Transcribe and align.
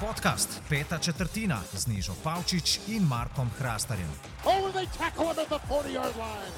Podcast 0.00 0.60
Peta 0.68 0.98
četrtina 0.98 1.60
z 1.72 1.86
Nižo 1.86 2.12
Pavčič 2.24 2.80
in 2.88 3.02
Markom 3.08 3.50
Hrastarjem. 3.58 4.08
Oh, 4.44 4.66
and 4.66 4.74
they 4.74 4.86
tackle 4.98 5.24
him 5.24 5.38
at 5.38 5.48
the 5.48 5.58
40 5.68 5.94
yard 5.94 6.16
line. 6.16 6.54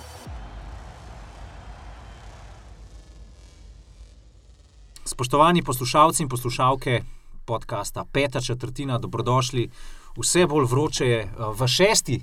Spoštovani 5.04 5.62
poslušalci 5.62 6.22
in 6.22 6.29
poslušalke 6.29 7.03
podcasta 7.45 8.04
Peta 8.13 8.40
četrtina, 8.40 8.99
dobrodošli. 8.99 9.71
Vse 10.17 10.47
bolj 10.47 10.65
vroče 10.65 11.06
je 11.06 11.21
eh, 11.22 11.31
v, 11.61 11.69
šesti, 11.69 12.22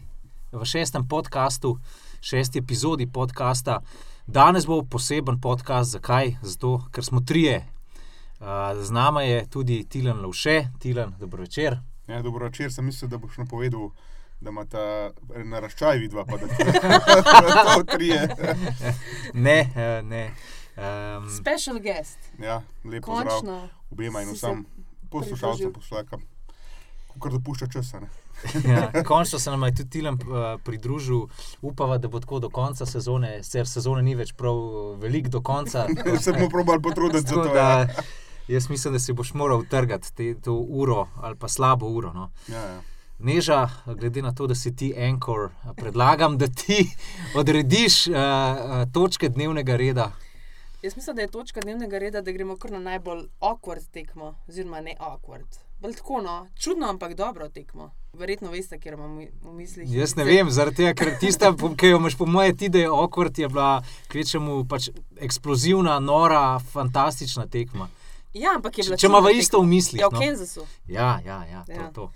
v 0.51 0.65
šestem 0.65 1.07
podkastu, 1.07 1.79
šesti 2.21 2.59
epizodi 2.59 3.07
podcasta. 3.07 3.79
Danes 4.27 4.65
bo 4.65 4.83
poseben 4.83 5.41
podcast, 5.41 5.91
zakaj? 5.91 6.35
Zato, 6.41 6.81
ker 6.91 7.05
smo 7.05 7.19
trije. 7.19 7.72
Z 8.77 8.91
nami 8.91 9.23
je 9.23 9.45
tudi 9.47 9.83
Tilan 9.85 10.19
Lovše, 10.19 10.67
Tilan, 10.79 11.13
dobro 11.19 11.41
večer. 11.41 11.77
Ja, 12.07 12.21
dobro 12.21 12.45
večer, 12.45 12.73
sem 12.73 12.85
mislil, 12.85 13.09
da 13.09 13.17
boš 13.17 13.37
napovedal, 13.37 13.89
da 14.41 14.49
ima 14.49 14.65
ta 14.65 15.11
naraščaj 15.45 15.97
vidva, 15.97 16.25
pa 16.25 16.37
da 16.37 16.45
da 16.47 17.63
to 17.75 17.83
trije. 17.87 18.27
Ne, 19.33 19.59
eh, 19.75 20.01
ne. 20.03 20.31
Um, 20.75 21.29
Special 21.31 21.79
guest. 21.79 22.17
Ja, 22.39 22.61
lepo 22.83 23.15
zdrav 23.15 23.33
Končno. 23.33 23.69
obema 23.91 24.21
in 24.21 24.33
vsem 24.33 24.65
poslušalcem, 25.09 25.73
poslušalkam, 25.73 26.21
kar 27.21 27.31
dopušča 27.31 27.67
časa. 27.67 27.99
Ne? 27.99 28.07
ja, 28.73 29.03
končno 29.03 29.39
se 29.39 29.51
nam 29.51 29.63
je 29.63 29.75
tudi 29.75 29.89
Tilan 29.89 30.13
uh, 30.15 30.19
pridružil, 30.63 31.21
upava, 31.61 31.97
da 31.97 32.07
bo 32.07 32.19
tako 32.19 32.39
do 32.39 32.49
konca 32.49 32.85
sezone, 32.85 33.43
sicer 33.43 33.67
sezone 33.67 34.01
ni 34.01 34.15
več 34.15 34.33
prav 34.33 34.55
velik 34.97 35.27
do 35.27 35.41
konca. 35.41 35.87
Se 36.21 36.33
bomo 36.33 36.49
probali 36.49 36.81
potruditi 36.81 37.27
za 37.29 37.35
to. 37.35 37.43
da, 37.43 37.59
Ja. 37.79 37.87
Jaz 38.47 38.69
mislim, 38.69 38.93
da 38.93 38.99
si 38.99 39.13
boš 39.13 39.33
moral 39.33 39.63
trgati 39.65 40.15
te, 40.15 40.35
to 40.35 40.53
uro 40.53 41.07
ali 41.15 41.35
pa 41.35 41.47
slabo 41.47 41.87
uro. 41.87 42.13
No. 42.13 42.31
Ja, 42.47 42.59
ja. 42.59 42.81
Neža, 43.19 43.69
glede 43.87 44.21
na 44.21 44.33
to, 44.33 44.47
da 44.47 44.55
si 44.55 44.75
ti 44.75 44.93
enkor, 44.97 45.49
predlagam, 45.75 46.37
da 46.37 46.47
ti 46.47 46.89
odrediš 47.39 48.07
uh, 48.07 48.13
točke 48.93 49.29
dnevnega 49.29 49.75
reda. 49.75 50.11
Jaz 50.81 50.95
mislim, 50.95 51.15
da 51.15 51.21
je 51.21 51.27
točka 51.27 51.61
dnevnega 51.61 51.97
reda, 51.97 52.21
da 52.21 52.31
gremo 52.31 52.57
kar 52.57 52.71
na 52.71 52.79
najbolj 52.79 53.21
awkward 53.39 53.85
tekmo, 53.91 54.35
oziroma 54.49 54.81
ne 54.81 54.95
awkward. 54.99 55.47
Bolj 55.79 55.93
tako, 55.93 56.21
no, 56.21 56.47
čudno, 56.59 56.89
ampak 56.89 57.13
dobro 57.13 57.49
tekmo. 57.49 57.91
Verjetno 58.13 58.51
veste, 58.51 58.79
kjer 58.79 58.93
imam 58.93 59.17
v- 59.17 59.27
mislih. 59.43 59.93
Jaz 59.93 60.15
ne 60.15 60.23
vem, 60.23 60.51
zaradi 60.51 60.75
tega, 60.75 60.93
ker 60.93 61.17
tista, 61.19 61.53
ki 61.77 61.87
jo 61.87 61.97
imaš 61.97 62.15
po 62.17 62.25
moje 62.25 62.55
ti, 62.57 62.69
da 62.69 62.79
je 62.79 62.91
okvart, 62.91 63.37
je 63.37 63.47
bila 63.47 63.83
kvečemu 64.07 64.65
pač 64.65 64.89
eksplozivna, 65.17 65.99
nora, 65.99 66.59
fantastična 66.59 67.47
tekma. 67.47 67.87
Ja, 68.33 68.55
ampak 68.55 68.77
je 68.77 68.83
bila 68.83 68.97
Če 68.97 69.07
ima 69.07 69.21
čudna 69.21 69.29
v 69.29 69.39
isto 69.39 69.61
v 69.61 69.67
mislih. 69.69 70.01
Ja, 70.01 70.09
v 70.09 70.13
no. 70.13 70.19
Kansasu. 70.19 70.67
Ja, 70.87 71.21
ja, 71.25 71.45
ja, 71.45 71.63
to, 71.65 71.71
Ja. 71.71 71.91
to. 71.93 72.11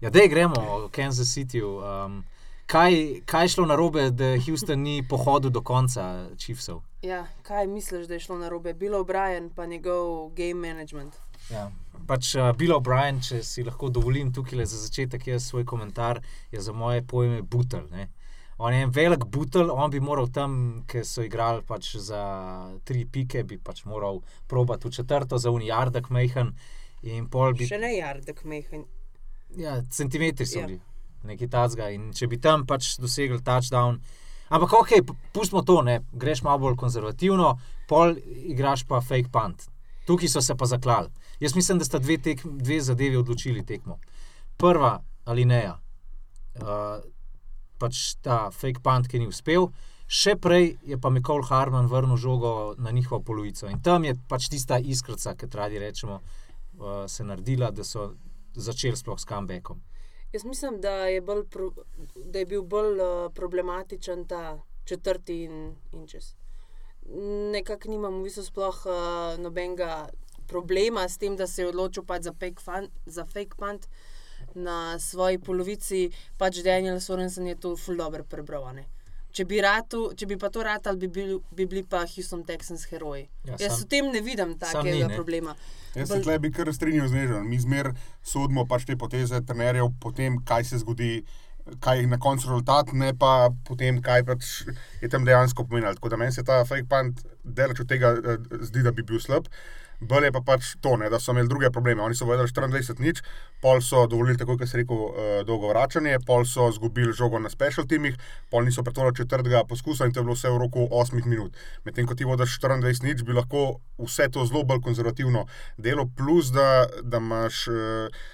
Ja, 0.00 0.10
da 0.10 0.26
gremo 0.26 0.86
v 0.86 0.90
Kansas 0.90 1.28
City. 1.34 1.60
Um, 1.62 2.24
kaj, 2.66 3.20
kaj 3.26 3.44
je 3.44 3.48
šlo 3.48 3.66
na 3.66 3.76
robe, 3.76 4.10
da 4.10 4.36
Houston 4.46 4.82
ni 4.82 5.02
pohodil 5.02 5.50
do 5.50 5.60
konca 5.60 6.28
Chiefsov? 6.36 6.80
Ja, 7.02 7.26
kaj 7.42 7.66
misliš, 7.66 8.06
da 8.06 8.14
je 8.14 8.20
šlo 8.20 8.38
na 8.38 8.48
robe? 8.48 8.74
Bilo 8.74 9.04
Brian, 9.04 9.50
pa 9.50 9.66
njegov 9.66 10.30
game 10.36 10.54
management. 10.54 11.14
Ja. 11.50 11.70
Pač 12.06 12.34
uh, 12.34 12.52
Bill 12.56 12.72
O'Brien, 12.76 13.20
če 13.20 13.42
si 13.42 13.64
lahko 13.64 13.88
dovolim 13.92 14.32
tukaj 14.32 14.64
za 14.66 14.78
začetek, 14.86 15.26
jaz 15.26 15.48
svoj 15.50 15.64
komentar 15.64 16.22
je 16.52 16.60
za 16.60 16.72
moje 16.72 17.02
pojme 17.02 17.42
butel. 17.42 17.84
Ne? 17.90 18.08
On 18.58 18.74
je 18.74 18.82
en 18.82 18.90
velik 18.90 19.24
butel, 19.30 19.70
on 19.70 19.90
bi 19.90 20.00
moral 20.02 20.26
tam, 20.34 20.82
ki 20.90 21.04
so 21.06 21.22
igrali 21.22 21.62
pač 21.62 21.92
za 22.02 22.22
tri 22.84 23.04
pike, 23.06 23.44
bi 23.46 23.58
pač 23.58 23.84
moral 23.86 24.18
probati 24.50 24.88
v 24.88 24.96
četrto 24.96 25.38
za 25.38 25.50
unijardek 25.54 26.10
mehen. 26.10 26.54
Bi 27.02 27.66
Še 27.66 27.78
ne 27.78 27.92
jardek 27.94 28.42
mehen. 28.44 28.84
Ja, 29.56 29.76
centimetri 29.90 30.46
so 30.46 30.58
Ja. 30.58 30.66
bili, 30.66 30.80
nekaj 31.22 31.48
tacga. 31.48 31.90
In 31.94 32.12
če 32.12 32.26
bi 32.26 32.40
tam 32.40 32.66
pač 32.66 32.96
dosegli 32.98 33.38
touchdown. 33.38 34.00
Ampak, 34.50 34.72
ok, 34.72 34.90
pustimo 35.32 35.62
to, 35.62 35.82
ne. 35.82 36.00
greš 36.12 36.42
malo 36.42 36.58
bolj 36.58 36.76
konzervativno, 36.76 37.58
pol 37.88 38.16
igraš 38.26 38.84
pa 38.88 39.00
fake 39.00 39.30
punt. 39.30 39.68
Tukaj 40.06 40.28
so 40.28 40.40
se 40.40 40.56
pa 40.56 40.66
zaklali. 40.66 41.08
Jaz 41.40 41.54
mislim, 41.54 41.78
da 41.78 41.84
sta 41.84 41.98
dve, 41.98 42.18
tek, 42.18 42.42
dve 42.42 42.80
zadevi 42.80 43.16
odločili 43.16 43.62
tekmo. 43.66 43.98
Prva 44.56 45.02
alineja, 45.24 45.78
uh, 46.58 46.98
pač 47.78 48.16
ta 48.22 48.48
fake 48.50 48.82
punt, 48.84 49.08
ki 49.08 49.22
ni 49.22 49.28
uspel. 49.30 49.70
Še 50.08 50.38
prej 50.40 50.78
je 50.88 50.96
pa 50.96 51.10
Mikol 51.12 51.42
Harman 51.44 51.88
vrnil 51.88 52.16
žogo 52.16 52.74
na 52.80 52.90
njihovo 52.90 53.20
polovico. 53.20 53.68
In 53.68 53.82
tam 53.84 54.04
je 54.08 54.14
pač 54.28 54.48
tista 54.48 54.78
iskrica, 54.80 55.34
ki 55.36 55.50
radi 55.52 55.78
rečemo, 55.78 56.20
uh, 56.22 57.04
se 57.06 57.24
naredila, 57.24 57.70
da 57.70 57.84
so 57.84 58.14
začeli 58.56 58.96
sploh 58.96 59.20
s 59.20 59.28
comebackom. 59.28 59.82
Jaz 60.32 60.44
mislim, 60.44 60.80
da 60.80 61.08
je, 61.08 61.20
bolj 61.20 61.44
pro, 61.52 61.70
da 62.16 62.40
je 62.40 62.46
bil 62.46 62.62
bolj 62.62 63.00
uh, 63.00 63.32
problematičen 63.34 64.24
ta 64.28 64.58
četrti 64.84 65.42
in, 65.44 65.74
in 65.92 66.06
čez. 66.08 66.34
Nekako 67.52 67.92
nimam 67.92 68.20
v 68.20 68.28
bistvu 68.28 68.44
sploh 68.48 68.80
uh, 68.88 69.36
nobenega 69.40 70.08
problema 70.48 71.04
s 71.08 71.20
tem, 71.20 71.36
da 71.36 71.46
se 71.46 71.62
je 71.62 71.68
odločil 71.68 72.04
pač 72.08 72.24
za 72.24 72.32
fake, 72.32 72.64
fan, 72.64 72.88
za 73.06 73.24
fake 73.28 73.60
punt 73.60 73.88
na 74.54 74.98
svoji 74.98 75.38
polovici. 75.38 76.10
Pač 76.36 76.62
Daniel 76.62 77.00
Sorensen 77.00 77.46
je 77.46 77.54
to 77.56 77.76
ful 77.76 77.96
dobro 77.96 78.24
prebral. 78.24 78.64
a 78.64 78.72
ne. 78.72 78.84
Če 79.30 79.44
bi, 79.44 79.60
ratu, 79.60 80.12
če 80.16 80.26
bi 80.26 80.36
pa 80.36 80.48
to 80.48 80.62
ratali, 80.62 80.96
bi, 80.98 81.08
bil, 81.08 81.40
bi 81.52 81.66
bili 81.66 81.84
pa 81.84 82.06
Houston 82.06 82.44
Texans 82.44 82.84
heroji. 82.86 83.28
Ja, 83.44 83.52
Ja, 83.52 83.56
Jaz 83.60 83.72
sam- 83.72 83.84
v 83.84 83.88
tem 83.88 84.04
ne 84.06 84.20
vidim 84.20 84.48
ni, 84.48 84.56
takega 84.56 85.08
ne. 85.08 85.14
problema. 85.14 85.54
Jaz 85.94 86.08
se 86.08 86.14
Bolj- 86.14 86.22
tle 86.22 86.38
bi 86.38 86.50
kar 86.50 86.72
strinjal 86.72 87.08
z 87.08 87.12
nežem. 87.12 87.48
Mi 87.48 87.58
zmer 87.58 87.92
sodimo 88.22 88.64
pač 88.66 88.84
te 88.84 88.96
poteze 88.96 89.40
trenerjev 89.40 89.92
po 90.00 90.12
tem, 90.12 90.38
kaj 90.40 90.64
se 90.64 90.78
zgodi. 90.78 91.24
Kaj 91.80 92.00
je 92.00 92.06
na 92.06 92.16
koncu 92.16 92.48
rezultat, 92.48 92.92
ne 92.94 93.12
pa 93.12 93.50
potem, 93.62 94.00
kaj 94.00 94.24
pač 94.24 94.64
je 95.02 95.08
tam 95.08 95.24
dejansko 95.24 95.64
pomenilo. 95.64 95.94
Tako 95.94 96.08
da 96.08 96.16
meni 96.16 96.32
se 96.32 96.42
ta 96.42 96.64
fake 96.64 96.88
punt 96.88 97.20
delač 97.44 97.80
od 97.80 97.86
tega 97.86 98.16
eh, 98.16 98.38
zdi, 98.62 98.82
da 98.82 98.90
bi 98.90 99.02
bil 99.02 99.20
slab. 99.20 99.44
Bolje 100.00 100.30
pa 100.32 100.40
pač 100.46 100.76
to, 100.80 100.94
ne, 100.96 101.08
da 101.10 101.18
so 101.18 101.32
imeli 101.34 101.48
druge 101.50 101.70
probleme. 101.74 102.02
Oni 102.02 102.14
so 102.14 102.26
povedali 102.26 102.48
24 102.48 103.02
nič, 103.02 103.22
pol 103.62 103.82
so 103.82 104.06
dovolili, 104.06 104.38
tako 104.38 104.54
kot 104.58 104.70
se 104.70 104.78
rekel, 104.78 104.94
uh, 104.94 105.40
dolgo 105.46 105.72
vračanje, 105.72 106.20
pol 106.26 106.46
so 106.46 106.68
izgubili 106.70 107.12
žogo 107.12 107.40
na 107.42 107.50
special 107.50 107.86
timih, 107.90 108.14
pol 108.50 108.62
niso 108.64 108.84
pretvorili 108.86 109.16
četrtega 109.18 109.64
poskusa 109.66 110.06
in 110.06 110.14
to 110.14 110.20
je 110.20 110.28
bilo 110.28 110.38
vse 110.38 110.54
v 110.54 110.62
roku 110.62 110.86
8 110.86 111.26
minut. 111.26 111.58
Medtem 111.84 112.06
ko 112.06 112.14
ti 112.14 112.28
vodiš 112.28 112.60
24 112.62 113.04
nič, 113.04 113.26
bi 113.26 113.34
lahko 113.34 113.80
vse 113.98 114.30
to 114.30 114.46
zelo 114.46 114.62
bolj 114.62 114.84
konzervativno 114.86 115.46
delo, 115.76 116.06
plus 116.06 116.54
da, 116.54 116.86
da 117.02 117.18
imaš. 117.18 117.66
Uh, 117.68 118.26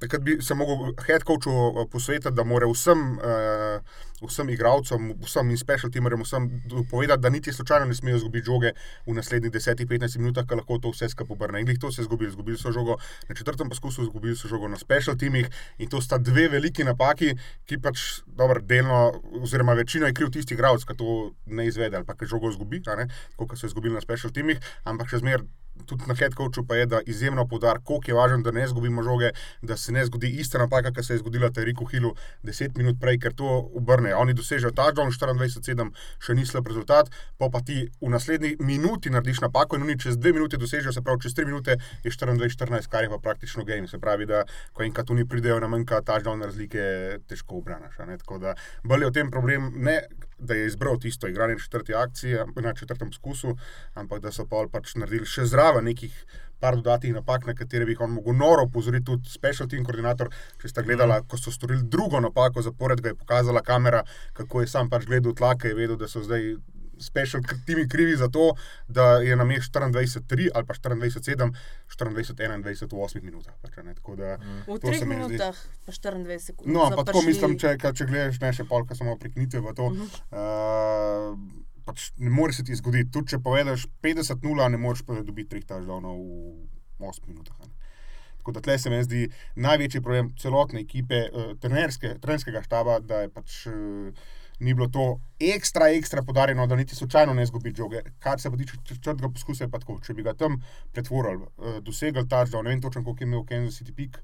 Takrat 0.00 0.22
bi 0.22 0.36
se 0.42 0.54
lahko 0.54 0.92
head 1.06 1.24
coachu 1.24 1.50
eh, 1.50 1.86
posvetiti, 1.92 2.34
da 2.34 2.44
mora 2.44 2.68
vsem, 2.68 3.02
uh, 3.16 4.26
vsem 4.28 4.50
igralcem, 4.50 5.12
vsem 5.24 5.50
in 5.50 5.58
special 5.60 5.90
teamerjem, 5.92 6.22
povedati, 6.90 7.22
da 7.22 7.30
niti 7.30 7.52
slučajno 7.52 7.86
ne 7.86 7.94
smejo 7.94 8.16
izgubiti 8.16 8.46
žoge 8.46 8.72
v 9.06 9.14
naslednjih 9.16 9.52
10-15 9.52 10.18
minutah, 10.18 10.46
ker 10.46 10.60
lahko 10.60 10.78
to 10.78 10.92
vse 10.92 11.08
skupaj 11.12 11.36
obrne. 11.36 11.60
In 11.60 11.66
glih 11.66 11.78
to 11.78 11.92
se 11.92 12.02
je 12.02 12.04
zgodilo. 12.04 12.30
Zgubili 12.36 12.58
so 12.58 12.72
žogo 12.72 12.96
na 13.28 13.34
četrtem 13.34 13.68
poskusu, 13.68 14.02
izgubili 14.02 14.36
so 14.36 14.48
žogo 14.48 14.68
na 14.68 14.76
special 14.76 15.16
teamih 15.16 15.48
in 15.78 15.88
to 15.88 16.00
sta 16.00 16.18
dve 16.18 16.48
veliki 16.48 16.84
napaki, 16.84 17.34
ki 17.66 17.78
pač 17.80 18.22
dobro 18.26 18.60
delno, 18.60 19.20
oziroma 19.40 19.72
večino 19.72 20.06
je 20.06 20.14
kriv 20.14 20.30
tisti 20.30 20.54
igralec, 20.54 20.84
ki 20.84 20.96
to 20.96 21.30
ne 21.46 21.66
izvede 21.66 21.96
ali 21.96 22.06
pa 22.06 22.14
ki 22.14 22.26
žogo 22.26 22.50
izgubi, 22.50 22.82
kot 23.36 23.58
so 23.58 23.66
izgubili 23.66 23.94
na 23.94 24.00
special 24.00 24.32
teamih, 24.32 24.60
ampak 24.84 25.08
še 25.10 25.22
zmeraj. 25.24 25.65
Tudi 25.86 26.04
na 26.08 26.14
head 26.14 26.34
coachu 26.34 26.64
pa 26.66 26.76
je, 26.76 26.86
da 26.86 27.00
izjemno 27.06 27.46
poudar, 27.46 27.78
koliko 27.84 28.10
je 28.10 28.14
važno, 28.14 28.38
da 28.42 28.50
ne 28.50 28.64
izgubimo 28.64 29.02
žoge, 29.02 29.30
da 29.62 29.76
se 29.76 29.92
ne 29.92 30.04
zgodi 30.06 30.30
ista 30.40 30.58
napaka, 30.58 30.92
ki 30.92 31.04
se 31.04 31.14
je 31.14 31.18
zgodila 31.18 31.50
Teriku 31.50 31.84
Hillu 31.84 32.14
10 32.44 32.78
minut 32.78 33.00
prej, 33.00 33.18
ker 33.18 33.34
to 33.34 33.70
obrne. 33.74 34.14
Oni 34.14 34.34
dosežejo 34.34 34.72
touchdown, 34.72 35.12
24-7 35.12 35.92
še 36.18 36.34
ni 36.34 36.46
slab 36.46 36.66
rezultat, 36.66 37.10
pa 37.38 37.50
pa 37.52 37.60
ti 37.60 37.86
v 38.00 38.10
naslednji 38.10 38.56
minuti 38.60 39.10
narediš 39.10 39.40
napako 39.44 39.76
in 39.76 39.86
oni 39.86 39.98
čez 39.98 40.18
2 40.18 40.34
minute 40.34 40.56
dosežejo, 40.56 40.92
se 40.92 41.02
pravi, 41.02 41.22
čez 41.26 41.36
3 41.38 41.46
minute 41.46 41.78
je 42.04 42.10
24-14, 42.10 42.90
kar 42.90 43.04
je 43.04 43.10
pa 43.10 43.18
praktično 43.22 43.64
game. 43.64 43.88
Se 43.88 43.98
pravi, 43.98 44.26
da 44.26 44.44
ko 44.72 44.82
enkrat 44.82 45.10
oni 45.10 45.28
pridejo 45.28 45.60
na 45.60 45.68
manjka 45.68 46.02
touchdown 46.02 46.42
razlike, 46.42 46.82
težko 47.28 47.62
obranaš. 47.62 47.96
Tako 47.96 48.38
da 48.38 48.54
bolj 48.84 49.06
je 49.06 49.06
o 49.06 49.14
tem 49.14 49.30
problem, 49.30 49.72
ne 49.76 50.00
da 50.38 50.54
je 50.54 50.66
izbral 50.66 50.98
tisto 51.00 51.28
igranje 51.28 51.58
četrte 51.58 51.94
akcije 51.94 52.46
na 52.56 52.74
četrtem 52.74 53.10
poskusu, 53.10 53.56
ampak 53.94 54.20
da 54.22 54.32
so 54.32 54.46
pa 54.46 54.66
pač 54.72 54.94
naredili 54.94 55.26
še 55.26 55.46
zraven 55.46 55.84
nekih 55.84 56.12
par 56.60 56.76
dodatnih 56.76 57.14
napak, 57.14 57.46
na 57.46 57.54
katere 57.54 57.84
bi 57.84 57.92
jih 57.92 58.00
on 58.00 58.14
mogel 58.16 58.36
noro 58.36 58.64
opozoriti, 58.64 59.04
tudi 59.04 59.28
special 59.28 59.68
team 59.68 59.84
koordinator. 59.84 60.30
Če 60.62 60.70
ste 60.72 60.84
gledali, 60.86 61.18
ko 61.28 61.36
so 61.40 61.52
storili 61.52 61.84
drugo 61.84 62.20
napako 62.20 62.64
zapored, 62.64 63.00
ga 63.04 63.12
je 63.12 63.18
pokazala 63.18 63.62
kamera, 63.62 64.02
kako 64.32 64.64
je 64.64 64.72
sam 64.72 64.90
pač 64.90 65.04
gledal 65.06 65.36
tlake, 65.36 65.68
je 65.68 65.78
vedel, 65.78 66.00
da 66.00 66.08
so 66.08 66.24
zdaj. 66.24 66.56
Special 66.98 67.42
timi 67.66 67.88
krivi 67.88 68.16
za 68.16 68.28
to, 68.28 68.54
da 68.88 69.18
je 69.18 69.36
na 69.36 69.44
mestu 69.44 69.78
24-3 69.78 70.48
ali 70.54 70.64
pa 70.64 70.74
24-7, 70.74 71.52
24-21 71.90 72.64
v 72.86 72.98
8 72.98 73.22
minutah. 73.22 73.54
Pač, 73.62 73.76
ne, 73.84 73.94
tako 73.94 74.16
da, 74.16 74.36
V 74.66 74.78
to 74.78 74.78
treh 74.80 74.98
se 74.98 75.04
mi 75.04 75.14
zdi- 75.14 75.18
minutah, 75.18 75.56
pa 75.84 75.92
24 75.92 76.38
sekund. 76.40 76.72
No, 76.72 76.90
pa 76.90 77.04
tako 77.04 77.22
mislim, 77.22 77.58
če, 77.58 77.76
če 77.78 78.06
gledaš 78.06 78.40
ne 78.40 78.52
še 78.52 78.64
polka, 78.64 78.94
samo 78.94 79.16
prekinitve 79.16 79.60
v 79.60 79.74
to. 79.74 79.90
Mhm. 79.90 80.08
Uh, 80.32 81.38
pač 81.84 82.10
ne 82.16 82.30
more 82.30 82.52
se 82.52 82.64
ti 82.64 82.74
zgoditi. 82.74 83.10
Tudi 83.10 83.28
če 83.28 83.38
povedeš 83.38 83.86
50-0, 84.02 84.70
ne 84.70 84.76
moreš 84.78 85.02
pa 85.02 85.20
dobiti 85.20 85.48
treh 85.48 85.64
taždavnov 85.64 86.16
v 86.98 87.02
8 87.02 87.28
minutah. 87.28 87.58
ne. 87.60 87.70
Tako 88.38 88.52
da 88.52 88.60
tle 88.60 88.78
se 88.78 88.90
mi 88.90 89.02
zdi 89.02 89.26
največji 89.56 90.00
problem 90.00 90.32
celotne 90.38 90.80
ekipe, 90.80 91.26
uh, 91.26 91.54
trenerske, 91.58 92.16
trenerskega 92.18 92.62
štaba, 92.62 93.00
da 93.00 93.20
je 93.20 93.28
pač. 93.28 93.66
Uh, 93.66 94.10
Ni 94.58 94.74
bilo 94.74 94.88
to 94.88 95.20
ekstra, 95.40 95.90
ekstra 95.92 96.22
podarjeno, 96.22 96.66
da 96.66 96.76
niti 96.76 96.96
slučajno 96.96 97.34
ne 97.34 97.42
izgubi 97.42 97.74
žoge. 97.76 98.00
Kar 98.18 98.40
se 98.40 98.50
pa 98.50 98.56
tiče 98.56 98.78
črtega 98.86 99.28
poskusa, 99.28 99.64
je 99.64 99.70
pa 99.70 99.78
tako. 99.82 99.98
Če 100.00 100.14
bi 100.14 100.24
ga 100.24 100.34
tam 100.34 100.56
pretvorili, 100.92 101.44
uh, 101.56 101.76
dosegli 101.84 102.24
ta 102.28 102.46
žog, 102.46 102.64
ne 102.64 102.72
vem 102.72 102.80
točno, 102.80 103.04
koliko 103.04 103.24
je 103.24 103.28
imel 103.28 103.44
Kansas 103.44 103.80
City 103.80 103.94
pik. 103.96 104.18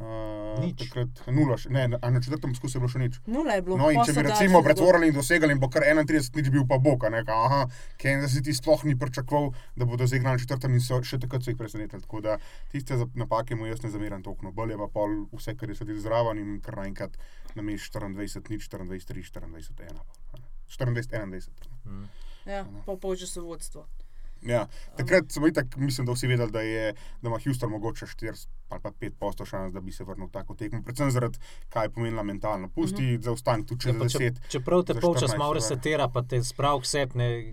Uh, 0.00 0.56
Nič. 0.58 0.80
Takrat 0.80 1.28
nula, 1.28 1.56
še- 1.56 1.68
ne, 1.68 1.82
a 1.92 2.06
na 2.08 2.20
četrtem 2.20 2.50
poskusu 2.50 2.76
je 2.76 2.80
bilo 2.80 2.88
še 2.88 2.98
nič. 2.98 3.14
Nula 3.26 3.52
je 3.52 3.62
bilo. 3.62 3.76
No, 3.76 3.90
in 3.90 4.00
če 4.00 4.14
bi 4.14 4.22
recimo 4.24 4.62
pretvorili 4.64 5.08
in 5.08 5.14
dosegli, 5.14 5.52
in 5.52 5.60
bo 5.60 5.68
kar 5.68 5.84
31 5.84 6.08
nič 6.34 6.48
bil 6.48 6.64
pa 6.64 6.78
Boka, 6.78 7.08
ne, 7.08 7.20
ka, 7.22 7.36
aha, 7.38 7.60
Kansas 7.96 8.32
City 8.32 8.50
sploh 8.50 8.80
ni 8.84 8.96
pričakoval, 8.96 9.50
da 9.76 9.84
bodo 9.84 10.06
zigrali 10.06 10.34
na 10.34 10.40
četrtem 10.40 10.72
in 10.72 10.80
so 10.80 11.02
še 11.02 11.18
takrat 11.18 11.44
so 11.44 11.50
jih 11.50 11.58
presenetili. 11.58 12.00
Tako 12.00 12.20
da 12.20 12.38
tiste 12.68 12.96
napake 13.14 13.52
mu 13.54 13.66
jaz 13.66 13.82
ne 13.82 13.90
zameram 13.90 14.22
toliko, 14.22 14.48
bolje 14.50 14.76
pa 14.76 14.88
pol 14.88 15.28
vse, 15.30 15.52
kar 15.54 15.68
je 15.68 15.76
sedel 15.76 16.00
zraven 16.00 16.38
in 16.38 16.60
kar 16.60 16.76
naenkrat 16.76 17.20
nameš 17.54 17.90
24 17.90 18.16
nič, 18.48 18.66
24 18.66 18.88
3, 19.04 19.20
24 19.20 19.52
1. 19.84 20.00
24 20.66 20.96
21. 21.28 22.08
Ja, 22.46 22.64
pa 22.86 22.96
polčasu 22.96 23.44
vodstvo. 23.44 23.84
Ja, 24.42 24.66
takrat 24.96 25.32
smo 25.32 25.46
itak, 25.46 25.76
mislim, 25.76 26.06
da 26.06 26.12
vsi 26.12 26.26
vedeli, 26.26 26.50
da, 26.50 26.60
je, 26.60 26.92
da 27.22 27.28
ima 27.28 27.38
Houston 27.44 27.70
mogoče 27.70 28.06
4 28.06 28.46
ali 28.70 28.80
pa 28.80 28.90
5 28.90 29.10
posto 29.18 29.44
šans, 29.44 29.72
da 29.72 29.80
bi 29.80 29.92
se 29.92 30.04
vrnil 30.04 30.26
v 30.26 30.30
tako 30.30 30.54
tekmo. 30.54 30.82
Predvsem 30.82 31.10
zaradi, 31.10 31.38
kaj 31.68 31.84
je 31.84 31.90
pomenila 31.90 32.22
mentalno. 32.22 32.68
Pusti 32.68 33.02
mm 33.02 33.06
-hmm. 33.06 33.82
če 33.82 33.88
Ja, 33.88 33.92
za 33.92 33.98
pa 33.98 34.08
če, 34.08 34.18
10. 34.18 34.48
čeprav 34.48 34.82
te 34.82 34.94
za 34.94 35.00
polčas 35.00 35.30
14, 35.30 35.38
malo 35.38 35.52
ja. 35.52 35.54
resetira, 35.54 36.08
pa 36.08 36.22
te 36.22 36.42
sprav 36.44 36.78
vse. 36.78 37.06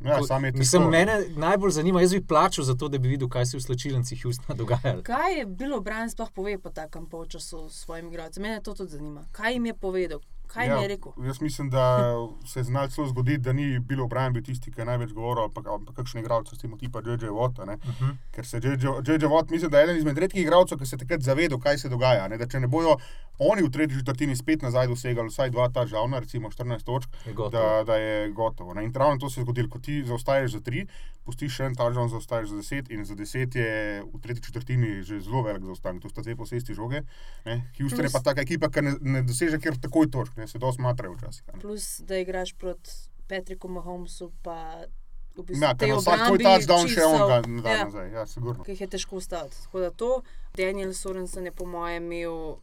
Ja, 0.04 0.24
sam 0.24 0.46
je 0.46 0.52
mislim, 0.52 0.90
mene 0.90 1.20
najbolj 1.36 1.72
zanima, 1.72 2.02
jaz 2.02 2.12
bi 2.14 2.22
plačal 2.22 2.66
za 2.66 2.76
to, 2.76 2.88
da 2.88 2.98
bi 2.98 3.08
videl, 3.08 3.30
kaj 3.30 3.46
se 3.46 3.58
v 3.58 3.62
slačilnici 3.62 4.18
Houstona 4.24 4.58
dogajalo. 4.58 5.04
Kaj 5.04 5.40
je 5.40 5.46
bilo 5.46 5.82
Brian 5.82 6.10
sploh 6.10 6.32
pove 6.32 6.58
po 6.60 6.70
takem 6.70 7.06
polčasu 7.06 7.70
svojim 7.70 8.08
igralcem? 8.08 8.44
Mene 8.44 8.62
to 8.62 8.74
tudi 8.74 8.92
zanima. 8.92 9.26
Kaj 9.32 9.54
jim 9.54 9.66
je 9.66 9.74
povedal? 9.74 10.20
Kaj 10.48 10.68
jim 10.68 10.82
je 10.82 10.88
rekel? 10.88 11.12
Jaz 11.26 11.42
mislim, 11.42 11.70
da 11.70 12.16
se 12.46 12.60
je 12.60 12.64
znal 12.64 12.90
celo 12.90 13.08
zgoditi, 13.08 13.38
da 13.38 13.54
ni 13.54 13.80
bilo 13.80 14.08
Brian 14.08 14.34
bil 14.34 14.44
tisti, 14.44 14.72
ki 14.72 14.82
je 14.82 14.86
največ 14.86 15.14
govoril, 15.14 15.44
ampak, 15.44 15.68
ampak 15.68 15.96
kakšen 15.96 16.22
igralec, 16.22 16.54
s 16.54 16.62
tem 16.62 16.78
tipa 16.80 17.00
J.J. 17.06 17.30
Watt. 17.30 17.60
Uh. 17.60 17.68
-huh. 17.68 18.16
Ker 18.32 18.46
se 18.46 18.58
J.J. 18.58 19.28
Watt, 19.28 19.52
mislim, 19.52 19.72
da 19.72 19.80
je 19.80 19.84
eden 19.84 19.98
izmed 19.98 20.18
redkih 20.18 20.42
igralcev, 20.42 20.78
ki 20.80 20.86
se 20.86 20.98
takrat 20.98 21.22
zavedal, 21.22 21.60
kaj 21.60 21.78
se 21.78 21.90
dogaja. 21.90 22.28
Ne? 22.28 22.38
Da 22.38 22.48
če 22.48 22.60
ne 22.60 22.68
bojo 22.68 22.98
oni 23.38 23.62
v 23.64 23.70
tretji 23.70 23.98
četrtini 23.98 24.36
spet 24.36 24.62
nazaj 24.62 24.88
dosegali 24.88 25.30
vsaj 25.30 25.50
dva 25.50 25.70
ta 25.70 25.86
žavna, 25.86 26.20
recimo 26.20 26.50
14 26.50 26.84
točk, 26.84 27.10
Je 27.26 27.34
da, 27.52 27.84
da 27.86 27.96
je 27.96 28.32
gotovo. 28.32 28.74
Ne? 28.74 28.86
In 28.86 28.94
ravno 28.94 29.18
to 29.18 29.30
se 29.30 29.40
je 29.40 29.44
zgodilo, 29.44 29.70
ko 29.70 29.80
ti 29.80 30.04
zaostaješ 30.06 30.52
za 30.52 30.60
tri, 30.60 30.88
pustiš 31.26 31.60
še 31.60 31.68
en 31.70 31.76
ta 31.76 31.90
žavn, 31.94 32.10
zaostaješ 32.10 32.50
za 32.50 32.58
deset 32.62 32.90
in 32.90 33.06
za 33.06 33.16
deset 33.16 33.56
je 33.56 34.02
v 34.02 34.22
tretji 34.24 34.44
četrtini 34.48 35.04
že 35.04 35.20
zelo 35.22 35.44
velik 35.44 35.64
zaostanek. 35.64 36.02
To 36.02 36.10
sta 36.10 36.24
dve 36.26 36.36
posesti 36.36 36.74
žoge. 36.74 37.04
Ne? 37.46 37.60
Houston 37.78 38.06
je 38.06 38.10
Plus- 38.10 38.16
pa 38.16 38.24
taka 38.32 38.42
ekipa, 38.42 38.72
ki 38.74 38.82
ne, 38.82 38.96
ne 39.02 39.24
doseže 39.28 39.60
kar 39.62 39.78
takoj 39.78 40.10
točk, 40.12 40.37
ne? 40.38 40.48
se 40.48 40.60
dosti 40.60 40.82
matrajo 40.82 41.14
včasih. 41.18 41.44
ne. 41.54 41.60
Plus, 41.62 42.00
da 42.00 42.18
igraš 42.18 42.54
proti 42.54 42.92
Patriku 43.28 43.68
Mahomesu, 43.68 44.32
pa 44.42 44.86
v 45.38 45.44
bistvu 45.46 45.64
Ja, 45.64 45.74
ker 45.78 45.94
vsak 45.98 46.24
tvoj 46.28 46.40
touchdown 46.44 46.88
še 46.88 46.94
Chiefsov, 46.94 47.16
on 47.22 47.30
ga 47.30 47.62
da 47.62 47.74
ja, 47.76 47.84
nazaj. 47.86 48.08
Ja, 48.14 48.26
sigurno. 48.26 48.64
ki 48.64 48.72
jih 48.74 48.82
je 48.82 48.88
težko 48.88 49.20
ustaviti. 49.22 49.60
Tako 49.66 49.80
da 49.80 49.92
to, 49.92 50.12
Daniel 50.58 50.94
Sorensen 50.94 51.46
je 51.46 51.52
po 51.52 51.66
mojem 51.66 52.12
imel 52.12 52.58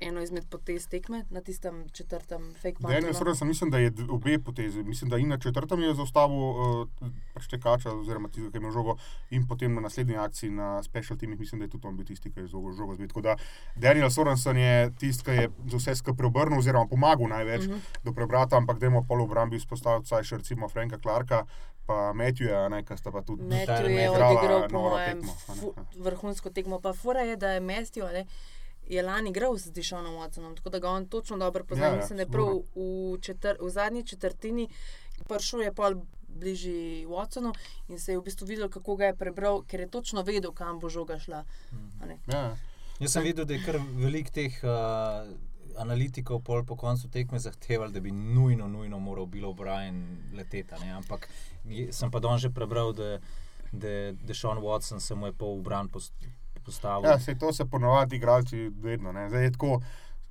eno 0.00 0.22
izmed 0.22 0.46
potez 0.50 0.88
tekme 0.88 1.24
na 1.30 1.40
tistem 1.40 1.88
četrtem 1.92 2.54
fake 2.54 2.76
Daniel 2.80 3.00
puntu. 3.00 3.12
no. 3.12 3.18
Sorensen, 3.18 3.48
mislim, 3.48 3.70
da 3.70 3.78
je 3.78 3.92
obe 4.10 4.38
potezi. 4.38 4.82
Mislim, 4.82 5.10
da 5.10 5.16
in 5.18 5.28
na 5.28 5.38
četrtem 5.38 5.82
je 5.82 5.94
zaustavil 5.94 6.36
uh, 6.36 6.86
pač 7.34 7.46
tekača, 7.46 7.92
oziroma 7.92 8.28
tisti, 8.28 8.50
ki 8.50 8.56
je 8.56 8.60
imel 8.60 8.70
žogo, 8.72 8.96
in 9.30 9.46
potem 9.46 9.74
na 9.74 9.80
naslednji 9.80 10.16
akciji 10.16 10.50
na 10.50 10.82
special 10.82 11.18
teamih, 11.18 11.38
mislim, 11.38 11.58
da 11.58 11.64
je 11.64 11.70
tudi 11.70 11.86
on 11.86 11.96
bil 11.96 12.06
tisti, 12.06 12.32
ki 12.32 12.40
je 12.40 12.46
žogo, 12.46 12.72
žogo 12.72 12.94
zbil. 12.94 13.08
Tako 13.08 13.20
da 13.20 13.36
Daniel 13.76 14.10
Sorensen 14.10 14.56
je 14.56 14.90
tisti, 14.98 15.24
ki 15.24 15.30
je 15.30 15.48
za 15.70 15.76
vse 15.76 15.94
skupaj 15.94 16.16
preobrnil, 16.18 16.58
oziroma 16.58 16.86
pomagal 16.86 17.28
največ 17.28 17.62
uh 17.62 17.68
Mhm. 17.68 17.74
-huh. 17.74 18.04
do 18.04 18.12
prebrata, 18.12 18.56
ampak 18.56 18.78
dajmo 18.78 19.04
pol 19.08 19.18
v 19.18 19.22
obrambi 19.22 19.56
izpostaviti 19.56 20.04
vsaj 20.04 20.22
še 20.24 20.36
recimo 20.36 20.68
Franka 20.68 20.98
Clarka. 20.98 21.44
Pa 21.86 22.12
Matthewa, 22.12 22.68
ne, 22.68 22.84
ki 22.84 22.96
sta 22.96 23.10
pa 23.10 23.22
tudi 23.22 23.42
Matthew 23.42 23.88
je 23.88 24.10
odigral, 24.10 24.68
po 24.68 24.78
mojem, 24.78 25.20
tekmo, 25.22 25.36
ja. 25.76 25.84
vrhunsko 25.96 26.50
tekmo. 26.50 26.80
Pa 26.80 26.92
fura 26.92 27.20
je, 27.20 27.36
da 27.36 27.52
je 27.52 27.60
Matthew 27.60 28.12
ne, 28.12 28.26
je 28.88 29.02
lani 29.02 29.30
igral 29.30 29.56
z 29.56 29.70
Dišonom 29.70 30.14
Watsonom, 30.14 30.56
tako 30.56 30.70
da 30.70 30.78
ga 30.78 30.88
on 30.90 31.06
točno 31.06 31.36
dobro 31.38 31.64
pozna. 31.64 31.84
Ja, 31.84 31.90
Ja, 31.90 31.96
Mislim, 31.96 32.16
da 32.16 32.22
je 32.22 32.28
prav 32.28 32.46
v, 32.74 32.86
četr, 33.20 33.56
v 33.60 33.70
zadnji 33.70 34.04
četrtini 34.04 34.68
prišel 35.28 35.62
je 35.62 35.72
pol 35.72 35.94
bližji 36.30 36.78
Watsonu 37.06 37.52
in 37.88 37.98
se 37.98 38.12
je 38.12 38.18
v 38.18 38.22
bistvu 38.22 38.46
videl, 38.46 38.68
kako 38.68 38.96
ga 38.96 39.04
je 39.06 39.16
prebral, 39.16 39.62
ker 39.62 39.80
je 39.80 39.88
točno 39.88 40.22
vedel, 40.22 40.52
kam 40.52 40.78
bo 40.78 40.88
žoga 40.88 41.18
šla. 41.18 41.44
a 42.00 42.06
ne. 42.06 42.18
Ja, 42.26 42.56
Jaz 42.98 43.12
sem 43.12 43.22
videl, 43.22 43.44
da 43.44 43.54
je 43.54 43.62
kar 43.62 43.76
velik 43.94 44.30
teh 44.30 44.54
uh, 44.60 45.28
analitikov 45.76 46.40
pol 46.40 46.64
po 46.64 46.76
koncu 46.76 47.08
tekme 47.08 47.38
zahtevali, 47.38 47.92
da 47.92 48.00
bi 48.00 48.10
nujno, 48.10 48.68
nujno 48.68 48.98
moral 48.98 49.26
bilo 49.26 49.52
Brian 49.52 50.00
leteti. 50.32 50.74
a 50.74 50.78
ne. 50.78 50.90
Ampak 50.92 51.28
je- 51.64 51.92
sem 51.92 52.10
pa 52.10 52.18
danes 52.18 52.40
že 52.40 52.50
prebral, 52.50 52.92
da, 52.92 53.18
da, 53.72 53.92
da 54.14 54.34
Sean 54.34 54.58
Watson 54.58 55.00
se 55.00 55.14
mu 55.14 55.26
je 55.26 55.32
pol 55.34 55.56
v 55.56 55.62
bran 56.68 56.74
post- 56.74 56.80
postavil. 56.80 57.10
Ja, 57.10 57.18
se 57.18 57.34
to 57.34 57.52
se 57.52 57.64
ponovadi 57.64 58.16
igralci 58.16 58.68
vedno. 58.68 59.12
Ne. 59.12 59.28
Zdaj 59.28 59.42
je 59.42 59.52
tako, 59.52 59.80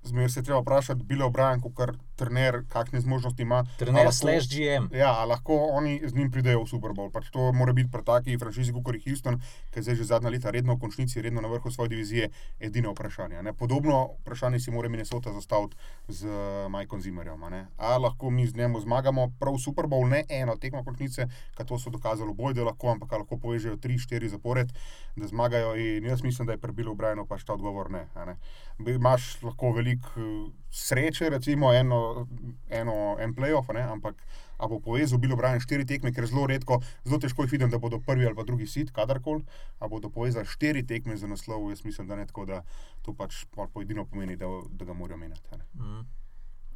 zmeraj 0.03 0.29
se 0.29 0.43
treba 0.43 0.59
vprašati, 0.59 1.03
bilo 1.03 1.25
obran, 1.25 1.61
kot 1.61 1.73
trener, 2.17 2.63
kakšne 2.73 3.01
zmožnosti 3.05 3.41
ima. 3.41 3.63
Trener 3.77 4.09
slash 4.13 4.49
GM. 4.49 4.89
Ja, 4.95 5.25
lahko 5.25 5.55
oni 5.77 6.01
z 6.03 6.15
njim 6.15 6.31
pridejo 6.31 6.63
v 6.63 6.69
Super 6.69 6.91
Bowl. 6.97 7.11
Pač 7.13 7.29
to 7.31 7.51
mora 7.53 7.73
biti 7.73 7.91
pri 7.93 8.03
taki 8.03 8.37
franšizi, 8.41 8.73
kot 8.73 8.97
je 8.97 9.03
Houston, 9.05 9.39
ki 9.71 9.85
zdaj 9.85 9.95
že 10.01 10.09
zadnja 10.09 10.33
leta 10.33 10.51
redno 10.51 10.75
v 10.75 10.81
končnici, 10.81 11.21
redno 11.21 11.41
na 11.41 11.51
vrhu 11.51 11.71
svoje 11.71 11.93
divizije, 11.93 12.31
edino 12.59 12.91
vprašanje. 12.91 13.43
Ne? 13.43 13.53
Podobno 13.53 14.17
vprašanje 14.25 14.59
si 14.59 14.73
mora 14.73 14.89
Minnesota 14.89 15.33
zastaviti 15.33 15.77
z 16.07 16.25
uh, 16.25 16.71
Majkom 16.71 17.01
Zimmerjem. 17.01 17.43
a 17.77 17.97
lahko 17.97 18.29
mi 18.29 18.47
z 18.47 18.55
njim 18.55 18.79
zmagamo 18.81 19.31
prav 19.39 19.57
Super 19.57 19.85
Bowl, 19.85 20.09
ne 20.09 20.23
eno 20.29 20.57
tekmo 20.57 20.83
končnice, 20.83 21.27
ker 21.57 21.65
to 21.65 21.79
so 21.79 21.89
dokazali 21.89 22.33
boj, 22.33 22.53
da 22.53 22.63
lahko, 22.63 22.91
ampak 22.91 23.11
lahko 23.11 23.37
povežejo 23.37 23.77
tri, 23.77 23.97
štiri 23.97 24.29
zapored, 24.29 24.73
da 25.15 25.27
zmagajo. 25.27 25.75
In 25.75 26.05
jaz 26.05 26.23
mislim, 26.23 26.45
da 26.47 26.53
je 26.53 26.61
pri 26.61 26.71
Bilu 26.71 26.95
Brianu 26.95 27.25
pač 27.25 27.43
ta 27.43 27.53
odgovor 27.53 27.91
ne. 27.91 28.07
ne. 28.25 28.37
Imaš 28.79 29.43
lahko 29.43 29.71
veliko 29.71 30.09
eh, 30.17 30.66
sreče, 30.77 31.29
recimo 31.33 31.73
eno, 31.73 32.27
eno 32.69 33.15
en 33.19 33.33
playoff, 33.35 33.73
ne, 33.73 33.81
ampak 33.81 34.21
a 34.57 34.67
bo 34.67 34.79
povezal 34.81 35.21
Bilo 35.21 35.37
Brian 35.37 35.61
štiri 35.61 35.85
tekme, 35.85 36.11
ker 36.13 36.25
zelo 36.25 36.47
redko, 36.49 36.79
zelo 37.05 37.19
težko 37.21 37.45
jih 37.45 37.57
vidim, 37.57 37.69
da 37.69 37.77
bodo 37.81 37.99
prvi 38.01 38.25
ali 38.25 38.35
pa 38.35 38.43
drugi 38.43 38.67
sit, 38.67 38.91
kadarkoli, 38.93 39.45
a 39.79 39.87
bodo 39.87 40.09
povezali 40.09 40.49
štiri 40.49 40.85
tekme 40.87 41.17
za 41.17 41.29
naslov, 41.29 41.69
jaz 41.69 41.83
mislim, 41.85 42.07
da 42.07 42.17
ne 42.17 42.25
tako, 42.25 42.45
da 42.49 42.63
to 43.05 43.13
pač 43.13 43.45
pol 43.53 43.69
po 43.73 43.85
edino 43.85 44.05
pomeni, 44.05 44.35
da, 44.35 44.49
da 44.69 44.85
ga 44.85 44.97
morajo 44.97 45.21
menjati. 45.21 45.61
Mm. 45.77 46.05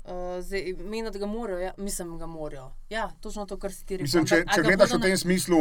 Uh, 0.02 0.42
zdaj, 0.42 0.74
meni, 0.82 1.12
da 1.12 1.20
ga 1.20 1.28
morajo, 1.30 1.60
ja, 1.60 1.72
mislim, 1.78 2.16
ga 2.18 2.26
morajo. 2.26 2.72
Ja, 2.90 3.12
točno 3.22 3.46
to, 3.46 3.58
kar 3.62 3.70
si 3.72 3.86
ti 3.86 3.98
rekel. 3.98 4.04
Mislim, 4.08 4.26
če, 4.26 4.40
če 4.50 4.64
gledaš 4.66 4.96
v 4.96 5.00
tem 5.04 5.18
smislu 5.18 5.60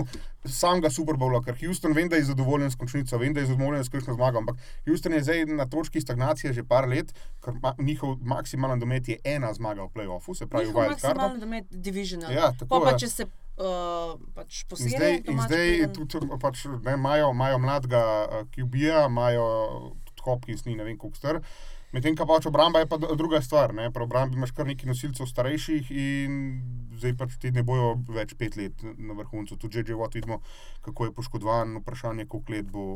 samega 0.49 0.89
Super 0.91 1.19
Bowla, 1.21 1.43
ker 1.45 1.59
Houston 1.61 1.93
vem, 1.93 2.09
da 2.09 2.17
je 2.17 2.25
zadovoljen 2.25 2.71
s 2.73 2.79
končnico, 2.81 3.19
vem, 3.21 3.35
da 3.37 3.45
je 3.45 3.51
zadovoljen 3.51 3.85
s 3.85 3.93
kakšno 3.93 4.15
zmago, 4.17 4.41
ampak 4.41 4.57
Houston 4.87 5.13
je 5.13 5.21
zdaj 5.23 5.45
na 5.51 5.67
točki 5.69 6.01
stagnacije 6.01 6.53
že 6.57 6.65
par 6.65 6.89
let, 6.89 7.13
ker 7.45 7.53
ma, 7.61 7.75
njihov 7.79 8.17
maksimalen 8.25 8.81
domet 8.81 9.09
je 9.09 9.19
ena 9.25 9.53
zmaga 9.53 9.85
v 9.85 9.93
playoffu, 9.93 10.33
se 10.35 10.47
pravi 10.49 10.67
v 10.67 10.69
Njihov 10.69 10.83
Wild 10.83 11.01
Cardu. 11.01 11.21
maksimalno 11.21 11.41
domet 11.41 11.65
divisional. 11.71 12.33
Ja, 12.33 12.49
tako 12.53 12.69
Pa, 12.71 12.81
pa 12.81 12.91
je. 12.91 12.99
če 13.05 13.09
se 13.09 13.27
uh, 13.27 14.17
pač 14.35 14.63
In 14.63 14.69
posebej. 14.69 14.97
zdaj, 14.97 15.21
in 15.29 15.43
zdaj 15.45 15.93
tudi 16.09 16.31
pač, 16.41 16.65
ne, 16.81 16.97
imajo, 16.97 17.29
imajo 17.37 17.59
mladega 17.59 18.01
uh, 18.25 18.49
QB-ja, 18.57 19.05
imajo 19.07 19.45
Hopkins, 20.25 20.65
ni 20.65 20.75
ne 20.77 20.85
vem 20.85 20.97
koliko 20.97 21.17
star. 21.21 21.43
Medtem 21.93 22.15
ko 22.15 22.27
pač 22.27 22.47
obramba 22.47 22.83
je 22.83 22.87
pa 22.87 22.99
druga 22.99 23.41
stvar. 23.43 23.75
Ne? 23.75 23.89
Pri 23.91 24.07
obrambi 24.07 24.39
imaš 24.39 24.53
kar 24.55 24.69
nekaj 24.69 24.87
nosilcev 24.91 25.27
starejših 25.27 25.91
in 25.91 26.37
zdaj 27.01 27.17
pač 27.19 27.35
ti 27.43 27.51
ne 27.51 27.65
bojo 27.67 27.97
več 28.15 28.37
pet 28.39 28.57
let 28.61 28.85
na 28.85 29.17
vrhuncu. 29.19 29.59
Tudi 29.59 29.83
že 29.83 29.99
Watt 29.99 30.15
vidimo, 30.15 30.41
kako 30.87 31.09
je 31.11 31.13
poškodovan, 31.17 31.81
vprašanje, 31.83 32.27
koliko 32.31 32.53
let 32.53 32.71
bo. 32.71 32.87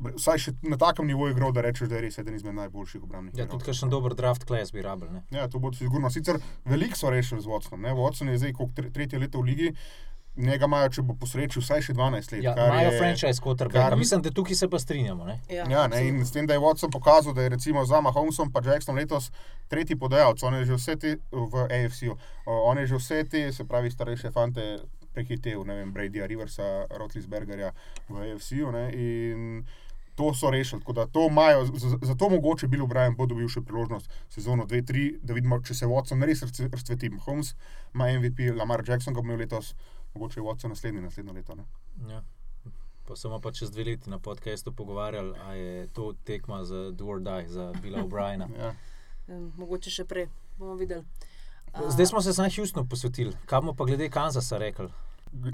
Vsaj 0.00 0.38
še 0.40 0.52
na 0.64 0.78
takem 0.80 1.04
nivoju 1.04 1.34
igral, 1.34 1.50
da 1.52 1.60
rečeš, 1.60 1.90
da 1.92 1.98
je 1.98 2.06
res 2.06 2.16
eden 2.16 2.38
izmed 2.38 2.54
najboljših 2.56 3.02
obrambnih. 3.04 3.34
Ja, 3.34 3.44
igralcev. 3.44 3.52
tudi 3.52 3.66
kakšen 3.68 3.90
dober 3.92 4.14
draft 4.16 4.46
class 4.48 4.72
bi 4.72 4.80
rabil. 4.80 5.10
ne. 5.12 5.20
Ja, 5.30 5.50
to 5.52 5.60
bo 5.60 5.68
sigurno. 5.76 6.08
Sicer 6.08 6.40
veliko 6.64 6.96
so 6.96 7.12
rešili 7.12 7.44
z 7.44 7.50
Watsonom. 7.52 7.84
ne. 7.84 7.92
Watson 7.92 8.32
je 8.32 8.38
zdaj 8.40 8.56
tre, 8.72 8.88
tretje 8.90 9.20
leto 9.20 9.44
v 9.44 9.52
ligi, 9.52 9.74
njega 10.36 10.64
imajo, 10.64 10.88
če 10.90 11.02
bo 11.02 11.14
posrečil, 11.14 11.62
vsaj 11.62 11.82
še 11.82 11.92
12 11.94 12.32
let. 12.32 12.42
Ja, 12.42 12.54
kar 12.54 12.68
imajo 12.68 12.90
je- 12.90 12.98
franchise 12.98 13.40
quarterback. 13.40 13.72
kar- 13.82 13.96
Mislim, 13.96 14.22
da 14.22 14.30
tukaj 14.30 14.54
se 14.54 14.68
pa 14.68 14.78
strinjamo. 14.78 15.24
Ne? 15.24 15.40
Ja, 15.48 15.64
Ja, 15.66 15.86
ne, 15.86 16.08
in 16.08 16.20
s 16.20 16.30
tem, 16.30 16.46
da 16.46 16.52
je 16.52 16.60
Watson 16.60 16.90
pokazal, 16.90 17.32
da 17.32 17.42
je 17.42 17.48
recimo 17.50 17.84
za 17.84 18.00
Mahomesom 18.00 18.52
in 18.54 18.64
Jacksonom 18.64 18.98
letos 18.98 19.30
tretji 19.68 19.96
podajalec, 19.96 20.42
on 20.42 20.54
je 20.54 20.64
že 20.64 20.74
vse 20.74 20.96
te 20.96 21.16
v 21.32 21.54
AFC-u, 21.66 22.16
on 22.46 22.78
je 22.78 22.86
že 22.86 22.96
vse 22.96 23.24
te, 23.24 23.52
se 23.52 23.64
pravi, 23.64 23.90
starejše 23.90 24.30
fante 24.30 24.78
prehitev, 25.14 25.64
ne 25.64 25.74
vem, 25.74 25.92
Bradyja, 25.92 26.26
Riversa, 26.26 26.86
Rotlisbergerja 26.90 27.72
v 28.08 28.16
AFC-u. 28.24 28.70
ne, 28.70 28.90
in 28.92 29.64
To 30.16 30.32
so 30.32 30.48
rešili, 30.50 30.80
tako 30.80 30.92
da 30.94 31.06
to 31.06 31.26
imajo, 31.26 31.66
zato 32.02 32.28
mogoče 32.30 32.66
Bill 32.68 32.84
O'Brien 32.84 33.14
bo 33.14 33.26
dobil 33.26 33.48
še 33.48 33.60
priložnost 33.60 34.08
sezono 34.30 34.64
2-3, 34.64 35.18
da 35.22 35.34
vidimo, 35.34 35.60
če 35.60 35.74
se 35.74 35.86
Watson 35.86 36.24
res 36.24 36.40
razcve- 36.40 36.70
razcveti. 36.72 37.10
Holmes 37.18 37.52
ima 37.94 38.08
MVP, 38.10 38.50
Lamar 38.50 38.80
Jackson 38.80 39.12
ga 39.12 39.20
bo 39.20 39.26
imel 39.26 39.38
letos, 39.38 39.74
mogoče 40.16 40.40
Watson 40.40 40.68
naslednji, 40.68 41.00
naslednje 41.00 41.32
leto. 41.32 41.54
Ne? 41.54 41.64
Ja. 42.08 42.22
Pa 43.06 43.16
smo 43.16 43.40
pa 43.40 43.52
čez 43.52 43.70
dve 43.70 43.84
leti 43.84 44.10
na 44.10 44.18
podkastu 44.18 44.72
pogovarjali, 44.72 45.38
ali 45.44 45.58
je 45.58 45.86
to 45.86 46.14
tekma 46.24 46.64
za 46.64 46.90
Do 46.90 47.06
or 47.06 47.20
Die, 47.20 47.48
za 47.48 47.72
Billa 47.82 48.04
O'Briena. 48.04 48.48
Ja. 48.58 48.74
Mogoče 49.58 49.90
še 49.90 50.04
prej, 50.06 50.28
bomo 50.58 50.76
videli. 50.78 51.02
A, 51.72 51.90
Zdaj 51.90 52.06
smo 52.06 52.20
se 52.22 52.32
samo 52.32 52.48
Houstonu 52.56 52.86
posvetili. 52.88 53.32
Kaj 53.46 53.60
bomo 53.60 53.74
pa 53.74 53.84
glede 53.84 54.06
Kanzasa 54.10 54.58
rekli? 54.58 54.86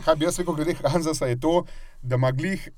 Kaj 0.04 0.16
bi 0.16 0.26
jaz 0.28 0.38
rekel 0.38 0.54
glede 0.54 0.75
Hanzasa, 0.85 1.26
je 1.26 1.38
to, 1.40 1.64
da 2.02 2.21
ima 2.21 2.31
glih 2.37 2.69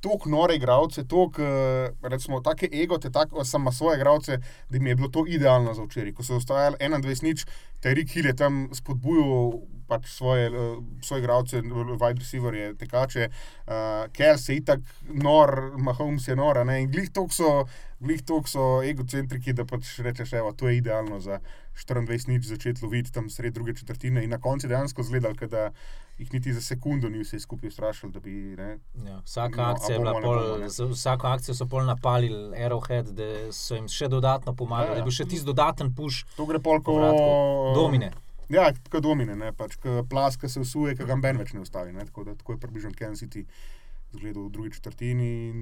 toliko 0.00 0.28
nore 0.28 0.56
igralce, 0.56 1.04
toliko, 1.04 1.42
eh, 1.42 1.92
recimo, 2.02 2.40
take 2.40 2.68
egote, 2.72 3.10
tako 3.10 3.44
samo 3.44 3.72
svoje 3.72 3.96
igralce, 3.96 4.38
da 4.68 4.78
mi 4.78 4.88
je 4.88 4.96
bilo 4.96 5.08
to 5.08 5.24
idealno 5.28 5.74
za 5.74 5.82
včeraj. 5.82 6.12
Ko 6.12 6.22
so 6.22 6.36
ostajali 6.36 6.76
21 6.80 7.22
nič, 7.22 7.46
te 7.80 7.94
Rick 7.94 8.12
Hill 8.12 8.26
je 8.26 8.36
tam 8.36 8.68
spodbujal 8.72 9.60
pač 9.88 10.06
svoje, 10.06 10.46
eh, 10.46 10.76
svoje 11.02 11.20
igralce, 11.20 11.62
wide 11.98 12.18
receiverje, 12.18 12.74
tekače, 12.78 13.28
uh, 13.66 14.06
Kels 14.12 14.48
je 14.48 14.56
itak 14.56 14.80
nor, 15.02 15.72
Mahomes 15.78 16.28
je 16.28 16.36
nor, 16.36 16.58
a 16.58 16.64
ne, 16.64 16.82
in 16.82 16.90
glih 16.90 17.10
toliko 17.10 17.34
so, 17.34 17.50
glih 18.00 18.22
toliko 18.22 18.48
so 18.48 18.66
egocentriki, 18.86 19.52
da 19.52 19.66
pač 19.66 19.98
rečeš, 19.98 20.32
evo, 20.38 20.52
to 20.52 20.68
je 20.68 20.76
idealno 20.78 21.18
za 21.20 21.40
24 21.74 22.28
nič 22.28 22.46
začeti 22.46 22.84
loviti 22.84 23.12
tam 23.12 23.30
sred 23.30 23.54
druge 23.54 23.74
četrtine 23.74 24.24
in 24.24 24.30
na 24.30 24.38
koncu 24.38 24.68
dejansko 24.68 25.02
zgledal, 25.02 25.34
da 25.50 25.70
jih 26.20 26.32
niti 26.32 26.52
za 26.52 26.60
sekundo 26.60 27.08
ni 27.08 27.22
vse 27.24 27.38
skupaj 27.40 27.68
ustrašil, 27.72 28.10
da 28.12 28.20
bi, 28.20 28.32
ne, 28.56 28.78
Ja, 29.06 29.20
vsaka 29.24 29.62
No, 29.62 29.68
akcija 29.74 29.98
bomo, 29.98 30.20
pol, 30.20 30.40
bomo, 30.48 30.68
z 30.68 30.88
vsako 30.92 31.26
akcijo 31.26 31.54
so 31.56 31.66
pol 31.66 31.86
napalili 31.88 32.56
Arrowhead, 32.60 33.12
da 33.16 33.28
so 33.56 33.78
jim 33.78 33.88
še 33.88 34.08
dodatno 34.12 34.54
pomagali, 34.56 34.90
Ja, 34.90 34.90
ja. 34.90 34.98
da 34.98 35.00
je 35.00 35.08
bil 35.08 35.16
še 35.16 35.28
tisti 35.30 35.48
dodaten 35.48 35.94
puš. 35.96 36.24
To 36.36 36.46
gre 36.50 36.60
pol 36.60 36.82
kot 36.82 36.92
Povratku. 36.92 37.72
Domine. 37.78 38.12
Ja, 38.50 38.68
kot 38.90 39.02
domine, 39.06 39.36
ne, 39.38 39.52
pač, 39.56 39.78
ko 39.80 40.02
plas, 40.10 40.36
ki 40.36 40.50
se 40.50 40.60
usuje, 40.60 40.96
ki 40.98 41.06
ga 41.08 41.16
ben 41.22 41.38
več 41.38 41.54
ne 41.54 41.64
ustavi. 41.64 41.94
Ne, 41.94 42.04
tako, 42.08 42.26
da, 42.28 42.34
tako 42.34 42.56
je 42.56 42.62
približno 42.66 42.92
Kansas 42.98 43.22
City 43.24 43.46
zgledal 44.12 44.48
v 44.48 44.52
drugi 44.52 44.74
četrtini. 44.76 45.28
In, 45.48 45.60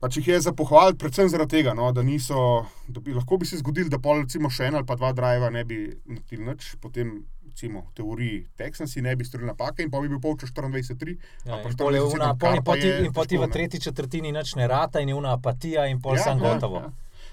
pač 0.00 0.16
jih 0.16 0.30
je 0.32 0.40
za 0.48 0.54
pohvaliti, 0.56 0.98
predvsem 0.98 1.28
zaradi 1.28 1.60
tega, 1.60 1.74
no, 1.76 1.92
da 1.92 2.02
niso. 2.02 2.64
Da 2.88 3.02
bi, 3.04 3.12
lahko 3.14 3.36
bi 3.38 3.46
se 3.46 3.60
zgodilo, 3.60 3.92
da 3.92 4.00
pol 4.00 4.24
recimo 4.24 4.50
še 4.50 4.70
en 4.70 4.80
ali 4.80 4.88
pa 4.88 4.96
dva 4.96 5.12
driva 5.12 5.52
ne 5.52 5.66
bi 5.68 5.84
naredili 6.08 6.48
nič, 6.48 6.74
potem. 6.80 7.20
Recimo, 7.50 7.82
v 7.82 7.92
teoriji 7.92 8.46
Texansi 8.56 9.02
ne 9.02 9.16
bi 9.16 9.24
storili 9.24 9.48
napake, 9.48 9.82
in 9.82 9.90
pa 9.90 10.00
bi 10.00 10.08
bil 10.08 10.20
polčas 10.20 10.50
24-3. 10.50 11.16
Ja, 11.44 11.58
in 11.60 11.76
pol 11.76 11.90
je 11.90 12.00
24-7, 12.00 12.14
una- 12.14 12.34
pol 12.36 12.54
in 12.54 12.62
pa 12.62 12.72
poti- 12.72 12.92
In 13.00 13.12
poti 13.12 13.36
v 13.36 13.48
tretji 13.48 13.80
četrtini 13.80 14.30
nič 14.30 14.54
ne 14.54 14.66
rata 14.66 15.00
in 15.00 15.08
je 15.08 15.14
una 15.14 15.32
apatija 15.32 15.86
in 15.86 16.00
pol 16.00 16.16
sam 16.16 16.38
gotovo. 16.40 16.92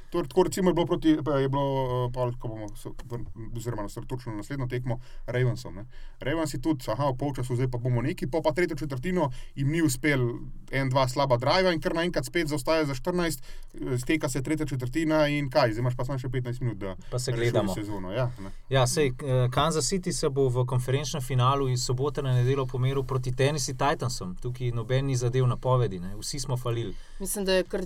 To, 0.10 0.24
tako 0.24 0.44
recimo 0.44 0.70
je 0.70 0.74
bilo 0.74 0.86
proti, 0.86 1.10
je 1.10 1.50
bilo, 1.50 2.08
eh, 2.08 2.14
pol, 2.14 2.32
ko 2.40 2.48
bomo 2.48 2.68
oziroma 3.56 3.84
nas 3.84 3.98
točno 4.08 4.32
na 4.32 4.38
naslednjo 4.38 4.68
tekmo, 4.68 5.00
Ravensom. 5.26 5.76
Ne. 5.76 5.86
Ravens 6.20 6.54
je 6.54 6.62
tudi, 6.62 6.86
aha, 6.92 7.10
v 7.10 7.18
polčasu 7.18 7.56
zdaj 7.56 7.68
pa 7.72 7.78
bomo 7.78 8.02
neki, 8.02 8.28
pa 8.28 8.42
pa 8.44 8.52
tretjo 8.52 8.78
četrtino 8.78 9.32
jim 9.56 9.72
ni 9.72 9.82
uspel 9.82 10.20
en, 10.72 10.90
dva 10.90 11.08
slaba 11.08 11.38
driva 11.38 11.74
in 11.74 11.82
kar 11.82 11.96
naenkrat 11.96 12.26
spet 12.26 12.48
zaostaja 12.48 12.86
za 12.86 12.96
14, 12.96 13.44
eh, 13.74 13.98
steka 13.98 14.30
se 14.30 14.42
tretja 14.44 14.66
četrtina 14.66 15.28
in 15.28 15.50
kaj, 15.50 15.72
zdaj 15.72 15.82
imaš 15.82 15.96
pa 15.96 16.06
samo 16.06 16.20
še 16.20 16.30
15 16.30 16.62
minut, 16.62 16.78
da 16.78 16.96
Pa 17.12 17.20
se 17.20 17.32
gledamo. 17.32 17.74
Sezono, 17.74 18.12
ja, 18.12 18.32
ne. 18.40 18.52
Ja, 18.70 18.88
sej, 18.88 19.08
eh, 19.08 19.50
Kansas 19.52 19.92
City 19.92 20.12
se 20.12 20.30
bo 20.30 20.48
v 20.50 20.66
konferenčnem 20.66 21.22
finalu 21.22 21.70
iz 21.70 21.84
sobote 21.86 22.22
na 22.22 22.34
nedeljo 22.34 22.66
pomeril 22.66 23.04
proti 23.04 23.36
Tennessee 23.36 23.76
Titansom. 23.76 24.36
Tukaj 24.36 24.72
noben 24.72 25.06
ni 25.06 25.16
zadev 25.16 25.48
napovedi, 25.48 26.00
ne. 26.00 26.16
vsi 26.16 26.40
smo 26.40 26.58
falili. 26.58 26.96
Mislim, 27.20 27.46
da 27.46 27.54
je 27.54 27.64
kar 27.64 27.86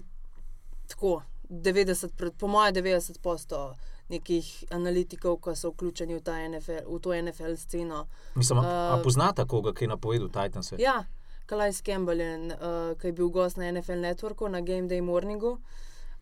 tako. 0.88 1.22
90, 1.52 2.16
pred- 2.16 2.34
po 2.34 2.48
mojem, 2.48 2.74
90 2.74 3.20
posto 3.20 3.76
nekih 4.10 4.44
analitikov, 4.72 5.38
ki 5.38 5.56
so 5.56 5.70
vključeni 5.70 6.16
v, 6.16 6.22
ta 6.22 6.36
NFL, 6.40 6.84
v 6.88 7.00
to 7.00 7.14
NFL 7.14 7.56
sceno. 7.58 8.08
Mislim, 8.36 8.60
a, 8.60 8.64
a 8.64 8.96
Uh, 8.96 9.04
poznata 9.04 9.46
koga, 9.46 9.74
ki 9.74 9.84
je 9.84 9.90
napovedal 9.90 10.30
Titanse? 10.30 10.76
Ja, 10.80 11.04
Kalajs 11.46 11.82
Campbell, 11.82 12.20
je, 12.20 12.32
uh, 12.50 12.56
ki 12.98 13.08
je 13.08 13.14
bil 13.14 13.30
gost 13.30 13.58
na 13.58 13.72
NFL 13.72 14.00
Networku 14.02 14.48
na 14.48 14.62
Game 14.62 14.88
Day 14.88 15.02
Morningu, 15.02 15.58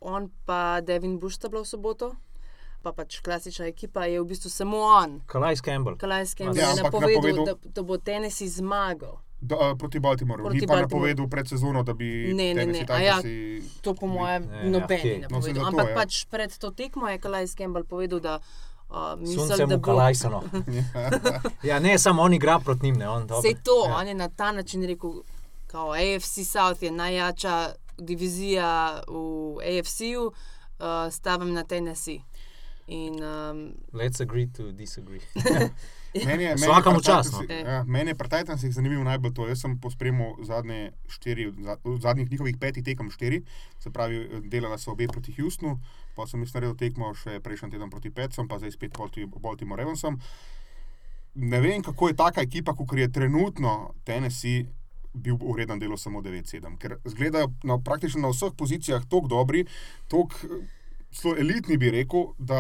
on 0.02 0.30
pa 0.46 0.82
Devin 0.82 1.20
Bush 1.20 1.36
sta 1.36 1.50
bila 1.50 1.62
v 1.62 1.68
soboto, 1.68 2.16
pa 2.82 2.92
pač 2.92 3.20
klasična 3.20 3.66
ekipa 3.68 4.06
je 4.06 4.22
v 4.22 4.26
bistvu 4.26 4.50
samo 4.50 4.78
on. 4.78 5.20
Kalajs 5.28 5.62
Campbell. 5.62 5.98
Kalajs 5.98 6.34
Campbell 6.34 6.58
Ja, 6.58 6.70
je 6.70 6.84
napovedal, 6.84 7.22
napovedal- 7.22 7.46
da, 7.46 7.72
da 7.72 7.82
bo 7.84 7.98
Tennessee 7.98 8.48
zmagal. 8.50 9.18
Da, 9.42 9.56
eh, 9.56 9.76
proti 9.76 10.00
Baltimoru. 10.00 10.44
Proti 10.44 10.56
Ni 10.56 10.62
pa 10.62 10.74
Baltimoru. 10.74 10.82
napovedal 11.02 11.28
pred 11.28 11.48
sezono, 11.48 11.84
da 11.84 11.94
bi 11.94 12.34
Ne, 12.34 12.54
ne, 12.54 12.66
ne, 12.66 12.86
a 12.86 12.98
ja. 12.98 13.16
Titansi- 13.16 13.64
To, 13.82 13.94
po 13.94 14.08
mojem, 14.08 14.44
Ne, 14.44 14.58
ja, 14.58 14.64
noben 14.66 15.00
okej. 15.00 15.04
ni 15.06 15.20
No, 15.20 15.28
napovedal. 15.30 15.54
zato, 15.56 15.68
Ampak 15.68 15.88
ja. 15.88 15.96
pač 15.96 16.26
pred 16.26 16.52
to 16.54 16.72
tekmo 16.72 17.08
je 17.08 17.18
Kalajs 17.18 17.56
Campbell 17.56 17.86
povedal, 17.86 18.20
da 18.20 18.40
uh, 18.90 18.96
misli, 19.16 19.36
Sunce 19.38 19.58
da 19.58 19.66
mu 19.66 19.78
bo. 19.78 19.82
kalajsano. 19.82 20.44
ja, 21.64 21.80
ne, 21.80 21.98
samo 21.98 22.22
on 22.22 22.34
igra 22.34 22.60
proti 22.60 22.84
njim, 22.84 22.96
ne 22.96 23.10
on. 23.10 23.24
Vse 23.24 23.54
to, 23.64 23.86
Ja. 23.88 23.96
on 23.96 24.08
je 24.08 24.14
na 24.16 24.28
ta 24.30 24.52
način 24.52 24.84
rekel, 24.84 25.12
kao 25.68 25.92
AFC 25.92 26.44
South 26.44 26.84
je 26.84 26.92
najjača 26.92 27.70
divizija 27.98 28.70
v 29.08 29.20
AFC-ju, 29.62 30.26
uh, 30.26 30.34
stavim 31.12 31.54
na 31.54 31.64
Tennessee. 31.64 32.20
In, 32.88 33.14
um, 33.16 33.74
Let's 33.94 34.20
agree 34.20 34.48
to 34.48 34.72
disagree. 34.74 35.22
Meni 36.16 36.44
je, 36.44 36.56
Vsakemu 36.56 36.92
meni. 36.92 37.04
Titansih- 37.04 37.50
Ja, 37.66 37.84
meni 37.84 38.10
je 38.10 38.16
pri 38.16 38.30
Titansih 38.30 38.74
zanimivo 38.74 39.04
najbolj 39.04 39.34
to. 39.34 39.48
Jaz 39.48 39.62
sem 39.62 39.80
pospremil 39.80 40.42
zadnje 40.42 40.92
štiri, 41.08 41.52
v 41.84 41.98
zadnjih 42.00 42.32
njihovih 42.32 42.58
petih 42.58 42.84
tekem 42.84 43.12
štiri, 43.12 43.44
se 43.80 43.90
pravi, 43.90 44.42
delala 44.44 44.78
so 44.78 44.92
obe 44.92 45.08
proti 45.08 45.34
Houstonu, 45.34 45.80
pa 46.16 46.26
sem 46.28 46.42
jaz 46.42 46.54
naredil 46.54 46.76
tekmo 46.76 47.14
še 47.14 47.40
prejšnji 47.40 47.72
teden 47.72 47.90
proti 47.90 48.10
Petsom, 48.10 48.48
pa 48.48 48.58
zdaj 48.58 48.72
spet 48.72 48.94
proti 48.94 49.26
Baltimore 49.28 49.84
Ravensom. 49.84 50.20
Ne 51.36 51.62
vem, 51.62 51.84
kako 51.84 52.08
je 52.08 52.16
taka 52.16 52.42
ekipa, 52.42 52.74
kot 52.74 52.94
je 52.94 53.12
trenutno 53.12 53.94
Tennessee. 54.04 54.66
Bil 55.12 55.38
ureden 55.42 55.80
delo 55.80 55.98
samo 55.98 56.22
9-7, 56.22 56.78
ker 56.78 57.00
zgledajo 57.04 57.50
na, 57.64 57.80
praktično 57.80 58.22
na 58.22 58.30
vseh 58.30 58.54
pozicijah 58.54 59.02
tako 59.04 59.28
dobri, 59.28 59.66
tako 60.08 60.30
zelo 61.12 61.34
elitni, 61.36 61.78
bi 61.78 61.90
rekel, 61.92 62.28
da 62.38 62.60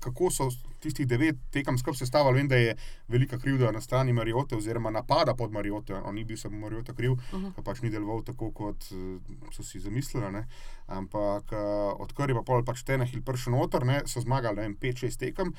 kako 0.00 0.30
so 0.30 0.48
tistih 0.80 1.06
devet 1.08 1.38
tekem 1.52 1.78
skupaj 1.78 1.98
sestavljali. 1.98 2.38
Vem, 2.40 2.48
da 2.48 2.56
je 2.56 2.76
velika 3.08 3.38
krivda 3.38 3.70
na 3.72 3.80
strani 3.80 4.12
Mariote, 4.12 4.56
oziroma 4.56 4.90
napada 4.90 5.34
pod 5.34 5.52
Mariote. 5.52 5.94
On 5.94 6.14
ni 6.14 6.24
bil 6.24 6.36
samo 6.36 6.58
Mariota 6.58 6.94
kriv, 6.94 7.12
uh 7.12 7.18
-huh. 7.32 7.52
pa 7.56 7.62
pač 7.62 7.82
ni 7.82 7.90
deloval 7.90 8.24
tako, 8.24 8.50
kot 8.50 8.84
eh, 8.92 9.52
so 9.52 9.62
si 9.62 9.80
zamislili. 9.80 10.32
Ne? 10.32 10.46
Ampak 10.86 11.52
eh, 11.52 11.56
odkar 11.98 12.30
je 12.30 12.34
pa 12.34 12.42
pol 12.42 12.64
pač 12.64 12.82
Tenehil 12.82 13.22
prišel 13.22 13.52
noter, 13.52 13.84
ne, 13.84 14.02
so 14.06 14.20
zmagali 14.20 14.60
5-6 14.60 15.18
tekem. 15.18 15.54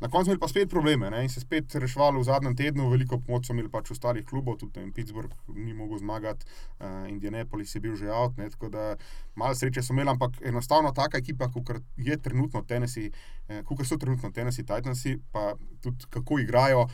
Na 0.00 0.08
koncu 0.08 0.30
imeli 0.30 0.40
pa 0.40 0.48
spet 0.48 0.70
probleme 0.70 1.10
ne, 1.10 1.22
in 1.22 1.30
se 1.30 1.40
spet 1.40 1.74
reševali 1.74 2.18
v 2.18 2.26
zadnjem 2.26 2.56
tednu, 2.58 2.88
veliko 2.90 3.20
pomoč 3.22 3.46
so 3.46 3.54
imeli 3.54 3.70
pač 3.70 3.92
ostalih 3.94 4.26
klubov, 4.26 4.58
tudi 4.60 4.80
vem, 4.80 4.90
Pittsburgh 4.92 5.32
ni 5.54 5.74
mogel 5.74 6.00
zmagati, 6.02 6.46
uh, 6.80 7.06
Indianapolis 7.08 7.74
je 7.74 7.80
bil 7.80 7.94
že 7.96 8.10
out, 8.10 8.36
ne, 8.36 8.50
tako 8.50 8.72
da 8.74 8.96
malo 9.38 9.54
sreče 9.54 9.82
so 9.82 9.94
imeli, 9.94 10.10
ampak 10.10 10.40
enostavno 10.42 10.92
taka 10.92 11.22
ekipa, 11.22 11.48
kot 11.54 11.70
je 11.96 12.18
trenutno 12.18 12.62
Tennessee, 12.62 13.10
eh, 13.48 13.62
kot 13.62 13.86
so 13.86 13.96
trenutno 13.96 14.30
Tennessee 14.30 14.66
Titansi, 14.66 15.18
pa 15.32 15.54
tudi 15.82 16.10
kako 16.10 16.38
igrajo. 16.42 16.88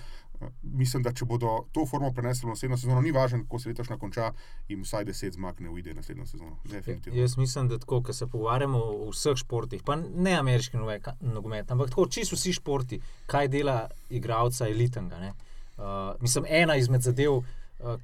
Mislim, 0.62 1.02
da 1.02 1.12
če 1.12 1.24
bodo 1.28 1.50
to 1.72 1.84
formo 1.86 2.12
prenesli 2.16 2.46
v 2.46 2.54
naslednjo 2.54 2.78
sezono, 2.80 3.00
ni 3.04 3.12
važno, 3.12 3.42
kako 3.44 3.58
se 3.58 3.68
letošnja 3.68 3.98
konča, 4.00 4.30
jim 4.68 4.82
vsaj 4.86 5.04
10 5.04 5.36
zmag 5.36 5.60
ne 5.60 5.70
uide 5.70 5.94
naslednjo 5.94 6.26
sezono. 6.26 6.56
Definitivno. 6.64 7.18
Jaz 7.20 7.36
mislim, 7.36 7.68
da 7.68 7.78
tako, 7.78 8.02
ko 8.02 8.12
se 8.16 8.26
pogovarjamo 8.26 8.78
o 8.78 9.10
vseh 9.10 9.36
športih, 9.36 9.82
pa 9.84 9.96
ne 10.00 10.36
ameriški 10.38 10.80
nogomet, 11.20 11.70
ampak 11.70 11.92
tako 11.92 12.06
čisto 12.06 12.38
vsi 12.38 12.54
športi, 12.56 13.00
kaj 13.26 13.48
dela 13.48 13.78
igralca 14.10 14.68
elitnega. 14.68 15.18
ne. 15.20 15.32
Uh, 15.80 16.14
mislim, 16.20 16.44
ena 16.48 16.76
izmed 16.76 17.00
zadev, 17.00 17.40
uh, 17.40 17.44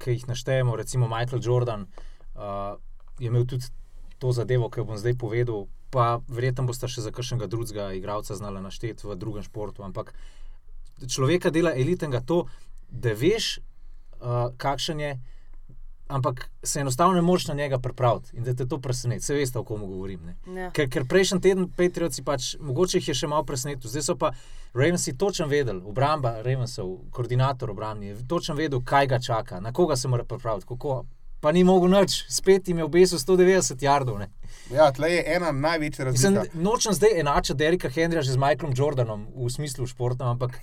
ki 0.01 0.11
jih 0.11 0.27
naštejemo, 0.27 0.75
recimo 0.75 1.07
Michael 1.07 1.41
Jordan, 1.43 1.85
uh, 2.35 2.77
je 3.19 3.27
imel 3.27 3.45
tudi 3.45 3.65
to 4.17 4.31
zadevo, 4.31 4.69
ki 4.69 4.79
jo 4.79 4.85
bom 4.85 4.97
zdaj 4.97 5.13
povedal, 5.17 5.67
pa 5.93 6.19
verjetno 6.27 6.65
boste 6.67 6.89
še 6.89 7.01
za 7.05 7.11
kakšnega 7.15 7.47
drugega 7.47 7.91
igralca 7.95 8.35
znali 8.35 8.61
našteti 8.61 9.07
v 9.07 9.15
drugem 9.15 9.45
športu. 9.45 9.85
Ampak 9.85 10.13
človeka 11.05 11.49
dela 11.49 11.73
elitnega 11.75 12.21
to, 12.21 12.45
da 12.89 13.13
veš, 13.13 13.57
uh, 13.57 14.49
kakšen 14.57 14.99
je, 14.99 15.19
ampak 16.07 16.49
se 16.63 16.79
enostavno 16.79 17.15
ne 17.15 17.21
moreš 17.21 17.47
na 17.47 17.53
njega 17.53 17.79
pripraviti 17.79 18.37
in 18.37 18.43
da 18.43 18.53
te 18.55 18.67
to 18.67 18.79
preseneti. 18.79 19.25
Se 19.25 19.33
veste, 19.33 19.59
o 19.59 19.63
kom 19.63 19.81
govorim. 19.85 20.21
ne. 20.45 20.61
ja. 20.61 20.71
Ker, 20.71 20.89
ker 20.89 21.05
prejšnji 21.05 21.41
teden 21.41 21.67
Patrioci 21.77 22.23
pač, 22.23 22.55
mogoče 22.59 22.97
jih 22.97 23.07
je 23.07 23.13
še 23.13 23.27
malo 23.27 23.43
presenetil, 23.43 23.89
zdaj 23.89 24.03
so 24.03 24.15
pa 24.15 24.31
Ravensi 24.73 25.17
točno 25.17 25.47
vedeli, 25.47 25.81
obramba 25.85 26.41
Ravensov, 26.41 26.97
koordinator 27.11 27.71
obrambni, 27.71 28.07
je 28.07 28.27
točno 28.27 28.55
vedel, 28.55 28.81
kaj 28.85 29.07
ga 29.07 29.19
čaka, 29.19 29.59
na 29.59 29.73
koga 29.73 29.95
se 29.95 30.07
mora 30.07 30.23
pripraviti, 30.23 30.67
kako. 30.67 31.03
Pa 31.39 31.51
ni 31.51 31.63
mogel 31.63 31.89
nič, 31.89 32.23
spet 32.29 32.67
jim 32.67 32.77
je 32.77 32.83
obesil 32.83 33.19
190 33.19 33.83
jardov. 33.83 34.17
ne. 34.19 34.29
Ja, 34.73 34.91
tle 34.91 35.11
je 35.11 35.23
ena 35.35 35.51
največja 35.51 36.05
Mislim, 36.05 36.35
razlika. 36.35 36.57
nočem 36.57 36.93
zdaj 36.93 37.19
enačiti 37.19 37.57
Derika 37.57 37.89
Henrija 37.89 38.21
že 38.21 38.31
z 38.31 38.37
Michaelom 38.37 38.73
Jordanom 38.77 39.27
v 39.35 39.49
smislu 39.49 39.85
športa, 39.87 40.25
ampak 40.25 40.59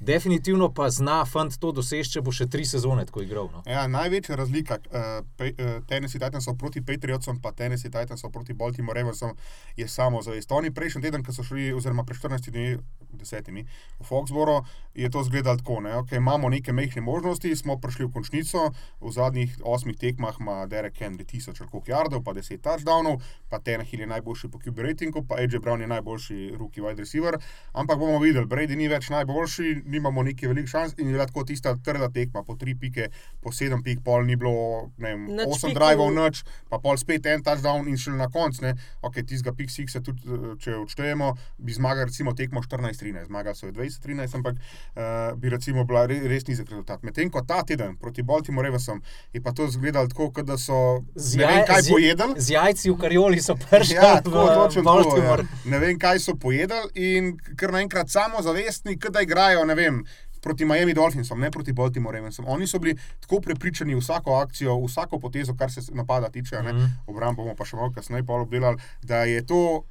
Definitivno 0.00 0.68
pa 0.74 0.90
zna 0.90 1.24
fant 1.24 1.56
to 1.60 1.70
doseči, 1.72 2.16
če 2.16 2.22
bo 2.24 2.32
še 2.32 2.46
tri 2.52 2.66
sezone 2.68 3.06
tako 3.08 3.22
igral. 3.24 3.48
No. 3.52 3.62
Ja, 3.64 3.86
največja 3.88 4.36
razlika 4.36 4.76
uh, 4.76 5.06
uh, 5.24 5.70
Tennessee 5.88 6.20
Titansov 6.20 6.58
proti 6.60 6.82
Patriotsom, 6.84 7.40
pa 7.40 7.54
Tennessee 7.56 7.90
Titansov 7.90 8.32
proti 8.34 8.52
Baltimore 8.52 9.00
Ravensom 9.00 9.32
je 9.76 9.88
samo 9.88 10.20
zavest. 10.22 10.52
Oni 10.52 10.70
prejšnji 10.70 11.02
teden, 11.08 11.24
ko 11.24 11.32
so 11.32 11.46
šli, 11.46 11.70
oziroma 11.72 12.04
pred 12.04 12.20
14 12.20 12.52
dni, 12.52 12.76
desetimi, 13.16 13.64
v 13.98 14.04
Foxboro, 14.04 14.64
je 14.94 15.08
to 15.10 15.20
izgledalo 15.24 15.56
tako. 15.56 15.80
Ne? 15.80 15.96
Okay, 16.02 16.16
imamo 16.16 16.48
neke 16.48 16.72
mehke 16.72 17.00
možnosti, 17.00 17.56
smo 17.56 17.78
prišli 17.80 18.06
v 18.06 18.12
končnico, 18.12 18.70
v 19.00 19.12
zadnjih 19.12 19.56
osmih 19.64 19.96
tekmah 19.96 20.36
ima 20.40 20.66
Derek 20.66 21.00
Henry 21.00 21.24
1000 21.24 21.66
koliko 21.70 21.90
jardov, 21.90 22.24
pa 22.24 22.34
10 22.36 22.60
touchdownov, 22.60 23.22
pa 23.48 23.58
Tenehill 23.58 24.04
je 24.04 24.06
najboljši 24.06 24.50
po 24.52 24.58
QB 24.58 24.78
ratingu, 24.78 25.24
pa 25.24 25.40
AJ 25.40 25.58
Brown 25.64 25.80
je 25.80 25.86
najboljši 25.86 26.52
rookie 26.58 26.82
wide 26.82 27.00
receiver. 27.00 27.38
Ampak 27.72 27.98
bomo 27.98 28.18
videli, 28.18 28.46
Brady 28.46 28.76
ni 28.76 28.88
več 28.88 29.08
najboljši, 29.10 29.85
nimamo 29.86 30.22
neki 30.22 30.46
velik 30.46 30.66
šans 30.66 30.94
in 30.98 31.08
je 31.08 31.16
lahko 31.16 31.44
tista 31.44 31.76
trda 31.76 32.08
tekma 32.10 32.42
po 32.42 32.54
tri 32.54 32.74
pike, 32.74 33.08
po 33.40 33.52
sedem 33.52 33.82
pik, 33.82 34.00
pol 34.02 34.24
ni 34.24 34.36
bilo, 34.36 34.52
ne 34.98 35.08
vem, 35.08 35.24
Nič 35.32 35.46
osem 35.48 35.70
pikov. 35.70 35.74
driveov, 35.76 36.12
noč, 36.12 36.40
pa 36.68 36.78
pol 36.78 36.96
spet 36.96 37.26
en 37.26 37.42
touchdown 37.42 37.88
in 37.88 37.96
šele 37.96 38.16
na 38.16 38.28
koncu, 38.28 38.62
ne, 38.62 38.74
ok, 39.00 39.22
tistega 39.22 39.52
pik 39.52 39.70
sixa 39.70 40.00
tudi, 40.00 40.22
eh, 40.26 40.56
če 40.58 40.74
odštejemo, 40.76 41.30
bi 41.58 41.72
zmagal 41.72 42.04
recimo 42.04 42.32
tekmo 42.32 42.60
14-13, 42.60 43.26
zmagal 43.26 43.54
so 43.54 43.66
je 43.66 43.72
20-13, 43.72 44.34
ampak 44.34 44.54
uh, 44.56 45.02
bi 45.34 45.48
recimo 45.48 45.84
bila 45.84 46.06
re, 46.06 46.20
res 46.22 46.46
nizek 46.46 46.68
rezultat. 46.68 47.02
Medtem 47.02 47.30
ko 47.30 47.42
ta 47.42 47.62
teden 47.62 47.96
proti 47.96 48.22
Baltimore 48.22 48.66
Ravensom 48.66 49.02
je 49.32 49.40
pa 49.40 49.52
to 49.52 49.64
izgledalo 49.64 50.08
tako, 50.08 50.30
kot 50.30 50.44
da 50.44 50.56
so 50.56 51.04
Z 51.14 51.36
ne 51.36 51.46
vem 51.46 51.64
kaj 51.64 51.82
z- 51.82 51.90
pojedli. 51.90 52.28
Z 52.36 52.50
jajci 52.50 52.90
v 52.90 52.96
karioli 52.96 53.40
so 53.40 53.54
prišli 53.56 53.94
Ja, 53.94 54.18
tako 54.18 54.46
točno 54.48 54.82
tako. 54.82 55.16
Ja. 55.18 55.36
Ne 55.64 55.78
vem, 55.78 55.98
kaj 55.98 56.18
so 56.18 56.34
pojedli 56.36 56.66
in 56.96 57.24
kar 57.56 57.70
naenkrat 57.70 58.08
samozavestni, 58.08 58.96
da 59.06 59.20
igrajo, 59.20 59.64
ne 59.64 59.74
vem. 59.76 60.04
Proti 60.46 60.66
Miami 60.68 60.92
Dolphinsom, 60.94 61.40
ne 61.42 61.48
proti 61.50 61.72
Baltimore 61.74 62.18
Ravensom. 62.20 62.44
Oni 62.48 62.68
so 62.70 62.78
bili 62.78 62.94
tako 63.20 63.40
prepričani 63.42 63.96
v 63.96 63.98
vsako 63.98 64.36
akcijo, 64.38 64.76
v 64.78 64.86
vsako 64.86 65.18
potezo, 65.18 65.56
kar 65.58 65.72
se 65.72 65.82
napada 65.90 66.28
tiče. 66.30 66.60
Mm. 66.62 66.66
-hmm. 66.66 66.90
Obrambo 67.06 67.42
bomo 67.42 67.56
pa 67.56 67.64
še 67.64 67.76
malo 67.76 67.90
kasneje 67.92 68.26
pol 68.26 68.44
obdelali, 68.44 68.78
da 69.02 69.24
je 69.24 69.42
to 69.46 69.82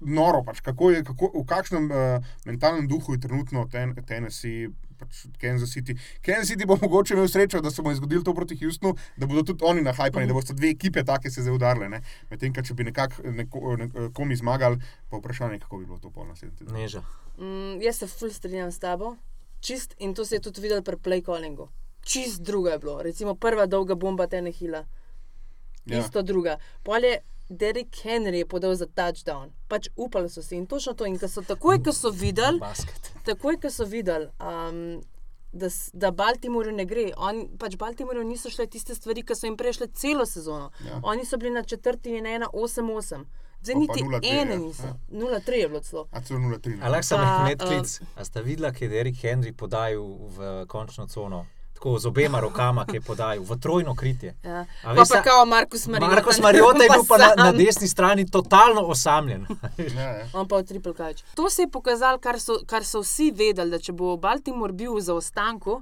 noro, 0.00 0.42
pač, 0.42 0.60
kako 0.60 0.90
je, 0.90 1.04
kako, 1.04 1.30
v 1.34 1.44
kakšnem 1.46 1.90
uh, 1.90 2.24
mentalnem 2.46 2.88
duhu 2.88 3.14
je 3.14 3.20
trenutno 3.20 3.66
ten, 3.70 3.94
Tennessee. 4.06 4.70
Pač 5.02 5.26
Kansas 5.40 5.70
City. 5.70 5.96
Kansas 6.22 6.48
City 6.48 6.66
bo 6.66 6.76
mogoče 6.76 7.14
imel 7.14 7.28
srečo, 7.28 7.60
da 7.60 7.70
se 7.70 7.82
bo 7.82 7.94
zgodilo 7.94 8.22
to 8.22 8.34
proti 8.34 8.56
Houstonu, 8.56 8.94
da 9.16 9.26
bodo 9.26 9.42
tudi 9.42 9.64
oni 9.64 9.82
nahajpani, 9.82 10.26
da 10.26 10.34
bodo 10.34 10.54
dve 10.54 10.70
ekipe 10.70 11.04
take 11.04 11.30
se 11.30 11.42
zdaj 11.42 11.54
udarile. 11.54 11.88
Medtem, 12.30 12.54
ko 12.54 12.62
če 12.62 12.74
bi 12.74 12.84
nekako 12.84 13.22
neko, 13.32 13.76
nekomi 13.76 14.36
zmagali, 14.36 14.78
pa 15.10 15.18
vprašanje, 15.18 15.58
kako 15.58 15.78
bi 15.78 15.86
bilo 15.86 15.98
to 15.98 16.10
pol 16.10 16.26
naslednji 16.26 16.56
teden. 16.56 16.74
Neža. 16.74 17.02
Mm, 17.38 17.82
jaz 17.82 17.98
se 17.98 18.06
ful 18.06 18.30
strinjam 18.30 18.72
s 18.72 18.78
tabo, 18.78 19.16
čist 19.60 19.94
in 19.98 20.14
to 20.14 20.24
se 20.24 20.36
je 20.36 20.40
tudi 20.40 20.60
videl 20.60 20.82
pri 20.82 20.96
play 20.96 21.24
callingu. 21.24 21.68
Čist 22.02 22.42
druga 22.42 22.70
je 22.70 22.78
bilo, 22.78 23.02
recimo 23.02 23.34
prva 23.34 23.66
dolga 23.66 23.94
bomba 23.94 24.26
Tenehila, 24.26 24.84
Ja. 25.84 25.98
isto 25.98 26.22
druga. 26.22 26.56
Pol 26.82 27.04
je 27.04 27.16
Derek 27.52 27.96
Henry 28.04 28.38
je 28.38 28.46
podal 28.46 28.74
za 28.74 28.86
touchdown, 28.86 29.52
pač 29.68 29.88
upali 29.96 30.30
so 30.30 30.42
si 30.42 30.56
in 30.56 30.66
točno 30.66 30.94
to. 30.94 31.06
In 31.06 31.18
ko 31.18 31.28
so 31.28 31.42
takoj, 31.42 31.82
ko 31.84 31.92
so 31.92 32.10
videli, 32.10 32.60
takoj, 33.24 33.60
ko 33.60 33.70
so 33.70 33.84
videli, 33.84 34.28
um, 34.40 35.02
da, 35.52 35.68
da 35.92 36.10
Baltimoru 36.10 36.72
ne 36.72 36.84
gre, 36.88 37.10
on, 37.16 37.44
pač 37.58 37.76
Baltimoru 37.76 38.24
niso 38.24 38.50
šle 38.50 38.66
tiste 38.66 38.96
stvari, 38.96 39.22
ki 39.22 39.36
so 39.36 39.46
jim 39.46 39.56
prešle 39.60 39.90
celo 39.94 40.26
sezono. 40.26 40.70
Ja. 40.80 40.96
Ja. 40.96 41.00
Oni 41.12 41.26
so 41.28 41.36
bili 41.36 41.52
na 41.54 41.62
četrti 41.62 42.16
in 42.16 42.26
ena 42.26 42.48
8-8. 42.52 43.24
Zdaj 43.62 43.74
niti 43.78 44.02
0:3, 44.02 44.20
ene 44.40 44.54
ja. 44.54 44.58
niso. 44.58 44.86
Ja. 44.86 44.96
0-3 45.10 45.52
je 45.60 45.68
bilo 45.68 45.80
celo. 45.80 46.06
A 46.10 46.20
celo 46.20 46.40
0-3. 46.40 46.78
A 46.82 46.88
lahko 46.88 47.06
sem 47.06 47.18
Pa, 47.18 47.24
jih 47.24 47.44
medklic. 47.44 48.00
A 48.16 48.24
sta 48.24 48.40
videla, 48.40 48.72
kaj 48.72 48.86
je 48.86 48.88
Derek 48.88 49.20
Henry 49.22 49.52
podajal 49.52 50.08
v 50.36 50.54
končno 50.66 51.06
cono? 51.06 51.46
Tako 51.82 51.98
z 51.98 52.06
obema 52.06 52.40
rokama, 52.40 52.84
ki 52.86 52.96
je 52.96 53.00
podajal 53.02 53.42
v 53.42 53.56
trojno 53.56 53.94
kritje. 53.94 54.36
Ja. 54.44 54.60
A 54.60 54.66
Pa 54.84 54.92
veš, 54.92 54.98
pa 55.00 55.04
sa- 55.06 55.22
kao 55.22 55.44
Markus 55.44 55.86
Mariota. 55.88 56.14
Marko 56.14 56.32
Smariota 56.32 56.78
je 56.78 56.88
bil 56.88 57.04
pa 57.04 57.16
na, 57.18 57.34
na 57.36 57.52
desni 57.52 57.88
strani 57.88 58.22
totalno 58.26 58.82
osamljen. 58.84 59.46
Ja, 59.90 60.08
ja. 60.12 60.26
On 60.32 60.46
pa 60.46 60.56
v 60.56 60.64
triple 60.64 60.94
kajč. 60.94 61.24
To 61.34 61.50
se 61.50 61.62
je 61.62 61.68
pokazalo, 61.68 62.18
kar 62.18 62.38
so, 62.38 62.60
kar 62.64 62.84
so 62.84 63.02
vsi 63.02 63.32
vedeli, 63.32 63.66
da 63.68 63.78
če 63.80 63.92
bo 63.92 64.14
Baltimore 64.16 64.72
bil 64.72 64.94
v 64.94 65.02
zaostanku, 65.02 65.80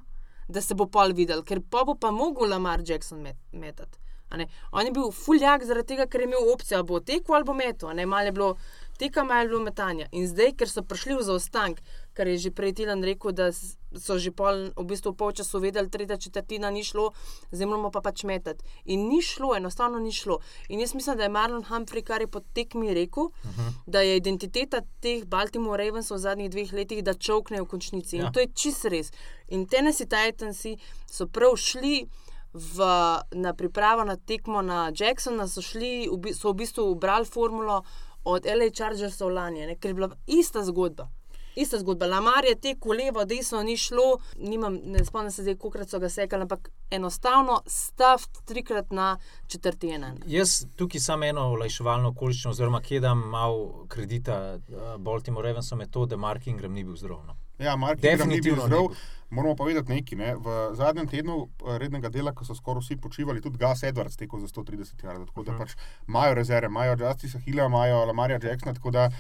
da 0.49 0.61
se 0.61 0.73
bo 0.75 0.87
pol 0.89 1.13
videl, 1.13 1.43
ker 1.43 1.61
pa 1.63 1.85
bo 1.85 1.95
pa 1.95 2.11
mogel 2.11 2.49
Lamar 2.49 2.81
Jackson 2.83 3.21
met, 3.21 3.37
metati. 3.53 3.99
a 4.31 4.37
ne. 4.37 4.47
On 4.73 4.81
je 4.81 4.93
bil 4.93 5.11
fuljak 5.13 5.65
zaradi 5.65 5.87
tega, 5.87 6.07
ker 6.07 6.21
je 6.21 6.27
imel 6.27 6.49
opcijo, 6.49 6.79
ali 6.79 6.87
bo 6.87 7.01
tekel 7.03 7.35
ali 7.35 7.45
bo 7.45 7.53
ne. 7.93 8.07
Malo 8.07 8.25
je 8.25 8.33
bilo 8.33 8.57
teka, 8.97 9.21
malo 9.23 9.41
je 9.41 9.49
bilo 9.49 9.61
metanja. 9.61 10.07
In 10.13 10.25
zdaj, 10.27 10.53
ker 10.55 10.69
so 10.69 10.81
prišli 10.83 11.15
v 11.15 11.23
zaostank, 11.23 11.81
kar 12.15 12.25
je 12.27 12.39
že 12.39 12.51
prej 12.51 12.73
Tilan 12.73 13.05
rekel, 13.05 13.33
da 13.33 13.53
s- 13.53 13.77
so 13.99 14.19
že 14.19 14.31
pol, 14.31 14.71
v 14.77 14.85
bistvu 14.87 15.15
polčasu 15.19 15.59
vedeli, 15.59 15.91
tretja 15.91 16.17
četrtina 16.17 16.71
ni 16.71 16.85
šlo, 16.85 17.11
zdaj 17.51 17.67
moramo 17.67 17.91
pa 17.91 18.01
pač 18.01 18.23
metati. 18.25 18.65
In 18.85 19.09
ni 19.09 19.23
šlo, 19.23 19.55
enostavno 19.57 19.99
ni 19.99 20.13
šlo. 20.13 20.39
In 20.69 20.81
jaz 20.81 20.95
mislim, 20.95 21.17
da 21.17 21.27
je 21.27 21.29
Marlon 21.35 21.65
Humphrey, 21.65 22.03
kar 22.03 22.21
je 22.21 22.31
po 22.31 22.41
tekmi 22.41 22.95
rekel, 22.95 23.25
uh 23.25 23.51
-huh. 23.51 23.73
da 23.87 24.01
je 24.01 24.17
identiteta 24.17 24.81
teh 25.01 25.25
Baltimore 25.25 25.85
Ravensov 25.85 26.17
v 26.17 26.21
zadnjih 26.21 26.51
dveh 26.51 26.73
letih, 26.73 27.05
da 27.05 27.15
čovknejo 27.15 27.65
v 27.65 27.69
končnici. 27.69 28.17
Ja. 28.17 28.27
In 28.27 28.33
to 28.33 28.41
je 28.41 28.49
čist 28.55 28.85
res. 28.85 29.13
In 29.49 29.67
Tennessee 29.67 30.07
Titansi 30.07 30.77
so 31.07 31.27
prav 31.27 31.57
šli. 31.57 32.09
V, 32.53 32.83
na 33.31 33.55
pripravo 33.55 34.05
na 34.05 34.17
tekmo 34.17 34.63
na 34.63 34.93
Jacksona 34.99 35.49
so, 35.49 35.63
šli, 35.63 36.09
so 36.35 36.51
v 36.51 36.55
bistvu 36.55 36.83
ubrali 36.91 37.27
formulo 37.27 37.85
od 38.25 38.47
LA 38.47 38.71
Chargersov 38.75 39.31
lani, 39.31 39.77
ker 39.81 39.91
je 39.91 39.95
bila 39.95 40.11
ista 40.27 40.65
zgodba. 40.65 41.09
Ista 41.57 41.79
zgodba. 41.79 42.07
Lamar 42.07 42.45
je 42.45 42.55
tekel 42.57 42.93
levo, 42.95 43.25
desno, 43.25 43.63
ni 43.63 43.77
šlo, 43.77 44.19
nimam, 44.39 44.79
ne 44.85 45.05
spomnim 45.05 45.31
se 45.31 45.43
zdaj, 45.43 45.57
koliko 45.57 45.85
so 45.85 45.99
ga 45.99 46.09
sekali, 46.09 46.43
ampak 46.43 46.71
enostavno 46.91 47.61
stav 47.67 48.19
trikrat 48.45 48.91
na 48.91 49.17
četrti 49.47 49.91
enen. 49.91 50.19
Jaz 50.27 50.67
tukaj 50.77 51.01
samo 51.01 51.25
eno 51.25 51.41
olajševalno 51.49 52.09
okoliščino, 52.09 52.51
oziroma 52.51 52.81
kje 52.81 53.01
dam 53.01 53.19
malo 53.21 53.87
kredita 53.89 54.37
uh, 54.59 54.97
Baltimore 54.99 55.49
Ravensom, 55.49 55.81
je 55.81 55.91
to, 55.91 56.07
da 56.07 56.17
Mark 56.17 56.47
Ingram 56.47 56.73
ni 56.73 56.85
bil 56.85 56.97
zdrav. 56.97 57.25
No. 57.27 57.37
Ja, 57.59 57.77
Mark 57.77 58.05
Ingram 58.05 58.29
ni 58.29 58.41
bil 58.41 58.57
zdrav. 58.57 58.87
Moramo 59.31 59.55
pa 59.57 59.65
vedeti 59.65 59.93
nekaj. 59.93 60.19
Ne? 60.19 60.35
V 60.37 60.45
zadnjem 60.75 61.07
tednu 61.07 61.35
eh, 61.61 61.79
rednega 61.79 62.09
dela, 62.09 62.33
ko 62.33 62.45
so 62.45 62.55
skoraj 62.55 62.81
vsi 62.81 62.97
počivali, 62.97 63.41
tudi 63.41 63.59
Gas 63.59 63.83
Edwards 63.83 64.17
tekel 64.17 64.41
za 64.41 64.49
130 64.49 65.05
jardov. 65.05 65.27
Tako 65.27 65.43
da 65.43 65.53
Mhm. 65.53 65.61
pač 65.61 65.71
imajo 66.09 66.35
rezerve, 66.35 66.67
imajo 66.67 66.97
Justica 66.99 67.39
Hilla, 67.39 67.65
imajo 67.65 68.05
Lamarja 68.05 68.39
Jacksona. 68.43 68.75
Tako 68.75 68.91
da 68.91 69.11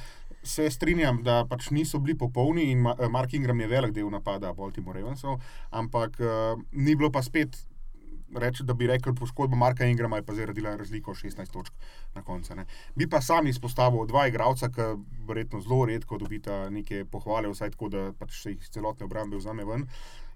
se 0.42 0.70
strinjam, 0.70 1.22
da 1.22 1.44
pač 1.48 1.70
niso 1.70 1.98
bili 1.98 2.18
popolni 2.18 2.70
in 2.70 2.80
Ma- 2.80 2.96
Mark 3.10 3.32
Ingram 3.34 3.60
je 3.60 3.66
velik 3.66 3.92
del 3.92 4.10
napada 4.10 4.52
Baltimore 4.52 5.00
Ravensov, 5.00 5.40
ampak 5.70 6.20
uh, 6.20 6.60
ni 6.72 6.96
bilo 6.96 7.10
pa 7.10 7.22
spet. 7.22 7.66
Reči, 8.30 8.62
da 8.62 8.74
bi 8.78 8.86
rekel, 8.86 9.10
poškodba 9.14 9.56
Marka 9.58 9.84
Ingrama 9.90 10.20
je 10.20 10.22
pa 10.22 10.32
zdaj 10.32 10.44
naredila 10.46 10.76
razliko 10.78 11.10
16 11.18 11.50
točk 11.50 11.74
na 12.14 12.22
koncu. 12.22 12.54
ne. 12.54 12.64
Bi 12.94 13.08
pa 13.10 13.18
sam 13.20 13.46
izpostavil 13.50 14.06
dva 14.06 14.28
igralca, 14.30 14.68
ki 14.70 14.86
verjetno 15.26 15.58
zelo 15.60 15.84
redko 15.84 16.18
dobita 16.18 16.70
neke 16.70 17.04
pohvale, 17.10 17.50
vsaj 17.50 17.70
tako, 17.74 17.88
da 17.88 18.12
pač 18.12 18.38
se 18.42 18.52
jih 18.52 18.68
celotne 18.70 19.04
obrambe 19.10 19.36
vzame 19.36 19.64
ven. 19.64 19.88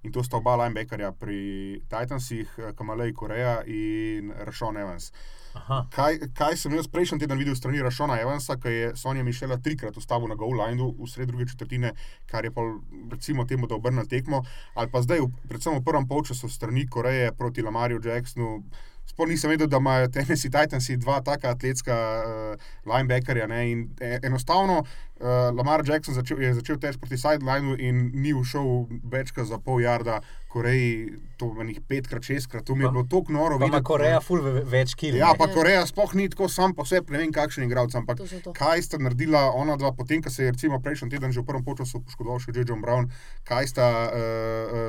In 0.05 0.13
to 0.13 0.23
sta 0.23 0.37
oba 0.37 0.57
linebackerja 0.61 1.13
pri 1.17 1.81
Titansih, 1.89 2.49
eh, 2.59 2.73
Kamalej 2.77 3.15
Koreja 3.17 3.63
in 3.67 4.33
Rašon 4.37 4.77
Evans. 4.77 5.13
Aha. 5.55 5.87
Kaj, 5.91 6.19
kaj 6.35 6.57
sem 6.59 6.75
jaz 6.75 6.89
prejšnji 6.91 7.23
teden 7.23 7.39
videl 7.39 7.55
strani 7.57 7.83
Rašona 7.83 8.19
Evansa, 8.21 8.57
ki 8.61 8.73
je 8.73 8.89
Sonja 8.99 9.23
Mišela 9.25 9.57
trikrat 9.63 9.97
ustavil 9.97 10.29
na 10.29 10.35
goal 10.35 10.59
lineu 10.59 10.91
v 10.99 11.09
sred 11.09 11.31
druge 11.31 11.47
četrtine, 11.47 11.95
kar 12.27 12.45
je 12.45 12.51
pa 12.51 12.65
recimo 13.13 13.47
temu, 13.47 13.69
da 13.71 13.79
obrne 13.79 14.05
tekmo, 14.11 14.43
ali 14.75 14.91
pa 14.91 15.03
zdaj, 15.03 15.23
predvsem 15.49 15.79
v 15.79 15.85
prvem 15.87 16.09
polčasu 16.11 16.51
strani 16.51 16.89
Koreje 16.91 17.33
proti 17.39 17.63
Lamarju 17.63 18.03
Jacksonu. 18.05 18.65
Sploh 19.07 19.29
nisem 19.29 19.53
vedel, 19.53 19.69
da 19.69 19.79
imajo 19.79 20.09
Tennessee 20.09 20.51
Titansi 20.51 20.97
dva 20.97 21.21
taka 21.21 21.53
atletska 21.55 21.95
uh, 21.95 22.69
linebackerja. 22.89 23.47
Ne? 23.47 23.61
In 23.71 23.83
e, 24.01 24.19
enostavno 24.23 24.81
uh, 25.25 25.31
Lamar 25.51 25.81
Jackson 25.83 26.15
začel, 26.15 26.39
je 26.39 26.55
začel 26.55 26.77
teč 26.79 26.97
proti 26.97 27.17
sidelineu 27.17 27.75
in 27.77 28.11
ni 28.15 28.33
ušel 28.33 28.85
večkrat 29.05 29.47
za 29.47 29.59
pol 29.59 29.81
jarda, 29.81 30.21
Koreji 30.47 31.09
to 31.35 31.49
menih 31.51 31.81
petkrat, 31.83 32.23
šestkrat, 32.23 32.63
to 32.63 32.75
mi 32.75 32.85
je 32.85 32.91
bilo 32.91 33.03
tako 33.05 33.33
noro. 33.33 33.57
Pa 33.57 33.65
ima 33.65 33.75
videti, 33.75 33.85
Koreja 33.85 34.21
ful 34.21 34.39
ve- 34.41 34.63
več 34.65 34.95
kilov. 34.95 35.19
Ja, 35.19 35.33
pa 35.35 35.49
Koreja 35.49 35.83
sploh 35.85 36.15
ni 36.15 36.29
tako 36.29 36.47
sam 36.49 36.71
po 36.73 36.85
sebi, 36.85 37.11
ne 37.11 37.19
vem 37.19 37.33
kakšen 37.33 37.65
igralec, 37.65 37.91
ampak 37.93 38.19
To 38.19 38.27
to. 38.41 38.53
kaj 38.53 38.83
sta 38.83 38.99
naredila 38.99 39.51
ona 39.53 39.75
dva, 39.75 39.91
potem, 39.93 40.21
ko 40.21 40.31
se 40.31 40.45
je 40.45 40.53
recimo 40.53 40.79
prejšnji 40.79 41.11
teden 41.11 41.33
že 41.33 41.41
v 41.41 41.47
prvem 41.47 41.67
času 41.75 41.99
poškodoval 42.01 42.39
še 42.39 42.53
J. 42.53 42.65
John 42.65 42.79
Brown, 42.81 43.11
kaj 43.43 43.67
sta 43.67 43.87
uh, 44.05 44.15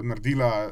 naredila 0.03 0.69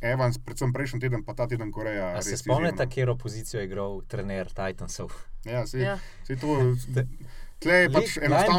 Evans, 0.00 0.38
predvsem 0.38 0.70
prejšnji 0.70 1.00
teden, 1.00 1.24
pa 1.24 1.34
ta 1.34 1.46
teden 1.46 1.72
Koreja. 1.72 2.12
A 2.12 2.22
se 2.22 2.36
spomnite, 2.36 2.74
izjemno. 2.74 2.78
katero 2.84 3.16
pozicijo 3.16 3.58
je 3.58 3.66
igral 3.66 4.02
trener 4.04 4.46
Titansov? 4.48 5.10
Ja, 5.44 5.66
sej, 5.66 5.82
Ja. 5.82 5.98
sej 6.22 6.36
to. 6.36 6.76
Tle 7.58 7.74
je 7.74 7.90
pač 7.90 8.16
enostavno 8.22 8.58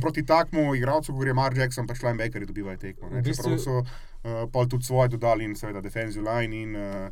proti 0.00 0.24
takmu 0.26 0.74
igralcu, 0.74 1.12
ko 1.12 1.18
gre 1.18 1.32
Mar 1.32 1.54
Jackson, 1.56 1.86
pač 1.86 2.02
linebackerji 2.02 2.46
dobivajo 2.46 2.76
tekmo. 2.76 3.08
ne. 3.10 3.20
V 3.20 3.24
bistvu- 3.24 3.56
Čeprav 3.56 3.58
so 3.58 3.78
uh, 3.80 4.68
tudi 4.68 4.84
svoje 4.84 5.08
dodali 5.08 5.44
in 5.44 5.54
seveda 5.56 5.80
defensive 5.80 6.24
line 6.24 6.62
in 6.62 6.76
uh, 6.76 7.08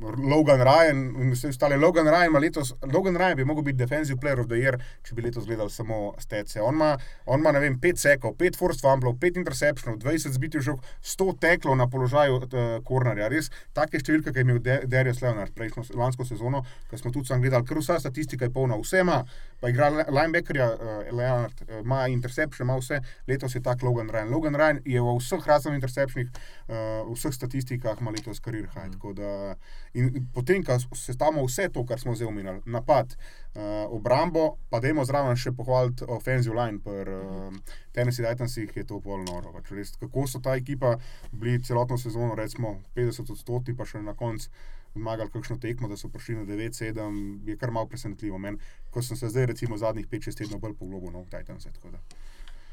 Logan 0.00 0.60
Ryan 0.60 0.98
in 1.22 1.30
vse 1.32 1.48
ostale. 1.48 1.76
Logan 1.76 2.04
Ryan, 2.06 2.32
letos, 2.40 2.74
Logan 2.92 3.16
Ryan 3.16 3.36
bi 3.36 3.44
mogel 3.44 3.64
biti 3.64 3.78
defensive 3.78 4.18
player 4.20 4.40
of 4.40 4.48
the 4.50 4.58
year, 4.60 4.76
če 5.02 5.14
bi 5.16 5.22
letos 5.24 5.46
gledal 5.48 5.70
samo 5.72 6.14
stece. 6.20 6.60
On 6.60 6.74
ima, 6.74 6.98
on 7.26 7.40
ima 7.40 7.52
ne 7.52 7.60
vem, 7.60 7.78
5 7.80 7.96
sekov, 8.02 8.34
5 8.36 8.58
forced 8.60 8.82
fumblov, 8.84 9.16
5 9.22 9.40
interceptionov, 9.40 9.96
20 10.04 10.34
zbitih 10.36 10.60
žog, 10.60 10.82
100 11.00 11.38
teklov 11.40 11.78
na 11.80 11.86
položaju 11.88 12.42
kornerja. 12.84 13.30
Res 13.32 13.48
take 13.72 14.02
številke, 14.02 14.34
ki 14.36 14.42
je 14.42 14.44
imel 14.44 14.60
Darius 14.84 15.22
Leonard 15.24 15.54
prejšnjo 15.56 15.86
lansko 15.96 16.28
sezono, 16.28 16.60
ko 16.90 17.00
smo 17.00 17.14
tudi 17.14 17.32
sam 17.32 17.40
gledali, 17.40 17.64
ker 17.64 17.80
vsa 17.80 17.96
statistika 18.00 18.44
je 18.44 18.52
polna, 18.52 18.76
vse 18.76 19.00
ima, 19.00 19.22
pa 19.60 19.72
igra 19.72 19.88
li- 19.94 20.04
linebackerja 20.12 20.68
uh, 20.74 21.08
Leonard, 21.16 21.64
uh, 21.70 21.80
ima 21.80 22.04
interception, 22.12 22.66
ima 22.68 22.76
vse, 22.76 23.00
letos 23.28 23.56
je 23.56 23.64
tak 23.64 23.80
Logan 23.82 24.12
Ryan. 24.12 24.28
Logan 24.28 24.54
Ryan 24.60 24.82
je 24.84 25.00
v 25.00 25.16
vseh 25.16 25.48
raznih 25.48 25.80
interceptionih, 25.80 26.28
uh, 26.68 26.76
v 27.08 27.16
vseh 27.16 27.32
statistikah 27.32 27.96
ima 28.04 28.12
letos 28.12 28.44
karir 28.44 28.68
high. 28.76 28.92
da- 29.16 29.56
In 29.96 30.26
potem, 30.34 30.60
ko 30.64 30.76
se 30.96 31.14
stavimo 31.16 31.44
vse 31.46 31.70
to, 31.72 31.84
kar 31.88 32.00
smo 32.00 32.14
zdaj 32.14 32.28
omenili, 32.28 32.60
napad, 32.68 33.14
uh, 33.16 33.62
obrambo, 33.96 34.58
pa 34.70 34.80
dajmo 34.84 35.04
zraven 35.08 35.38
še 35.40 35.54
pohvaliti 35.56 36.04
offensive 36.12 36.52
line, 36.56 36.82
per 36.84 37.08
uh, 37.08 37.76
Tennessee 37.96 38.26
Titansih 38.26 38.76
je 38.76 38.84
to 38.84 39.00
pol 39.00 39.24
noro. 39.24 39.54
Pač 39.56 39.72
res, 39.72 39.94
kako 39.96 40.26
so 40.28 40.42
ta 40.44 40.56
ekipa 40.60 40.98
bili 41.32 41.62
celotno 41.64 41.96
sezono, 41.98 42.34
recimo 42.36 42.76
50 42.98 43.32
odstotni, 43.32 43.76
pa 43.76 43.88
še 43.88 44.04
na 44.04 44.12
koncu 44.14 44.52
zmagali 44.96 45.30
kakšno 45.30 45.56
tekmo, 45.60 45.88
da 45.88 45.96
so 45.96 46.08
prišli 46.08 46.34
na 46.36 46.44
9-7, 46.48 47.48
je 47.48 47.56
kar 47.56 47.70
malo 47.70 47.88
presenetljivo. 47.88 48.38
Men, 48.38 48.58
ko 48.90 49.02
sem 49.02 49.16
se 49.16 49.28
zdaj, 49.28 49.46
recimo, 49.52 49.76
zadnjih 49.78 50.08
5-6 50.08 50.42
tednov 50.42 50.60
bolj 50.60 50.76
poglobil 50.78 51.12
no, 51.12 51.24
v 51.24 51.32
Titanse. 51.32 51.72
da. 51.92 52.00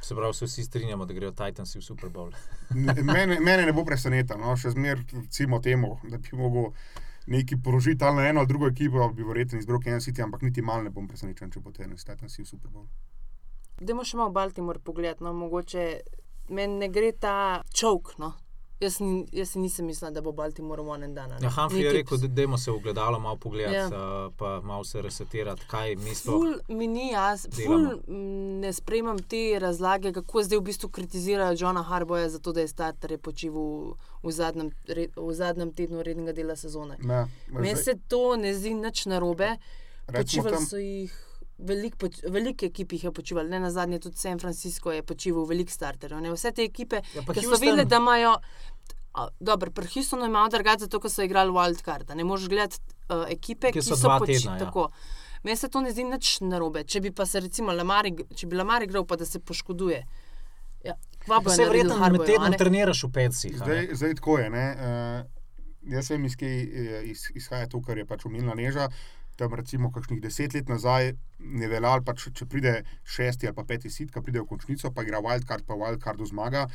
Se 0.03 0.15
pravi, 0.15 0.33
se 0.33 0.45
vsi 0.45 0.63
strinjamo, 0.63 1.05
da 1.05 1.13
grejo 1.13 1.31
Titansi 1.31 1.79
v 1.79 1.81
Super 1.81 2.09
Bowl. 2.09 2.31
Ne- 2.75 3.03
Mene, 3.03 3.39
mene 3.39 3.65
ne 3.65 3.73
bo 3.73 3.85
presenetilo, 3.85 4.39
no? 4.39 4.55
še 4.59 4.73
zmeraj, 4.75 5.03
recimo, 5.13 5.59
temu, 5.59 5.97
da 6.03 6.17
bi 6.17 6.35
mogel 6.35 6.71
neki 7.27 7.57
porožiti 7.63 8.03
ali 8.03 8.15
na 8.15 8.27
eno 8.27 8.39
ali 8.39 8.47
drugo 8.47 8.67
ekipo, 8.67 9.09
bi 9.09 9.23
verjetno 9.23 9.59
izbral 9.59 9.79
Kansas 9.79 10.07
City, 10.07 10.23
ampak 10.23 10.41
niti 10.41 10.61
malo 10.61 10.83
ne 10.83 10.89
bom 10.89 11.07
presenečen, 11.07 11.51
če 11.51 11.59
bo 11.59 11.71
Tennessee 11.71 12.13
Titans 12.13 12.39
v 12.39 12.45
Super 12.45 12.71
Bowl. 12.71 12.87
Dajmo 13.81 14.03
še 14.03 14.17
malo 14.17 14.31
Baltimore 14.31 14.79
pogledati. 14.79 15.23
No, 15.23 15.33
mogoče 15.33 15.85
meni 16.49 16.79
ne 16.83 16.89
gre 16.89 17.11
ta 17.11 17.63
čovk. 17.73 18.17
No. 18.19 18.33
Jaz, 18.83 18.97
ni, 18.99 19.09
jaz 19.31 19.49
si 19.49 19.59
nisem 19.59 19.85
mislila, 19.85 20.09
da 20.11 20.21
bo 20.21 20.31
Baltimore 20.33 20.81
v 20.81 20.95
enem 20.95 21.13
danu. 21.13 21.37
Ja, 21.39 21.49
Humphrey 21.49 21.81
je 21.81 21.91
rekel, 21.93 22.17
da 22.17 22.27
dajmo 22.29 22.57
se 22.57 22.71
v 22.71 22.79
gledalo 22.79 23.19
malo 23.19 23.37
pogledati, 23.37 23.75
Ja. 23.75 23.87
ja. 23.87 24.29
pa 24.33 24.61
malo 24.61 24.83
se 24.83 25.01
resetirati, 25.01 25.61
kaj 25.67 25.95
mi 25.97 26.13
sploh. 26.13 26.33
Ful 26.35 26.75
mi 26.75 26.87
ni 26.89 27.05
jaz, 27.09 27.45
ful 27.55 27.77
delamo. 27.79 28.01
mm, 28.07 28.59
ne 28.59 28.73
sprejemam 28.73 29.19
te 29.21 29.41
razlage, 29.57 30.11
kako 30.13 30.43
zdaj 30.43 30.57
v 30.57 30.63
bistvu 30.63 30.89
kritizirajo 30.91 31.55
Johna 31.57 31.83
Harboja 31.83 32.29
za 32.29 32.39
to, 32.39 32.51
da 32.51 32.59
je 32.59 32.67
starter 32.69 33.17
počival 33.19 33.93
v 34.21 34.31
zadnjem, 34.33 34.69
re, 34.87 35.07
v 35.17 35.33
zadnjem 35.33 35.71
tednu 35.73 36.03
rednega 36.03 36.33
dela 36.33 36.55
sezone. 36.57 36.97
Ne, 36.99 37.23
Meni 37.49 37.75
se 37.77 37.95
to 38.07 38.35
ne 38.35 38.53
zdi 38.53 38.73
nič 38.75 39.05
narobe. 39.05 39.55
Počivali 40.07 40.51
tam- 40.51 40.65
so 40.65 40.77
jih, 40.77 41.13
velik, 41.59 41.95
poč, 41.95 42.17
veliko 42.25 42.65
ekip 42.65 42.91
jih 42.91 43.03
je 43.03 43.11
počivalo, 43.13 43.47
ne 43.47 43.59
na 43.59 43.71
zadnje, 43.71 43.99
tudi 43.99 44.17
San 44.17 44.39
Francisco 44.39 44.91
je 44.91 45.03
počival, 45.03 45.45
veliko 45.45 45.71
starterjev. 45.71 46.19
Ne? 46.19 46.31
Vse 46.31 46.51
te 46.51 46.63
ekipe, 46.63 46.95
Ja, 46.95 47.21
ki 47.23 47.39
so 47.39 47.41
Houston- 47.45 47.61
videli, 47.61 47.85
da 47.85 47.97
imajo. 47.97 48.33
A, 49.13 49.27
Dobro, 49.39 49.71
pri 49.71 49.87
Houstonu 49.93 50.25
imajo 50.25 50.49
drugače, 50.49 50.85
zato 50.85 50.99
ker 50.99 51.11
so 51.11 51.23
igrali 51.23 51.51
wildcard. 51.51 52.15
Ne 52.15 52.23
moreš 52.23 52.47
gledati 52.49 52.79
uh, 53.09 53.25
ekipe, 53.29 53.71
Ki 53.71 53.79
ki, 53.79 53.85
so 53.85 53.95
so 53.95 54.17
tedna, 54.25 54.57
ja. 54.57 54.65
tako. 54.65 54.87
Meni 55.43 55.57
se 55.57 55.67
to 55.69 55.81
ne 55.81 55.91
zdi 55.91 56.03
nič 56.07 56.37
narobe. 56.41 56.83
Če 56.83 57.01
bi 57.01 57.11
pa 57.11 57.25
se 57.25 57.39
recimo 57.39 57.73
Lamar, 57.75 58.05
ig- 58.07 58.25
če 58.35 58.47
bi 58.47 58.55
Lamar 58.55 58.83
igral, 58.83 59.05
pa 59.05 59.15
da 59.19 59.25
se 59.25 59.39
poškoduje. 59.39 60.03
Ja, 60.83 60.95
kva 61.25 61.39
bo 61.39 61.49
Se 61.49 61.65
naredil 61.65 61.89
verjetno 61.91 62.09
med 62.11 62.25
tednom 62.27 62.51
ne? 62.51 62.57
treniraš 62.57 63.03
v 63.03 63.11
pecih. 63.15 63.51
ne? 63.51 63.57
Zdaj, 63.57 63.89
zdaj 63.93 64.15
tako 64.19 64.37
je. 64.39 64.49
Ne? 64.49 64.65
Uh, 64.75 65.43
jaz 65.93 66.09
vem, 66.11 66.25
iz 66.25 66.35
kje 66.39 66.47
eh, 66.47 67.03
iz, 67.11 67.27
izhaja 67.35 67.67
to, 67.67 67.81
kar 67.83 67.97
je 67.97 68.05
pač 68.07 68.25
umilna 68.25 68.55
neža. 68.55 68.87
Tam 69.35 69.53
recimo 69.57 69.91
kakšnih 69.91 70.21
deset 70.21 70.53
let 70.53 70.69
nazaj 70.69 71.11
je 71.61 71.67
veljal, 71.67 72.03
pač, 72.05 72.27
če 72.37 72.45
pride 72.45 72.73
šesti 73.03 73.47
ali 73.49 73.55
pa 73.57 73.63
peti 73.65 73.89
sit, 73.89 74.11
ki 74.13 74.21
pride 74.21 74.43
v 74.43 74.47
končnico, 74.47 74.91
pa 74.93 75.03
igra 75.03 75.19
wildcard, 75.25 75.65
pa 75.67 75.73
wildcardu 75.73 76.27
zmaga, 76.29 76.67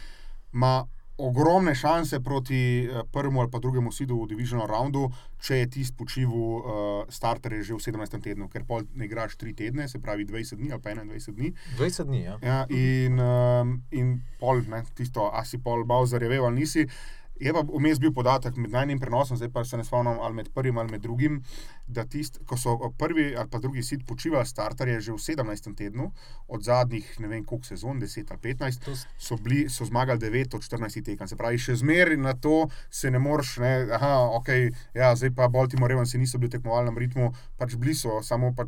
ima 0.53 0.73
ogromne 1.19 1.75
šanse 1.75 2.21
proti 2.21 2.85
eh, 2.85 3.03
prvemu 3.13 3.41
ali 3.41 3.51
pa 3.51 3.59
drugemu 3.59 3.93
sidu 3.93 4.23
v 4.23 4.29
divizionu 4.29 4.67
roundu, 4.67 5.11
če 5.43 5.57
je 5.57 5.71
tisti 5.71 5.97
počival 5.97 6.35
uh, 6.35 7.11
starter 7.11 7.55
že 7.63 7.75
v 7.75 7.79
17. 7.79 8.19
tednu, 8.23 8.49
ker 8.51 8.65
pol 8.67 8.83
ne 8.95 9.07
igraš 9.07 9.37
3 9.39 9.55
tedne, 9.55 9.87
se 9.89 10.01
pravi 10.03 10.27
20 10.27 10.59
dni 10.59 10.73
ali 10.73 10.83
pa 10.83 10.95
21 10.95 11.35
dni. 11.37 11.53
20 11.79 12.11
dni, 12.11 12.23
ja. 12.23 12.35
Ja, 12.43 12.59
in, 12.71 13.21
um, 13.23 13.77
in 13.91 14.19
pol, 14.41 14.63
ne, 14.67 14.83
tisto, 14.99 15.31
a 15.31 15.45
si 15.45 15.63
pol 15.63 15.85
Bowser 15.87 16.23
je 16.23 16.29
veval, 16.29 16.55
nisi. 16.55 16.89
Je 17.39 17.53
pa 17.53 17.63
vmes 17.63 17.99
bil 17.99 18.13
podatek 18.13 18.57
med 18.57 18.71
najnim 18.71 18.99
prenosom, 18.99 19.37
zdaj 19.37 19.51
pa 19.51 19.65
se 19.65 19.77
ne 19.77 19.85
spomnim 19.85 20.19
ali 20.19 20.35
med 20.35 20.49
prvim 20.51 20.79
ali 20.79 20.91
med 20.91 21.01
drugim, 21.01 21.43
da 21.89 22.05
tist, 22.05 22.41
ko 22.45 22.57
so 22.57 22.73
prvi 22.93 23.37
ali 23.37 23.49
pa 23.49 23.59
drugi 23.59 23.83
sit 23.83 24.03
počivali 24.05 24.47
starterje 24.47 25.01
že 25.01 25.13
v 25.13 25.19
17. 25.19 25.75
tednu, 25.75 26.11
od 26.49 26.63
zadnjih 26.63 27.21
ne 27.21 27.29
vem 27.29 27.45
koliko 27.45 27.67
sezon, 27.67 27.99
10 27.99 28.31
ali 28.31 28.41
15, 28.41 28.85
To 28.85 28.93
s- 28.93 29.07
so, 29.19 29.37
bili, 29.37 29.69
so 29.69 29.85
zmagali 29.85 30.19
9 30.19 30.55
od 30.55 30.63
14 30.63 31.03
tekem. 31.03 31.29
Se 31.29 31.37
pravi, 31.37 31.59
še 31.59 31.77
zmeraj 31.77 32.17
na 32.19 32.35
to 32.35 32.69
se 32.91 33.11
ne 33.11 33.19
moreš, 33.19 33.57
ne, 33.59 33.89
aha, 33.93 34.13
ok, 34.33 34.49
ja, 34.95 35.15
zdaj 35.15 35.31
pa 35.33 35.49
Baltimore 35.49 35.89
Ravens 35.89 36.15
niso 36.15 36.39
bili 36.39 36.49
v 36.49 36.53
tekmovalnem 36.53 36.99
ritmu, 36.99 37.29
pač 37.57 37.75
bili 37.77 37.95
so, 37.95 38.19
samo 38.23 38.53
pa 38.53 38.65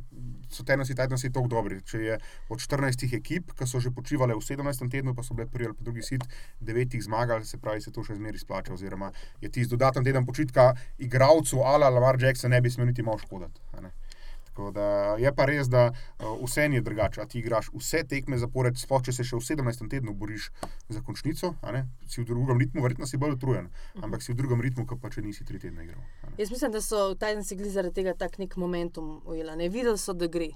so 0.51 0.65
Tennessee 0.65 0.95
Titans 0.95 1.23
tako 1.23 1.49
dobri. 1.49 1.81
Če 1.87 2.03
je 2.03 2.19
od 2.51 2.61
14 2.61 3.07
ekip, 3.21 3.55
ki 3.57 3.67
so 3.67 3.81
že 3.81 3.95
počivale 3.95 4.35
v 4.35 4.43
17. 4.45 4.91
tednu, 4.91 5.15
pa 5.15 5.23
so 5.23 5.35
bile 5.35 5.49
prvi 5.49 5.71
ali 5.71 5.79
pa 5.79 5.87
drugi 5.87 6.03
sit, 6.03 6.27
9 6.61 6.99
jih 6.99 7.05
zmagali, 7.05 7.45
se 7.45 7.59
pravi, 7.59 7.81
se 7.81 7.93
to 7.95 8.05
še 8.05 8.19
zmeraj 8.19 8.43
izplača. 8.43 8.75
Oziroma 8.75 9.13
je 9.41 9.49
tisti 9.49 9.71
dodaten 9.71 10.05
teden 10.05 10.27
počitka 10.27 10.75
igralcu 10.99 11.63
Ala 11.65 11.91
Lamar 11.91 12.21
Jackson 12.21 12.51
ne 12.51 12.61
bi 12.61 12.71
smel 12.71 12.91
niti 12.91 13.03
malo 13.03 13.19
škoditi. 13.19 13.61
da 14.71 15.17
je 15.19 15.31
pa 15.33 15.47
res, 15.49 15.69
da 15.73 15.87
uh, 15.91 16.35
vse 16.45 16.67
je 16.69 16.81
drugače. 16.85 17.23
A 17.23 17.27
ti 17.27 17.39
igraš 17.39 17.71
vse 17.73 18.03
tekme 18.09 18.39
zapored, 18.39 18.77
sploh 18.77 19.03
če 19.03 19.15
se 19.17 19.25
še 19.25 19.39
v 19.39 19.47
17. 19.47 19.89
tednu 19.89 20.15
boriš 20.15 20.51
za 20.89 21.01
končnico, 21.07 21.55
si 22.07 22.21
v 22.21 22.27
drugem 22.29 22.61
ritmu, 22.61 22.83
verjetno 22.85 23.07
si 23.07 23.17
bolj 23.17 23.39
utrujen, 23.39 23.71
ampak 24.03 24.23
si 24.23 24.35
v 24.35 24.41
drugem 24.43 24.61
ritmu, 24.61 24.87
kot 24.87 25.01
pa 25.01 25.09
če 25.11 25.25
nisi 25.25 25.47
tri 25.49 25.63
tedne 25.63 25.87
igral. 25.87 26.03
Jaz 26.39 26.51
mislim, 26.51 26.73
da 26.73 26.81
so 26.81 27.15
Titansi 27.15 27.57
glih 27.57 27.73
zaradi 27.73 27.95
tega 27.95 28.15
tak 28.15 28.39
nek 28.39 28.57
momentum 28.57 29.21
ujeli. 29.27 29.57
Ne 29.57 29.69
videli 29.69 29.99
so, 29.99 30.13
da 30.13 30.27
gre. 30.27 30.51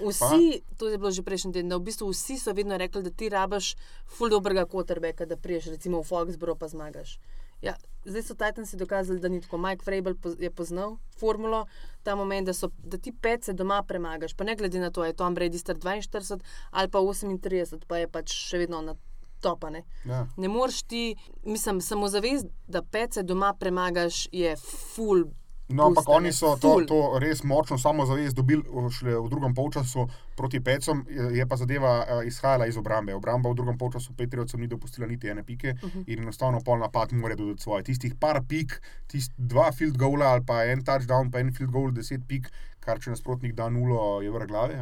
Vsi, 0.00 0.60
to 0.76 0.88
je 0.88 0.98
bilo 0.98 1.10
že 1.10 1.22
prejšnji 1.22 1.52
teden, 1.52 1.72
v 1.72 1.84
bistvu 1.84 2.10
vsi 2.10 2.38
so 2.38 2.52
vedno 2.52 2.76
rekli, 2.76 3.02
da 3.02 3.10
ti 3.10 3.28
rabaš 3.28 3.76
ful 4.08 4.28
dobrega 4.28 4.66
quarterbacka, 4.66 5.26
da 5.26 5.36
priješ 5.36 5.70
recimo 5.72 6.02
v 6.02 6.08
Foxborough 6.08 6.58
pa 6.58 6.68
zmagaš. 6.68 7.18
Ja, 7.62 7.74
zdaj 8.04 8.22
so 8.22 8.34
Titansi 8.34 8.76
dokazali, 8.76 9.20
da 9.20 9.28
ni 9.28 9.40
tako. 9.40 9.58
Mike 9.58 9.84
poz- 9.84 10.40
je 10.40 10.50
poznal 10.50 10.96
formulo, 11.18 11.66
ta 12.02 12.14
moment, 12.16 12.46
da, 12.46 12.52
so, 12.52 12.70
da 12.78 12.98
ti 12.98 13.12
pece 13.12 13.52
doma 13.52 13.82
premagaš, 13.82 14.34
pa 14.34 14.44
ne 14.44 14.56
glede 14.56 14.80
na 14.80 14.90
to, 14.90 15.04
je 15.04 15.12
Tom 15.12 15.36
Brady 15.36 15.58
star 15.58 15.76
42 15.76 16.40
ali 16.70 16.88
pa 16.88 16.98
38, 16.98 17.84
pa 17.86 17.96
je 17.96 18.08
pač 18.08 18.32
še 18.32 18.58
vedno 18.58 18.82
na 18.82 18.94
topane. 19.40 19.84
Ja. 20.04 20.26
Ne 20.36 20.48
moreš 20.48 20.82
ti, 20.82 21.16
mislim, 21.44 21.80
samo 21.80 22.08
zavest, 22.08 22.46
da 22.66 22.82
pece 22.82 23.22
doma 23.22 23.54
premagaš, 23.54 24.28
je 24.32 24.56
full. 24.56 25.24
No, 25.70 25.86
ampak 25.86 26.04
booster, 26.04 26.16
oni 26.16 26.28
ne, 26.28 26.32
so 26.34 26.56
to, 26.58 26.72
to 26.86 27.18
res 27.22 27.44
močno 27.46 27.78
samozavest 27.78 28.34
dobili 28.36 28.90
šele 28.90 29.14
v 29.20 29.28
drugem 29.30 29.54
polčasu 29.54 30.06
proti 30.36 30.60
Pecom, 30.60 31.04
je 31.08 31.46
pa 31.46 31.56
zadeva 31.56 32.22
izhajala 32.26 32.66
iz 32.66 32.76
obrambe. 32.80 33.14
Obramba 33.14 33.52
v 33.52 33.58
drugem 33.60 33.78
polčasu 33.78 34.16
Petriovcem 34.18 34.60
ni 34.60 34.66
dopustila 34.66 35.06
niti 35.06 35.30
ene 35.30 35.44
pike 35.46 35.74
uh 35.76 35.90
-huh. 35.90 36.04
in 36.06 36.22
enostavno 36.22 36.60
pol 36.64 36.78
napad 36.78 37.12
mora 37.12 37.34
dodati 37.34 37.62
svoje. 37.62 37.82
Tistih 37.82 38.14
par 38.20 38.42
pik, 38.48 38.80
tist 39.06 39.32
dva 39.36 39.72
field 39.72 39.96
goala 39.96 40.32
ali 40.32 40.44
pa 40.46 40.64
en 40.64 40.84
touchdown, 40.84 41.30
pa 41.30 41.38
en 41.38 41.54
field 41.54 41.72
goal, 41.72 41.90
deset 41.92 42.20
pik, 42.28 42.50
kar 42.80 43.00
če 43.00 43.14
nasprotnik 43.14 43.54
da 43.56 43.68
nulo, 43.72 44.20
je 44.24 44.30
vrh 44.32 44.48
glave. 44.50 44.78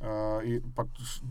Uh, 0.00 0.44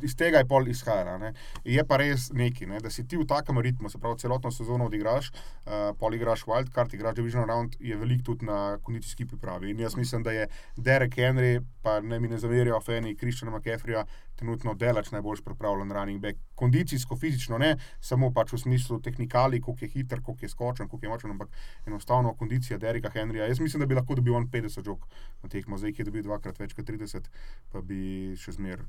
iz 0.06 0.16
tega 0.18 0.44
je 0.44 0.48
pol 0.50 0.68
izhajala. 0.68 1.18
ne. 1.22 1.34
Je 1.66 1.84
pa 1.86 2.00
res 2.02 2.30
neki, 2.34 2.68
ne, 2.70 2.80
da 2.84 2.90
si 2.90 3.06
ti 3.08 3.18
v 3.18 3.28
takem 3.30 3.60
ritmu, 3.60 3.90
se 3.90 4.02
pravi 4.02 4.20
celotno 4.20 4.52
sezono 4.52 4.90
odigraš, 4.90 5.32
uh, 5.32 5.92
pol 6.00 6.16
igraš 6.18 6.46
wildcard, 6.50 6.94
igraš 6.94 7.16
division 7.16 7.48
round, 7.48 7.78
je 7.80 7.98
veliko 7.98 8.32
tudi 8.32 8.46
na 8.46 8.78
kondicijski 8.84 9.28
pripravi. 9.28 9.72
In 9.72 9.80
jaz 9.80 9.96
mislim, 9.96 10.24
da 10.24 10.32
je 10.32 10.48
Derek 10.78 11.18
Henry, 11.18 11.60
pa 11.82 12.00
ne 12.02 12.20
mi 12.20 12.28
ne 12.28 12.38
zaverijo 12.38 12.82
fani 12.82 13.16
Kristjana 13.16 13.58
McCaffreyja, 13.58 14.06
trenutno 14.40 14.74
delač 14.80 15.12
najboljš 15.12 15.44
pripravljen 15.46 15.92
running 15.96 16.22
back. 16.24 16.40
Kondicijsko, 16.56 17.18
fizično, 17.20 17.58
ne 17.60 17.74
samo 18.00 18.32
pač 18.36 18.54
v 18.56 18.62
smislu 18.64 19.00
tehnikali, 19.04 19.62
koliko 19.62 19.86
je 19.86 19.92
hiter, 19.94 20.24
koliko 20.24 20.46
je 20.46 20.50
skočen, 20.54 20.88
koliko 20.88 21.06
je 21.06 21.12
močen, 21.14 21.36
ampak 21.36 21.52
enostavno 21.88 22.34
kondicija 22.40 22.80
Dereka 22.80 23.12
Henryja. 23.14 23.48
Jaz 23.52 23.60
mislim, 23.60 23.84
da 23.84 23.90
bi 23.92 24.00
lahko 24.00 24.16
dobil 24.16 24.36
on 24.36 24.48
50 24.52 24.86
žog 24.86 25.06
na 25.44 25.50
tekmo, 25.50 25.78
zdaj 25.78 25.94
ki 25.94 26.04
je 26.04 26.10
dobil 26.12 26.26
dvakrat 26.28 26.60
več 26.60 26.76
kot 26.78 26.88
30, 26.90 27.28
pa 27.74 27.82
bi 27.82 28.36
še 28.40 28.56
zmer 28.58 28.86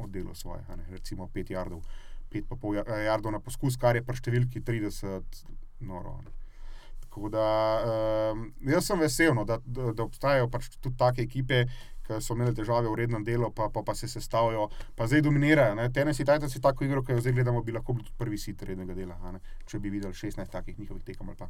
oddelal 0.00 0.34
svoje, 0.34 0.64
ne, 0.76 0.86
recimo 0.90 1.28
5 1.34 1.54
jardov, 1.54 1.86
5 2.32 2.48
pa 2.48 2.56
pol 2.56 2.78
ja- 2.78 3.00
jardov 3.04 3.34
na 3.34 3.40
poskus, 3.40 3.76
kar 3.76 3.96
je 3.98 4.04
pri 4.06 4.16
številki 4.16 4.62
30 4.64 5.44
noro. 5.80 6.18
ne. 6.24 6.36
Tako 7.10 7.28
da 7.28 7.44
um, 8.30 8.44
jaz 8.70 8.86
sem 8.86 9.00
vesel, 9.02 9.34
no, 9.34 9.42
da, 9.44 9.56
da, 9.66 9.90
da 9.92 10.04
obstajajo 10.06 10.46
pač 10.50 10.68
tudi 10.78 10.94
take 10.96 11.24
ekipe, 11.26 11.64
ki 12.10 12.20
so 12.20 12.34
imeli 12.34 12.54
težave 12.54 12.88
v 12.88 12.96
rednem 12.96 13.24
delu, 13.24 13.50
pa, 13.50 13.68
pa, 13.68 13.82
pa 13.82 13.94
se 13.94 14.08
sestavljajo, 14.08 14.66
pa 14.96 15.06
zdaj 15.06 15.22
dominirajo. 15.22 15.74
Ne. 15.74 15.88
Tennessee 15.90 16.24
Titans 16.24 16.56
je 16.56 16.60
tako 16.60 16.84
igro, 16.84 17.02
ki 17.02 17.12
jo 17.12 17.20
zdaj 17.20 17.32
gledamo, 17.32 17.62
bi 17.62 17.72
lahko 17.72 17.92
bil 17.92 18.04
tudi 18.04 18.18
prvi 18.18 18.38
sit 18.38 18.62
rednega 18.62 18.94
dela, 18.94 19.18
a 19.22 19.32
ne, 19.32 19.40
če 19.66 19.78
bi 19.78 19.90
videli 19.90 20.12
16 20.14 20.50
takih 20.50 20.78
njihovih 20.78 21.04
tekem 21.04 21.28
ali 21.28 21.36
pa 21.36 21.48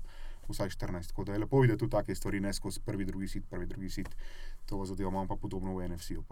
vsaj 0.48 0.68
14. 0.70 1.08
Tako 1.08 1.24
da 1.24 1.32
je 1.32 1.38
lepo 1.38 1.60
videti 1.60 1.78
tudi 1.78 1.90
take 1.92 2.14
stvari, 2.14 2.40
ne 2.40 2.52
skozi 2.52 2.80
prvi, 2.80 3.04
drugi 3.04 3.28
sit, 3.28 3.44
prvi, 3.50 3.66
drugi 3.66 3.90
sit. 3.90 4.08
To 4.66 4.84
zadevo 4.84 5.10
imamo 5.10 5.26
pa 5.26 5.36
podobno 5.36 5.74
v 5.74 5.88
NFC-u. 5.88 6.24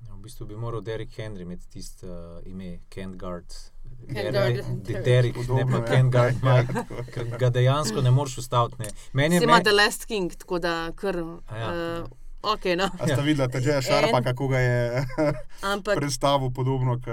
Ja, 0.00 0.12
v 0.12 0.20
bistvu 0.22 0.46
bi 0.46 0.56
moral 0.56 0.80
Derek 0.80 1.10
Henry 1.10 1.42
imeti 1.42 1.68
tisto 1.68 2.06
uh, 2.06 2.46
ime, 2.46 2.78
Kent 2.88 3.16
Guard. 3.16 3.54
Ken 4.06 4.32
Derek, 4.32 4.56
Guard. 4.56 4.82
De- 4.82 5.00
Derek, 5.02 5.36
ne 5.36 5.42
Podobno, 5.42 5.78
pa 5.78 5.86
ja. 5.86 5.94
Kent 5.94 6.12
Guard, 6.12 6.36
Ja, 6.36 6.52
Mike, 6.52 6.84
ker 7.12 7.30
ga 7.38 7.50
dejansko 7.50 8.02
ne 8.02 8.10
moreš 8.10 8.38
ustaviti. 8.38 8.82
ne. 8.82 8.90
Meni 9.12 9.34
je 9.34 9.42
ima 9.42 9.60
The 9.60 9.72
Last 9.72 10.04
King, 10.04 10.34
tako 10.34 10.58
da 10.58 10.92
kar. 10.94 11.16
Ja. 11.16 12.02
Uh, 12.02 12.08
ok, 12.46 12.64
no. 12.76 12.90
A 13.00 13.06
ste 13.06 13.22
videli, 13.22 13.48
da 13.48 13.58
je 13.58 13.82
Šarpa, 13.82 14.18
En- 14.18 14.24
kako 14.24 14.48
ga 14.48 14.58
je 14.58 15.06
Ampak. 15.72 15.96
predstavil, 15.96 16.50
podobno 16.50 16.94
kot 16.94 17.04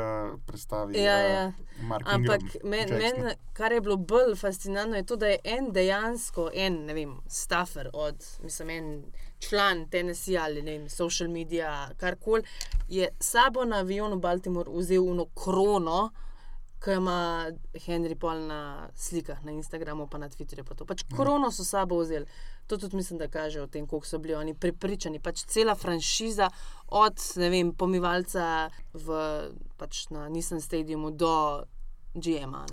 predstavi 0.45 0.97
Ja, 0.97 1.19
eh, 1.19 1.33
ja. 1.33 1.51
Mark 1.81 2.07
Ampak 2.07 2.41
Ingram, 2.63 2.99
men, 2.99 3.29
kar 3.53 3.71
je 3.71 3.81
bilo 3.81 3.97
bolj 3.97 4.35
fascinantno, 4.35 4.95
je 4.95 5.05
to, 5.05 5.15
da 5.15 5.27
je 5.27 5.37
en 5.43 5.71
dejansko, 5.71 6.49
en, 6.53 6.85
ne 6.85 6.93
vem, 6.93 7.17
staffer 7.27 7.89
od, 7.93 8.15
mislim, 8.43 8.69
en 8.69 9.03
član 9.39 9.89
Tennessee 9.89 10.37
ali 10.37 10.61
ne 10.61 10.71
vem, 10.71 10.89
social 10.89 11.29
media, 11.29 11.89
karkoli, 11.97 12.43
je 12.87 13.09
sabo 13.19 13.65
na 13.65 13.77
avionu 13.77 14.15
Baltimore 14.19 14.69
vzel 14.71 15.03
uno 15.03 15.25
krono, 15.25 16.09
ki 16.83 16.91
ima 16.91 17.47
Henry 17.75 18.15
Paul 18.15 18.41
na 18.41 18.59
slikah 18.93 19.43
na 19.43 19.51
Instagramu, 19.53 20.07
pa 20.07 20.17
na 20.17 20.27
Twitterju. 20.27 20.63
Pa 20.63 20.75
to. 20.75 20.85
pač 20.85 21.03
krono 21.07 21.47
so 21.49 21.63
sabo 21.63 21.95
vzeli. 21.97 22.25
To 22.67 22.77
tudi 22.77 22.95
mislim, 22.95 23.19
da 23.19 23.27
kaže 23.27 23.61
o 23.61 23.67
tem, 23.67 23.87
koliko 23.87 24.07
so 24.07 24.17
bili 24.17 24.35
oni 24.35 24.53
prepričani. 24.53 25.19
Pač 25.19 25.45
cela 25.45 25.75
franšiza, 25.75 26.49
od 26.89 27.15
vem, 27.37 27.71
pomivalca 27.73 28.47
v, 28.93 29.07
pač 29.77 30.09
na 30.09 30.29
Nissan 30.29 30.61
stadiumu 30.61 31.11
do 31.11 31.63
GM-a. 32.15 32.65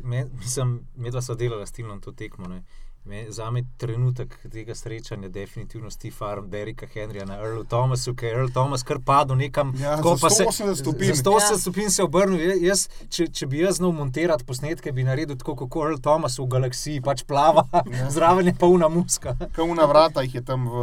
me- 0.00 0.30
Mislim, 0.34 0.86
medva 0.96 1.20
so 1.20 1.34
delala 1.34 1.66
s 1.66 1.72
Tilnom 1.72 2.00
to 2.00 2.12
tekmo. 2.12 2.48
ne. 2.48 2.64
Me- 3.10 3.26
Za 3.28 3.50
me 3.50 3.64
trenutek 3.76 4.28
tega 4.46 4.74
srečanja 4.74 5.22
je 5.22 5.30
definitivno 5.30 5.90
Steve 5.90 6.12
Farm, 6.12 6.44
Derika 6.46 6.86
Henryja 6.86 7.24
na 7.24 7.34
Earlu 7.36 7.64
Thomasu, 7.64 8.14
ki 8.14 8.26
je 8.26 8.32
Earl 8.32 8.48
Thomas 8.48 8.82
kar 8.82 8.98
padel 9.00 9.36
nekam. 9.36 9.72
Ja, 9.76 9.96
za 9.96 10.02
pa 10.16 10.30
se- 10.30 10.44
180 10.44 10.76
stopinj. 10.76 11.06
Za 11.08 11.14
180 11.16 11.50
Ja. 11.50 11.58
stopinj 11.58 11.88
se 11.88 12.02
je 12.02 12.06
obrnil. 12.06 12.40
Je- 12.40 12.58
Jaz, 12.62 12.80
če, 13.08 13.26
če 13.28 13.46
bi 13.46 13.58
jaz 13.58 13.76
znal 13.76 13.92
montirati 13.92 14.44
posnetke, 14.44 14.92
bi 14.92 15.02
naredil 15.02 15.36
tako, 15.36 15.56
kot 15.58 15.82
Earl 15.82 15.98
Thomas 15.98 16.38
v 16.38 16.46
galaksiji, 16.46 17.00
pač 17.00 17.24
plava, 17.24 17.66
Ja. 17.90 18.10
zraven 18.12 18.46
je 18.46 18.54
polna 18.54 18.88
muska. 18.88 19.34
Kavna 19.52 19.84
vrata 19.86 20.22
jih 20.22 20.34
je 20.34 20.44
tam 20.44 20.68
v 20.68 20.76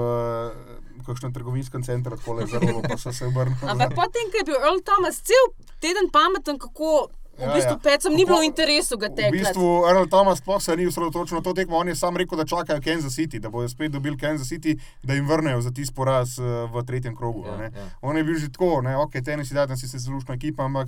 kakšnem 1.05 1.31
trgovinskem 1.31 1.83
centru, 1.83 2.17
tako 2.17 2.33
le 2.33 2.45
zelo, 2.47 2.81
pa 2.81 2.97
so 2.97 3.11
se 3.11 3.25
obrnili. 3.25 3.63
Ampak 3.63 3.95
potem, 3.95 4.27
ko 4.27 4.37
je 4.37 4.43
bil 4.43 4.55
Earl 4.57 4.81
Thomas 4.81 5.21
cel 5.21 5.45
teden 5.79 6.11
pameten, 6.11 6.59
kako 6.59 7.07
v 7.37 7.41
Ja, 7.41 7.53
bistvu 7.53 7.71
ja. 7.71 7.79
pecem 7.79 8.13
ni 8.13 8.25
bilo 8.25 8.39
v 8.39 8.45
interesu 8.45 8.97
ga 8.97 9.07
V 9.07 9.15
tekati. 9.15 9.37
bistvu 9.37 9.85
Earl 9.85 10.07
Thomas 10.07 10.39
sploh 10.39 10.57
se 10.57 10.75
ni 10.75 10.87
osredotočil 10.87 11.37
na 11.37 11.41
to 11.41 11.53
tekmo, 11.53 11.77
on 11.77 11.87
je 11.87 11.95
sam 11.95 12.17
rekel, 12.17 12.37
da 12.37 12.45
čakajo 12.45 12.81
Kansas 12.81 13.13
City, 13.13 13.39
da 13.39 13.49
bodo 13.49 13.69
spet 13.69 13.91
dobili 13.91 14.17
Kansas 14.17 14.47
City, 14.47 14.73
da 15.03 15.13
jim 15.13 15.27
vrnejo 15.27 15.61
za 15.61 15.71
tisti 15.71 15.93
poraz 15.93 16.39
eh, 16.39 16.43
v 16.67 16.83
tretjem 16.83 17.15
krogu. 17.15 17.45
Ja, 17.45 17.53
a 17.53 17.57
ne. 17.57 17.71
ja. 17.71 17.89
On 18.01 18.17
je 18.17 18.23
bil 18.23 18.35
že 18.35 18.49
tako, 18.49 18.81
ne, 18.81 18.97
ok, 18.97 19.21
tenis 19.21 19.51
je 19.51 19.55
dan, 19.55 19.77
si 19.77 19.87
se 19.87 19.99
zelo 19.99 20.17
ekipa, 20.27 20.65
ampak 20.65 20.87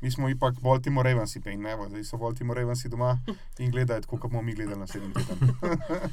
mi 0.00 0.10
smo 0.10 0.28
ipak 0.28 0.60
Baltimore 0.60 1.08
Ravensi, 1.08 1.40
pa 1.40 1.50
in 1.50 1.62
ne, 1.62 1.72
zdaj 1.88 2.04
so 2.04 2.16
Baltimore 2.16 2.60
Ravensi 2.60 2.88
doma 2.88 3.16
in 3.58 3.70
gledajo 3.70 4.00
tako, 4.00 4.18
kot 4.18 4.30
bomo 4.30 4.42
mi 4.42 4.54
gledali 4.54 4.78
naslednji 4.78 5.12
teden. 5.14 5.56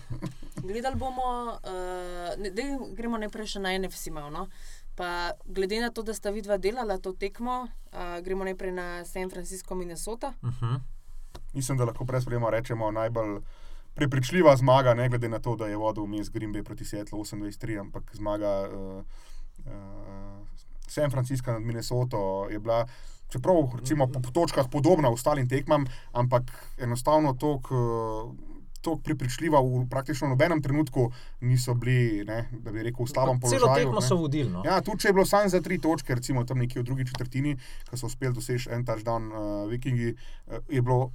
Gledali 0.63 0.95
bomo, 0.95 1.21
uh, 1.59 2.39
ne, 2.39 2.51
gremo 2.95 3.17
najprej 3.17 3.47
še 3.47 3.59
na 3.59 3.75
NFC 3.75 4.07
malo. 4.07 4.29
No? 4.29 4.47
Pa 4.95 5.31
glede 5.45 5.81
na 5.81 5.89
to, 5.89 6.03
da 6.03 6.13
sta 6.13 6.29
vidva 6.29 6.57
delala 6.57 6.97
to 6.97 7.13
tekmo, 7.13 7.67
uh, 7.67 8.19
gremo 8.23 8.43
najprej 8.43 8.71
na 8.71 9.05
San 9.05 9.29
Francisco, 9.29 9.75
Minnesota. 9.75 10.33
Uh 10.41 10.49
-huh. 10.49 10.79
Mislim, 11.53 11.77
da 11.77 11.85
lahko 11.85 12.03
brezprejemno 12.03 12.49
rečemo 12.49 12.91
najbolj 12.91 13.41
prepričljiva 13.93 14.55
zmaga, 14.55 14.93
ne 14.93 15.09
glede 15.09 15.29
na 15.29 15.39
to, 15.39 15.55
da 15.55 15.67
je 15.67 15.77
vodil 15.77 16.03
vmes 16.03 16.29
Green 16.29 16.53
Bay 16.53 16.63
proti 16.63 16.85
Seattlu 16.85 17.19
28-3, 17.19 17.79
ampak 17.79 18.03
zmaga 18.13 18.69
uh, 18.69 19.03
uh, 19.65 20.47
San 20.87 21.11
Francisco 21.11 21.51
nad 21.51 21.61
Minnesoto 21.61 22.47
je 22.49 22.59
bila. 22.59 22.85
Čeprav 23.29 23.55
recimo, 23.79 24.07
po, 24.07 24.19
točkah 24.19 24.67
podobna 24.71 25.09
ostalim 25.09 25.49
tekmam, 25.49 25.85
ampak 26.11 26.43
enostavno 26.77 27.33
tako 28.83 28.99
prepričljiva, 29.03 29.61
v 29.61 29.85
praktično 29.89 30.27
nobenem 30.27 30.61
trenutku 30.61 31.07
niso 31.41 31.73
bili, 31.73 32.25
ne, 32.27 32.49
da 32.51 32.71
bi 32.71 32.83
rekel, 32.83 33.05
v 33.05 33.09
slabem 33.09 33.39
položaju. 33.39 33.63
Celo 33.63 33.75
tekmo 33.79 34.01
so 34.01 34.19
vodili. 34.19 34.49
No. 34.51 34.63
Ja, 34.65 34.81
tudi 34.81 35.05
če 35.05 35.11
je 35.11 35.17
bilo 35.17 35.25
samo 35.25 35.49
za 35.49 35.61
tri 35.61 35.79
točke, 35.79 36.15
recimo 36.15 36.43
tam 36.45 36.61
nekje 36.61 36.81
v 36.81 36.85
drugi 36.91 37.07
četrtini, 37.09 37.55
ko 37.89 37.97
so 37.97 38.11
uspeli 38.11 38.35
doseči 38.35 38.69
en 38.75 38.85
touchdown, 38.85 39.31
uh, 39.31 39.69
Vikingi, 39.71 40.13
uh, 40.13 40.59
je 40.69 40.81
bilo. 40.81 41.11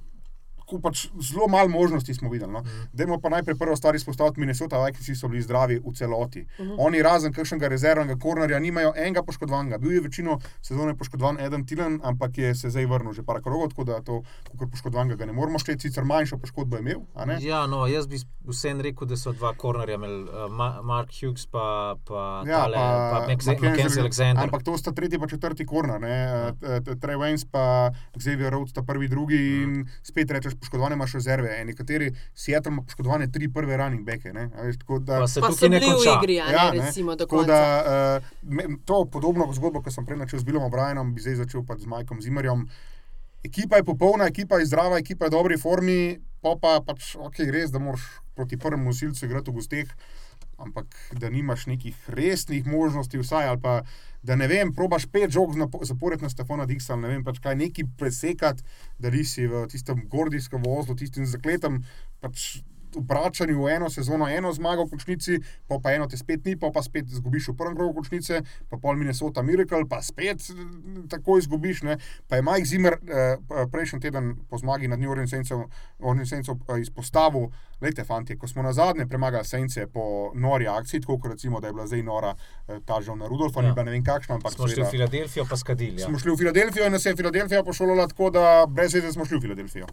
Pač 0.77 1.07
zelo 1.21 1.47
malo 1.47 1.69
možnosti 1.69 2.13
smo 2.13 2.29
videli. 2.29 2.51
No. 2.51 2.59
Mhm. 2.59 2.69
Dajmo 2.93 3.19
pa 3.19 3.29
najprej 3.29 3.55
prvo 3.57 3.75
stvar 3.75 3.95
izpostaviti 3.95 4.39
Minnesota, 4.39 4.85
Vikingsi 4.85 5.15
so 5.15 5.27
bili 5.27 5.41
zdravi 5.41 5.79
v 5.79 5.93
celoti. 5.93 6.45
Mhm. 6.59 6.69
-huh. 6.69 6.75
Oni 6.79 7.01
razen 7.01 7.33
kakšnega 7.33 7.67
rezervnega 7.67 8.15
kornerja 8.15 8.59
nimajo 8.59 8.93
enega 8.95 9.23
poškodovanega. 9.23 9.77
Bil 9.77 9.91
je 9.91 10.01
večino 10.01 10.39
sezone 10.61 10.97
poškodovan 10.97 11.39
Eden 11.39 11.65
Tilen, 11.65 11.99
ampak 12.03 12.37
je 12.37 12.55
se 12.55 12.69
zdaj 12.69 12.85
vrnil 12.85 13.13
že 13.13 13.23
par 13.23 13.41
krogov, 13.41 13.69
tako 13.69 13.83
da 13.83 14.01
to, 14.01 14.21
kot 14.57 14.71
poškodovanega 14.71 15.15
ga 15.15 15.25
ne 15.25 15.33
moremo 15.33 15.59
šteti, 15.59 15.81
sicer 15.81 16.03
manjšo 16.03 16.37
poškodbo 16.37 16.75
je 16.75 16.81
imel. 16.81 17.01
a 17.15 17.25
ne. 17.25 17.37
Ja, 17.41 17.67
no, 17.67 17.87
jaz 17.87 18.07
bi 18.07 18.15
vseeno 18.43 18.81
rekel, 18.81 19.07
da 19.07 19.17
so 19.17 19.31
dva 19.31 19.53
kornerja 19.53 19.95
imeli, 19.95 20.23
uh, 20.23 20.51
Ma 20.51 20.81
Mark 20.81 21.09
Hughes 21.21 21.45
pa, 21.45 21.95
pa, 22.07 22.43
Ja, 22.47 22.59
tale, 22.59 22.75
pa, 22.75 23.25
pa 23.27 23.27
Mackenzie- 23.27 23.99
Alexander. 23.99 24.43
Ampak 24.43 24.63
to 24.63 24.77
sta 24.77 24.91
tretji 24.91 25.19
in 25.21 25.27
četrti 25.27 25.65
korner. 25.65 26.01
Ja. 26.03 26.51
Trey 26.95 27.15
Waynes 27.15 27.45
pa 27.51 27.91
Xavier 28.17 28.49
Rhodes 28.51 28.69
sta 28.69 28.83
prvi, 28.83 29.07
drugi 29.07 29.61
in 29.63 29.89
spet 30.03 30.31
rečeš, 30.31 30.58
poškodovane 30.59 30.93
imaš 30.93 31.13
rezerve. 31.13 31.49
E, 31.51 31.65
Nekateri 31.65 32.07
Seattle 32.35 32.69
ima 32.69 32.81
poškodovane 32.81 33.27
tri 33.27 33.49
prve 33.49 33.77
running 33.77 34.03
backe. 34.03 34.33
ne, 34.33 34.49
a 34.51 34.61
Veš, 34.61 34.77
tako 34.77 34.99
da, 34.99 35.19
Pa 35.19 35.27
se 35.27 35.41
Pa 35.41 35.47
tukaj 35.49 35.69
ne 35.69 35.79
konča. 35.81 36.13
igri, 36.17 36.39
a 36.39 36.45
ne, 36.45 36.53
Ja, 36.53 36.71
ne, 36.71 36.79
recimo 36.81 37.11
do 37.11 37.25
tako 37.25 37.35
konca. 37.37 37.47
da, 37.47 37.61
uh, 38.17 38.51
me, 38.51 38.63
to 38.85 39.05
podobno 39.07 39.49
zgodbo, 39.51 39.81
kot 39.81 39.93
sem 39.93 40.05
prej 40.05 40.17
začel 40.19 40.39
z 40.39 40.43
Billom 40.43 40.63
O'Brienom, 40.63 41.13
bi 41.13 41.21
zdaj 41.21 41.35
začel 41.37 41.63
pa 41.63 41.75
z 41.75 41.85
Majkom 41.85 42.19
Zimmerjem. 42.19 42.67
Ekipa 43.41 43.75
je 43.75 43.83
popolna, 43.85 44.25
ekipa 44.25 44.57
je 44.57 44.65
zdrava, 44.65 44.97
ekipa 44.97 45.25
je 45.25 45.29
v 45.29 45.33
dobri 45.33 45.57
formi, 45.57 45.99
pa 46.39 46.55
pa 46.55 46.79
pač 46.81 47.15
ok, 47.17 47.39
res, 47.49 47.69
da 47.69 47.79
moraš 47.79 48.03
proti 48.35 48.57
prvemu 48.57 48.85
nosilcu 48.85 49.25
igrati 49.25 49.47
v 49.47 49.55
gosteh, 49.55 49.87
ampak 50.57 50.85
da 51.13 51.29
nimaš 51.29 51.65
nekih 51.65 51.95
resnih 52.09 52.65
možnosti, 52.65 53.17
vsaj 53.17 53.47
ali 53.47 53.59
pa 53.59 53.81
da 54.23 54.35
ne 54.35 54.47
vem, 54.47 54.73
probaš 54.75 55.05
pet 55.11 55.31
žog 55.31 55.55
zapored 55.87 56.21
na 56.21 56.29
Stefana 56.29 56.65
Dixa, 56.69 56.97
ne 56.99 57.11
vem, 57.13 57.23
pač 57.23 57.39
kaj 57.43 57.55
neki 57.55 57.85
presekati, 57.97 58.65
da 58.99 59.11
nisi 59.13 59.47
v 59.47 59.65
tistem 59.71 60.03
gordijskem 60.11 60.63
vozlu, 60.65 60.97
tistim 60.99 61.27
zakletem. 61.29 61.83
Pač 62.19 62.59
vračanju 62.95 63.63
v 63.63 63.69
eno 63.75 63.89
sezono, 63.89 64.29
eno 64.29 64.53
zmago 64.53 64.85
v 64.85 64.89
končnici, 64.89 65.39
pa, 65.67 65.79
pa 65.83 65.93
eno 65.93 66.07
te 66.07 66.17
spet 66.17 66.45
ni, 66.45 66.55
pa, 66.59 66.71
pa 66.73 66.83
spet 66.83 67.11
izgubiš 67.11 67.51
v 67.51 67.57
prvem 67.57 67.75
krogu 67.75 67.93
končnice, 68.01 68.41
pa 68.69 68.77
pol 68.77 68.95
Minnesota 68.95 69.41
Miracle, 69.41 69.85
pa 69.89 70.01
spet 70.01 70.49
eh, 70.49 70.63
tako 71.09 71.37
izgubiš. 71.37 71.83
Ne. 71.83 71.97
Pa 72.27 72.39
je 72.39 72.45
Mike 72.45 72.65
Zimmer 72.65 72.99
eh, 72.99 73.37
prejšnji 73.71 73.99
teden 73.99 74.35
po 74.49 74.57
zmagi 74.57 74.87
nad 74.87 74.99
New 74.99 75.11
Orleans 75.11 75.31
Saintsom 75.31 76.59
eh, 76.67 76.81
izpostavil, 76.81 77.49
Lejte, 77.81 78.03
fanti, 78.03 78.35
ko 78.37 78.47
smo 78.47 78.61
na 78.61 78.73
zadnje 78.73 79.05
premagali 79.07 79.45
Sence 79.45 79.87
po 79.87 80.31
nori 80.35 80.67
akciji, 80.67 81.01
tako 81.01 81.17
kot 81.19 81.31
recimo, 81.31 81.59
da 81.59 81.67
je 81.67 81.73
bila 81.73 81.87
zdaj 81.87 82.03
nora 82.03 82.33
eh, 82.67 82.79
ta 82.85 83.01
žal 83.01 83.17
na 83.17 83.27
Rudolfa, 83.27 83.61
ja. 83.61 83.67
ni 83.67 83.73
bila 83.73 83.85
ne 83.85 83.91
vem 83.91 84.03
kakšna, 84.03 84.35
ampak 84.35 84.53
Smo 84.53 84.67
šli 84.67 84.83
v 84.83 84.89
Filadelfijo, 84.91 85.45
pa 85.49 85.57
skadili. 85.57 86.01
Ja. 86.01 86.07
smo 86.07 86.19
šli 86.19 86.31
v 86.31 86.37
Filadelfijo 86.37 86.85
in 86.85 86.91
nas 86.91 87.05
je 87.05 87.15
Filadelfija 87.15 87.63
pošolala 87.63 88.07
tako, 88.07 88.29
da 88.29 88.65
brez 88.67 88.93
veze 88.93 89.11
smo 89.11 89.25
šli 89.25 89.37
v 89.37 89.41
Filadelfijo. 89.41 89.87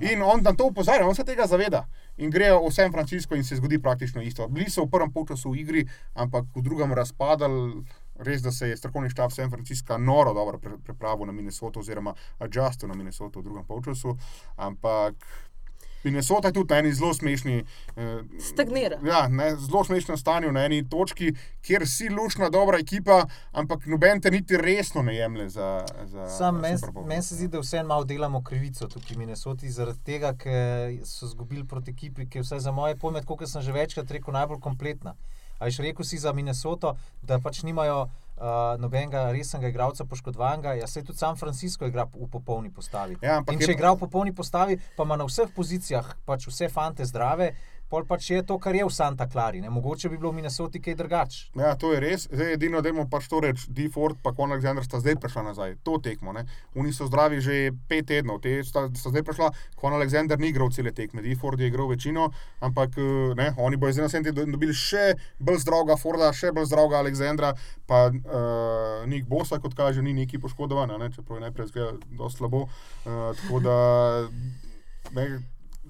In 0.00 0.22
on 0.22 0.42
na 0.42 0.52
to 0.52 0.66
upozorja, 0.66 1.06
on 1.06 1.14
se 1.14 1.24
tega 1.24 1.46
zaveda 1.46 1.86
in 2.18 2.30
gre 2.30 2.50
v 2.52 2.70
San 2.74 2.92
Francisco 2.92 3.34
in 3.34 3.44
se 3.44 3.56
zgodi 3.56 3.78
praktično 3.82 4.22
isto. 4.22 4.48
Bili 4.48 4.70
so 4.70 4.84
v 4.84 4.90
prvem 4.90 5.12
polčasu 5.12 5.50
v 5.50 5.62
igri, 5.62 5.86
ampak 6.14 6.44
v 6.54 6.62
drugem 6.62 6.92
razpadali. 6.92 7.82
Res, 8.18 8.42
da 8.42 8.50
se 8.50 8.66
je 8.68 8.76
strokovni 8.76 9.10
štab 9.10 9.30
San 9.30 9.50
Francisca 9.50 9.94
noro 9.98 10.32
dobro 10.34 10.58
pripravil 10.58 11.26
na 11.26 11.32
Minnesoto, 11.32 11.80
oziroma 11.80 12.14
adjustil 12.38 12.88
na 12.90 12.96
Minnesoto 12.98 13.38
v 13.38 13.46
drugem 13.46 13.64
polčasu. 13.64 14.16
Ampak 14.56 15.14
Minnesota 16.10 16.48
je 16.48 16.52
tudi 16.52 16.74
na 16.74 16.78
eni 16.78 16.92
zelo 16.92 17.14
smešni. 17.14 17.64
Eh, 17.96 18.22
Stagnira. 18.40 18.98
Ja, 19.04 19.28
ne, 19.28 19.50
zelo 19.56 19.84
smešno 19.84 20.16
stanje 20.16 20.52
na 20.52 20.64
eni 20.64 20.82
točki, 20.88 21.32
kjer 21.62 21.86
si 21.88 22.08
lušna, 22.08 22.48
dobra 22.50 22.78
ekipa, 22.78 23.24
ampak 23.52 23.86
noben 23.86 24.20
te 24.20 24.30
niti 24.30 24.56
resno 24.56 25.02
ne 25.02 25.16
jemlje 25.16 25.48
za. 25.48 25.84
za 26.04 26.28
Sam 26.28 26.60
meni 26.60 26.78
men 27.06 27.22
se 27.22 27.34
zdi, 27.34 27.48
da 27.48 27.60
vseeno 27.60 27.88
malo 27.88 28.04
delamo 28.04 28.42
krivico 28.42 28.88
tukaj 28.88 29.16
v 29.16 29.18
Minnesoti, 29.18 29.70
zaradi 29.70 30.04
tega, 30.04 30.34
ker 30.36 30.94
so 31.04 31.26
izgubili 31.26 31.66
proti 31.66 31.90
ekipi, 31.90 32.26
ki 32.28 32.38
je 32.38 32.42
vsaj 32.42 32.60
za 32.60 32.72
moje 32.72 32.96
pojme, 32.96 33.24
kot 33.24 33.48
sem 33.48 33.62
že 33.62 33.72
večkrat 33.72 34.10
rekel, 34.10 34.34
najbolj 34.34 34.60
kompletna. 34.60 35.14
A 35.58 35.66
ješ 35.66 35.78
rekel 35.82 36.06
si 36.06 36.18
za 36.18 36.32
Minnesoto, 36.32 36.94
da 37.22 37.40
pač 37.42 37.62
nimajo 37.62 38.06
uh, 38.38 38.46
nobenega 38.78 39.32
resnega 39.32 39.68
igralca 39.68 40.04
poškodovanega, 40.04 40.72
ja 40.74 40.86
se 40.86 41.02
tudi 41.02 41.18
San 41.18 41.36
Francisco 41.36 41.86
igra 41.86 42.04
v 42.04 42.28
popolni 42.28 42.70
postavi. 42.70 43.16
Ja, 43.22 43.42
In 43.42 43.58
je 43.58 43.66
če 43.66 43.66
pa- 43.66 43.72
igra 43.72 43.92
v 43.92 43.98
popolni 43.98 44.32
postavi, 44.32 44.78
pa 44.96 45.02
ima 45.02 45.16
na 45.16 45.24
vseh 45.24 45.50
pozicijah 45.50 46.14
pač 46.24 46.46
vse 46.46 46.68
fante 46.68 47.04
zdrave. 47.04 47.52
Pol 47.88 48.04
pač 48.08 48.30
je 48.30 48.42
to, 48.46 48.58
kar 48.60 48.76
je 48.76 48.84
v 48.84 48.92
Santa 48.92 49.28
Clari. 49.28 49.60
Ne? 49.64 49.70
Mogoče 49.70 50.08
bi 50.08 50.18
bilo 50.18 50.32
v 50.32 50.40
Minnesoti 50.40 50.80
kaj 50.82 50.96
drugače. 50.98 51.40
Ja, 51.58 51.74
to 51.80 51.92
je 51.94 52.00
res. 52.00 52.26
Zdaj, 52.30 52.54
edino, 52.58 52.82
da 52.84 52.92
imamo 52.92 53.08
pač 53.10 53.28
to 53.28 53.40
reči, 53.44 53.68
Deford 53.72 54.20
pa 54.22 54.32
Conor 54.36 54.58
Alexander 54.58 54.84
sta 54.84 55.00
zdaj 55.00 55.16
prišla 55.22 55.46
nazaj. 55.50 55.76
To 55.88 55.98
tekmo. 56.02 56.32
Ne? 56.36 56.44
Oni 56.76 56.92
so 56.92 57.08
zdravi 57.08 57.40
že 57.40 57.58
pet 57.88 58.08
tednov, 58.08 58.40
te 58.44 58.58
sta, 58.64 58.86
sta 58.92 59.12
zdaj 59.12 59.24
prišla. 59.26 59.50
Conor 59.80 60.00
Alexander 60.00 60.38
ni 60.40 60.52
igral 60.52 60.72
cele 60.74 60.92
tekme, 60.92 61.22
Deford 61.22 61.60
je 61.60 61.68
igral 61.68 61.88
večino, 61.88 62.30
ampak 62.60 62.98
eh, 62.98 63.34
ne, 63.38 63.52
oni 63.58 63.76
bodo 63.76 63.92
zdaj 63.92 64.08
na 64.08 64.12
sedem 64.12 64.28
tednu 64.30 64.56
dobili 64.56 64.74
še 64.76 65.12
bolj 65.40 65.62
zdravega 65.64 65.98
Forda, 66.00 66.30
še 66.34 66.52
bolj 66.56 66.68
zdravega 66.70 67.02
Alexandra, 67.02 67.52
pa 67.88 68.08
uh, 68.10 69.04
Nik 69.08 69.28
Bosa, 69.28 69.60
kot 69.62 69.76
kaže, 69.78 70.02
ni 70.04 70.12
neki 70.16 70.40
poškodovan, 70.42 70.92
ne? 71.00 71.10
čeprav 71.14 71.38
je 71.38 71.44
najprej 71.46 71.70
zgleda 71.70 72.16
dosti 72.18 72.42
slabo. 72.42 72.66
Uh, 73.04 73.30
tako 73.38 73.60
da, 73.64 73.76
ne, 75.16 75.26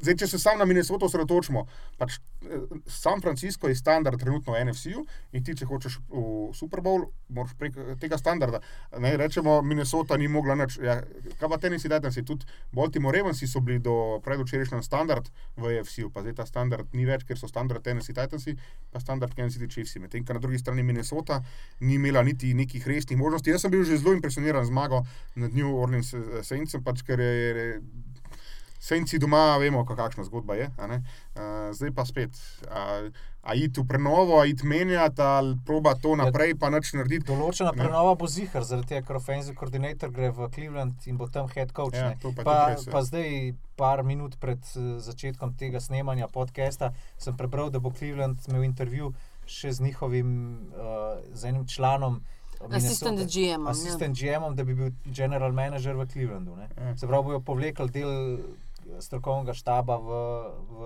Zdaj, 0.00 0.16
če 0.22 0.26
se 0.30 0.38
sam 0.38 0.58
na 0.58 0.66
Minnesoto 0.68 1.08
osredotočimo, 1.08 1.64
pač 1.98 2.18
eh, 2.18 2.66
San 2.87 3.22
Francisco 3.24 3.68
je 3.68 3.76
standard 3.78 4.20
trenutno 4.20 4.54
v 4.54 4.64
NFC-ju 4.68 5.04
in 5.32 5.44
ti, 5.44 5.56
če 5.58 5.66
hočeš 5.66 5.98
v 6.08 6.24
Super 6.56 6.82
Bowl, 6.84 7.08
moraš 7.34 7.56
prek 7.58 7.76
tega 8.00 8.18
standarda. 8.20 8.61
Ne, 9.02 9.16
rečemo, 9.18 9.58
Minnesota 9.62 10.16
ni 10.20 10.28
mogla 10.30 10.56
nič. 10.58 10.78
Ja, 10.82 11.00
kaj 11.40 11.50
pa 11.50 11.58
Tennessee 11.62 11.90
Titans, 11.90 12.18
tudi 12.26 12.46
Baltimore 12.74 13.18
Ravensi 13.18 13.48
so 13.50 13.61
bili 13.64 13.82
do 13.82 14.18
predvčerajšnjem 14.24 14.84
standard 14.87 15.30
v 15.58 15.78
NFC-ju, 15.80 16.12
pa 16.14 16.22
zdaj 16.22 16.38
ta 16.38 16.46
standard 16.46 16.94
ni 16.94 17.08
več, 17.08 17.26
ker 17.28 17.38
so 17.40 17.50
standard 17.50 17.82
Tennessee 17.84 18.14
Titans, 18.16 18.46
pa 18.92 19.02
standard 19.02 19.34
Kansas 19.34 19.58
City 19.58 19.68
Chiefs. 19.72 19.96
Medtem, 19.98 20.24
ker 20.24 20.38
na 20.38 20.42
drugi 20.42 20.61
strani 20.62 20.84
Minnesota 20.87 21.40
ni 21.80 21.98
imela 21.98 22.22
niti 22.22 22.54
nekih 22.54 22.87
resnih 22.87 23.18
možnosti. 23.18 23.50
Jaz 23.50 23.66
sem 23.66 23.74
bil 23.74 23.84
že 23.88 23.98
zelo 23.98 24.14
impresioniran 24.14 24.66
zmago 24.68 25.02
nad 25.34 25.54
New 25.54 25.74
Orleans 25.74 26.14
eh, 26.14 26.42
Saintsom, 26.46 26.84
pač 26.87 27.02
ker 27.06 27.20
je. 27.20 27.80
Senci 28.78 29.18
doma, 29.18 29.58
vemo, 29.58 29.82
kakšna 29.84 30.24
zgodba 30.24 30.54
je. 30.54 30.70
Uh, 30.70 31.74
zdaj 31.74 31.90
pa 31.94 32.04
spet, 32.06 32.30
a, 32.70 33.10
a 33.42 33.54
iti 33.54 33.80
v 33.80 33.86
prenovo, 33.88 34.38
a 34.38 34.46
iti 34.46 34.66
menjati, 34.66 35.22
ali 35.22 35.56
proba 35.66 35.94
to 35.98 36.14
naprej, 36.16 36.54
pa 36.54 36.70
nič 36.70 36.92
narediti. 36.94 37.26
Določena 37.26 37.74
prenova 37.74 38.14
bo 38.18 38.28
zihar, 38.30 38.62
zaradi 38.62 38.94
tega, 38.94 39.02
ker 39.08 39.18
offensive 39.18 39.58
koordinator 39.58 40.12
gre 40.14 40.30
v 40.30 40.50
Cleveland 40.54 41.08
in 41.10 41.18
bo 41.18 41.26
tam 41.26 41.50
head 41.50 41.74
coach. 41.74 41.98
Ja, 41.98 42.12
ne. 42.14 42.20
to 42.22 42.30
pa 42.36 42.46
pa, 42.46 42.56
res, 42.70 42.86
ja. 42.86 42.94
pa 42.94 43.02
zdaj, 43.02 43.56
par 43.78 44.04
minut 44.06 44.38
pred 44.42 44.62
eh, 44.76 44.98
začetkom 45.02 45.58
tega 45.58 45.82
snemanja 45.82 46.30
podcasta, 46.30 46.92
sem 47.18 47.34
prebral, 47.38 47.74
da 47.74 47.82
bo 47.82 47.90
Cleveland 47.90 48.46
imel 48.46 48.68
intervju 48.68 49.10
še 49.48 49.72
z 49.72 49.88
njihovim, 49.88 50.30
uh, 50.76 51.18
z 51.32 51.50
enim 51.50 51.66
članom. 51.66 52.20
Assistant 52.58 53.16
Minnesote. 53.16 53.40
GM-om, 53.40 53.66
ja. 53.66 53.70
Assistant 53.70 54.18
GM-om, 54.18 54.54
da 54.58 54.64
bi 54.66 54.74
bil 54.74 54.90
general 55.14 55.52
manager 55.52 55.96
v 55.96 56.06
Clevelandu. 56.10 56.56
ne. 56.56 56.68
Ja. 56.76 56.96
Se 56.98 57.06
pravi, 57.06 57.30
bojo 57.30 57.40
povlekli 57.40 57.88
del 57.94 58.12
strokovnega 59.00 59.54
štaba 59.54 59.98
v, 59.98 60.08
v 60.68 60.80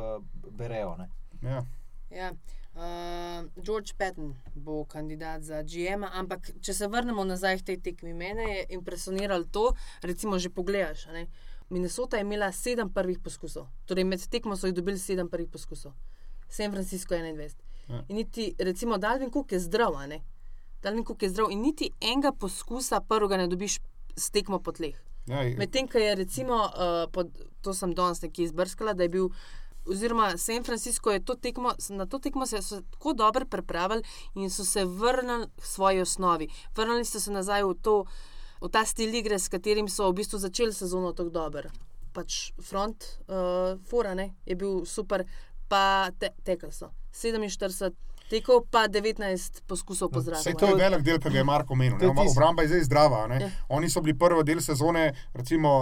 Berejo. 0.50 0.96
ne. 0.96 1.08
Ja. 1.42 1.64
Ja. 2.10 2.32
Uh, 2.72 3.62
George 3.64 3.92
Patton 3.98 4.34
bo 4.54 4.84
kandidat 4.84 5.42
za 5.42 5.62
GM, 5.62 6.04
ampak 6.04 6.54
če 6.60 6.72
se 6.74 6.88
vrnemo 6.88 7.24
nazaj 7.24 7.58
k 7.60 7.66
tej 7.66 7.78
tekmi, 7.84 8.14
mene 8.16 8.46
je 8.48 8.62
impresioniralo 8.78 9.44
to, 9.44 9.74
recimo, 10.00 10.38
že 10.38 10.48
pogledaš. 10.48 11.06
a 11.08 11.12
ne. 11.12 11.26
Minnesota 11.68 12.16
je 12.16 12.24
imela 12.24 12.52
sedem 12.52 12.88
prvih 12.88 13.18
poskusov, 13.20 13.68
torej 13.86 14.04
med 14.04 14.24
tekmo 14.28 14.56
so 14.56 14.66
jih 14.66 14.76
dobili 14.76 14.98
sedem 14.98 15.28
prvih 15.28 15.48
poskusov, 15.52 15.92
San 16.48 16.72
Francisco 16.72 17.14
21. 17.14 17.56
Ja. 17.88 18.04
In 18.08 18.16
niti, 18.16 18.54
recimo, 18.58 18.98
Dalvin 18.98 19.30
Cook 19.30 19.52
je 19.52 19.60
zdrav, 19.60 19.96
a 19.96 20.06
ne. 20.06 20.22
Dalvin 20.82 21.04
Cook 21.04 21.22
je 21.22 21.30
zdrav 21.30 21.52
in 21.52 21.60
niti 21.60 21.90
enega 22.00 22.32
poskusa 22.32 23.00
prvega 23.00 23.36
ne 23.36 23.48
dobiš 23.48 23.80
s 24.16 24.30
tekmo 24.30 24.60
po 24.60 24.72
tleh. 24.72 24.96
Ja, 25.26 25.42
Medtem, 25.58 25.88
ko 25.88 25.98
je 25.98 26.14
recimo, 26.14 26.54
uh, 26.54 27.10
pod, 27.12 27.30
to 27.62 27.74
sem 27.74 27.94
danes 27.94 28.22
nekje 28.22 28.48
izbrskala, 28.48 28.94
da 28.94 29.06
je 29.06 29.08
bil, 29.08 29.28
oziroma 29.86 30.36
San 30.38 30.64
Francisco 30.64 31.10
je 31.10 31.24
to 31.24 31.34
tekmo, 31.34 31.74
na 31.88 32.06
to 32.06 32.18
tekmo 32.18 32.46
se 32.46 32.62
so 32.62 32.80
tako 32.90 33.12
dobro 33.12 33.46
pripravili 33.46 34.02
in 34.34 34.50
so 34.50 34.64
se 34.64 34.84
vrnili 34.84 35.46
k 35.60 35.66
svoji 35.66 36.00
osnovi. 36.00 36.48
Vrnili 36.76 37.04
so 37.04 37.20
se 37.20 37.30
nazaj 37.30 37.62
v, 37.62 37.74
to, 37.82 38.04
v 38.60 38.68
ta 38.68 38.84
stil 38.84 39.14
igre, 39.14 39.38
s 39.38 39.48
katerim 39.48 39.88
so 39.88 40.10
v 40.10 40.18
bistvu 40.22 40.38
začeli 40.38 40.72
sezono 40.72 41.12
tako 41.12 41.30
dobro. 41.30 41.70
Pač 42.12 42.52
front, 42.60 43.04
uh, 43.28 43.78
fora, 43.88 44.14
ne, 44.14 44.34
je 44.46 44.56
bil 44.56 44.84
super, 44.84 45.24
pa 45.68 46.10
te, 46.18 46.34
tekli 46.44 46.72
so. 46.72 46.90
47 47.12 47.94
tekov, 48.32 48.64
pa 48.72 48.86
19 48.88 49.62
poskusov 49.68 50.08
po 50.08 50.24
zraku. 50.24 50.40
Vse 50.40 50.56
to 50.56 50.72
je 50.72 50.78
velik 50.80 51.04
del, 51.04 51.20
ki 51.20 51.32
ga 51.32 51.42
je 51.42 51.44
Marko 51.44 51.76
omenil. 51.76 51.98
To 52.00 52.08
je. 52.08 52.30
Obramba 52.32 52.64
je 52.64 52.72
zdaj 52.72 52.86
zdrava. 52.88 53.26
ne. 53.28 53.40
Ja. 53.44 53.50
Oni 53.76 53.90
so 53.92 54.00
bili 54.00 54.16
prvi 54.18 54.44
del 54.48 54.62
sezone, 54.64 55.12
recimo, 55.36 55.72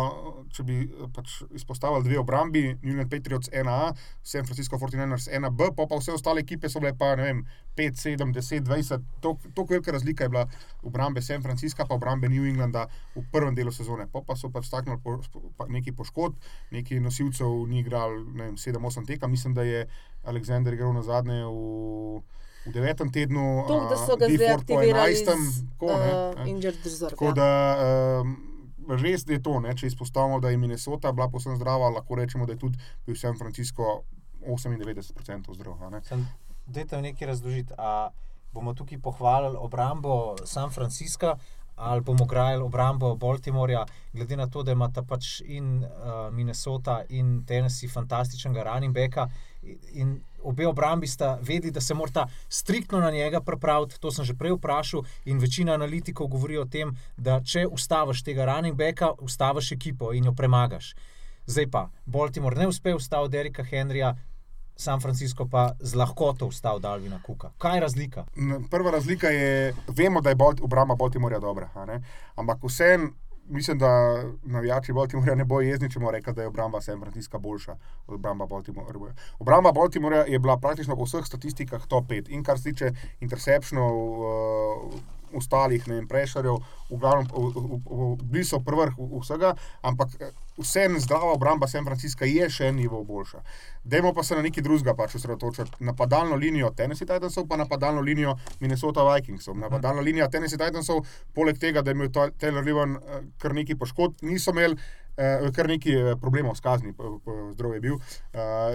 če 0.51 0.67
bi 0.67 0.83
eh, 0.83 1.07
pač 1.15 1.41
izpostavili 1.55 2.09
dve 2.09 2.19
obrambi, 2.19 2.65
New 2.83 2.91
England 2.91 3.11
Patriots 3.13 3.53
1A, 3.55 3.95
San 4.23 4.49
Francisco 4.49 4.79
49ers 4.83 5.31
1B, 5.31 5.71
pa, 5.77 5.87
pa 5.87 6.01
vse 6.01 6.17
ostale 6.17 6.43
ekipe 6.43 6.69
so 6.69 6.83
bile 6.83 6.97
pa 6.99 7.15
ne 7.21 7.29
vem, 7.29 7.45
5, 7.79 8.03
7, 8.03 8.33
10, 8.35 8.67
20. 8.67 9.07
Tako 9.55 9.67
velika 9.71 9.93
razlika 9.93 10.25
je 10.25 10.29
bila 10.29 10.47
obrambe 10.83 11.23
San 11.23 11.43
Francisca 11.43 11.87
pa 11.87 11.95
obrambe 11.95 12.29
New 12.29 12.45
Englanda 12.45 12.87
v 13.15 13.23
prvem 13.33 13.55
delu 13.55 13.73
sezone. 13.73 14.09
Pa, 14.13 14.25
pa 14.27 14.37
so 14.37 14.51
pač 14.51 14.67
staknili 14.67 14.99
po, 15.05 15.21
pa 15.57 15.69
neki 15.71 15.95
poškodb, 15.97 16.35
neki 16.75 17.01
nosilcev 17.01 17.65
ni 17.71 17.81
igral 17.81 18.19
7-8 18.59 19.07
teka. 19.07 19.31
Mislim, 19.31 19.55
da 19.55 19.63
je 19.63 19.87
Aleksandr 20.25 20.75
igral 20.75 20.93
na 20.93 21.03
zadnje 21.03 21.45
v. 21.47 22.21
V 22.66 22.73
devetem 22.73 23.12
tednu, 23.12 23.64
To, 23.68 23.81
da 23.90 23.96
so 23.96 24.16
ga 24.20 24.29
zdaj 24.29 24.55
aktivirali 24.55 25.12
iz 25.12 25.25
tako, 25.25 25.87
ne, 25.87 26.11
uh, 26.12 26.73
reserve. 26.85 27.11
Tako 27.11 27.31
ja. 27.31 27.33
da 27.33 27.51
um, 28.20 28.35
res 29.01 29.25
je 29.29 29.42
to, 29.42 29.61
ne, 29.61 29.75
če 29.77 29.87
izpostavimo, 29.87 30.40
da 30.40 30.51
je 30.51 30.59
Minnesota 30.61 31.12
bila 31.12 31.29
posebno 31.29 31.57
zdrava, 31.57 31.88
lahko 31.94 32.18
rečemo, 32.20 32.46
da 32.46 32.53
je 32.53 32.59
tudi 32.59 32.79
bil 33.07 33.16
San 33.16 33.38
Francisco 33.38 34.03
98% 34.44 35.55
zdrav. 35.55 35.83
a 35.83 35.90
ne. 35.90 36.03
Sem, 36.05 36.27
dajte 36.66 36.96
mi 36.96 37.03
nekaj 37.03 37.29
razložiti. 37.29 37.73
A 37.79 38.11
bomo 38.53 38.75
tukaj 38.75 38.99
pohvalili 38.99 39.57
obrambo 39.57 40.37
San 40.44 40.70
Francisca 40.70 41.37
ali 41.81 42.01
bomo 42.01 42.25
grajali 42.25 42.62
obrambo 42.62 43.14
Baltimorja, 43.16 43.87
glede 44.12 44.37
na 44.37 44.46
to, 44.46 44.62
da 44.62 44.73
imata 44.73 45.03
pač 45.03 45.40
in 45.40 45.85
uh, 45.85 46.29
Minnesota 46.33 47.03
in 47.09 47.44
Tennessee 47.46 47.88
fantastičnega 47.88 48.64
running 48.64 48.94
backa. 48.94 49.31
In 49.92 50.20
obe 50.42 50.66
obrambi 50.66 51.07
sta 51.07 51.38
vedeli, 51.42 51.70
da 51.70 51.81
se 51.81 51.94
morata 51.94 52.26
striktno 52.48 53.00
na 53.00 53.11
njega 53.11 53.40
pripraviti. 53.40 54.00
To 54.00 54.11
sem 54.11 54.24
že 54.24 54.35
prej 54.35 54.57
vprašal, 54.57 55.03
in 55.24 55.38
večina 55.38 55.74
analitikov 55.74 56.26
govori 56.29 56.59
o 56.59 56.64
tem, 56.64 56.96
da 57.16 57.40
če 57.40 57.66
ustaviš 57.66 58.22
tega 58.22 58.44
running 58.44 58.76
backa, 58.76 59.12
ustaviš 59.18 59.72
ekipo 59.72 60.12
in 60.12 60.24
jo 60.24 60.33
premagaš. 60.33 60.94
Zdaj 61.46 61.70
pa 61.70 61.88
Baltimore 62.07 62.57
ne 62.57 62.68
uspe 62.68 62.94
ustaviti 62.94 63.33
Derika 63.33 63.64
Henrya, 63.64 64.14
San 64.76 65.00
Francisco 65.00 65.44
pa 65.44 65.74
z 65.81 65.94
lahkoto 65.94 66.46
ustavil 66.46 66.81
Dalvina 66.81 67.20
Kuka. 67.22 67.50
Kaj 67.59 67.76
je 67.76 67.81
razlika? 67.81 68.24
Prva 68.70 68.90
razlika 68.90 69.29
je, 69.29 69.74
vemo, 69.88 70.20
da 70.20 70.31
je 70.31 70.37
obramba 70.62 70.94
Baltimorja 70.94 71.38
dobra, 71.38 71.68
ampak 72.37 72.64
vseeno. 72.64 73.11
Mislim, 73.51 73.79
da 73.79 74.23
navijači 74.43 74.93
Baltimorja 74.93 75.35
ne 75.35 75.45
bojo 75.45 75.67
jezni, 75.67 75.91
če 75.91 75.99
bomo 75.99 76.11
rekli, 76.15 76.35
da 76.35 76.43
je 76.43 76.49
obramba 76.49 76.81
San 76.81 77.01
Francisca 77.01 77.39
boljša 77.39 77.77
od 78.07 78.15
obramba 78.15 78.47
Baltimorja. 78.47 79.15
Obramba 79.39 79.73
Baltimorja 79.73 80.25
je 80.29 80.39
bila 80.39 80.57
praktično 80.59 80.97
po 80.97 81.05
vseh 81.05 81.27
statistikah 81.27 81.87
top 81.87 82.07
5. 82.07 82.31
In 82.31 82.45
kar 82.45 82.59
se 82.59 82.71
tiče 82.71 82.93
interceptionov, 83.21 83.97
uh, 84.21 85.01
ostalih, 85.35 85.88
ne 85.88 85.95
vem, 85.95 86.09
prešarjev, 86.09 86.59
v 86.90 86.99
glavnem, 86.99 87.27
bili 88.23 88.45
so 88.45 88.61
prvih 88.61 88.95
vsega, 89.23 89.55
ampak 89.83 90.16
eh, 90.21 90.31
vseeno 90.59 90.99
zdrava 91.01 91.33
obramba 91.33 91.69
San 91.69 91.85
Francisca 91.85 92.25
je 92.25 92.49
še 92.51 92.69
en 92.71 92.77
nivo 92.77 93.05
boljša. 93.05 93.43
Dajmo 93.85 94.12
pa 94.14 94.23
se 94.23 94.35
na 94.35 94.43
nekaj 94.43 94.62
drugega 94.62 94.95
pač 94.95 95.14
osredotočiti. 95.16 95.85
Napadalno 95.85 96.37
linijo 96.37 96.71
Tennessee 96.77 97.07
Titansov, 97.09 97.47
pa 97.49 97.57
napadalno 97.57 98.01
linijo 98.01 98.37
Minnesota 98.61 99.05
Vikingsov. 99.07 99.57
Napadalna 99.59 100.03
linija 100.03 100.29
Tennessee 100.29 100.59
Titansov, 100.59 101.05
poleg 101.35 101.59
tega, 101.59 101.83
da 101.83 101.90
je 101.90 101.99
imel 101.99 102.11
Ta- 102.12 102.31
Taylor 102.31 102.64
Levan 102.66 102.97
eh, 102.97 103.23
kar 103.38 103.55
nekaj 103.55 103.79
poškodb, 103.81 104.21
niso 104.23 104.51
imeli 104.51 104.77
eh, 105.16 105.49
kar 105.57 105.71
nekaj 105.71 105.97
eh, 106.01 106.12
problemov 106.21 106.59
s 106.59 106.64
kazni, 106.64 106.93
zdrav 107.55 107.75
je 107.75 107.81
bil. 107.81 107.97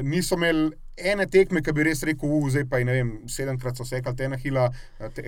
Niso 0.03 0.35
imeli 0.35 0.71
ene 0.97 1.25
tekme, 1.27 1.61
ki 1.61 1.73
bi 1.75 1.83
res 1.83 2.03
rekel, 2.07 2.29
uh, 2.29 2.47
zdaj 2.49 2.65
pa 2.69 2.79
je, 2.79 2.85
ne 2.87 2.95
vem, 2.95 3.09
sedemkrat 3.31 3.77
so 3.77 3.85
sekali 3.87 4.15
Tenahila, 4.15 4.69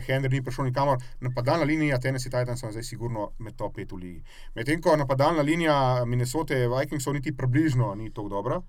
Henry 0.07 0.31
ni 0.31 0.41
prišel 0.43 0.69
nikamor. 0.69 1.01
Napadalna 1.21 1.65
linija 1.67 1.99
Tennessee 1.99 2.31
Titansov 2.31 2.69
je 2.69 2.77
zdaj 2.77 2.83
sigurno 2.83 3.31
med 3.39 3.55
top 3.57 3.77
5 3.77 3.91
v 3.95 3.99
ligi. 3.99 4.23
Medtem 4.55 4.81
ko 4.81 4.95
napadalna 4.97 5.41
linija 5.41 6.05
Minnesota 6.05 6.55
Vikingsov 6.55 7.13
niti 7.13 7.35
približno 7.35 7.95
ni 7.95 8.09
tako 8.13 8.29
dobra 8.29 8.61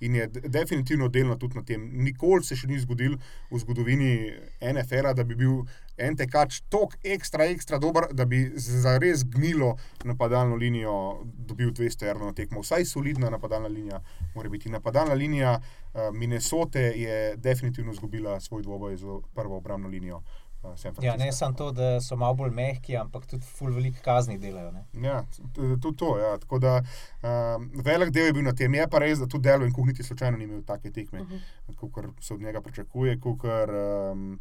in 0.00 0.14
je 0.14 0.26
de- 0.26 0.48
definitivno 0.48 1.08
delno 1.08 1.36
tudi 1.36 1.56
na 1.56 1.64
tem. 1.64 1.90
Nikoli 2.04 2.44
se 2.44 2.56
še 2.56 2.66
ni 2.66 2.78
zgodil 2.78 3.16
v 3.50 3.58
zgodovini 3.58 4.32
NFL-a, 4.60 5.12
da 5.14 5.24
bi 5.24 5.34
bil 5.34 5.64
en 5.96 6.16
tekač 6.16 6.60
tako 6.68 6.96
ekstra, 7.02 7.46
ekstra 7.48 7.78
dober, 7.78 8.08
da 8.12 8.24
bi 8.24 8.52
za 8.56 8.98
res 8.98 9.24
gnilo 9.24 9.76
napadalno 10.04 10.56
linijo 10.56 11.24
dobil 11.24 11.72
200 11.72 12.10
evrov 12.10 12.26
na 12.26 12.34
tekmo. 12.34 12.60
Vsaj 12.60 12.84
solidna 12.84 13.30
napadalna 13.30 13.68
linija 13.68 14.02
mora 14.34 14.48
biti. 14.48 14.70
Napadalna 14.70 15.14
linija 15.14 15.60
uh, 15.96 16.14
Minnesote 16.14 16.80
je 16.80 17.36
definitivno 17.36 17.92
izgubila 17.92 18.40
svoj 18.40 18.62
dvoboj 18.62 18.96
z 18.96 19.06
prvo 19.34 19.56
obrambno 19.56 19.88
linijo 19.88 20.22
San 20.74 20.92
Ja, 21.00 21.16
ne 21.16 21.32
samo 21.32 21.56
to, 21.56 21.72
da 21.72 22.00
so 22.00 22.16
malo 22.16 22.34
bolj 22.34 22.50
mehki, 22.50 22.96
ampak 22.96 23.26
tudi 23.26 23.46
ful 23.46 23.70
veliko 23.74 24.00
kazni 24.04 24.38
delajo. 24.38 24.72
Ne? 24.72 24.84
Ja, 25.08 25.22
tudi 25.54 25.96
to. 25.96 26.18
Ja. 26.18 26.38
Tako 26.38 26.58
da 26.58 26.76
um, 26.80 27.70
velik 27.84 28.10
del 28.10 28.26
je 28.26 28.32
bil 28.32 28.44
na 28.44 28.54
tem. 28.54 28.74
Je 28.74 28.88
pa 28.90 28.98
res, 28.98 29.18
da 29.18 29.28
tudi 29.30 29.48
Delo 29.48 29.66
in 29.66 29.72
Kuh 29.72 29.86
niti 29.86 30.02
slučajno 30.02 30.38
ni 30.38 30.44
imel 30.44 30.62
take 30.66 30.90
tekme, 30.90 31.20
uh 31.20 31.28
-huh. 31.28 31.90
kot 31.90 32.04
se 32.20 32.34
od 32.34 32.40
njega 32.40 32.60
pričakuje, 32.60 33.20
kot 33.20 33.44
um, 33.44 34.40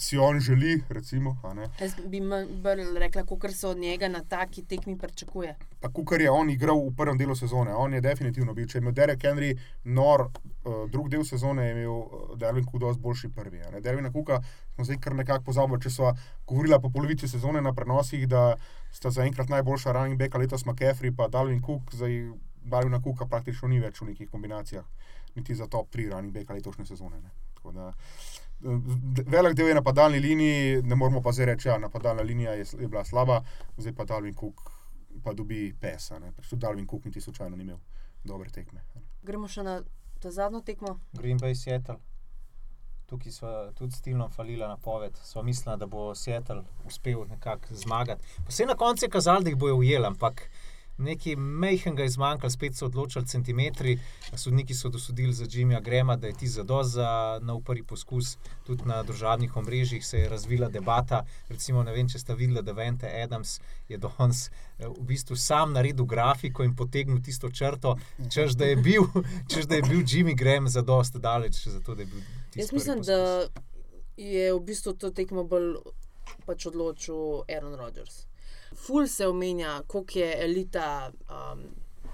si 0.00 0.18
on 0.18 0.40
želi. 0.40 0.82
Recimo. 0.88 1.36
Jaz 1.80 1.94
bi 2.06 2.20
bolj 2.62 2.84
rekla, 2.98 3.24
kot 3.24 3.50
se 3.52 3.66
od 3.68 3.78
njega 3.78 4.08
na 4.08 4.24
taki 4.24 4.62
tekmi 4.62 4.98
pričakuje. 4.98 5.56
pa 5.80 5.88
kar 6.08 6.20
je 6.20 6.30
on 6.30 6.50
igral 6.50 6.76
v 6.76 6.94
prvem 6.96 7.18
delu 7.18 7.36
sezone. 7.36 7.74
On 7.74 7.94
je 7.94 8.00
definitivno 8.00 8.54
bil. 8.54 8.66
Če 8.66 8.78
je 8.78 8.80
imel 8.80 8.92
Derek 8.92 9.22
Henry 9.24 9.58
nor 9.84 10.20
uh, 10.20 10.90
drug 10.90 11.08
del 11.08 11.24
sezone, 11.24 11.64
je 11.66 11.72
imel 11.72 11.90
uh, 11.90 12.38
Dervin 12.38 12.64
Cook 12.64 12.80
dosti 12.80 13.02
boljši 13.02 13.28
prvi. 13.28 13.62
Dervina 13.80 14.12
Cooka 14.12 14.40
smo 14.74 14.84
zdaj 14.84 15.00
kar 15.00 15.14
nekako 15.14 15.44
pozabili, 15.44 15.80
če 15.80 15.90
smo 15.90 16.12
govorili 16.46 16.80
po 16.82 16.90
polovici 16.90 17.28
sezone 17.28 17.60
na 17.60 17.72
prenosih, 17.72 18.28
da 18.28 18.56
sta 18.92 19.10
zaenkrat 19.10 19.48
najboljša 19.48 19.92
running 19.92 20.18
backa 20.18 20.38
letos 20.38 20.64
McCaffrey 20.66 21.16
pa 21.16 21.28
Dalvin 21.28 21.62
Cook. 21.62 21.94
Zdaj 21.94 22.32
Dalvina 22.64 23.00
Cooka 23.02 23.26
praktično 23.26 23.68
ni 23.68 23.80
več 23.80 24.00
v 24.00 24.12
nekih 24.12 24.28
kombinacijah, 24.30 24.84
niti 25.34 25.54
za 25.54 25.66
top 25.66 25.88
3 25.94 26.10
running 26.12 26.34
backa 26.34 26.54
letošnje 26.54 26.86
sezone. 26.86 27.20
Ne. 27.20 27.30
Tako 27.54 27.72
Da, 27.72 27.88
eh, 27.88 27.92
velik 29.26 29.56
del 29.56 29.68
je 29.68 29.74
na 29.74 29.82
padalni 29.82 30.20
liniji, 30.20 30.82
ne 30.82 30.96
moramo 30.96 31.22
pa 31.22 31.32
zdaj 31.32 31.46
reči, 31.46 31.68
da 31.68 31.74
ja, 31.74 31.78
napadalna 31.78 32.22
linija 32.22 32.52
je, 32.58 32.66
je 32.80 32.88
bila 32.88 33.04
slaba, 33.04 33.42
zdaj 33.76 33.94
pa 33.96 34.04
Dalvin 34.04 34.34
Cook 34.34 34.80
pa 35.22 35.32
dobi 35.32 35.74
pesa. 35.80 36.18
ne. 36.18 36.32
Pač 36.32 36.48
tudi 36.48 36.66
Darwin 36.66 36.86
Cook 36.90 37.04
niti 37.04 37.20
slučajno 37.20 37.56
ni 37.56 37.62
imel 37.62 37.78
dobre 38.24 38.50
tekme. 38.50 38.84
Gremo 39.22 39.48
še 39.48 39.62
na 39.62 39.80
to 40.20 40.30
zadnjo 40.30 40.60
tekmo. 40.60 40.98
Green 41.12 41.38
Bay 41.38 41.54
Seattle. 41.54 41.98
Tukaj 43.10 43.32
smo 43.32 43.50
tudi 43.74 43.96
stilno 43.96 44.28
falili 44.28 44.62
na 44.62 44.76
poved. 44.76 45.16
Smo 45.24 45.42
mislili, 45.42 45.78
da 45.78 45.86
bo 45.86 46.14
Seattle 46.14 46.62
uspel 46.86 47.24
nekako 47.28 47.74
zmagati. 47.74 48.22
Pa 48.46 48.52
se 48.52 48.62
je 48.62 48.66
na 48.66 48.76
koncu 48.78 49.04
je 49.04 49.10
kazalo, 49.10 49.40
da 49.40 49.50
jih 49.50 49.58
bojo 49.58 49.76
ujeli, 49.76 50.06
ampak 50.06 50.44
nekaj 51.00 51.36
mehkega 51.36 52.02
je 52.02 52.08
zmanjkalo, 52.08 52.50
spet 52.50 52.76
so 52.76 52.86
odločili 52.86 53.26
centimetri. 53.26 53.98
Sodniki 54.36 54.74
so 54.74 54.88
dosodili 54.88 55.32
za 55.32 55.44
Jimmyja 55.44 55.82
Grema, 55.82 56.16
da 56.16 56.26
je 56.26 56.32
ti 56.32 56.48
zadost 56.48 56.90
za 56.90 57.38
nov 57.42 57.60
prvi 57.60 57.82
poskus. 57.82 58.36
Tudi 58.66 58.84
na 58.84 59.02
družabnih 59.02 59.56
omrežjih 59.56 60.06
se 60.06 60.18
je 60.18 60.28
razvila 60.28 60.68
debata. 60.68 61.24
Recimo, 61.48 61.82
ne 61.82 61.92
vem, 61.92 62.08
če 62.08 62.18
ste 62.18 62.34
videli, 62.34 62.62
da 62.62 62.72
Vente 62.72 63.10
Adams 63.22 63.58
je 63.88 63.98
danes 63.98 64.50
eh, 64.78 64.86
v 64.86 65.06
bistvu 65.12 65.36
sam 65.36 65.72
naredil 65.72 66.04
grafiko 66.04 66.64
in 66.64 66.76
potegnil 66.76 67.22
tisto 67.22 67.50
črto, 67.50 67.96
češ 68.30 68.54
da 68.60 68.64
je 68.64 68.76
bil, 68.76 69.08
češ, 69.50 69.66
da 69.66 69.80
je 69.80 69.82
bil 69.88 70.04
Jimmy 70.04 70.36
Graham 70.36 70.68
zadost 70.68 71.16
daleč, 71.16 71.66
zato 71.68 71.94
da 71.94 72.02
Jaz 72.54 72.72
mislim, 72.72 72.98
poskus. 72.98 73.06
da 73.06 73.48
je 74.16 74.52
v 74.54 74.60
bistvu 74.60 74.92
to 74.92 75.10
tekmo 75.10 75.44
bolj 75.44 75.76
pač 76.46 76.66
odločil 76.66 77.44
Aaron 77.48 77.74
Rodgers. 77.74 78.29
Ful 78.86 79.06
se 79.06 79.26
omenja, 79.26 79.82
koliko 79.86 80.18
je 80.18 80.44
elita 80.44 81.10
um, 81.28 81.60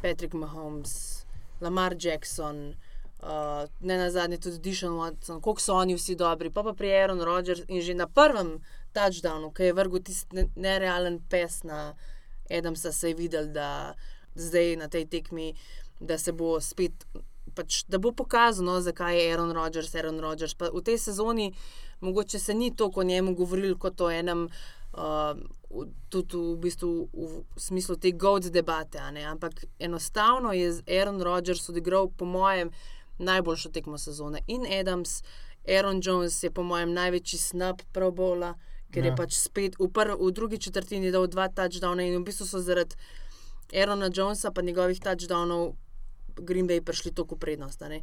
Patrick 0.03 0.35
Mahomes, 0.35 1.25
Lamar 1.61 1.97
Jackson, 2.01 2.75
uh, 3.23 3.69
ne 3.81 3.99
na 3.99 4.11
zadnje 4.11 4.39
tudi 4.39 4.59
Dishon 4.59 4.93
Watson, 4.93 5.41
koliko 5.41 5.61
so 5.61 5.75
oni 5.75 5.95
vsi 5.95 6.15
dobri. 6.15 6.51
Pa 6.51 6.63
pa 6.63 6.73
pri 6.73 6.93
Aaron 6.93 7.23
Rodgers 7.23 7.63
in 7.69 7.83
že 7.83 7.95
na 7.95 8.07
prvem 8.07 8.59
touchdownu, 8.93 9.53
ki 9.53 9.63
je 9.63 9.73
vrgel 9.73 10.03
tisti 10.03 10.37
ne- 10.37 10.51
nerealen 10.57 11.21
pes 11.31 11.63
na 11.63 11.95
Adamsa, 12.51 12.93
se 12.93 13.09
je 13.09 13.15
videl, 13.15 13.47
da 13.47 13.95
zdaj 14.35 14.77
na 14.77 14.89
tej 14.89 15.07
tekmi, 15.07 15.55
da 16.01 16.19
se 16.19 16.33
bo 16.33 16.61
spet. 16.61 17.07
Pač, 17.57 17.85
da 17.89 17.99
bo 17.99 18.13
pokazal, 18.13 18.67
no, 18.67 18.81
zakaj 18.81 19.17
je 19.17 19.31
Aaron 19.33 19.53
Rodgers, 19.57 19.95
Aaron 19.95 20.21
Rodgers. 20.21 20.55
Pa 20.55 20.69
v 20.69 20.83
tej 20.85 20.99
sezoni 20.99 21.55
mogoče 22.01 22.39
se 22.39 22.55
ni 22.55 22.75
toliko 22.77 23.01
o 23.01 23.05
njemu 23.05 23.35
govorilo 23.35 23.79
kot 23.79 24.01
o 24.01 24.11
enem, 24.11 24.45
uh, 24.45 24.76
v- 24.97 25.87
tudi 26.09 26.37
v, 26.37 26.57
bistvu 26.57 27.09
v 27.13 27.45
smislu 27.57 27.97
te 27.97 28.13
GOAT 28.13 28.49
debate. 28.51 28.99
Ampak 28.99 29.65
enostavno 29.79 30.53
je 30.53 30.73
z 30.73 30.83
Aaron 30.89 31.23
Rodgers 31.23 31.69
odigral, 31.69 32.09
po 32.09 32.25
mojem, 32.25 32.71
najboljšo 33.19 33.71
tekmo 33.71 33.99
sezone. 33.99 34.41
In 34.47 34.67
Adams, 34.81 35.23
Aaron 35.69 36.01
Jones 36.05 36.43
je, 36.43 36.51
po 36.51 36.63
mojem, 36.63 36.93
največji 36.93 37.39
snap 37.39 37.83
Pro 37.93 38.11
Bowla, 38.11 38.55
ker 38.93 39.05
ja. 39.05 39.11
Je 39.11 39.17
pač 39.17 39.35
spet 39.35 39.77
v, 39.79 39.89
prv, 39.89 40.17
v 40.17 40.33
drugi 40.33 40.59
četrtini 40.59 41.11
dal 41.11 41.27
dva 41.27 41.49
touchdowna 41.49 42.07
in 42.07 42.21
v 42.21 42.25
bistvu 42.25 42.47
so 42.47 42.61
zaradi 42.61 42.97
Aarona 43.75 44.11
Jonesa 44.15 44.51
pa 44.51 44.63
njegovih 44.63 45.01
touchdownov 45.01 45.75
Green 46.37 46.69
Bay 46.69 46.81
prišli 46.81 47.11
toliko 47.11 47.35
v 47.35 47.39
prednost. 47.39 47.83
a 47.83 47.89
ne. 47.89 48.03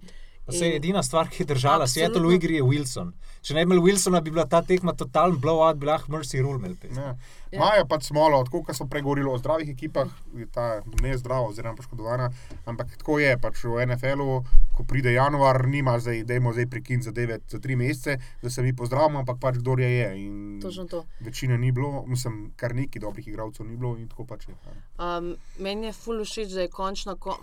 Se 0.50 0.66
je 0.66 0.72
In- 0.72 0.76
edina 0.76 1.04
stvar, 1.04 1.30
ki 1.30 1.44
je 1.44 1.46
držala. 1.46 1.88
Seattle 1.88 2.28
v 2.28 2.36
igri, 2.36 2.56
je 2.56 2.64
Wilson. 2.64 3.14
Če 3.42 3.54
ne 3.54 3.66
bi 3.66 3.74
imel 3.76 3.84
Wilsona, 3.84 4.20
bi 4.24 4.32
bila 4.32 4.44
ta 4.46 4.62
tekma 4.62 4.94
totalen 4.96 5.38
blowout, 5.40 5.78
bi 5.80 5.88
lahko 5.88 6.12
Mercy 6.12 6.42
Rule 6.42 6.60
imel. 6.60 6.76
Ja. 6.96 7.16
Ja. 7.52 7.60
Maja 7.60 7.86
pač 7.86 8.10
smolo, 8.10 8.42
tako 8.44 8.64
kot 8.64 8.76
so 8.76 8.88
pregovorili 8.90 9.30
o 9.30 9.38
zdravih 9.38 9.70
ekipah, 9.70 10.10
je 10.36 10.48
ta 10.52 10.82
nezdrava 11.02 11.48
oziroma 11.48 11.76
poškodovana. 11.76 12.30
Ampak 12.66 12.98
tako 12.98 13.20
je, 13.20 13.38
pač 13.38 13.64
v 13.64 13.86
NFL-u, 13.88 14.44
ko 14.76 14.84
pride 14.84 15.14
januar, 15.14 15.68
nima 15.68 15.96
zdaj, 16.00 16.24
da 16.28 16.40
imamo 16.40 16.54
zdaj 16.54 16.68
prekin 16.72 17.02
za 17.02 17.12
9, 17.12 17.48
za 17.52 17.60
3 17.60 17.76
mesece, 17.78 18.18
da 18.42 18.50
se 18.50 18.64
mi 18.64 18.76
pozdravimo, 18.76 19.20
ampak 19.20 19.40
pač 19.40 19.60
kdo 19.62 19.78
je. 19.80 19.92
je. 19.92 20.10
In 20.26 20.60
Točno 20.62 20.86
to. 20.86 21.06
Večine 21.20 21.58
ni 21.58 21.72
bilo, 21.72 22.04
mislim, 22.08 22.52
kar 22.56 22.76
nekaj 22.76 23.00
dobrih 23.00 23.28
igralcev 23.28 23.66
ni 23.68 23.78
bilo 23.78 23.98
in 23.98 24.08
tako 24.10 24.26
pač 24.26 24.48
je. 24.48 24.56
ne. 24.66 24.82
Um, 25.00 25.36
meni 25.60 25.88
je 25.88 25.94
ful 25.94 26.24
všeč, 26.24 26.52
da 26.52 26.62
je 26.62 26.72
končno, 26.72 27.16
ko, 27.16 27.38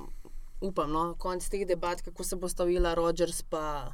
upam, 0.61 0.93
no, 0.93 1.15
konc 1.19 1.49
teh 1.49 1.67
debat, 1.67 2.03
kako 2.03 2.25
se 2.25 2.37
bo 2.37 2.49
stavila 2.49 2.95
Rodgers 2.95 3.43
pa. 3.43 3.93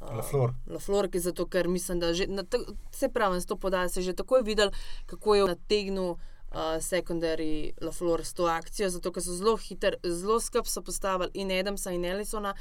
Uh, 0.00 0.16
LaFleur. 0.16 0.54
LaFleur, 0.66 1.10
ki 1.12 1.20
zato, 1.20 1.46
ker 1.46 1.68
mislim, 1.68 2.00
da 2.00 2.14
že, 2.16 2.26
na, 2.26 2.44
se 2.92 3.08
pravi, 3.08 3.40
s 3.40 3.46
to 3.46 3.56
podajo 3.56 3.88
se 3.88 4.02
že 4.02 4.16
takoj 4.16 4.42
videl, 4.42 4.70
kako 5.06 5.34
je 5.34 5.44
nategnil 5.44 6.10
uh, 6.10 6.78
secondary 6.80 7.72
LaFleur 7.80 8.24
s 8.24 8.34
to 8.34 8.46
akcijo, 8.46 8.88
zato 8.90 9.12
ker 9.12 9.22
so 9.22 9.36
zelo 9.36 9.56
hiter, 9.56 9.96
zelo 10.04 10.40
skrb 10.40 10.66
so 10.66 10.82
postavili 10.82 11.30
in 11.34 11.50
Adamsa 11.50 11.92
in 11.92 12.04
Ellisona 12.04 12.54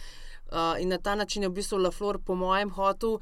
uh, 0.51 0.75
in 0.79 0.89
na 0.89 0.97
ta 0.97 1.15
način 1.15 1.43
je 1.43 1.49
v 1.49 1.53
bistvu 1.61 1.77
LaFleur 1.77 2.19
po 2.25 2.35
mojem 2.35 2.69
hotu 2.69 3.19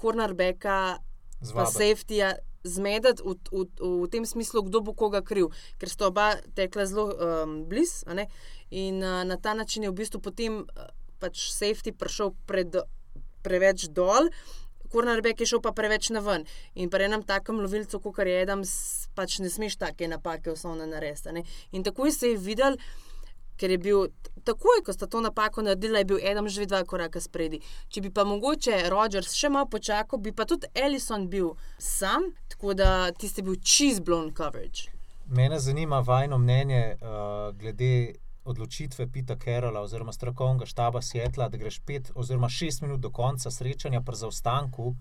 cornerbacka 0.00 0.98
pa 0.98 1.46
Zvabiti. 1.46 1.72
safetyja 1.72 2.34
zmedeti 2.64 3.22
v, 3.22 3.34
v, 3.50 3.66
v 4.04 4.08
tem 4.08 4.26
smislu, 4.26 4.62
kdo 4.62 4.80
bo 4.80 4.94
koga 4.94 5.22
kriv, 5.22 5.50
ker 5.78 5.90
sta 5.90 6.06
oba 6.10 6.38
tekla 6.54 6.86
zelo 6.86 7.10
um, 7.10 7.64
blizu. 7.66 8.06
In 8.72 9.02
uh, 9.04 9.20
na 9.28 9.36
ta 9.36 9.54
način 9.54 9.84
je 9.84 9.90
v 9.90 9.98
bistvu 10.00 10.20
potem 10.24 10.62
uh, 10.64 10.88
pač 11.20 11.50
safety 11.52 11.92
prišel 11.92 12.32
pred, 12.48 12.80
preveč 13.44 13.86
dol. 13.92 14.32
Cornerback 14.92 15.40
je 15.40 15.52
šel 15.52 15.62
pa 15.64 15.72
preveč 15.76 16.10
na 16.12 16.20
ven. 16.24 16.44
In 16.74 16.90
pri 16.92 17.06
enem 17.08 17.22
takem 17.24 17.60
lovilcu, 17.60 18.00
kot 18.00 18.26
je 18.28 18.40
Adams, 18.42 18.72
pač 19.16 19.38
ne 19.40 19.48
smeš 19.52 19.78
take 19.80 20.08
napake 20.08 20.52
osnovne 20.52 20.88
narediti. 20.88 21.44
In 21.72 21.84
takoj 21.84 22.12
se 22.12 22.32
je 22.32 22.40
videl, 22.40 22.76
ker 23.60 23.70
je 23.72 23.78
bil 23.78 24.08
takoj, 24.44 24.82
ko 24.84 24.92
sta 24.92 25.06
to 25.06 25.20
napako 25.24 25.64
naredila, 25.64 26.02
je 26.02 26.08
bil 26.12 26.20
Adam 26.20 26.48
že 26.48 26.66
dva 26.66 26.82
koraka 26.84 27.20
spredi. 27.20 27.62
Če 27.88 28.04
bi 28.04 28.10
pa 28.10 28.24
mogoče 28.28 28.88
Rodgers 28.92 29.36
še 29.36 29.52
malo 29.52 29.68
počakal, 29.70 30.20
bi 30.20 30.32
pa 30.32 30.44
tudi 30.48 30.68
Ellison 30.74 31.28
bil 31.28 31.54
sam, 31.78 32.32
tako 32.52 32.74
da 32.74 33.12
tisti 33.12 33.40
je 33.40 33.48
bil 33.48 33.60
cheese 33.60 34.00
blown 34.00 34.32
coverage. 34.36 34.90
Mene 35.32 35.60
zanima 35.60 36.02
vajno 36.04 36.38
mnenje 36.38 36.98
uh, 37.00 37.54
glede 37.56 38.14
odločitve 38.44 39.06
Pita 39.12 39.36
Kerola 39.38 39.80
oziroma 39.80 40.12
strokovnega 40.12 40.66
štaba 40.66 41.02
Sietla, 41.02 41.48
da 41.48 41.56
greš 41.56 41.80
pet 41.86 42.10
oziroma 42.14 42.48
šest 42.48 42.82
minut 42.82 43.00
do 43.00 43.10
konca 43.10 43.50
srečanja 43.50 44.00
pri 44.00 44.16
zaostanku 44.16 44.94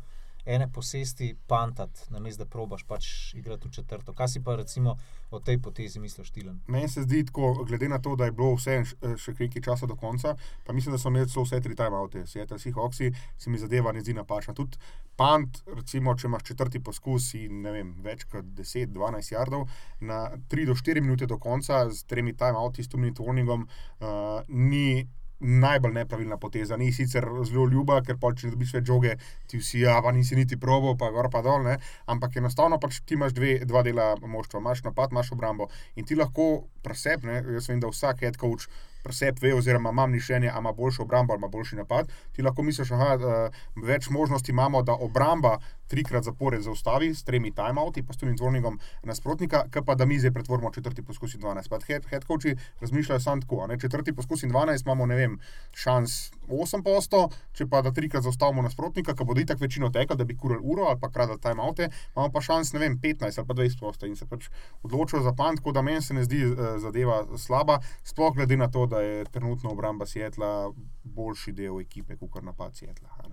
ene 0.46 0.72
posesti 0.72 1.36
pantat, 1.48 2.06
namesto 2.10 2.44
da 2.44 2.50
probaš 2.50 2.84
pač 2.84 3.34
igrati 3.34 3.68
v 3.68 3.72
četrto. 3.72 4.14
Kaj 4.14 4.28
si 4.28 4.44
pa 4.44 4.56
recimo 4.56 4.96
o 5.30 5.40
tej 5.40 5.60
potezi 5.62 6.00
misliš, 6.00 6.32
Tilen? 6.32 6.60
Meni 6.68 6.90
se 6.90 7.04
zdi 7.04 7.26
tako, 7.26 7.64
glede 7.68 7.90
na 7.90 8.00
to, 8.02 8.16
da 8.16 8.26
je 8.26 8.32
bilo 8.32 8.56
vse 8.56 8.82
še 9.18 9.36
nekaj 9.40 9.62
časa 9.62 9.88
do 9.88 9.96
konca, 9.96 10.36
pa 10.66 10.74
mislim, 10.74 10.96
da 10.96 11.00
so 11.00 11.12
imeli 11.12 11.30
celo 11.30 11.46
vse 11.46 11.62
tri 11.62 11.76
timeoute, 11.76 12.26
Seattle 12.28 12.60
Seahawksi, 12.60 13.12
se 13.38 13.50
mi 13.50 13.62
zadeva 13.62 13.92
ne 13.92 14.02
zdi 14.02 14.16
napačna. 14.18 14.54
Tudi 14.58 14.80
pant, 15.16 15.62
recimo, 15.78 16.16
če 16.18 16.28
imaš 16.28 16.48
četrti 16.52 16.82
poskus 16.84 17.34
in 17.40 17.64
vem, 17.68 17.94
več 18.04 18.26
kot 18.32 18.52
10-12 18.58 19.34
jardov, 19.36 19.68
na 20.02 20.24
3 20.52 20.68
do 20.70 20.76
4 20.78 21.02
minute 21.06 21.30
do 21.30 21.38
konca 21.38 21.86
z 21.90 22.06
tremi 22.10 22.34
timeouti, 22.38 22.84
s 22.84 22.92
two-minute 22.92 23.24
warningom, 23.24 23.68
uh, 24.02 24.42
ni. 24.48 25.08
Najbolj 25.42 25.94
nepravilna 25.96 26.38
poteza, 26.38 26.78
ni 26.78 26.92
sicer 26.94 27.26
zelo 27.50 27.66
ljuba, 27.70 28.02
ker 28.06 28.20
pa 28.22 28.30
če 28.38 28.52
dobiš 28.54 28.76
več 28.78 28.86
žoge, 28.88 29.16
ti 29.50 29.58
vsi, 29.62 29.82
ja, 29.86 29.98
pa 30.06 30.14
nisi 30.14 30.38
niti 30.38 30.60
probo, 30.62 30.94
pa 30.98 31.10
gor 31.14 31.32
pa 31.34 31.42
dol, 31.46 31.66
ne? 31.66 31.80
ampak 32.06 32.38
enostavno 32.38 32.78
pač 32.82 33.02
ti 33.06 33.18
imaš 33.18 33.34
dve, 33.38 33.58
dva 33.66 33.82
dela 33.88 34.14
moštva, 34.22 34.62
imaš 34.62 34.86
napad, 34.86 35.12
imaš 35.12 35.34
obrambo 35.34 35.70
in 35.96 36.06
ti 36.06 36.16
lahko 36.16 36.68
presep, 36.86 37.26
ne? 37.26 37.42
jaz 37.58 37.72
vem, 37.72 37.82
da 37.82 37.90
vsak 37.90 38.22
head 38.22 38.40
coach 38.42 38.70
presep 39.04 39.42
ve, 39.42 39.54
oziroma 39.56 39.90
ima 39.90 40.08
mišljenje, 40.08 40.50
ali 40.50 40.60
ima 40.60 40.72
boljšo 40.72 41.04
obrambo 41.04 41.34
ali 41.34 41.40
ima 41.40 41.48
boljši 41.48 41.76
napad. 41.76 42.12
Ti 42.32 42.42
lahko 42.42 42.64
misliš, 42.64 42.90
da 42.90 43.50
več 43.76 44.10
možnosti 44.10 44.52
imamo, 44.52 44.84
da 44.84 44.94
obramba 44.94 45.58
trikrat 45.92 46.24
zapored 46.24 46.64
zaustavi 46.64 47.12
s 47.16 47.26
tremi 47.28 47.52
timeouti, 47.56 48.04
pa 48.08 48.14
s 48.14 48.22
tunim 48.22 48.36
dvornikom 48.40 48.80
nasprotnika, 49.04 49.66
ki 49.72 49.84
pa 49.86 49.96
da 50.00 50.08
mi 50.08 50.20
zdaj 50.20 50.34
pretvorimo 50.36 50.72
četrti 50.72 51.04
poskus 51.04 51.36
in 51.36 51.42
12. 51.42 51.70
Pa 51.70 51.80
head, 51.88 52.08
head 52.10 52.28
coachi 52.28 52.56
razmišljajo 52.82 53.20
samo 53.20 53.42
tako, 53.42 53.68
ne 53.68 53.80
četrti 53.80 54.16
poskus 54.16 54.44
in 54.44 54.52
12 54.52 54.86
imamo, 54.86 55.06
ne 55.06 55.16
vem, 55.16 55.38
šans 55.84 56.32
8 56.48 56.84
posto, 56.84 57.28
če 57.58 57.68
pa 57.72 57.82
da 57.82 57.92
trikrat 57.96 58.24
zaustavimo 58.24 58.64
nasprotnika, 58.66 59.16
ki 59.16 59.28
bodo 59.28 59.44
itak 59.44 59.60
večino 59.62 59.90
tekla, 59.90 60.16
da 60.16 60.28
bi 60.28 60.38
kurili 60.38 60.62
uro 60.64 60.88
ali 60.92 61.00
pa 61.00 61.10
kradli 61.12 61.40
timeoute, 61.42 61.90
imamo 62.16 62.32
pa 62.32 62.42
šans, 62.42 62.74
ne 62.74 62.84
vem, 62.86 63.00
15 63.04 63.40
ali 63.40 63.48
pa 63.48 63.58
20 63.62 63.80
posto 63.80 64.08
in 64.08 64.16
se 64.16 64.28
pač 64.30 64.50
odločijo 64.84 65.24
za 65.24 65.34
pan, 65.38 65.60
tako 65.60 65.76
da 65.76 65.82
meni 65.82 66.02
se 66.02 66.14
ne 66.14 66.24
zdi 66.28 66.42
eh, 66.44 66.74
zadeva 66.80 67.24
slaba, 67.38 67.80
sploh 68.04 68.36
glede 68.36 68.58
na 68.58 68.72
to, 68.72 68.86
da 68.86 69.02
je 69.02 69.26
trenutno 69.32 69.72
obramba 69.72 70.06
Sietla 70.06 70.72
boljši 71.04 71.52
del 71.52 71.80
ekipe, 71.82 72.18
kot 72.18 72.44
napad 72.44 72.76
Sietla. 72.76 73.31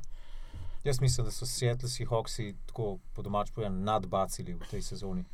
Jaz 0.89 1.01
mislim, 1.05 1.27
da 1.29 1.31
so 1.31 1.47
Seattle 1.47 1.89
Seahawksi 1.89 2.55
tako 2.67 2.99
po 3.13 3.23
domač 3.23 3.51
povedano 3.53 3.85
nadbacili 3.85 4.55
v 4.57 4.69
tej 4.71 4.83
sezoni. 4.83 5.25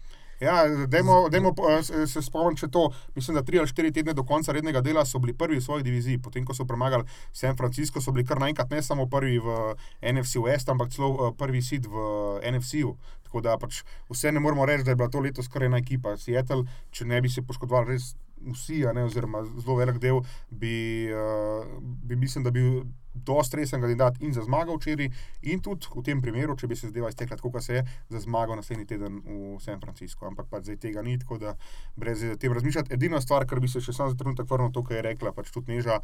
Ja, 0.42 0.64
dajmo, 0.86 1.28
dajmo 1.30 1.54
eh, 1.70 1.82
se- 1.82 2.06
se 2.06 2.22
spomniti 2.22 2.64
še 2.64 2.68
to. 2.68 2.88
Mislim, 3.14 3.36
da 3.38 3.42
tri 3.42 3.58
ali 3.58 3.70
štiri 3.70 3.92
tedne 3.94 4.12
do 4.18 4.24
konca 4.26 4.52
rednega 4.52 4.80
dela 4.82 5.04
so 5.06 5.20
bili 5.22 5.32
prvi 5.32 5.60
v 5.60 5.62
svoji 5.62 5.86
diviziji. 5.86 6.18
Potem, 6.18 6.44
ko 6.44 6.54
so 6.54 6.66
premagali 6.66 7.06
San 7.32 7.56
Francisco, 7.56 8.00
so 8.02 8.12
bili 8.12 8.26
kar 8.26 8.42
naenkrat 8.42 8.70
ne 8.70 8.82
samo 8.82 9.06
prvi 9.06 9.38
v 9.38 9.54
NFC 10.02 10.42
West, 10.42 10.68
ampak 10.68 10.90
celo 10.90 11.28
eh, 11.28 11.32
prvi 11.38 11.62
sid 11.62 11.86
v 11.86 12.02
NFC-u. 12.50 12.96
Tako 13.22 13.40
da 13.40 13.54
pač 13.58 13.84
vse 14.10 14.32
ne 14.34 14.42
moremo 14.42 14.66
reči, 14.66 14.84
da 14.84 14.90
je 14.90 14.96
bila 14.96 15.08
to 15.08 15.22
letos 15.22 15.48
kar 15.48 15.62
ena 15.62 15.78
ekipa. 15.78 16.16
Seattle, 16.18 16.66
če 16.90 17.06
ne 17.06 17.22
bi 17.22 17.30
se 17.30 17.42
poškodovali 17.42 17.94
res 17.94 18.16
vsi, 18.44 18.82
ne, 18.94 19.06
oziroma 19.06 19.40
zelo 19.46 19.78
velik 19.78 20.02
del, 20.02 20.18
bi, 20.50 20.74
uh, 21.14 21.64
bi 21.80 22.16
mislim, 22.16 22.44
da 22.44 22.50
bi 22.50 22.60
bil 22.60 22.82
dosti 23.14 23.56
resen 23.56 23.80
kandidat 23.80 24.20
in 24.20 24.32
za 24.34 24.42
zmago 24.42 24.76
včeraj, 24.76 25.10
in 25.42 25.62
tudi 25.62 25.86
v 25.94 26.02
tem 26.04 26.22
primeru, 26.22 26.56
če 26.56 26.68
bi 26.68 26.76
se 26.76 26.90
zdaj 26.90 27.08
iztekla 27.08 27.36
tako, 27.36 27.52
kot 27.54 27.64
se 27.64 27.80
je, 27.80 27.84
za 28.10 28.20
zmago 28.20 28.56
naslednji 28.56 28.86
teden 28.86 29.20
v 29.24 29.58
San 29.62 29.80
Francisco. 29.80 30.26
Ampak 30.26 30.50
pač 30.50 30.68
zdaj 30.68 30.80
tega 30.82 31.02
ni, 31.02 31.18
tako 31.18 31.38
da 31.38 31.56
brez 31.96 32.24
tem 32.40 32.52
razmišljati. 32.52 32.94
Edina 32.94 33.20
stvar, 33.20 33.46
kar 33.46 33.60
bi 33.60 33.70
se 33.70 33.80
še 33.80 33.94
sam 33.96 34.10
za 34.10 34.18
trenutek 34.18 34.50
vrnil, 34.50 34.72
to, 34.74 34.82
kar 34.82 35.00
je 35.00 35.06
rekla, 35.12 35.32
pač 35.32 35.52
tudi 35.54 35.74
Neža. 35.74 36.00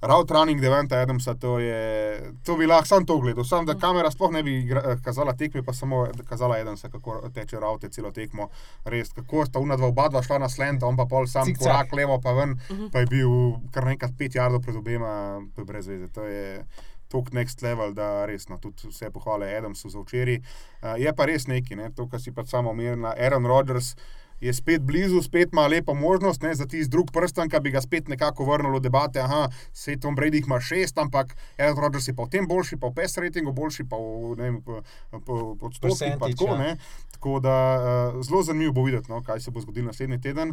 Route 0.00 0.34
running 0.34 0.60
Deventa 0.60 1.00
Adamsa, 1.00 1.34
to, 1.40 1.58
je, 1.58 2.32
to 2.44 2.56
bi 2.56 2.66
lahko 2.66 2.86
sam 2.86 3.06
to 3.06 3.18
gledal. 3.20 3.44
Sam, 3.44 3.66
da 3.66 3.74
kamera 3.74 4.10
sploh 4.10 4.32
ne 4.32 4.42
bi 4.42 4.58
igra, 4.58 4.82
eh, 4.92 4.98
kazala 5.04 5.32
tekme, 5.36 5.62
pa 5.64 5.72
samo 5.72 6.06
kazala 6.28 6.58
Adamsa, 6.60 6.90
kako 6.92 7.30
teče 7.34 7.60
route 7.60 7.88
celo 7.88 8.12
tekmo. 8.12 8.48
Res, 8.84 9.12
kako 9.16 9.46
sta 9.46 9.58
una 9.58 9.76
dva, 9.76 9.88
oba 9.88 10.08
dva 10.08 10.22
šla 10.22 10.38
na 10.38 10.48
slant, 10.52 10.82
on 10.82 10.96
pa 10.96 11.06
pol 11.06 11.26
sam 11.26 11.46
Cikcak. 11.46 11.62
korak 11.62 11.96
levo, 11.96 12.20
pa 12.20 12.32
ven, 12.36 12.58
pa 12.92 13.04
je 13.04 13.06
bil 13.06 13.30
kar 13.72 13.88
nekaj 13.88 14.12
pet 14.18 14.36
jardov 14.36 14.62
pred 14.62 14.76
obema, 14.76 15.40
to 15.54 15.64
je 15.64 15.70
brez 15.72 15.88
veze. 15.88 16.12
To 16.12 16.28
je 16.28 16.66
tok 17.08 17.30
next 17.32 17.62
level, 17.62 17.94
da 17.94 18.26
resno, 18.26 18.58
tudi 18.58 18.90
vse 18.90 19.10
pohvale 19.10 19.54
Adamsu 19.56 19.88
za 19.88 20.00
včeraj. 20.02 20.40
Uh, 20.82 20.94
je 20.98 21.12
pa 21.14 21.24
res 21.24 21.46
neki, 21.46 21.76
ne, 21.76 21.90
to, 21.94 22.08
kar 22.10 22.20
si 22.20 22.34
pa 22.34 22.44
samo 22.44 22.70
omenila, 22.70 23.14
Aaron 23.16 23.46
Rodgers. 23.46 23.94
Je 24.40 24.52
spet 24.54 24.82
blizu, 24.82 25.22
spet 25.22 25.48
ima 25.52 25.66
lepo 25.66 25.94
možnost 25.94 26.42
ne, 26.42 26.54
za 26.54 26.66
tisti 26.66 26.90
drug 26.90 27.10
prsten, 27.12 27.48
ki 27.48 27.60
bi 27.60 27.70
ga 27.72 27.80
spet 27.80 28.08
nekako 28.08 28.44
vrnil 28.44 28.76
v 28.76 28.80
debate. 28.84 29.20
Aha, 29.20 29.48
se 29.72 29.96
Tom 30.00 30.16
Brady 30.16 30.42
ima 30.44 30.60
šest, 30.60 30.98
ampak 30.98 31.36
Aaron 31.58 31.80
Rodgers 31.80 32.08
je 32.08 32.14
pa 32.14 32.26
v 32.26 32.34
tem 32.34 32.48
boljši, 32.48 32.76
pa 32.76 32.90
v 32.92 32.94
PES 33.00 33.16
ratingu 33.24 33.52
boljši, 33.56 33.88
pa 33.88 33.96
v 33.96 34.34
vem, 34.36 34.60
po, 34.62 34.82
po, 35.24 35.56
odstotkih. 35.60 36.18
Tako, 36.20 36.52
ja. 36.52 36.58
ne. 36.58 36.76
tako 37.16 37.40
da 37.40 37.56
uh, 37.76 38.20
zelo 38.24 38.42
zanimivo 38.42 38.72
bo 38.72 38.84
videti, 38.84 39.10
no, 39.12 39.22
kaj 39.24 39.40
se 39.40 39.50
bo 39.50 39.60
zgodilo 39.60 39.86
naslednji 39.86 40.20
teden. 40.20 40.52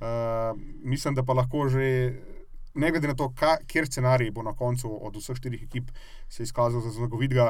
Uh, 0.00 0.56
mislim, 0.82 1.14
da 1.14 1.22
pa 1.22 1.32
lahko 1.32 1.68
že. 1.68 2.14
Ne 2.78 2.92
glede 2.92 3.08
na 3.08 3.14
to, 3.16 3.32
ka, 3.34 3.56
kjer 3.66 3.88
scenarij 3.88 4.30
bo 4.30 4.42
na 4.46 4.52
koncu 4.54 4.86
od 5.06 5.16
vseh 5.16 5.34
štirih 5.36 5.62
ekip 5.64 5.88
se 6.30 6.44
izkazal 6.44 6.80
za 6.84 6.92
zmagovitega, 6.94 7.48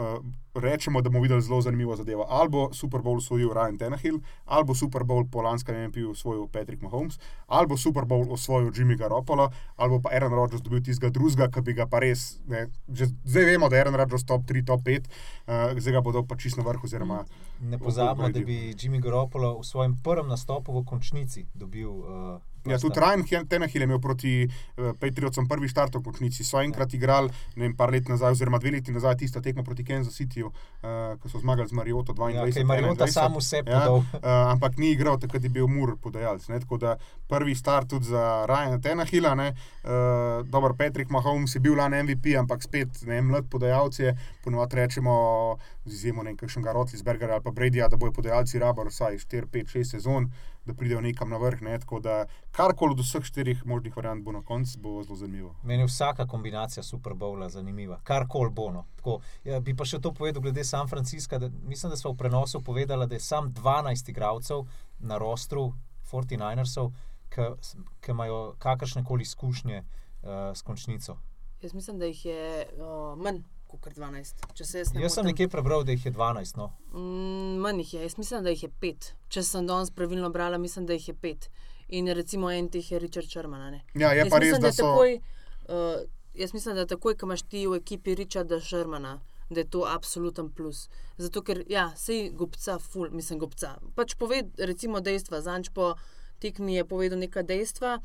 uh, 0.00 0.24
rečemo, 0.54 1.02
da 1.02 1.10
bomo 1.10 1.22
videli 1.22 1.42
zelo 1.42 1.60
zanimivo 1.60 1.96
zadevo. 1.96 2.26
Ali 2.28 2.48
bo 2.48 2.72
Super 2.72 3.00
Bowl 3.00 3.16
osvojil 3.16 3.52
Ryan 3.54 3.78
Tenahill, 3.78 4.18
ali 4.44 4.64
bo 4.64 4.74
Super 4.74 5.04
Bowl 5.04 5.24
po 5.30 5.42
lanskem 5.42 5.76
MP-ju 5.76 6.10
osvojil 6.10 6.48
Patrick 6.48 6.82
Mahomes, 6.82 7.18
ali 7.46 7.66
bo 7.66 7.76
Super 7.76 8.04
Bowl 8.04 8.32
osvojil 8.32 8.72
Jimmy 8.72 8.96
Garoppolo, 8.96 9.50
ali 9.76 9.90
bo 9.90 10.00
pa 10.00 10.10
Aaron 10.12 10.32
Rodgers 10.32 10.62
dobil 10.62 10.82
tistega 10.82 11.12
drugega, 11.12 11.50
ki 11.52 11.60
bi 11.60 11.72
ga 11.72 11.86
pa 11.86 12.00
res. 12.00 12.40
Ne, 12.48 12.66
že 12.88 13.12
zdaj 13.24 13.44
vemo, 13.44 13.68
da 13.68 13.76
je 13.76 13.82
Aaron 13.84 13.94
Rodgers 13.94 14.24
top 14.24 14.42
3, 14.48 14.64
top 14.64 14.82
5, 14.82 15.06
uh, 15.06 15.78
zdaj 15.78 15.92
ga 15.92 16.00
bodo 16.00 16.24
pa 16.24 16.36
čisto 16.36 16.62
na 16.62 16.68
vrhu. 16.68 16.80
Oziroma, 16.84 17.24
Ne 17.60 17.78
pozabimo, 17.78 18.28
da 18.32 18.40
bi 18.40 18.72
Jimmy 18.72 19.00
Garoppolo 19.00 19.60
v 19.60 19.64
svojem 19.64 19.96
prvem 20.02 20.28
nastopu 20.28 20.72
v 20.72 20.84
končnici 20.84 21.46
dobil. 21.54 21.90
Uh, 21.92 22.40
Ja, 22.66 22.78
tudi 22.78 23.00
Ryan 23.00 23.46
Tenahill 23.48 23.82
je 23.82 23.88
imel 23.88 24.00
proti 24.00 24.32
uh, 24.44 24.90
Patriotsom 25.00 25.48
prvi 25.48 25.68
štart 25.68 25.94
v 25.96 26.02
končnici. 26.02 26.44
So 26.44 26.60
enkrat 26.60 26.94
igrali, 26.94 27.30
ne 27.56 27.68
vem, 27.68 27.76
par 27.76 27.92
let 27.92 28.08
nazaj, 28.08 28.36
oziroma 28.36 28.58
dve 28.58 28.70
leti 28.76 28.92
nazaj, 28.92 29.16
tisto 29.16 29.40
tekmo 29.40 29.64
proti 29.64 29.84
Kansas 29.84 30.14
Cityju, 30.14 30.46
uh, 30.46 31.16
ko 31.20 31.28
so 31.28 31.40
zmagali 31.40 31.68
z 31.68 31.72
Mariota 31.72 32.12
22. 32.12 32.58
Ja, 32.58 32.64
Mariota 32.64 33.06
21. 33.06 33.12
sam 33.12 33.38
vse 33.38 33.56
Ja, 33.56 33.62
podal. 33.64 33.96
uh, 33.96 34.04
ampak 34.52 34.76
ni 34.76 34.92
igral, 34.92 35.18
takrat 35.18 35.42
je 35.44 35.48
bil 35.48 35.68
Mur 35.68 35.96
podajalec. 35.96 36.48
Ne? 36.48 36.60
Tako 36.60 36.76
da 36.78 36.96
prvi 37.28 37.54
start 37.54 37.88
tudi 37.88 38.04
za 38.12 38.44
Ryana 38.48 38.80
Tenahila. 38.82 39.32
Uh, 39.32 40.46
Dobro, 40.46 40.74
Patrick 40.74 41.10
Mahomes 41.10 41.54
je 41.54 41.60
bil 41.60 41.74
lani 41.76 42.02
MVP, 42.02 42.36
ampak 42.38 42.62
spet 42.62 42.88
ne, 43.06 43.22
mlad 43.22 43.48
podajalec 43.50 43.98
je. 43.98 44.16
Ponovadi 44.44 44.76
rečemo, 44.76 45.56
z 45.84 45.92
izjemo 45.94 46.22
nekakšnega 46.22 46.72
Rotlisbergera 46.72 47.34
ali 47.34 47.44
pa 47.44 47.50
Bradyja, 47.50 47.88
da 47.88 47.96
bojo 47.96 48.12
podajalci 48.12 48.58
rabili 48.58 48.88
vsaj 48.88 49.14
4, 49.16 49.46
5, 49.46 49.76
6 49.78 49.84
sezon, 49.84 50.30
da 50.64 50.74
pridejo 50.74 51.00
nekam 51.00 51.30
na 51.30 51.36
vrh. 51.36 51.62
Ne? 51.62 51.78
Tako 51.78 52.00
da 52.00 52.26
karkoli 52.50 52.92
od 52.92 53.00
vseh 53.00 53.24
štirih 53.24 53.66
možnih 53.66 53.96
variant 53.96 54.24
bo 54.24 54.32
na 54.32 54.42
koncu, 54.42 54.78
bo 54.78 55.02
zelo 55.02 55.16
zanimivo. 55.16 55.54
Meni 55.62 55.82
je 55.82 55.86
vsaka 55.86 56.26
kombinacija 56.26 56.82
Super 56.82 57.12
Bowla 57.12 57.48
zanimiva, 57.48 58.00
kar 58.04 58.26
koli 58.28 58.50
bo. 58.50 58.70
No. 58.70 58.84
Tako, 58.96 59.20
ja, 59.44 59.60
bi 59.60 59.76
pa 59.76 59.84
še 59.84 60.00
to 60.00 60.14
povedal 60.14 60.42
glede 60.42 60.64
San 60.64 60.88
Francisca. 60.88 61.38
Da, 61.38 61.50
mislim, 61.62 61.90
da 61.90 61.96
smo 61.96 62.12
v 62.12 62.16
prenosu 62.16 62.62
povedali, 62.64 63.06
da 63.06 63.14
je 63.14 63.20
sam 63.20 63.52
12 63.54 64.10
igralcev 64.10 64.66
na 64.98 65.18
rostru 65.18 65.72
49ersov, 66.12 66.92
ki 67.30 68.10
imajo 68.10 68.54
kakršne 68.58 69.04
koli 69.04 69.22
izkušnje 69.22 69.82
uh, 69.82 70.50
s 70.54 70.62
končnico. 70.62 71.16
Jaz 71.62 71.74
mislim, 71.74 71.98
da 71.98 72.04
jih 72.04 72.24
je 72.24 72.66
uh, 72.66 73.18
manj 73.18 73.42
kot 73.78 73.94
12. 73.94 74.46
Če 74.58 74.64
se 74.64 74.82
jaz 74.82 74.92
ne 74.94 75.04
Jaz 75.04 75.14
sem 75.14 75.28
nekje 75.28 75.48
prebral, 75.48 75.84
da 75.84 75.94
jih 75.94 76.06
je 76.06 76.12
12. 76.12 76.58
No. 76.58 76.70
Mm, 76.92 77.60
manj 77.62 77.84
jih 77.84 77.94
je, 77.94 78.02
jaz 78.08 78.16
mislim, 78.18 78.44
da 78.44 78.54
jih 78.54 78.62
je 78.66 78.70
pet. 78.82 79.12
Če 79.28 79.44
sem 79.46 79.66
danes 79.66 79.92
pravilno 79.94 80.30
brala, 80.34 80.58
mislim, 80.58 80.86
da 80.86 80.96
jih 80.96 81.08
je 81.12 81.14
pet. 81.14 81.50
In 81.88 82.08
recimo 82.14 82.50
en 82.50 82.68
teh 82.70 82.92
je 82.92 82.98
Richard 82.98 83.28
Sherman. 83.28 83.70
ne. 83.72 83.84
Ja, 83.94 84.12
je 84.12 84.24
Jaz 84.24 84.30
pa 84.30 84.38
res, 84.38 84.52
mislim, 84.52 84.62
da 84.62 84.72
so. 84.72 84.86
Takoj, 84.86 85.20
uh, 85.68 86.08
jaz 86.34 86.54
mislim, 86.54 86.76
da 86.76 86.86
takoj, 86.86 87.16
ko 87.18 87.26
imaš 87.26 87.42
ti 87.42 87.66
v 87.66 87.76
ekipi 87.80 88.14
Richarda 88.14 88.60
Shermana, 88.60 89.20
da 89.50 89.60
je 89.60 89.70
to 89.70 89.84
absoluten 89.88 90.50
plus. 90.54 90.88
Zato, 91.18 91.42
ker 91.42 91.64
ja, 91.68 91.90
sej 91.96 92.30
gobca, 92.30 92.78
ful, 92.78 93.10
mislim, 93.10 93.38
gobca. 93.38 93.74
Pač 93.94 94.14
poved, 94.14 94.54
recimo 94.58 95.00
dejstva. 95.00 95.42
Zanč 95.42 95.72
po 95.74 95.94
tekmi 96.38 96.76
je 96.76 96.84
povedal 96.84 97.18
neka 97.18 97.42
dejstva. 97.42 97.98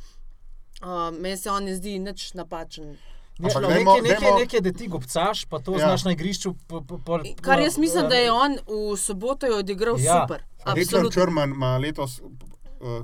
Uh, 0.81 1.11
meni 1.13 1.37
se 1.37 1.51
on 1.51 1.63
ne 1.69 1.75
zdi 1.75 1.99
nič 1.99 2.33
napačen. 2.33 2.97
Ja, 3.37 3.45
Ampak 3.45 3.61
nekaj, 3.61 3.75
dajmo- 3.75 4.01
nekaj, 4.01 4.19
dajmo- 4.21 4.39
nekaj, 4.39 4.61
da 4.61 4.71
ti 4.71 4.87
gobcaš, 4.87 5.45
pa 5.45 5.59
to 5.59 5.71
Ja. 5.71 5.77
ja. 5.77 5.85
znaš 5.87 6.03
na 6.03 6.11
igrišču. 6.11 6.53
Po, 6.67 6.81
po, 6.81 6.97
po, 6.97 7.19
Kar 7.41 7.59
jaz 7.59 7.77
mislim, 7.77 8.07
da 8.07 8.15
je 8.15 8.31
on 8.33 8.51
v 8.65 8.97
soboto 8.97 9.47
odigral 9.49 9.95
Ja. 9.99 10.21
super. 10.21 10.43
Absolutno. 10.63 11.11
Sherman 11.11 11.49
ima 11.51 11.77
letos, 11.77 12.19
eh, 12.19 12.23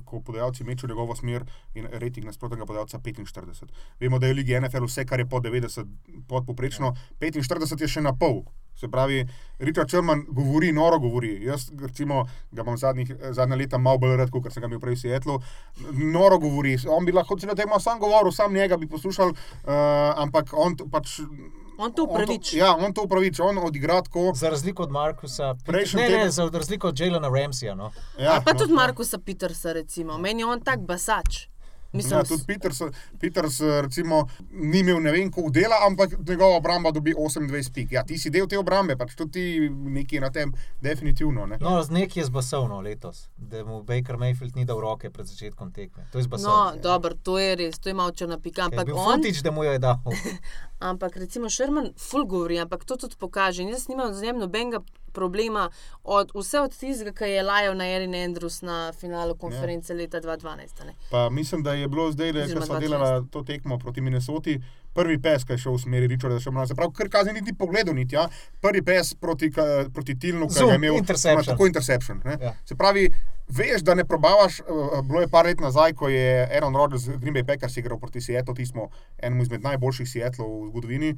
ko 0.05 0.21
podajalci 0.21 0.63
mečejo 0.63 0.87
njegovo 0.87 1.15
smer 1.15 1.43
in 1.73 1.85
rejting 1.87 2.25
nasprotnega 2.25 2.65
podajalca 2.65 2.99
45. 2.99 3.67
Vemo, 3.99 4.19
da 4.19 4.27
je 4.27 4.33
v 4.33 4.37
Ligi 4.37 4.53
NFL 4.53 4.85
vse, 4.85 5.05
kar 5.05 5.19
je 5.19 5.25
pod 5.25 5.43
90, 5.43 5.85
podpoprečno, 6.27 6.93
45 7.19 7.81
je 7.81 7.87
še 7.89 8.01
na 8.01 8.13
pol. 8.13 8.43
Se 8.75 8.87
pravi, 8.87 9.27
Richard 9.59 9.89
Sherman 9.89 10.25
govori, 10.29 10.71
noro 10.71 10.99
govori. 10.99 11.43
Jaz, 11.45 11.69
recimo, 11.81 12.23
ga 12.51 12.61
imam 12.61 12.77
zadnjih, 12.77 13.11
zadnja 13.31 13.55
leta 13.55 13.77
malo 13.77 13.97
bolj 13.97 14.15
rad, 14.17 14.29
kot 14.29 14.47
sem 14.49 14.61
ga 14.61 14.67
imel 14.67 14.79
prej 14.79 14.95
v 14.95 14.99
Seattlu. 14.99 15.39
Noro 15.91 16.39
govori. 16.39 16.77
On 16.89 17.05
bi 17.05 17.11
lahko 17.11 17.37
celo 17.37 17.53
tekmo 17.55 17.79
sam 17.79 17.99
govoril, 17.99 18.31
sam 18.31 18.53
njega 18.53 18.77
bi 18.77 18.87
poslušal, 18.87 19.29
uh, 19.29 19.69
ampak 20.17 20.49
on 20.53 20.75
pač. 20.91 21.19
On 21.77 21.93
to 21.93 22.03
upraviči. 22.03 22.57
Ja, 22.57 22.75
on 22.75 22.93
to 22.93 23.03
upraviči, 23.03 23.41
on 23.41 23.57
odigra 23.57 24.01
tako. 24.01 24.31
Za 24.35 24.49
razliko 24.49 24.83
od 24.83 24.91
Markusa, 24.91 25.55
Prejšnji 25.65 26.01
ne, 26.01 26.07
teden- 26.07 26.23
ne, 26.23 26.29
za 26.31 26.49
razliko 26.53 26.87
od 26.87 26.99
Jelena 26.99 27.29
Ramsija. 27.29 27.75
No. 27.75 27.91
Ja, 28.19 28.31
Ali 28.31 28.43
pa 28.45 28.53
no, 28.53 28.59
tudi 28.59 28.73
no. 28.73 28.75
Markusa 28.75 29.17
Petersa, 29.17 29.73
recimo. 29.73 30.17
Meni 30.17 30.41
je 30.41 30.45
on 30.45 30.61
tak 30.61 30.79
basač. 30.79 31.50
Mislim, 31.93 32.13
Ja, 32.13 32.23
tudi 32.23 32.43
Peters, 32.45 32.81
Peters 33.19 33.59
recimo, 33.81 34.27
ni 34.51 34.79
imel 34.79 35.01
ne 35.01 35.11
vem 35.11 35.31
koliko 35.31 35.51
dela, 35.51 35.75
ampak 35.83 36.09
njegova 36.19 36.55
obramba 36.55 36.91
dobi 36.91 37.13
28 37.13 37.73
pik. 37.73 37.91
Ja, 37.91 38.03
ti 38.03 38.17
si 38.17 38.29
del 38.29 38.47
te 38.47 38.57
obrambe, 38.57 38.95
pač 38.95 39.15
tudi 39.15 39.31
ti 39.31 39.43
nekaj 39.69 40.19
na 40.19 40.29
tem, 40.29 40.51
definitivno. 40.81 41.45
Ne? 41.45 41.57
No, 41.57 41.83
z 41.83 41.89
nekaj 41.91 42.21
je 42.21 42.25
zbasovno 42.25 42.81
letos, 42.81 43.27
da 43.37 43.65
mu 43.65 43.83
Baker 43.83 44.15
Mayfield 44.15 44.55
ni 44.55 44.65
dal 44.65 44.79
roke 44.79 45.09
pred 45.09 45.25
začetkom 45.25 45.71
tekme. 45.71 46.07
To 46.11 46.17
je 46.17 46.21
No, 46.21 46.27
zbasovno. 46.27 46.81
dobro, 46.81 47.13
to 47.15 47.39
je 47.39 47.55
res, 47.55 47.79
to 47.79 47.89
je 47.89 47.93
malo 47.93 48.11
črna 48.11 48.39
pika. 48.39 48.61
Ampak 48.63 48.87
on, 48.89 49.11
futič, 49.13 49.41
da 49.41 49.51
mu 49.51 49.63
jo 49.63 49.71
je 49.71 49.79
dal. 49.79 49.99
ampak 50.81 51.15
recimo 51.15 51.49
Sherman 51.49 51.91
ful 51.99 52.25
govori, 52.25 52.59
ampak 52.59 52.85
to 52.85 52.97
tudi 52.97 53.15
pokaže. 53.15 53.61
In 53.61 53.69
jaz 53.69 53.87
nimam 53.87 54.13
z 54.13 54.21
njim 54.21 54.37
nobenega 54.37 54.79
problema, 55.11 55.69
od, 56.03 56.31
vse 56.35 56.59
od 56.59 56.73
tistega, 56.73 57.11
ki 57.13 57.23
je 57.25 57.43
lajal 57.43 57.75
na 57.75 57.87
Erin 57.87 58.15
Andrews 58.15 58.61
na 58.61 58.91
finalu 58.93 59.35
konference 59.35 59.93
leta 59.93 60.21
2012. 60.21 60.47
a 60.81 60.85
ne. 60.85 60.93
Pa 61.11 61.29
mislim, 61.29 61.63
da 61.63 61.73
je 61.73 61.87
bilo 61.87 62.11
zdaj, 62.11 62.31
da 62.33 62.47
smo 62.47 62.61
2006. 62.61 62.79
delali 62.79 63.27
to 63.27 63.43
tekmo 63.43 63.77
proti 63.77 64.01
Minnesoti, 64.01 64.61
prvi 64.93 65.17
pes, 65.17 65.43
ki 65.43 65.53
je 65.53 65.57
šel 65.57 65.73
v 65.73 65.79
smeri 65.79 66.07
Richarda 66.07 66.39
Shermana. 66.39 66.67
Se 66.67 66.75
pravi, 66.75 66.93
kar 66.93 67.09
kazni 67.09 67.33
niti 67.33 67.53
pogledal, 67.53 67.95
niti 67.95 68.15
ja. 68.15 68.27
prvi 68.61 68.81
pes 68.81 69.13
proti, 69.15 69.47
ka- 69.49 69.89
proti 69.89 70.19
Tilnu, 70.19 70.47
ki 70.47 70.63
je 70.63 70.75
imel 70.75 70.95
interception. 70.95 71.45
Tako 71.45 71.67
interception. 71.67 72.21
ne. 72.25 72.37
Ja. 72.41 72.53
Se 72.65 72.75
pravi, 72.75 73.05
veš, 73.49 73.81
da 73.81 73.95
ne 73.95 74.05
probavaš. 74.05 74.59
eh, 74.59 74.63
Bilo 75.03 75.21
je 75.21 75.27
par 75.27 75.45
let 75.45 75.59
nazaj, 75.59 75.93
ko 75.93 76.09
je 76.09 76.25
Aaron 76.47 76.75
Rodgers, 76.75 77.07
Green 77.09 77.33
Bay 77.33 77.45
Packers 77.45 77.77
igral 77.77 77.99
proti 77.99 78.21
Seattlu, 78.21 78.53
tismo 78.53 78.89
enemu 79.17 79.43
izmed 79.43 79.61
najboljših 79.61 80.09
Seattlov 80.09 80.61
v 80.61 80.67
zgodovini. 80.67 81.15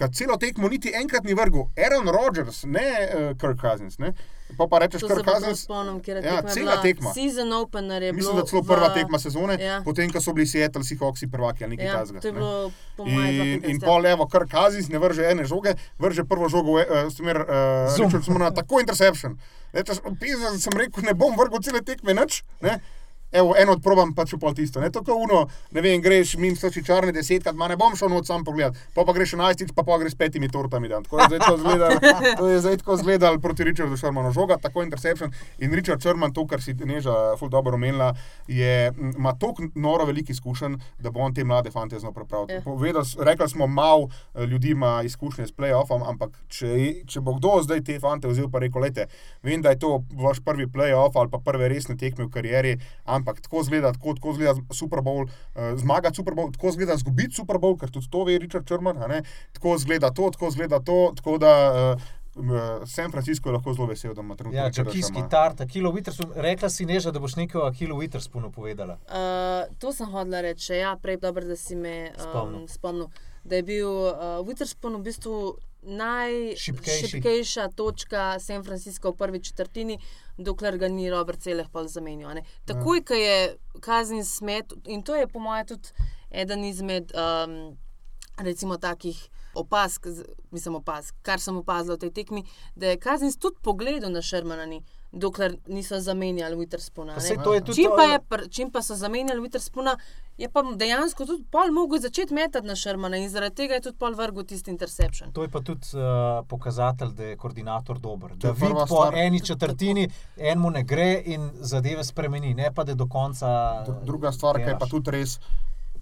Kad 0.00 0.14
celo 0.14 0.36
tekmo 0.36 0.64
niti 0.66 0.88
enkrat 0.94 1.24
ni 1.24 1.34
vrgel, 1.34 1.66
Aaron 1.76 2.08
Rodgers, 2.08 2.62
ne 2.64 2.80
uh, 2.80 3.36
Kirk 3.36 3.60
Cousins. 3.60 3.98
Ne? 3.98 4.14
Pa 4.56 4.64
pa 4.66 4.78
rečeš, 4.78 5.04
prav 5.04 5.20
Cousins. 5.20 5.60
spomnim, 5.60 6.00
ker 6.00 6.16
je 6.16 6.22
Ja, 6.24 6.40
cela 6.44 6.80
tekma. 6.80 7.12
Season 7.12 7.52
opener 7.52 8.02
je 8.02 8.12
Mislim, 8.12 8.32
bilo 8.32 8.42
da 8.42 8.48
celo 8.48 8.62
prva 8.64 8.88
v- 8.88 8.94
tekma 8.94 9.18
sezone, 9.18 9.58
Ja. 9.60 9.82
potem 9.84 10.08
ko 10.08 10.18
so 10.18 10.32
bili 10.32 10.46
Seattle 10.46 10.82
Seahawksi 10.82 11.28
prvaki 11.28 11.64
ali 11.64 11.76
nekaj 11.76 11.86
Ja, 11.86 12.00
takega. 12.00 12.20
to 12.20 12.28
je 12.28 12.32
ne. 12.32 13.52
In, 13.52 13.64
in 13.66 13.80
pol 13.80 14.00
levo, 14.00 14.26
kar 14.26 14.46
Kazis 14.46 14.88
ne 14.88 14.98
vrže 14.98 15.22
ene 15.22 15.44
žoge, 15.44 15.76
vrže 15.98 16.24
prvo 16.24 16.48
žogo, 16.48 16.72
uh, 16.72 16.84
smer 17.08 17.36
uh, 17.38 17.46
Zoom. 17.90 18.08
Richardsona, 18.08 18.50
tako 18.50 18.80
interception. 18.80 19.36
Rečeš, 19.72 20.00
sem 20.58 20.72
rekel, 20.74 21.04
ne 21.04 21.14
bom 21.14 21.36
vrgel 21.36 21.60
cele 21.60 21.80
tekme, 21.80 22.14
nič. 22.14 22.40
Ne? 22.60 22.80
Evo, 23.32 23.54
eno 23.58 23.76
odprobam, 23.78 24.10
pa 24.14 24.24
če 24.26 24.40
pol 24.42 24.54
tisto. 24.58 24.80
Ne, 24.82 24.90
tako 24.90 25.14
uno, 25.22 25.44
ne 25.70 25.82
vem, 25.84 26.00
greš 26.02 26.34
mimo 26.40 26.58
stoči 26.58 26.82
črne 26.82 27.12
desetkrat, 27.14 27.54
ma 27.54 27.68
ne 27.70 27.76
bom 27.78 27.94
šel 27.96 28.10
noč 28.10 28.26
sam 28.26 28.42
pogledat, 28.46 28.78
pa 28.94 29.04
pa 29.06 29.14
greš 29.14 29.36
enajstič, 29.36 29.70
pa 29.76 29.84
pa 29.86 29.98
greš 30.02 30.16
petimi 30.18 30.48
tortami. 30.50 30.90
Dan. 30.90 31.04
Tako 31.06 31.20
je 31.20 31.28
zdaj 31.30 31.40
to 31.46 31.56
zgledal, 31.60 31.94
to 32.40 32.48
je 32.50 32.60
zdaj 32.64 32.76
tako 32.82 32.96
zgledal 32.96 33.38
proti 33.40 33.64
Richardu 33.64 33.96
Shermanu 33.96 34.32
žoga, 34.34 34.58
tako 34.58 34.82
interception. 34.82 35.30
In 35.58 35.74
Richard 35.78 36.02
Sherman, 36.02 36.34
to, 36.34 36.46
kar 36.50 36.62
si 36.62 36.74
neža 36.74 37.36
ful 37.38 37.48
dobro 37.52 37.78
omenila, 37.78 38.14
je, 38.48 38.92
ima 39.16 39.34
toliko 39.38 39.70
noro 39.74 40.08
velik 40.10 40.30
izkušenj, 40.30 40.74
da 40.98 41.10
bo 41.14 41.22
on 41.22 41.34
te 41.34 41.44
mlade 41.44 41.70
fante 41.70 41.98
znal 41.98 42.12
prepraviti. 42.12 42.58
Ja. 42.58 42.64
Povedal, 42.66 43.06
rekli 43.18 43.48
smo, 43.48 43.66
malo 43.66 44.08
eh, 44.34 44.46
ljudi 44.46 44.74
ima 44.74 45.02
izkušnje 45.06 45.46
s 45.46 45.54
playoffom, 45.54 46.02
ampak 46.08 46.34
če, 46.48 46.74
če 47.06 47.22
bo 47.22 47.38
kdo 47.38 47.60
zdaj 47.62 47.84
te 47.86 48.00
fante 48.02 48.28
vzel, 48.28 48.50
pa 48.50 48.58
rekel, 48.58 48.82
lete, 48.82 49.06
vem, 49.46 49.62
da 49.62 49.70
je 49.70 49.78
to 49.78 50.02
vaš 50.18 50.42
prvi 50.44 50.66
playoff 50.66 51.14
ali 51.14 51.30
pa 51.30 51.38
prve 51.38 51.68
resne 51.70 51.96
tekme 51.96 52.26
v 52.26 52.34
karieri, 52.34 52.76
ampak 53.04 53.19
tako 53.24 53.62
zgleda, 53.62 53.92
tako, 53.92 54.14
tako 54.14 54.32
zgleda 54.32 54.54
Super 54.70 54.98
Bowl, 54.98 55.24
uh, 55.24 55.78
zmagati 55.78 56.16
Super 56.16 56.34
Bowl, 56.34 56.52
tako 56.52 56.70
zgleda 56.72 56.96
zgubiti 56.96 57.34
Super 57.34 57.56
Bowl, 57.56 57.78
ker 57.80 57.90
tudi 57.90 58.10
to 58.10 58.24
ve 58.24 58.38
Richard 58.38 58.66
Sherman, 58.66 58.98
a 58.98 59.06
ne? 59.06 59.22
tako 59.52 59.78
zgleda 59.78 60.10
to, 60.10 60.30
tako 60.30 60.50
zgleda 60.50 60.80
to, 60.80 61.12
tako 61.16 61.38
da 61.38 61.52
uh, 61.94 62.00
San 62.86 63.10
Francisco 63.10 63.48
je 63.48 63.52
lahko 63.52 63.72
zelo 63.74 63.86
vesel, 63.86 64.14
da 64.14 64.20
ima 64.20 64.36
trenutno 64.36 64.60
Ja, 64.60 64.66
Richarda 64.68 64.90
čakijski 64.90 65.12
Shermana. 65.12 65.28
tart, 65.28 65.70
Kilo 65.70 65.92
Witherspoon. 65.92 66.32
Rekla 66.34 66.68
si 66.70 66.86
neža, 66.86 67.10
da 67.10 67.18
boš 67.18 67.36
nekaj 67.36 67.60
o 67.60 67.72
Kilo 67.72 67.96
Witherspoonu 67.96 68.52
povedala. 68.52 68.98
Uh, 69.06 69.76
to 69.78 69.92
sem 69.92 70.06
hodila 70.06 70.40
reči. 70.40 70.72
Ja, 70.74 70.96
prej 70.96 71.16
dobro, 71.16 71.44
da 71.44 71.56
si 71.56 71.76
me 71.76 72.12
Spomnil. 72.18 72.60
um, 72.60 72.68
spomnil. 72.68 73.08
Da 73.44 73.56
je 73.56 73.62
bil 73.62 73.88
uh, 73.88 74.14
Witherspoon 74.46 74.96
v 74.96 75.02
bistvu. 75.02 75.56
Najšipkejša 75.82 77.68
točka 77.76 78.38
San 78.40 78.64
Francisco 78.64 79.10
v 79.10 79.16
prvi 79.16 79.42
četrtini, 79.42 79.98
dokler 80.38 80.78
ga 80.78 80.88
ni 80.88 81.10
Robert 81.10 81.40
Celeh 81.40 81.68
pa 81.72 81.84
zamenjal. 81.88 82.42
Takoj, 82.64 83.04
ko 83.04 83.14
je 83.14 83.56
kazni 83.80 84.24
smet, 84.24 84.72
in 84.86 85.02
to 85.02 85.14
je 85.16 85.26
po 85.28 85.38
mojem 85.38 85.66
tudi 85.66 85.88
eden 86.30 86.64
izmed 86.64 87.12
um, 87.14 87.76
recimo 88.36 88.76
takih. 88.76 89.28
Opask, 89.54 90.06
mislim, 90.50 90.74
opask, 90.74 91.14
kar 91.22 91.40
sem 91.40 91.56
opazila 91.56 91.96
v 91.96 91.98
tej 91.98 92.10
tekmi, 92.10 92.44
da 92.74 92.86
je 92.86 92.96
Kazins 92.96 93.36
tudi 93.36 93.56
pogledal 93.62 94.12
na 94.12 94.22
Šermana, 94.22 94.66
dokler 95.12 95.56
niso 95.66 96.00
zamenjali 96.00 96.56
je 97.54 97.60
tudi 97.60 97.82
Čim 97.82 97.90
pa, 97.96 98.02
je, 98.02 98.18
pr- 98.20 98.50
čim 98.50 98.70
pa 98.70 98.82
so 98.82 98.94
zamenjali 98.94 99.40
Witherspoona, 99.40 99.96
je 100.38 100.48
pa 100.48 100.62
dejansko 100.76 101.26
tudi 101.26 101.44
pol 101.50 101.72
mogel 101.72 101.98
začeti 102.00 102.34
metati 102.34 102.66
na 102.66 102.76
Šermana 102.76 103.16
in 103.16 103.28
zaradi 103.28 103.54
tega 103.54 103.74
je 103.74 103.80
tudi 103.80 103.98
pol 103.98 104.14
vrgel 104.14 104.44
tisti 104.44 104.70
interception. 104.70 105.32
To 105.32 105.42
je 105.42 105.48
pa 105.48 105.60
tudi 105.60 105.86
uh, 105.94 106.46
pokazatelj, 106.48 107.10
da 107.10 107.24
je 107.24 107.36
koordinator 107.36 107.98
dober. 107.98 108.36
Da 108.36 108.48
je 108.48 108.54
vidi 108.54 108.72
po 108.72 108.86
stvar. 108.86 109.14
eni 109.14 109.40
četrtini, 109.40 110.08
enemu 110.36 110.70
ne 110.70 110.82
gre 110.82 111.22
in 111.26 111.50
zadeve 111.54 112.04
spremeni, 112.04 112.54
ne 112.54 112.70
pa 112.74 112.84
da 112.84 112.94
do 112.94 113.06
konca. 113.08 113.48
Dru- 113.86 114.04
Druga 114.04 114.32
stvar, 114.32 114.56
ki 114.56 114.70
je 114.70 114.78
pa 114.78 114.86
tudi 114.86 115.10
res. 115.10 115.40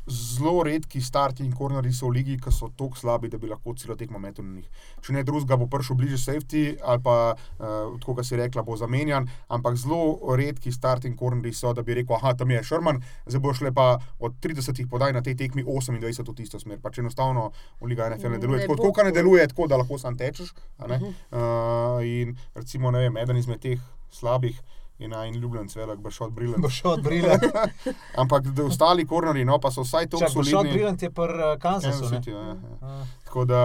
Zelo 0.08 0.62
redki 0.64 1.00
starting 1.04 1.52
corneri 1.54 1.92
so 1.92 2.08
v 2.08 2.18
ligi, 2.18 2.36
ki 2.40 2.52
so 2.54 2.70
tako 2.76 2.96
slabi, 2.96 3.28
da 3.28 3.38
bi 3.38 3.50
lahko 3.50 3.74
celo 3.76 3.96
tekmo 3.98 4.18
metel 4.18 4.46
na 4.46 4.58
njih. 4.58 4.86
Če 5.04 5.12
ne 5.16 5.24
drugega, 5.26 5.58
bo 5.60 5.68
prišel 5.68 5.98
bliže 6.00 6.18
safety 6.22 6.62
ali 6.80 7.02
pa, 7.04 7.16
uh, 7.34 7.98
tako 8.00 8.18
kot 8.18 8.28
si 8.28 8.38
rekla, 8.40 8.64
bo 8.64 8.76
zamenjan. 8.80 9.28
Ampak 9.52 9.76
zelo 9.80 10.36
redki 10.38 10.72
starting 10.72 11.18
corneri 11.18 11.52
so, 11.52 11.74
da 11.76 11.84
bi 11.84 11.98
rekel, 12.00 12.16
ah, 12.16 12.32
tam 12.32 12.54
je 12.54 12.62
Šerman, 12.64 13.02
zdaj 13.26 13.44
bo 13.44 13.52
šle 13.54 13.72
pa 13.74 13.90
od 14.18 14.40
30 14.40 14.86
podaj 14.88 15.12
na 15.12 15.22
tej 15.22 15.36
tekmi 15.36 15.64
28 15.66 16.24
v 16.24 16.36
tisto 16.40 16.60
smer. 16.62 16.80
Pač 16.80 17.02
enostavno 17.02 17.50
v 17.82 17.92
liga 17.92 18.08
NFL 18.08 18.36
ne 18.36 18.42
deluje. 18.42 18.64
Ne 18.64 18.72
Tako, 18.72 18.92
ka 18.96 19.04
ne 19.04 19.12
deluje, 19.12 19.44
tako 19.52 19.68
da 19.68 19.76
lahko 19.76 19.98
sam 19.98 20.16
tečeš. 20.16 20.54
a 20.78 20.88
ne. 20.88 20.98
Uh, 21.30 22.00
in 22.06 22.36
recimo, 22.54 22.90
ne 22.90 23.06
vem, 23.06 23.16
eden 23.20 23.36
izmed 23.36 23.60
teh 23.60 23.80
slabih. 24.10 24.56
Je 24.98 25.08
naj 25.08 25.30
ljubljen 25.30 25.68
cvelek, 25.68 25.98
bo 25.98 26.10
šel 26.10 26.30
briljant. 26.30 26.64
Od 26.84 27.02
Brilant. 27.02 27.42
Ampak 28.22 28.46
da 28.50 28.64
ostali 28.64 29.06
korneri, 29.06 29.44
no, 29.44 29.58
pa 29.62 29.70
so 29.70 29.84
vsaj 29.86 30.08
to 30.10 30.18
od 30.18 30.32
solidni. 30.32 30.72
Brilant 30.72 31.02
je 31.02 31.10
pri 31.10 31.22
uh, 31.22 31.58
Kansasu. 31.60 32.08
City, 32.08 32.30
ja, 32.30 32.40
ja. 32.40 32.56
A, 32.82 33.04
Tako 33.24 33.44
da 33.44 33.60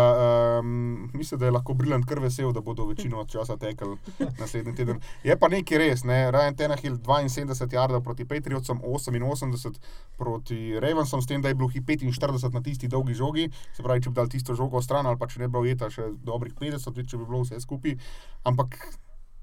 um, 0.59 1.09
mislim, 1.13 1.39
da 1.39 1.45
je 1.45 1.51
lahko 1.51 1.73
Briljant 1.73 2.05
kar 2.05 2.19
vesel, 2.19 2.51
da 2.53 2.61
bodo 2.61 2.86
večino 2.86 3.25
časa 3.25 3.57
tekli 3.57 3.97
naslednji 4.39 4.75
teden. 4.75 4.99
Je 5.23 5.38
pa 5.39 5.47
nekaj 5.47 5.77
res, 5.77 6.03
ne? 6.03 6.31
Ryan 6.31 6.57
Tenahill 6.57 6.97
72 6.97 7.73
jardov 7.73 8.03
proti 8.03 8.25
Patriotsom, 8.25 8.81
88 8.86 9.73
proti 10.17 10.79
Ravensom, 10.79 11.21
s 11.21 11.27
tem, 11.27 11.41
da 11.41 11.47
je 11.47 11.55
bilo 11.55 11.69
45 11.69 12.53
na 12.53 12.61
tisti 12.61 12.88
dolgi 12.88 13.13
žogi, 13.13 13.49
se 13.73 13.84
pravi, 13.84 14.03
če 14.03 14.09
bi 14.09 14.15
dal 14.15 14.29
tisto 14.29 14.55
žogo 14.55 14.81
stran 14.81 15.07
ali 15.07 15.17
pa 15.17 15.27
če 15.27 15.39
ne 15.39 15.47
bi 15.47 15.51
bilo 15.51 15.63
ujeta 15.63 15.89
še 15.89 16.11
dobrih 16.23 16.53
50, 16.59 17.01
če 17.09 17.17
bi 17.17 17.25
bilo 17.25 17.41
vse 17.41 17.59
skupaj. 17.63 17.97
Ampak 18.43 18.77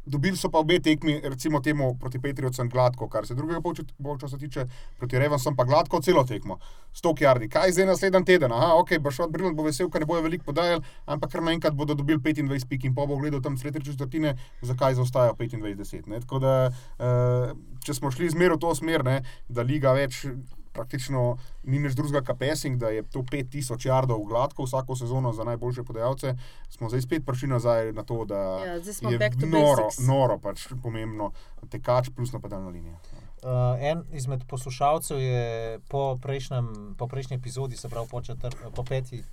Dobili 0.07 0.37
so 0.37 0.49
pa 0.51 0.59
obe 0.59 0.79
tekmi, 0.81 1.21
recimo 1.25 1.61
temu 1.61 1.95
proti 2.01 2.19
Patriotsom 2.19 2.69
gladko, 2.69 3.09
kar 3.09 3.27
se 3.27 3.35
drugega 3.35 3.61
polčasa 4.03 4.39
tiče, 4.39 4.65
proti 4.99 5.19
Revansom 5.19 5.57
pa 5.57 5.65
gladko 5.65 6.01
celo 6.01 6.25
tekmo. 6.25 6.57
100 6.95 7.13
jardi. 7.23 7.49
Kaj 7.49 7.73
zdaj 7.77 7.87
naslednji 7.87 8.25
teden? 8.25 8.53
Aha, 8.53 8.73
ok, 8.81 8.97
bo 8.99 9.13
šel 9.15 9.29
Briljant, 9.31 9.57
bo 9.57 9.67
vesel, 9.69 9.91
ker 9.91 10.01
ne 10.01 10.09
bojo 10.09 10.25
veliko 10.25 10.49
podajali, 10.49 10.83
ampak 11.07 11.33
kar 11.33 11.45
naenkrat 11.45 11.77
bodo 11.77 11.95
dobili 11.95 12.19
25 12.19 12.67
pik 12.69 12.89
in 12.89 12.95
pa 12.95 13.07
bo 13.07 13.19
gledal 13.21 13.43
tam 13.45 13.59
sredi 13.59 13.85
četrtine, 13.85 14.37
zakaj 14.63 14.97
zaostajajo 14.99 15.37
25-10. 15.39 16.09
ne. 16.09 16.21
Tako 16.21 16.39
da, 16.39 16.55
eh, 16.99 17.53
če 17.85 17.95
smo 17.95 18.11
šli 18.11 18.31
zmer 18.31 18.57
v 18.57 18.59
to 18.59 18.75
smer, 18.75 19.05
ne, 19.05 19.23
da 19.49 19.63
liga 19.63 19.93
več. 19.93 20.27
Praktično 20.73 21.37
ni 21.65 21.79
nič 21.79 21.93
drugega, 21.93 22.23
kot 22.23 22.39
pesing, 22.39 22.77
da 22.77 22.89
je 22.89 23.03
to 23.03 23.19
5000 23.23 23.87
jardov 23.87 24.23
gladko 24.23 24.63
vsako 24.63 24.97
sezono 24.97 25.33
za 25.33 25.45
najboljše 25.45 25.83
podajalce. 25.83 26.35
Smo 26.69 26.89
zdaj 26.89 27.01
spet 27.01 27.27
prišli 27.27 27.49
nazaj 27.49 27.93
na 27.93 28.03
to, 28.03 28.25
da 28.25 28.35
Ja, 28.61 28.75
je 29.05 29.19
back 29.19 29.35
to 29.35 29.47
noro, 29.49 29.85
basics. 29.85 30.07
noro 30.07 30.39
pač 30.39 30.69
pomembno, 30.83 31.33
tekač 31.69 32.11
plus 32.11 32.33
napadalna 32.33 32.69
linija. 32.69 32.99
Uh, 33.43 33.49
en 33.81 34.05
izmed 34.13 34.45
poslušalcev 34.47 35.19
je 35.19 35.43
po, 35.89 36.19
prejšnjem, 36.19 36.67
po 36.99 37.07
prejšnji 37.07 37.37
epizodi, 37.37 37.77
se 37.77 37.89
pravi 37.89 38.09
po, 38.09 38.21
četr, 38.23 38.49
po 38.75 38.85
peti, 38.85 39.25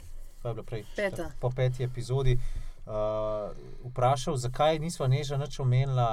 kaj 0.41 0.49
je 0.49 0.53
bilo 0.53 0.63
prej? 0.63 0.83
Peta. 0.95 1.29
Po 1.39 1.49
peti 1.49 1.83
epizodi. 1.83 2.39
Uh, 2.85 2.93
vprašal, 3.83 4.37
zakaj 4.37 4.79
nismo 4.79 5.07
neža 5.07 5.37
nič 5.37 5.59
omenila 5.59 6.07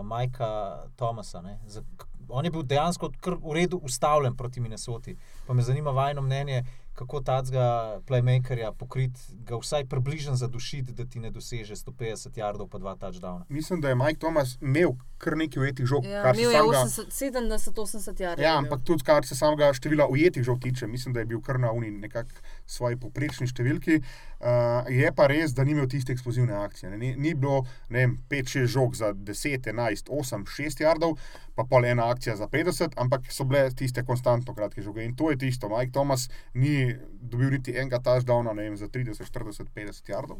uh, 0.00 0.06
Majka 0.06 0.48
Tomasa. 0.96 1.42
ne. 1.42 1.58
Za, 1.66 1.82
on 2.28 2.44
je 2.44 2.50
bil 2.50 2.62
dejansko 2.62 3.12
kar 3.20 3.34
v 3.34 3.54
redu 3.54 3.80
ustavljen 3.82 4.36
proti 4.36 4.60
Minnesoti. 4.60 5.16
Pa 5.46 5.54
me 5.54 5.62
zanima 5.62 5.90
vajno 5.90 6.22
mnenje, 6.22 6.64
kako 6.94 7.20
tacga 7.20 8.00
playmakerja 8.06 8.72
pokrit, 8.72 9.18
ga 9.46 9.56
vsaj 9.56 9.86
približno 9.86 10.36
zadušiti, 10.36 10.92
da 10.92 11.04
ti 11.04 11.20
ne 11.20 11.30
doseže 11.30 11.76
150 11.76 12.38
jardov 12.38 12.68
pa 12.68 12.78
dva 12.78 12.96
touchdowna. 12.96 13.44
Mislim, 13.48 13.80
da 13.80 13.88
je 13.88 13.94
Mike 13.94 14.18
Thomas 14.18 14.58
imel 14.60 14.92
kar 15.18 15.36
nekaj 15.36 15.62
ujetih 15.62 15.86
žog. 15.86 16.04
Ja, 16.04 16.22
kar 16.22 16.34
imel 16.38 16.50
je 16.50 16.56
samega- 16.58 16.84
80, 16.84 17.12
70-80 17.12 18.20
jarov. 18.20 18.42
Ja, 18.44 18.56
ampak 18.58 18.80
tudi 18.84 19.04
kar 19.04 19.26
se 19.26 19.34
samega 19.36 19.72
števila 19.72 20.06
ujetih 20.08 20.42
žog 20.42 20.60
tiče, 20.62 20.86
mislim, 20.86 21.14
da 21.14 21.20
je 21.20 21.26
bil 21.26 21.40
kar 21.40 21.60
na 21.60 21.72
uni 21.72 21.90
nekako 21.90 22.30
svoji 22.66 22.96
poprečni 22.96 23.46
številki. 23.46 24.02
Uh, 24.38 24.86
je 24.86 25.12
pa 25.12 25.26
res, 25.26 25.50
da 25.50 25.64
ni 25.64 25.72
imel 25.74 25.88
tiste 25.88 26.12
eksplozivne 26.12 26.54
akcije. 26.54 26.90
ne. 26.90 26.98
Ni, 26.98 27.16
ni 27.16 27.34
bilo 27.34 27.64
5-6 27.90 28.66
žog 28.66 28.94
za 28.94 29.12
10, 29.12 29.66
11, 29.66 30.08
8, 30.08 30.44
6 30.46 30.80
jardov, 30.80 31.18
pa 31.56 31.64
pol 31.64 31.84
ena 31.84 32.06
akcija 32.10 32.36
za 32.36 32.46
50, 32.46 32.94
ampak 32.96 33.32
so 33.32 33.44
bile 33.44 33.70
tiste 33.70 34.04
konstantno 34.04 34.54
kratke 34.54 34.82
žoge. 34.82 35.04
In 35.04 35.16
to 35.16 35.30
je 35.30 35.38
tisto. 35.38 35.68
Mike 35.68 35.90
Thomas 35.92 36.28
ni 36.54 36.94
dobil 37.20 37.50
niti 37.50 37.74
enega 37.74 37.98
touchdowna 37.98 38.52
vem, 38.54 38.76
za 38.76 38.86
30, 38.86 39.18
40, 39.26 39.66
50 39.74 40.08
jardov. 40.08 40.38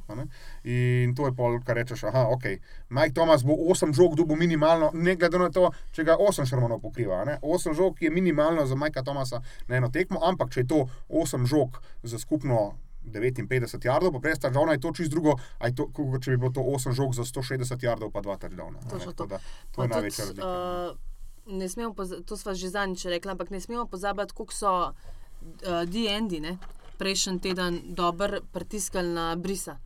In 0.64 1.14
to 1.14 1.26
je 1.26 1.32
pol, 1.34 1.58
kar 1.66 1.76
rečeš, 1.76 2.04
aha, 2.04 2.28
ok. 2.30 2.44
Mike 2.90 3.14
Thomas 3.14 3.42
bo 3.42 3.52
8 3.52 3.92
žog 3.92 4.14
dobil 4.14 4.36
minimalno, 4.36 4.67
ne 4.92 5.16
glede 5.16 5.38
na 5.38 5.50
to, 5.50 5.70
če 5.92 6.04
ga 6.04 6.16
8 6.16 6.46
šarmanov 6.48 6.80
pokriva. 6.80 7.24
ne. 7.24 7.38
8 7.42 7.74
žog 7.74 8.02
je 8.02 8.10
minimalno 8.10 8.66
za 8.66 8.74
Majka 8.74 9.02
Thomasa 9.02 9.42
na 9.68 9.76
eno 9.76 9.88
tekmo, 9.88 10.20
ampak 10.22 10.50
če 10.50 10.60
je 10.60 10.66
to 10.66 10.88
8 11.08 11.46
žog 11.46 11.80
za 12.02 12.18
skupno 12.18 12.74
59 13.08 13.84
jardov, 13.84 14.12
pa 14.12 14.20
prej 14.20 14.36
touchdowna 14.36 14.72
je 14.72 14.80
to 14.80 14.92
čist 14.92 15.10
drugo, 15.10 15.38
to, 15.76 15.88
kot 15.92 16.22
če 16.22 16.30
bi 16.30 16.36
bilo 16.36 16.52
to 16.52 16.60
8 16.60 16.92
žog 16.92 17.14
za 17.14 17.24
160 17.24 17.84
jardov, 17.84 18.10
pa 18.12 18.20
2 18.20 18.38
touchdowna. 18.38 18.78
to. 18.88 18.98
Tako 18.98 19.26
da 19.26 19.38
To 19.72 19.82
je 19.82 19.88
največja 19.88 20.24
razlika. 20.24 20.48
uh, 20.48 21.54
ne 21.56 21.68
smemo, 21.68 21.94
to 22.26 22.36
smo 22.36 22.54
že 22.54 22.68
zadnjič 22.68 23.04
rekli, 23.04 23.30
ampak 23.30 23.50
ne 23.50 23.60
smemo 23.60 23.86
pozabiti, 23.86 24.34
koliko 24.34 24.54
so 24.54 24.72
uh, 24.92 25.84
D&D, 25.88 26.40
ne? 26.40 26.58
prejšnji 26.98 27.40
teden 27.40 27.80
dobro 27.94 28.40
pritiskali 28.52 29.08
na 29.08 29.36
brisa. 29.36 29.78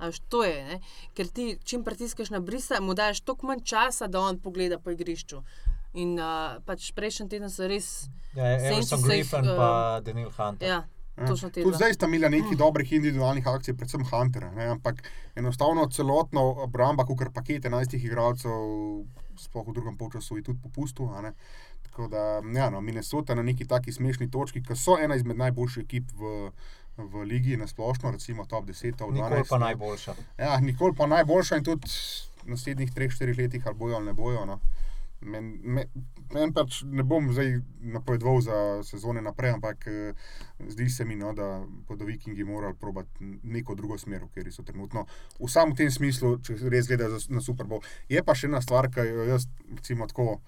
A 0.00 0.08
veš, 0.08 0.22
to 0.32 0.44
je, 0.44 0.56
ne? 0.64 0.78
ker 1.14 1.28
ti, 1.28 1.58
čim 1.64 1.84
pritiskaš 1.84 2.30
na 2.32 2.40
brisa, 2.40 2.80
mu 2.80 2.94
daš 2.96 3.20
toliko 3.20 3.50
manj 3.50 3.64
časa, 3.68 4.08
da 4.08 4.20
on 4.20 4.40
pogleda 4.40 4.78
po 4.80 4.94
igrišču. 4.94 5.42
In 6.00 6.14
uh, 6.18 6.56
pač 6.64 6.92
prejšnji 6.96 7.28
teden 7.28 7.50
so 7.50 7.68
res. 7.68 8.08
Ja, 8.36 8.54
Saintsi 8.62 8.94
so 8.94 9.00
jih, 9.00 9.06
Griffin 9.08 9.44
eh, 9.44 9.56
pa 9.58 10.00
Daniel 10.06 10.30
Hunter. 10.30 10.68
Ja, 10.68 10.84
točno 11.26 11.50
te 11.50 11.64
Tudi 11.66 11.76
zdaj 11.76 11.96
sta 11.98 12.06
imela 12.06 12.30
nekaj 12.30 12.56
dobrih 12.56 12.92
individualnih 12.92 13.46
akcij, 13.46 13.74
predvsem 13.76 14.04
Huntera. 14.06 14.52
Ne? 14.54 14.68
Ampak 14.76 15.02
enostavno 15.34 15.88
celotno 15.90 16.44
obramba, 16.64 17.04
kot 17.04 17.34
paket 17.34 17.66
11 17.66 17.98
igralcev, 17.98 18.54
sploh 19.40 19.66
v 19.66 19.74
drugem 19.74 19.98
polčasu, 19.98 20.38
je 20.38 20.46
tudi 20.50 20.62
popustil. 20.62 21.10
a 21.10 21.20
ne. 21.20 21.34
Tako 21.82 22.08
da, 22.08 22.42
ja, 22.54 22.70
no, 22.70 22.80
Minnesota 22.80 23.34
na 23.34 23.42
neki 23.42 23.66
taki 23.66 23.92
smešni 23.92 24.30
točki, 24.30 24.62
ki 24.62 24.76
so 24.76 24.94
ena 25.00 25.16
izmed 25.18 25.36
najboljših 25.36 25.84
ekip 25.84 26.12
v, 26.14 26.50
v 26.96 27.24
ligi, 27.24 27.56
na 27.56 27.66
splošno, 27.66 28.10
recimo 28.10 28.46
top 28.46 28.66
10, 28.66 28.96
top 28.96 29.10
12. 29.10 29.22
Nikoli 29.22 29.44
pa 29.48 29.58
najboljša. 29.58 30.14
Ja, 30.38 30.60
nikoli 30.60 30.94
pa 30.96 31.06
najboljša 31.06 31.56
in 31.56 31.64
tudi 31.64 31.88
v 32.44 32.54
naslednjih 32.54 32.92
3-4 32.92 33.38
letih 33.38 33.66
ali 33.66 33.76
bojo 33.76 33.96
ali 33.96 34.06
ne 34.06 34.12
bojo. 34.12 34.44
No. 34.46 34.60
Men, 35.20 35.50
me, 35.64 35.84
men 36.32 36.52
pač 36.56 36.78
ne 36.88 37.04
bom 37.04 37.26
zdaj 37.32 37.58
napovedoval 37.92 38.40
za 38.40 38.56
sezone 38.88 39.20
naprej, 39.20 39.52
ampak 39.58 39.84
eh, 39.86 40.14
zdi 40.68 40.88
se 40.88 41.04
mi, 41.04 41.16
no, 41.16 41.34
da 41.36 41.60
bodo 41.88 42.08
Vikingi 42.08 42.44
morali 42.44 42.74
probati 42.80 43.34
neko 43.42 43.74
drugo 43.74 43.98
smer, 43.98 44.24
kateri 44.24 44.52
so 44.52 44.64
trenutno. 44.64 45.04
V 45.40 45.50
samem 45.52 45.76
tem 45.76 45.92
smislu, 45.92 46.38
če 46.40 46.56
res 46.72 46.88
gledajo 46.88 47.20
na 47.28 47.44
Super 47.44 47.68
Bowl. 47.68 47.84
Je 48.08 48.22
pa 48.24 48.34
še 48.34 48.48
ena 48.48 48.62
stvar, 48.64 48.88
ki 48.88 49.04
jo 49.04 49.28
jaz 49.34 49.48
recimo 49.76 50.08
tako. 50.08 50.40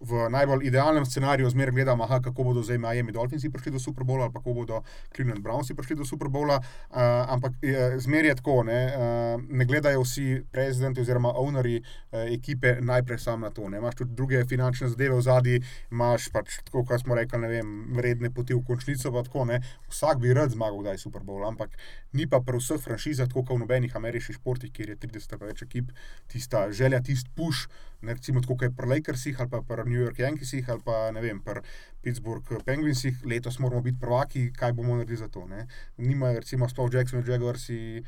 V 0.00 0.28
najbolj 0.30 0.62
idealnem 0.62 1.02
scenariju 1.02 1.50
zmeraj 1.50 1.74
gledam, 1.74 2.00
aha, 2.00 2.20
kako 2.20 2.44
bodo 2.44 2.62
zdaj 2.62 2.78
Miami 2.78 3.12
Dolphinsi 3.12 3.50
prišli 3.50 3.72
do 3.72 3.78
Super 3.78 4.04
Bowla, 4.04 4.22
ali 4.22 4.32
kako 4.32 4.54
bodo 4.54 4.82
Cleveland 5.10 5.42
Brownsi 5.42 5.74
prišli 5.74 5.96
do 5.96 6.04
Super 6.04 6.28
Bowla. 6.28 6.58
Uh, 6.58 6.96
ampak 7.28 7.52
je- 7.62 7.98
zmeraj 7.98 8.28
je 8.28 8.34
tako, 8.34 8.62
ne, 8.62 8.78
uh, 8.86 9.42
ne 9.48 9.64
gledajo 9.64 10.02
vsi 10.02 10.44
prezidenti 10.52 11.00
oziroma 11.00 11.32
ownerji 11.34 11.80
uh, 11.80 12.30
ekipe 12.30 12.76
najprej 12.80 13.18
sam 13.18 13.40
na 13.40 13.50
to. 13.50 13.68
Ne. 13.68 13.78
Imaš 13.78 13.94
tudi 13.94 14.14
druge 14.14 14.44
finančne 14.44 14.88
zadeve 14.88 15.14
v 15.14 15.22
zadnji, 15.22 15.58
imaš 15.90 16.28
pač, 16.28 16.60
tako 16.64 16.84
kot 16.84 17.00
smo 17.00 17.14
rekli, 17.14 17.38
ne 17.38 17.48
vem, 17.48 17.74
vredne 17.92 18.30
poti 18.30 18.54
v 18.54 18.62
končnico. 18.62 19.12
pa 19.12 19.22
Tako, 19.22 19.44
ne. 19.44 19.58
Vsak 19.88 20.18
bi 20.18 20.30
rad 20.32 20.50
zmagal, 20.50 20.82
da 20.82 20.90
je 20.90 20.98
Super 20.98 21.22
Bowl, 21.22 21.42
ampak 21.42 21.74
ni 22.12 22.26
pa 22.26 22.38
pri 22.40 22.58
vseh 22.58 22.78
franšizah, 22.78 23.26
tako 23.26 23.42
kot 23.42 23.56
v 23.56 23.66
nobenih 23.66 23.96
ameriških 23.96 24.36
športih, 24.38 24.70
kjer 24.72 24.88
je 24.90 24.96
30 24.96 25.34
ali 25.34 25.50
več 25.50 25.62
ekip, 25.62 25.90
tista 26.28 26.70
želja, 26.70 27.02
tisti 27.02 27.30
push. 27.34 27.66
Ne, 28.00 28.14
recimo 28.14 28.38
tako, 28.40 28.54
kot 28.54 28.62
je 28.62 28.70
pri 28.70 28.86
Lakersih 28.86 29.40
ali 29.40 29.50
pa 29.50 29.58
pri 29.60 29.87
New 29.88 30.00
York 30.00 30.20
Yankeesih 30.20 30.70
ali 30.70 30.84
pa 30.84 31.10
ne 31.10 31.20
vem, 31.24 31.40
pri 31.40 31.62
Pittsburgh 32.02 32.62
Penguinsih, 32.64 33.24
letos 33.26 33.58
moramo 33.58 33.82
biti 33.82 33.98
prvaki, 34.00 34.48
kaj 34.52 34.72
bomo 34.72 34.96
naredili 34.96 35.18
za 35.18 35.28
to. 35.28 35.46
Ne? 35.46 35.66
Nimajo, 35.96 36.40
recimo, 36.40 36.68
sploh 36.68 36.92
Jackson, 36.94 37.24
Jaguarsi 37.26 38.04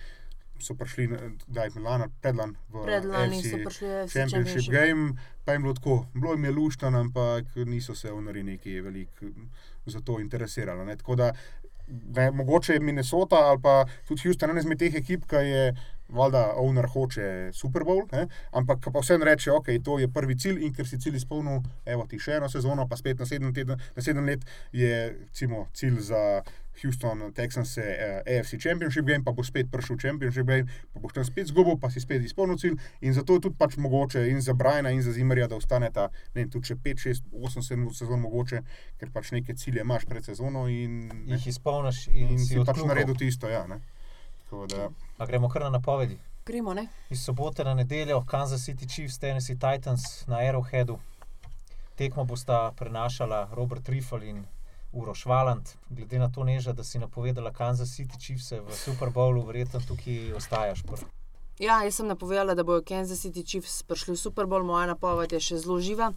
so 0.61 0.75
prišli, 0.75 1.09
da 1.47 1.65
je 1.65 1.71
Milan, 1.75 2.11
predlan 2.21 2.55
v 2.69 2.85
Predlani 2.85 3.39
AFC 3.39 3.49
Championship 3.49 4.31
Championship. 4.31 4.73
Game, 4.73 5.13
pa 5.45 5.53
jim 5.53 5.63
bilo 5.63 5.75
tako, 5.75 6.07
bilo 6.15 6.33
jim 6.33 6.45
je 6.45 6.51
luštan, 6.51 6.95
ampak 6.95 7.57
niso 7.67 7.95
se 7.95 8.13
vnari 8.13 8.43
neki 8.43 8.81
veliko 8.81 9.27
za 9.87 10.01
to 10.01 10.21
interesirali. 10.21 10.85
Ne? 10.87 10.97
Tako 10.97 11.17
da 11.17 11.33
ne, 12.17 12.31
mogoče 12.31 12.73
je 12.73 12.81
Minnesota 12.81 13.37
ali 13.37 13.61
pa 13.63 13.85
tudi 14.09 14.23
Houston 14.25 14.51
ena 14.51 14.61
izmed 14.61 14.79
teh 14.79 14.95
ekip, 14.95 15.27
ki 15.27 15.37
je. 15.37 15.65
Valjda, 16.11 16.45
owner 16.61 16.89
hoče 16.91 17.51
Super 17.57 17.85
Bowl, 17.87 18.07
ne? 18.13 18.27
ampak 18.53 18.89
pa 18.93 19.01
vseeno 19.01 19.25
reče, 19.29 19.53
ok, 19.53 19.69
to 19.85 19.99
je 19.99 20.09
prvi 20.13 20.39
cilj 20.39 20.65
in 20.67 20.75
ker 20.75 20.89
si 20.89 20.99
cilj 21.01 21.21
izpolnil, 21.23 21.63
evo 21.87 22.07
ti 22.11 22.19
še 22.19 22.39
eno 22.41 22.49
sezono, 22.51 22.89
pa 22.89 22.99
spet 22.99 23.21
na 23.21 23.29
sedem, 23.29 23.55
teden, 23.55 23.79
let 24.27 24.47
je 24.73 24.97
recimo, 25.29 25.67
cilj 25.75 26.01
za 26.11 26.25
Houston, 26.83 27.33
Texans, 27.33 27.79
eh, 27.79 28.23
AFC 28.27 28.57
Championship 28.59 29.05
Game, 29.05 29.25
pa 29.25 29.33
boš 29.33 29.51
spet 29.53 29.69
prišel 29.71 29.97
v 29.97 30.01
Championship 30.01 30.47
Game, 30.47 30.67
pa 30.95 31.01
boš 31.01 31.13
tam 31.13 31.25
spet 31.25 31.47
zgubil, 31.47 31.77
pa 31.77 31.91
si 31.91 32.01
spet 32.01 32.25
izpolnil 32.25 32.57
cilj. 32.59 32.79
In 33.01 33.13
zato 33.15 33.37
je 33.37 33.41
tudi 33.41 33.57
pač 33.59 33.77
mogoče 33.77 34.25
in 34.31 34.41
za 34.41 34.55
Briana 34.55 34.91
in 34.91 35.03
za 35.03 35.13
Zimmerja, 35.13 35.49
da 35.49 35.57
ostaneta 35.57 36.09
ne, 36.35 36.43
vem, 36.43 36.51
tudi 36.51 36.73
še 36.73 36.79
5, 36.81 37.05
6, 37.05 37.31
8, 37.37 37.67
7 37.69 37.87
sezon 37.95 38.25
mogoče, 38.25 38.63
ker 38.99 39.13
pač 39.13 39.33
neke 39.37 39.55
cilje 39.55 39.85
imaš 39.85 40.07
pred 40.09 40.25
sezono 40.25 40.69
in, 40.69 41.09
ne, 41.27 41.37
Jih 41.37 41.51
izpolniš 41.53 42.07
in, 42.09 42.37
in 42.37 42.39
si 42.39 42.55
si 42.55 42.65
pač 42.65 42.81
naredil 42.87 43.19
tisto. 43.19 43.51
Ja, 43.51 43.67
ne. 43.69 43.83
Da, 44.51 44.89
Pa 45.17 45.27
gremo 45.27 45.49
kar 45.49 45.63
na 45.63 45.71
napovedi. 45.71 46.19
Gremo, 46.47 46.75
ne? 46.75 46.89
Iz 47.11 47.25
sobote 47.25 47.65
na 47.65 47.75
nedeljo 47.75 48.25
Kansas 48.27 48.61
City 48.61 48.89
Chiefs, 48.95 49.19
Tennessee 49.19 49.59
Titans 49.59 50.27
na 50.27 50.37
Arrowheadu. 50.37 50.99
Tekmo 51.95 52.25
bosta 52.25 52.73
prenašala 52.77 53.49
Robert 53.53 53.89
Riffel 53.89 54.23
in 54.23 54.45
Uroš 54.93 55.27
Valant. 55.27 55.77
Glede 55.91 56.19
na 56.19 56.31
to, 56.33 56.45
neža, 56.45 56.73
da 56.73 56.85
si 56.85 56.99
napovedala 56.99 57.53
Kansas 57.53 57.89
City 57.89 58.19
Chiefs 58.21 58.53
v 58.53 58.75
Super 58.75 59.11
Bowlu, 59.11 59.45
verjetno 59.47 59.81
tukaj 59.89 60.33
ostajaš. 60.33 60.83
Prv. 60.83 61.07
Ja, 61.61 61.83
jaz 61.85 61.95
sem 61.95 62.07
napovedala, 62.07 62.55
da 62.55 62.65
bodo 62.65 62.83
Kansas 62.89 63.21
City 63.21 63.45
Chiefs 63.47 63.83
prišli 63.83 64.15
v 64.15 64.19
Super 64.19 64.47
Bowl, 64.47 64.65
moja 64.65 64.87
napoved 64.87 65.33
je 65.33 65.41
še 65.41 65.59
zelo 65.61 65.77
živa. 65.81 66.13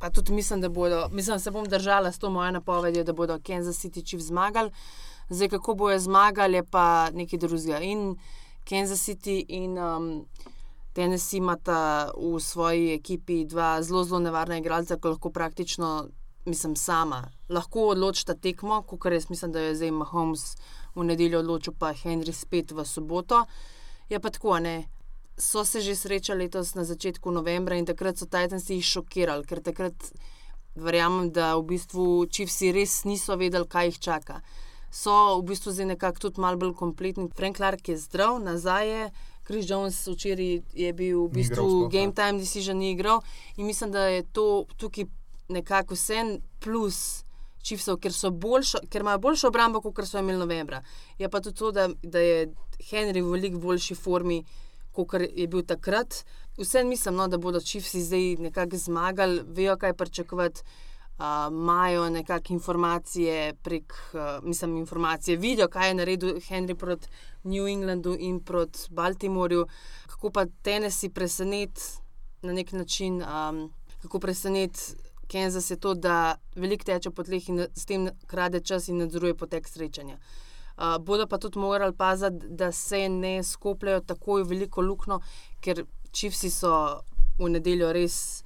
Pa 0.00 0.10
tudi 0.10 0.32
mislim, 0.32 0.60
da 0.60 0.68
bodo, 0.68 1.08
mislim, 1.12 1.38
se 1.38 1.50
bom 1.50 1.68
držala 1.68 2.12
s 2.12 2.18
to 2.18 2.30
mojo 2.30 2.50
napovedjo, 2.50 3.04
da 3.04 3.12
bodo 3.12 3.38
Kansas 3.46 3.78
City 3.84 4.02
Chiefs 4.02 4.32
zmagali. 4.32 4.72
Zdaj, 5.28 5.48
kako 5.48 5.74
bojo 5.74 5.98
zmagali, 5.98 6.62
pa 6.70 7.10
nekaj 7.10 7.38
drugega. 7.38 7.80
In 7.80 8.16
Kansas 8.68 9.04
City 9.04 9.44
in 9.48 9.78
um, 9.78 10.26
Tennessee 10.92 11.38
imata 11.38 12.10
v 12.16 12.40
svoji 12.40 12.92
ekipi 12.94 13.44
dva 13.44 13.82
zelo, 13.82 14.04
zelo 14.04 14.20
nevarna 14.20 14.58
igralca, 14.58 14.96
ki 14.96 15.08
lahko 15.08 15.30
praktično, 15.30 16.08
mislim, 16.44 16.76
sama 16.76 17.24
lahko 17.48 17.88
odločita 17.92 18.34
tekmo, 18.34 18.82
kot 18.82 19.12
jaz 19.12 19.28
mislim, 19.30 19.52
da 19.52 19.60
je 19.60 19.76
zdaj 19.76 19.90
Mahomes 19.90 20.56
v 20.94 21.04
nedeljo 21.04 21.40
odločil, 21.40 21.74
pa 21.78 21.92
Henry 21.92 22.32
spet 22.32 22.72
v 22.72 22.84
soboto. 22.84 23.44
Je 24.08 24.20
pa 24.20 24.30
tako, 24.30 24.58
ne. 24.58 24.84
So 25.38 25.64
se 25.64 25.80
že 25.80 25.96
srečali 25.96 26.44
letos 26.44 26.74
na 26.74 26.84
začetku 26.84 27.30
novembra 27.30 27.76
in 27.76 27.86
takrat 27.86 28.18
so 28.18 28.26
Titansi 28.26 28.74
jih 28.74 28.84
šokirali, 28.84 29.44
ker 29.44 29.60
takrat 29.60 30.12
verjamem, 30.74 31.32
da 31.32 31.56
v 31.56 31.74
bistvu 31.74 32.26
Chiefsi 32.30 32.72
res 32.72 33.04
niso 33.04 33.36
vedeli, 33.36 33.66
kaj 33.66 33.86
jih 33.86 33.98
čaka. 33.98 34.40
So 34.94 35.40
v 35.40 35.50
bistvu 35.50 35.72
zdaj 35.74 35.86
nekako 35.86 36.28
tudi 36.28 36.40
malo 36.40 36.56
bolj 36.56 36.74
kompletni. 36.78 37.26
Frank 37.34 37.56
Clark 37.56 37.88
je 37.88 37.96
zdrav, 37.98 38.38
nazaj 38.38 38.88
je. 38.88 39.10
Chris 39.44 39.66
Jones 39.70 40.06
včeraj 40.06 40.62
je 40.72 40.92
bil 40.92 41.26
v 41.26 41.28
igral 41.28 41.34
bistvu 41.34 41.66
sploh, 41.66 41.82
ne. 41.82 41.90
game 41.90 42.14
time 42.14 42.38
decision, 42.38 42.78
ni 42.78 42.92
igral 42.94 43.20
in 43.56 43.66
mislim, 43.66 43.90
da 43.92 44.06
je 44.06 44.22
to 44.32 44.64
tukaj 44.76 45.04
nekako 45.48 45.94
vse 45.94 46.38
plus. 46.60 47.24
Chiefsov, 47.64 47.96
ker, 47.96 48.12
so 48.12 48.28
boljšo, 48.28 48.82
ker 48.92 49.00
imajo 49.00 49.22
boljšo 49.24 49.48
obrambo, 49.48 49.80
kot 49.80 50.04
so 50.04 50.20
imeli 50.20 50.36
novembra. 50.36 50.82
Je 51.18 51.30
pa 51.32 51.40
tudi 51.40 51.56
to, 51.56 51.70
da, 51.72 51.86
da 52.02 52.20
je 52.20 52.50
Henry 52.90 53.22
v 53.24 53.30
veliko 53.32 53.58
boljši 53.58 53.94
formi, 53.96 54.42
kot 54.92 55.14
je 55.24 55.46
bil 55.48 55.64
takrat. 55.64 56.26
Vsem 56.58 56.88
mislim, 56.92 57.16
no, 57.16 57.24
da 57.28 57.40
bodo 57.40 57.60
Chiefsi 57.64 58.02
zdaj 58.04 58.36
nekako 58.44 58.76
zmagali, 58.76 59.40
vejo, 59.46 59.78
kaj 59.80 59.96
pričakovati. 59.96 60.60
Uh, 61.18 61.24
imajo 61.50 62.10
nekakšne 62.10 62.54
informacije 62.54 63.54
prek, 63.54 63.92
uh, 64.12 64.44
mislim, 64.44 64.76
informacije, 64.76 65.36
vidijo, 65.36 65.68
kaj 65.68 65.88
je 65.88 65.94
naredil 65.94 66.36
Henry 66.36 66.74
proti 66.74 67.08
New 67.44 67.68
Englandu 67.68 68.16
in 68.18 68.40
proti 68.40 68.78
Baltimorju, 68.90 69.66
kako 70.06 70.30
pa 70.30 70.46
Tennessee 70.62 71.10
preseneti 71.10 71.82
na 72.42 72.52
nek 72.52 72.72
način, 72.72 73.22
um, 73.22 73.72
kako 74.02 74.18
preseneti. 74.18 74.80
Kansas 75.32 75.70
je 75.70 75.76
to, 75.80 75.94
da 75.94 76.36
veliko 76.54 76.84
teče 76.84 77.10
po 77.10 77.22
tleh 77.22 77.48
in 77.48 77.66
s 77.74 77.86
tem 77.86 78.10
krade 78.26 78.60
čas 78.60 78.88
in 78.88 78.98
nadzoruje 78.98 79.34
potek 79.34 79.68
srečanja. 79.68 80.18
Uh, 80.76 80.98
bodo 81.00 81.26
pa 81.26 81.38
tudi 81.38 81.58
morali 81.58 81.96
paziti, 81.96 82.46
da 82.48 82.72
se 82.72 83.08
ne 83.08 83.42
skopljajo 83.42 84.00
tako 84.00 84.42
veliko 84.42 84.82
luknjo, 84.82 85.20
ker 85.60 85.84
Čivsi 86.14 86.50
so 86.50 87.00
v 87.38 87.48
nedeljo 87.50 87.92
res 87.92 88.43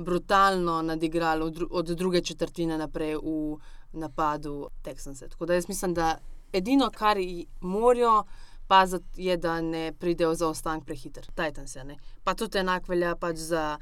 brutalno 0.00 0.82
nadigrali 0.82 1.42
od, 1.42 1.52
dru 1.52 1.68
od 1.70 1.86
druge 1.86 2.20
četrtine 2.20 2.78
naprej 2.78 3.16
v 3.16 3.58
napadu 3.92 4.68
Texanse. 4.82 5.28
Tako 5.28 5.46
da 5.46 5.54
jaz 5.54 5.68
mislim, 5.68 5.94
da 5.94 6.18
edino, 6.52 6.90
kar 6.90 7.16
morajo 7.60 8.24
paziti, 8.66 9.24
je, 9.24 9.36
da 9.36 9.60
ne 9.60 9.92
pridejo 9.92 10.34
za 10.34 10.48
ostanek 10.48 10.84
prehiter. 10.84 11.26
Titans 11.26 11.76
je. 11.76 11.84
Ne? 11.84 11.96
Pa 12.24 12.34
tudi 12.34 12.58
enak 12.58 12.88
velja 12.88 13.16
pač 13.16 13.36
za. 13.36 13.78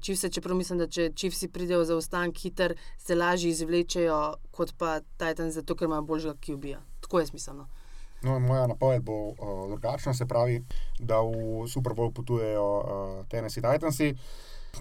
Čivse, 0.00 0.28
čeprav 0.28 0.56
mislim, 0.58 0.78
da 0.78 0.88
če 0.92 1.06
čivsi 1.14 1.48
pridejo 1.48 1.84
za 1.84 1.96
ostanek 1.96 2.36
hiter, 2.42 2.74
se 2.98 3.14
lažje 3.14 3.50
izvlečejo 3.50 4.18
kot 4.50 4.74
pa 4.76 4.98
Titan, 5.16 5.50
zato 5.54 5.76
ker 5.78 5.86
imajo 5.86 6.02
boljšega 6.02 6.34
QB-ja. 6.42 6.80
Tako 7.00 7.20
je 7.20 7.26
smiselno. 7.26 7.68
No, 8.22 8.38
moja 8.40 8.66
napoved 8.66 9.02
bo 9.06 9.14
uh, 9.28 9.36
drugačna, 9.70 10.14
se 10.14 10.26
pravi, 10.26 10.58
da 10.98 11.22
v 11.22 11.64
Super 11.68 11.94
Bowl 11.94 12.12
potujejo 12.12 12.66
uh, 12.76 13.24
Tennessee 13.30 13.62
Titansi. 13.62 14.10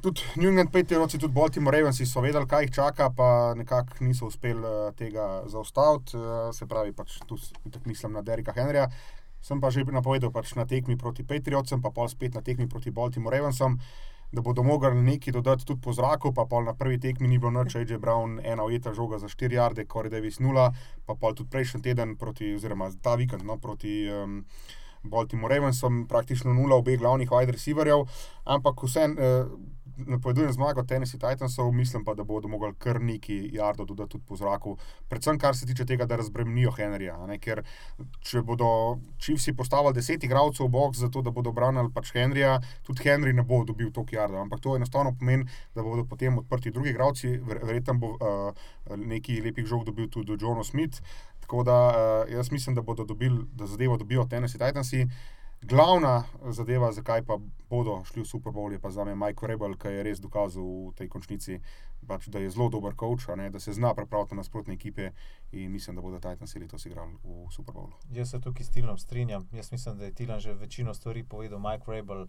Tudi 0.02 0.22
New 0.36 0.50
England 0.50 0.72
Patriots, 0.72 1.18
tudi 1.18 1.34
Baltimore 1.34 1.78
Ravens 1.78 2.02
so 2.04 2.22
vedeli, 2.22 2.48
kaj 2.48 2.66
jih 2.66 2.72
čaka, 2.72 3.10
pa 3.16 3.54
nekako 3.56 4.04
niso 4.04 4.28
uspeli 4.28 4.62
uh, 4.62 4.90
tega 4.96 5.44
zaustaviti. 5.48 6.18
Uh, 6.18 6.50
se 6.54 6.68
pravi, 6.68 6.94
pač 6.94 7.20
tu 7.28 7.38
mislim 7.86 8.14
na 8.14 8.22
Derika 8.22 8.54
Henrya. 8.56 8.90
Sem 9.42 9.62
pa 9.62 9.70
že 9.70 9.86
napovedal 9.86 10.32
pač 10.32 10.56
na 10.56 10.66
tekmi 10.66 10.98
proti 10.98 11.24
Patriotsom, 11.24 11.82
pa 11.82 11.92
pol 11.94 12.10
spet 12.10 12.34
na 12.34 12.42
tekmi 12.42 12.68
proti 12.68 12.92
Baltimore 12.92 13.38
Ravensom. 13.38 13.80
da 14.36 14.42
bodo 14.42 14.64
mogli 14.64 14.90
nekaj 15.02 15.32
dodati 15.32 15.66
tudi 15.66 15.82
po 15.82 15.94
zraku, 15.94 16.34
pa 16.34 16.44
pol 16.46 16.66
na 16.66 16.74
prvi 16.74 16.98
tekmi 17.00 17.28
ni 17.28 17.38
bilo 17.38 17.52
noč, 17.52 17.76
AJ 17.76 17.98
Brown, 17.98 18.40
ena 18.44 18.64
ujeta 18.64 18.92
žoga 18.94 19.20
za 19.20 19.28
4 19.28 19.54
jarde, 19.54 19.86
Corey 19.86 20.10
Davis 20.10 20.40
0, 20.40 20.74
pa 21.06 21.16
pol 21.16 21.36
tudi 21.36 21.50
prejšnji 21.50 21.82
teden 21.82 22.18
proti, 22.18 22.56
oziroma 22.56 22.90
ta 23.02 23.16
vikend 23.16 23.46
no, 23.46 23.58
proti. 23.58 24.10
Um, 24.10 24.44
Baltimore 25.10 25.56
Ravensom, 25.56 26.08
praktično 26.08 26.54
nula 26.54 26.76
obeh 26.76 27.00
glavnih 27.00 27.30
wide 27.32 27.54
receiverjev, 27.56 28.06
ampak 28.44 28.84
vse, 28.84 29.06
eh, 29.06 29.46
napovedujem 29.98 30.52
zmago 30.52 30.84
Tennessee 30.84 31.20
Titansov, 31.20 31.72
mislim 31.72 32.04
pa, 32.06 32.14
da 32.14 32.24
bodo 32.24 32.48
mogli 32.48 32.74
kar 32.78 33.02
neki 33.02 33.50
jardo 33.54 33.86
dodati 33.86 34.12
tudi 34.12 34.24
po 34.28 34.36
zraku. 34.36 34.78
Predvsem 35.10 35.40
kar 35.40 35.56
se 35.56 35.66
tiče 35.66 35.86
tega, 35.86 36.06
da 36.06 36.16
razbremenijo 36.16 36.72
Henryja. 36.72 37.16
Ker 37.42 37.64
če 38.22 38.42
bodo 38.42 39.00
Chiefsi 39.20 39.54
postavili 39.56 39.94
deset 39.94 40.24
igralcev 40.24 40.68
v 40.68 40.72
box, 40.72 41.00
zato 41.00 41.22
da 41.22 41.32
bodo 41.32 41.52
branili 41.52 41.92
pač 41.94 42.12
Henryja, 42.16 42.58
tudi 42.84 43.04
Henry 43.06 43.34
ne 43.34 43.44
bo 43.44 43.64
dobil 43.66 43.92
toliko 43.92 44.16
jardov. 44.16 44.42
Ampak 44.42 44.64
to 44.64 44.76
enostavno 44.76 45.16
pomeni, 45.20 45.48
da 45.76 45.84
bodo 45.84 46.06
potem 46.06 46.38
odprti 46.38 46.72
drugi 46.72 46.90
igralci, 46.90 47.38
ver, 47.38 47.62
verjetno 47.64 47.98
bo 48.00 48.16
uh, 48.16 48.68
neki 48.98 49.42
lepih 49.42 49.66
žog 49.66 49.86
dobil 49.86 50.10
tudi 50.10 50.38
Jono 50.42 50.64
Smith. 50.64 51.02
Tako 51.46 51.64
da 51.64 51.80
uh, 51.88 52.34
jaz 52.34 52.52
mislim, 52.52 52.76
da 52.76 52.82
bodo 52.82 53.06
dobili, 53.06 53.46
da 53.54 53.68
zadevo 53.68 53.98
dobijo 53.98 54.26
Tennessee 54.26 54.60
Titansi. 54.60 55.08
Glavna 55.68 56.24
zadeva, 56.50 56.92
zakaj 56.92 57.24
pa 57.26 57.38
bodo 57.70 58.04
šli 58.06 58.22
v 58.22 58.26
Super 58.26 58.54
Bowl, 58.54 58.72
je 58.72 58.80
pa 58.80 58.92
za 58.92 59.04
me 59.04 59.16
Mike 59.16 59.48
Rebel, 59.48 59.74
ki 59.74 59.88
je 59.88 60.04
res 60.06 60.20
dokazal 60.22 60.62
v 60.62 60.94
tej 60.94 61.10
končnici, 61.10 61.58
pač, 62.06 62.28
da 62.30 62.40
je 62.40 62.52
zelo 62.54 62.70
dober 62.70 62.94
coach, 62.94 63.26
ne, 63.34 63.50
da 63.50 63.60
se 63.60 63.74
zna 63.74 63.96
pripraviti 63.98 64.36
na 64.36 64.44
nasprotne 64.44 64.78
ekipe 64.78 65.10
in 65.52 65.72
mislim, 65.72 65.96
da 65.96 66.06
bodo 66.06 66.20
Titansi 66.22 66.62
letos 66.62 66.86
igrali 66.86 67.18
v 67.24 67.50
Super 67.50 67.74
Bowlu. 67.74 67.98
Jaz 68.14 68.36
se 68.36 68.42
tukaj 68.42 68.66
s 68.66 68.70
Tilom 68.70 68.98
strinjam. 68.98 69.48
Jaz 69.52 69.72
mislim, 69.72 69.98
da 69.98 70.06
je 70.06 70.14
Tilan 70.14 70.40
že 70.40 70.54
večino 70.54 70.94
stvari 70.94 71.24
povedal. 71.24 71.60
Mike 71.60 71.92
Rabel 71.92 72.28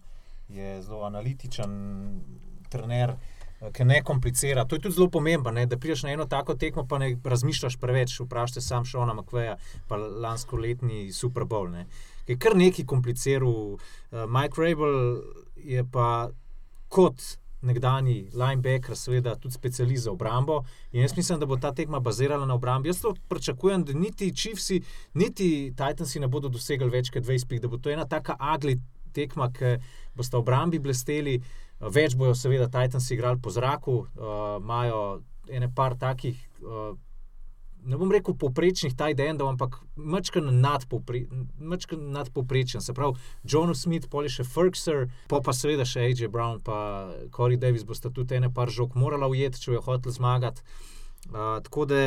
je 0.49 0.83
zelo 0.83 1.05
analitičen 1.05 1.71
trener, 2.73 3.17
ki 3.73 3.85
ne 3.85 4.03
komplicira. 4.03 4.65
To 4.65 4.77
je 4.77 4.81
tudi 4.81 4.95
zelo 4.95 5.11
pomembno, 5.13 5.51
ne, 5.51 5.67
da 5.67 5.77
prideš 5.77 6.03
na 6.09 6.17
eno 6.17 6.25
tako 6.25 6.55
tekmo, 6.55 6.87
pa 6.89 6.99
ne 6.99 7.19
razmišljaš 7.25 7.77
preveč. 7.77 8.21
Vprašaj 8.21 8.63
sam 8.63 8.85
Šona 8.85 9.15
McVeja, 9.15 9.57
pa 9.89 9.97
lansko 9.97 10.57
letni 10.57 11.13
Super 11.13 11.45
Bowl. 11.45 11.69
Ne. 11.71 11.87
Ki 12.27 12.35
je 12.35 12.43
kar 12.43 12.57
nekaj 12.59 12.85
kompliciral. 12.85 13.77
Uh, 13.77 14.25
Mike 14.27 14.59
Rabel 14.59 15.23
je 15.57 15.85
pa 15.93 16.29
kot 16.91 17.23
nekdani 17.67 18.29
linebacker, 18.35 18.97
seveda 18.97 19.35
tudi 19.35 19.55
specialist 19.55 20.05
za 20.05 20.13
obrambo. 20.13 20.63
In 20.93 21.01
jaz 21.01 21.17
mislim, 21.17 21.41
da 21.41 21.47
bo 21.47 21.57
ta 21.57 21.73
tekma 21.75 22.01
bazirala 22.01 22.47
na 22.47 22.55
obrambi. 22.55 22.89
Jaz 22.89 23.01
to 23.01 23.15
pričakujem, 23.29 23.85
da 23.85 23.93
niti 23.93 24.33
Chiefsi, 24.37 24.83
niti 25.15 25.73
Titansi 25.77 26.21
ne 26.21 26.29
bodo 26.29 26.49
dosegli 26.49 26.91
več 26.91 27.11
kot 27.11 27.25
20 27.25 27.49
pik, 27.49 27.63
da 27.63 27.69
bo 27.69 27.79
to 27.79 27.91
ena 27.91 28.07
taka 28.07 28.37
agli 28.39 28.77
tekma, 29.15 29.51
ki 29.53 29.77
bosta 30.15 30.39
obrambi 30.39 30.79
blesteli. 30.79 31.41
Več 31.81 32.15
bojo, 32.17 32.35
seveda, 32.35 32.69
Titansi 32.73 33.15
igrali 33.15 33.41
po 33.43 33.51
zraku, 33.51 33.97
uh, 34.05 34.61
imajo 34.61 35.23
ene 35.49 35.71
par 35.75 35.97
takih. 35.99 36.39
Uh, 36.63 36.95
Ne 37.87 37.97
bom 37.97 38.11
rekel 38.11 38.35
poprečnih 38.35 38.97
taj 38.99 39.15
dendov, 39.15 39.49
ampak 39.53 39.79
mečken 39.95 40.49
nadpopre, 40.61 41.23
nadpoprečen. 42.17 42.83
Se 42.83 42.95
pravi, 42.95 43.15
John 43.47 43.75
Smith, 43.75 44.11
poli 44.11 44.31
še 44.33 44.45
Ferguson, 44.45 45.13
pa 45.31 45.39
pa 45.45 45.55
seveda 45.55 45.87
še 45.87 46.09
AJ 46.09 46.27
Brown, 46.35 46.59
pa 46.67 47.13
Corey 47.35 47.61
Davis 47.61 47.87
bosta 47.87 48.11
tudi 48.11 48.41
ene 48.41 48.51
par 48.51 48.75
žog 48.75 48.99
morala 48.99 49.31
ujeti, 49.31 49.63
če 49.63 49.77
jo 49.77 49.85
hotel 49.87 50.13
zmagati. 50.13 50.67
Uh, 51.27 51.87
da. 51.87 52.03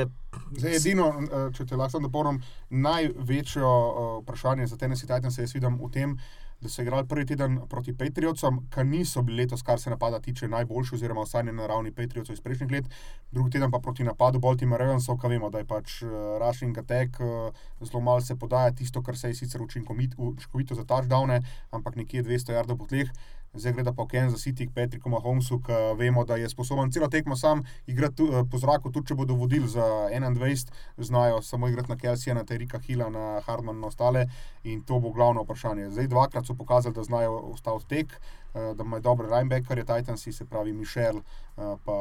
Zdaj, 0.55 0.75
edino, 0.77 1.09
če 1.55 1.65
te 1.67 1.79
lahko 1.79 1.99
dopolnim, 2.03 2.37
največje 2.69 3.63
uh, 3.63 4.19
vprašanje 4.21 4.67
za 4.71 4.77
Tennessee 4.79 5.07
Titans 5.07 5.37
je, 5.37 5.47
jaz 5.47 5.55
vidim 5.55 5.75
v 5.79 5.89
tem, 5.91 6.13
da 6.61 6.69
so 6.69 6.81
igrali 6.81 7.07
prvi 7.07 7.25
teden 7.25 7.59
proti 7.69 7.93
Patriotsom, 7.97 8.59
ki 8.73 8.83
niso 8.83 9.21
bili 9.21 9.43
letos, 9.43 9.63
kar 9.63 9.79
se 9.79 9.89
napada 9.89 10.19
tiče, 10.19 10.47
najboljši, 10.47 10.95
oziroma 10.95 11.23
vsaj 11.23 11.43
na 11.43 11.67
ravni 11.67 11.91
Patriotsov 11.91 12.33
iz 12.33 12.41
prejšnjih 12.41 12.71
let, 12.71 12.89
drugi 13.31 13.51
teden 13.55 13.71
pa 13.71 13.79
proti 13.79 14.03
napadu 14.03 14.39
Baltimore 14.39 14.83
Ravensov, 14.85 15.17
ki 15.21 15.31
vemo, 15.31 15.49
da 15.49 15.63
je 15.63 15.67
pač 15.69 16.01
uh, 16.03 16.11
rushing 16.43 16.77
attack, 16.77 17.19
uh, 17.23 17.53
zelo 17.81 18.01
malo 18.03 18.21
se 18.21 18.35
podaja 18.35 18.71
tisto, 18.75 19.01
kar 19.01 19.17
se 19.17 19.31
je 19.31 19.39
sicer 19.39 19.61
učinkovito 19.61 20.75
za 20.75 20.83
touchdowne, 20.83 21.41
ampak 21.71 21.95
nekje 21.95 22.23
200 22.23 22.59
jardov 22.59 22.77
po 22.77 22.85
tleh. 22.91 23.11
Zdaj 23.53 23.73
gre 23.73 23.83
pa 23.83 24.03
v 24.03 24.07
Kansas 24.07 24.43
City 24.45 24.67
k 24.67 24.73
Patricku 24.75 25.09
Mahomesu, 25.09 25.57
ki 25.65 25.73
vemo, 25.97 26.21
da 26.25 26.37
je 26.37 26.49
sposoben 26.49 26.91
celo 26.93 27.07
tekmo 27.09 27.35
sam 27.35 27.63
igrati 27.87 28.27
po 28.51 28.57
zraku, 28.61 28.91
tudi 28.93 29.09
če 29.09 29.15
bodo 29.17 29.33
vodili 29.33 29.67
za 29.67 29.81
21, 30.13 30.69
znajo 30.97 31.41
samo 31.41 31.67
igrati 31.67 31.89
na 31.89 31.97
Kelsija, 31.97 32.35
na 32.37 32.43
Terika 32.45 32.79
Hila, 32.79 33.09
na 33.09 33.41
Hardman, 33.45 33.79
na 33.79 33.87
ostale 33.87 34.27
in 34.63 34.83
to 34.85 34.99
bo 34.99 35.09
glavno 35.09 35.41
vprašanje. 35.43 35.89
Zdaj 35.89 36.07
dvakrat 36.07 36.45
so 36.45 36.53
pokazali, 36.53 36.93
da 36.95 37.03
znajo 37.03 37.39
ustaviti 37.49 37.89
tek, 37.89 38.13
da 38.53 38.83
imajo 38.83 39.01
dobre 39.01 39.27
linebackerje, 39.27 39.85
Titansi, 39.85 40.33
se 40.33 40.45
pravi 40.45 40.73
Mišel, 40.73 41.21
pa 41.55 41.97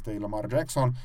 zdaj 0.00 0.18
Lamar 0.18 0.48
Jackson. 0.52 0.96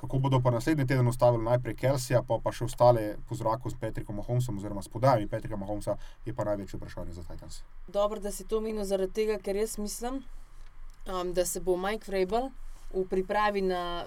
Kako 0.00 0.18
bodo 0.18 0.40
pa 0.40 0.50
naslednji 0.50 0.86
teden 0.86 1.08
ustavili 1.08 1.44
najprej 1.44 1.74
Kelsija, 1.74 2.22
pa 2.22 2.38
pa 2.44 2.52
še 2.54 2.68
ostale 2.68 3.16
po 3.28 3.34
zraku 3.34 3.70
s 3.70 3.74
Patrickom 3.80 4.20
Mahomesom, 4.22 4.58
oziroma 4.60 4.82
s 4.82 4.88
podajami 4.88 5.26
Patricka 5.26 5.56
Mahomesa, 5.58 5.96
je 6.26 6.34
pa 6.34 6.44
največje 6.46 6.78
vprašanje 6.78 7.16
za 7.16 7.24
Titans. 7.26 7.62
Dobro, 7.88 8.20
da 8.20 8.30
si 8.30 8.46
to 8.46 8.60
minil 8.62 8.86
zaradi 8.86 9.12
tega, 9.12 9.40
ker 9.42 9.58
jaz 9.58 9.74
mislim, 9.78 10.22
um, 11.10 11.32
da 11.34 11.44
se 11.44 11.60
bo 11.60 11.76
Mike 11.76 12.06
Vrabel 12.10 12.50
v 12.94 13.04
pripravi 13.10 13.62
na 13.62 14.04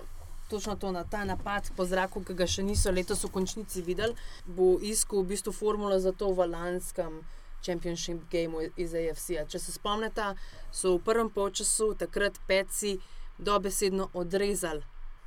točno 0.49 0.75
to, 0.75 0.91
na 0.91 1.03
ta 1.03 1.25
napad 1.25 1.67
po 1.75 1.85
zraku, 1.85 2.23
ki 2.23 2.35
ga 2.39 2.47
še 2.47 2.63
niso 2.63 2.91
letos 2.91 3.25
v 3.27 3.31
končnici 3.35 3.83
videli, 3.83 4.15
bo 4.47 4.77
iskal 4.79 5.25
v 5.25 5.35
bistvu 5.35 5.51
formulo 5.55 5.99
za 5.99 6.15
to 6.15 6.31
v 6.31 6.47
lanskem. 6.47 7.21
Championship 7.61 8.23
game 8.31 8.71
iz 8.73 8.93
AFC. 8.93 9.37
-a. 9.37 9.45
Če 9.45 9.59
se 9.59 9.71
spomnite, 9.71 10.33
so 10.71 10.95
v 10.97 11.03
prvem 11.05 11.29
polčasu 11.29 11.93
takrat 11.93 12.39
peci 12.47 12.97
dobesedno 13.37 14.09
odrezali 14.13 14.81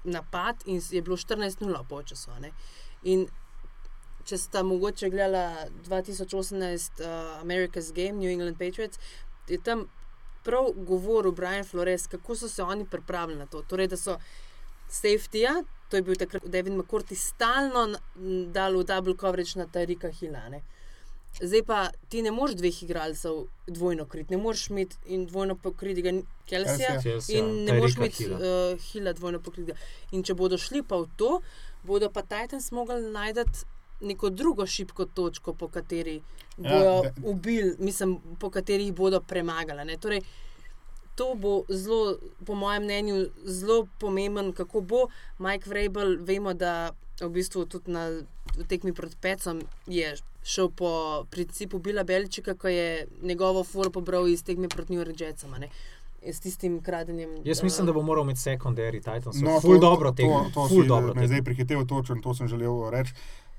napad 0.05 0.57
in 0.67 0.81
je 0.91 1.03
bilo 1.03 1.17
14-0 1.17 1.85
po 1.89 2.03
času. 2.03 2.31
In 3.03 3.27
če 4.25 4.39
ste 4.39 4.63
mogoče 4.63 5.11
gledali 5.11 5.71
2018 5.85 7.01
uh, 7.01 7.43
America's 7.43 7.93
Game, 7.93 8.13
New 8.13 8.31
England 8.31 8.59
Patriots, 8.59 8.99
je 9.49 9.59
tam 9.61 9.87
prav 10.45 10.71
govoril 10.77 11.33
Brian 11.33 11.65
Flores, 11.65 12.07
kako 12.07 12.37
so 12.37 12.49
se 12.49 12.63
oni 12.63 12.87
pripravili 12.87 13.39
na 13.39 13.47
to. 13.47 13.63
Torej, 13.63 13.89
da 13.89 13.97
so 13.97 14.19
safety-ja, 14.91 15.63
to 15.89 15.97
je 15.97 16.03
bil 16.03 16.17
takrat 16.17 16.45
David 16.47 16.73
McCourty, 16.73 17.17
stalno 17.17 17.87
dal 18.53 18.77
v 18.79 18.85
double 18.85 19.17
coverage 19.21 19.59
na 19.59 19.67
Tarika 19.67 20.09
Hilane. 20.09 20.63
Zdaj 21.41 21.63
pa 21.67 21.91
ti 22.09 22.23
ne 22.23 22.31
moreš 22.31 22.55
dveh 22.57 22.83
igralcev 22.83 23.45
dvojno 23.67 24.07
kriti, 24.07 24.37
ne 24.37 24.43
moreš 24.43 24.69
imeti 24.71 24.97
in 25.07 25.27
dvojno 25.27 25.57
pokriti 25.57 26.23
Kelsija, 26.47 27.01
in 27.29 27.65
ne 27.65 27.73
moreš 27.73 27.97
imeti 27.97 28.27
uh, 28.31 28.41
Hila 28.81 29.13
dvojno 29.13 29.41
pokriti. 29.43 29.73
In 30.13 30.23
če 30.23 30.35
bodo 30.35 30.59
šli 30.59 30.83
pa 30.83 31.01
v 31.03 31.09
to, 31.17 31.41
bodo 31.83 32.11
pa 32.11 32.23
Titans 32.23 32.71
mogli 32.73 33.03
najti 33.11 33.67
neko 34.01 34.31
drugo 34.31 34.67
šibko 34.67 35.05
točko, 35.05 35.55
po 35.55 35.69
kateri 35.69 36.21
bodo 36.57 37.03
ja, 37.05 37.13
ubili, 37.25 37.75
mislim, 37.79 38.19
po 38.41 38.51
kateri 38.51 38.85
jih 38.85 38.95
bodo 38.95 39.21
premagali. 39.21 39.97
Torej, 39.99 40.21
to 41.15 41.35
bo 41.35 41.63
zelo, 41.69 42.17
po 42.47 42.55
mojem 42.55 42.85
mnenju, 42.85 43.27
zelo 43.45 43.87
pomemben, 43.99 44.53
kako 44.53 44.81
bo 44.81 45.07
Mike 45.39 45.71
Vrabel, 45.71 46.17
vemo, 46.21 46.55
da 46.55 46.93
v 47.21 47.29
bistvu 47.31 47.67
tudi 47.67 47.91
na 47.91 48.09
tekmi 48.69 48.93
proti 48.93 49.17
Pecom 49.21 49.63
je 49.87 50.15
šel 50.45 50.71
po 50.71 51.25
principu 51.31 51.79
Bila 51.79 52.05
Belčika, 52.05 52.55
ko 52.55 52.69
je 52.69 53.07
njegovo 53.23 53.65
furo 53.65 53.91
pobral 53.91 54.29
iz 54.29 54.45
tekme 54.45 54.69
proti 54.69 54.93
New 54.93 55.01
York 55.01 55.21
Jetsom. 55.21 55.55
S 56.33 56.41
tistim 56.41 56.83
kradenjem. 56.83 57.31
Jaz 57.45 57.63
mislim, 57.63 57.87
da 57.87 57.93
bo 57.93 58.03
moral 58.03 58.25
imeti 58.25 58.41
sekundari 58.41 59.01
Titans. 59.01 59.41
No, 59.41 59.61
ful 59.61 59.75
to, 59.75 59.81
dobro 59.81 60.13
tega. 60.13 60.45
To, 60.55 60.69
to, 60.69 60.85
to 60.89 61.15
me 61.15 61.27
zdaj 61.29 61.43
prihitev 61.45 61.85
točen, 61.87 62.23
to 62.23 62.35
sem 62.35 62.49
želel 62.49 62.91
reči. 62.91 63.13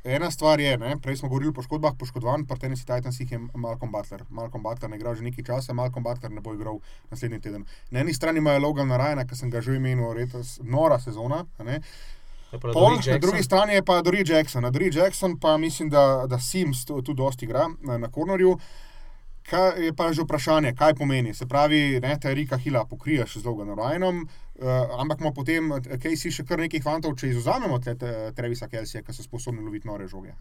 Ena 0.05 0.31
stvar 0.31 0.59
je, 0.59 0.77
ne, 0.77 0.95
prej 1.01 1.17
smo 1.17 1.29
govorili 1.29 1.49
o 1.49 1.53
poškodbah, 1.53 1.93
poškodovan, 1.97 2.43
pa 2.45 2.55
tenis 2.61 2.85
Titans 2.85 3.19
jih 3.19 3.31
je 3.31 3.39
Malcolm 3.53 3.91
Butler. 3.91 4.21
Malcolm 4.29 4.63
Butler 4.63 4.89
ne 4.89 4.97
igra 4.97 5.15
že 5.15 5.23
nekaj 5.25 5.43
časa, 5.43 5.73
Malcolm 5.73 6.03
Butler 6.03 6.31
ne 6.31 6.41
bo 6.41 6.53
igral 6.53 6.77
naslednji 7.09 7.39
teden. 7.41 7.65
Na 7.91 7.99
eni 7.99 8.13
strani 8.13 8.37
imajo 8.37 8.59
Logan 8.59 8.93
Ryan, 8.93 9.25
ki 9.27 9.35
sem 9.35 9.49
ga 9.49 9.61
že 9.61 9.75
imenil, 9.75 10.13
retos, 10.13 10.59
nora 10.61 10.99
sezona. 11.01 11.45
Ne. 11.65 11.81
Pol, 12.59 12.97
na 13.07 13.17
drugi 13.17 13.43
strani 13.43 13.73
je 13.73 13.85
pa 13.85 14.01
Dori 14.01 14.23
Jackson. 14.27 14.63
Na 14.63 14.69
Dori 14.69 14.91
Jackson 14.93 15.39
pa 15.39 15.57
mislim, 15.57 15.89
da, 15.89 16.25
da 16.27 16.39
Sims 16.39 16.85
tu 16.85 17.13
dosti 17.13 17.45
igra 17.45 17.67
na, 17.81 17.97
na 17.97 18.11
kornerju. 18.11 18.57
Kaj 19.45 19.85
je 19.85 19.93
pa 19.93 20.13
že 20.13 20.23
vprašanje, 20.25 20.73
kaj 20.75 20.95
pomeni? 20.95 21.33
Se 21.33 21.45
pravi, 21.45 21.99
ne, 22.01 22.17
ta 22.21 22.33
Rika 22.33 22.57
Hila 22.57 22.85
pokriješ 22.85 23.37
z 23.37 23.45
Loganom 23.45 23.77
Ryanom, 23.77 24.23
uh, 24.23 24.44
ampak 24.99 25.19
ima 25.19 25.31
potem, 25.35 25.71
kaj 26.01 26.15
si 26.17 26.31
še 26.31 26.45
kar 26.47 26.61
nekaj 26.63 26.81
fantov, 26.83 27.15
če 27.19 27.33
izuzamemo 27.33 27.79
te 27.83 27.95
Trevisa 28.35 28.69
Kelsija, 28.71 29.03
ki 29.03 29.13
so 29.13 29.25
sposobni 29.25 29.63
loviti 29.63 29.87
nore 29.87 30.07
žoge. 30.07 30.31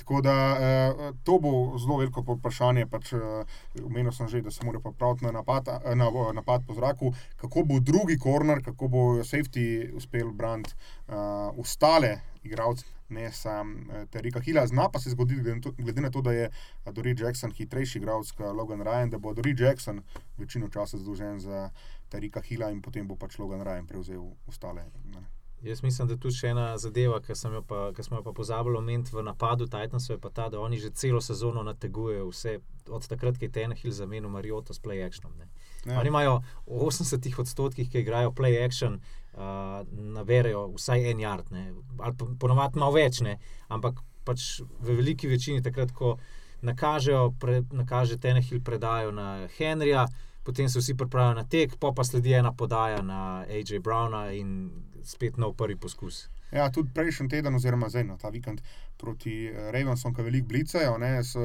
Tako 0.00 0.22
da 0.24 0.36
uh, 0.52 1.02
to 1.24 1.38
bo 1.42 1.52
zelo 1.80 1.98
veliko 2.00 2.24
vprašanje. 2.24 2.86
Pač, 2.88 3.12
uh, 3.12 3.44
Umenil 3.82 4.12
sem 4.12 4.28
že, 4.28 4.42
da 4.42 4.50
se 4.50 4.64
mora 4.64 4.80
popraviti 4.80 5.26
na 5.26 5.34
napad, 5.36 5.68
na, 5.96 6.08
napad 6.32 6.64
po 6.66 6.74
zraku, 6.74 7.12
kako 7.36 7.66
bo 7.68 7.80
drugi 7.80 8.18
korner, 8.18 8.62
kako 8.64 8.88
bo 8.88 9.04
safety 9.26 9.92
uspel 9.96 10.32
brand 10.32 10.72
uh, 10.72 11.52
ostale 11.60 12.18
igralce 12.42 12.88
ne 13.12 13.32
sam 13.32 13.74
uh, 13.74 14.04
Terika 14.10 14.40
Hila. 14.40 14.66
Zna 14.66 14.88
pa 14.92 15.00
se 15.00 15.10
zgoditi, 15.10 15.42
glede 15.78 16.00
na 16.00 16.10
to, 16.10 16.22
da 16.22 16.32
je 16.32 16.50
Dory 16.86 17.14
Jackson 17.20 17.52
hitrejši 17.52 17.98
igralec 17.98 18.32
kot 18.32 18.56
Logan 18.56 18.80
Ryan, 18.80 19.10
da 19.10 19.18
bo 19.18 19.34
Dory 19.34 19.54
Jackson 19.60 20.02
večino 20.38 20.68
časa 20.68 20.98
zadolžen 20.98 21.40
za 21.40 21.70
Terika 22.08 22.40
Hila 22.40 22.70
in 22.70 22.82
potem 22.82 23.08
bo 23.08 23.16
pač 23.16 23.38
Logan 23.38 23.62
Ryan 23.62 23.86
prevzel 23.86 24.24
ostale. 24.46 24.88
Ne. 25.04 25.22
Jaz 25.62 25.82
mislim, 25.82 26.08
da 26.08 26.14
je 26.14 26.20
tu 26.20 26.30
še 26.34 26.48
ena 26.50 26.64
zadeva, 26.78 27.20
ki 27.22 27.36
jo 27.54 27.60
pa, 27.62 27.92
ki 27.94 28.02
smo 28.02 28.18
jo 28.18 28.22
pa 28.26 28.32
pozabili 28.34 28.78
omeniti 28.80 29.14
v 29.14 29.22
napadu 29.22 29.68
Titansov, 29.70 30.16
je 30.16 30.20
pa 30.20 30.30
ta, 30.34 30.48
da 30.50 30.58
oni 30.58 30.78
že 30.82 30.90
celo 30.90 31.20
sezono 31.20 31.62
nategujejo 31.62 32.26
vse, 32.32 32.56
od 32.90 33.06
takrat, 33.06 33.38
ko 33.38 33.46
je 33.46 33.52
Tenehill 33.54 33.94
zamenil 33.94 34.30
Mariota 34.30 34.74
s 34.74 34.82
play 34.82 35.04
actionom. 35.06 35.36
Ne. 35.38 35.46
Ja. 35.86 36.00
Oni 36.00 36.10
imajo 36.10 36.40
v 36.66 36.82
80 36.90 37.38
odstotkih, 37.44 37.90
ki 37.90 38.02
igrajo 38.02 38.34
play 38.34 38.58
action, 38.64 38.98
uh, 39.34 39.82
naberejo 39.90 40.68
vsaj 40.76 41.10
en 41.10 41.20
yard, 41.20 41.50
ne. 41.50 41.72
ali 41.98 42.16
po- 42.16 42.30
ponovadi 42.38 42.78
malo 42.78 42.96
več, 42.96 43.20
ne. 43.20 43.38
ampak 43.68 44.00
pač 44.24 44.60
v 44.62 44.98
veliki 45.00 45.28
večini 45.28 45.62
takrat, 45.62 45.92
ko 45.92 46.16
nakažejo, 46.62 47.32
pre, 47.40 47.62
nakaže 47.74 48.20
Tenehill 48.22 48.62
predajo 48.62 49.10
na 49.10 49.48
Henryja, 49.58 50.06
potem 50.46 50.68
se 50.68 50.78
vsi 50.78 50.94
pripravijo 50.94 51.34
na 51.34 51.44
tek, 51.44 51.74
pa 51.78 51.92
pa 51.92 52.04
sledi 52.04 52.34
ena 52.38 52.52
podaja 52.52 53.02
na 53.02 53.42
AJ 53.50 53.78
Browna 53.82 54.30
in 54.32 54.70
spet 55.02 55.36
nov 55.36 55.56
prvi 55.58 55.76
poskus. 55.76 56.28
Ja, 56.52 56.68
tudi 56.70 56.92
prejšnji 56.94 57.28
teden, 57.32 57.54
oziroma 57.56 57.88
zdaj 57.88 58.04
no, 58.04 58.18
ta 58.20 58.28
vikend 58.28 58.60
proti 59.02 59.34
eh, 59.50 59.70
Ravensom, 59.74 60.14
ki 60.14 60.22
veliko 60.22 60.52
blicajo, 60.52 60.94
ne, 61.02 61.16
so 61.26 61.42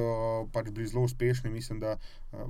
pač 0.53 0.69
bili 0.69 0.87
zelo 0.87 1.07
uspešni. 1.07 1.49
Mislim, 1.49 1.79
da 1.81 1.95
uh, 1.97 2.45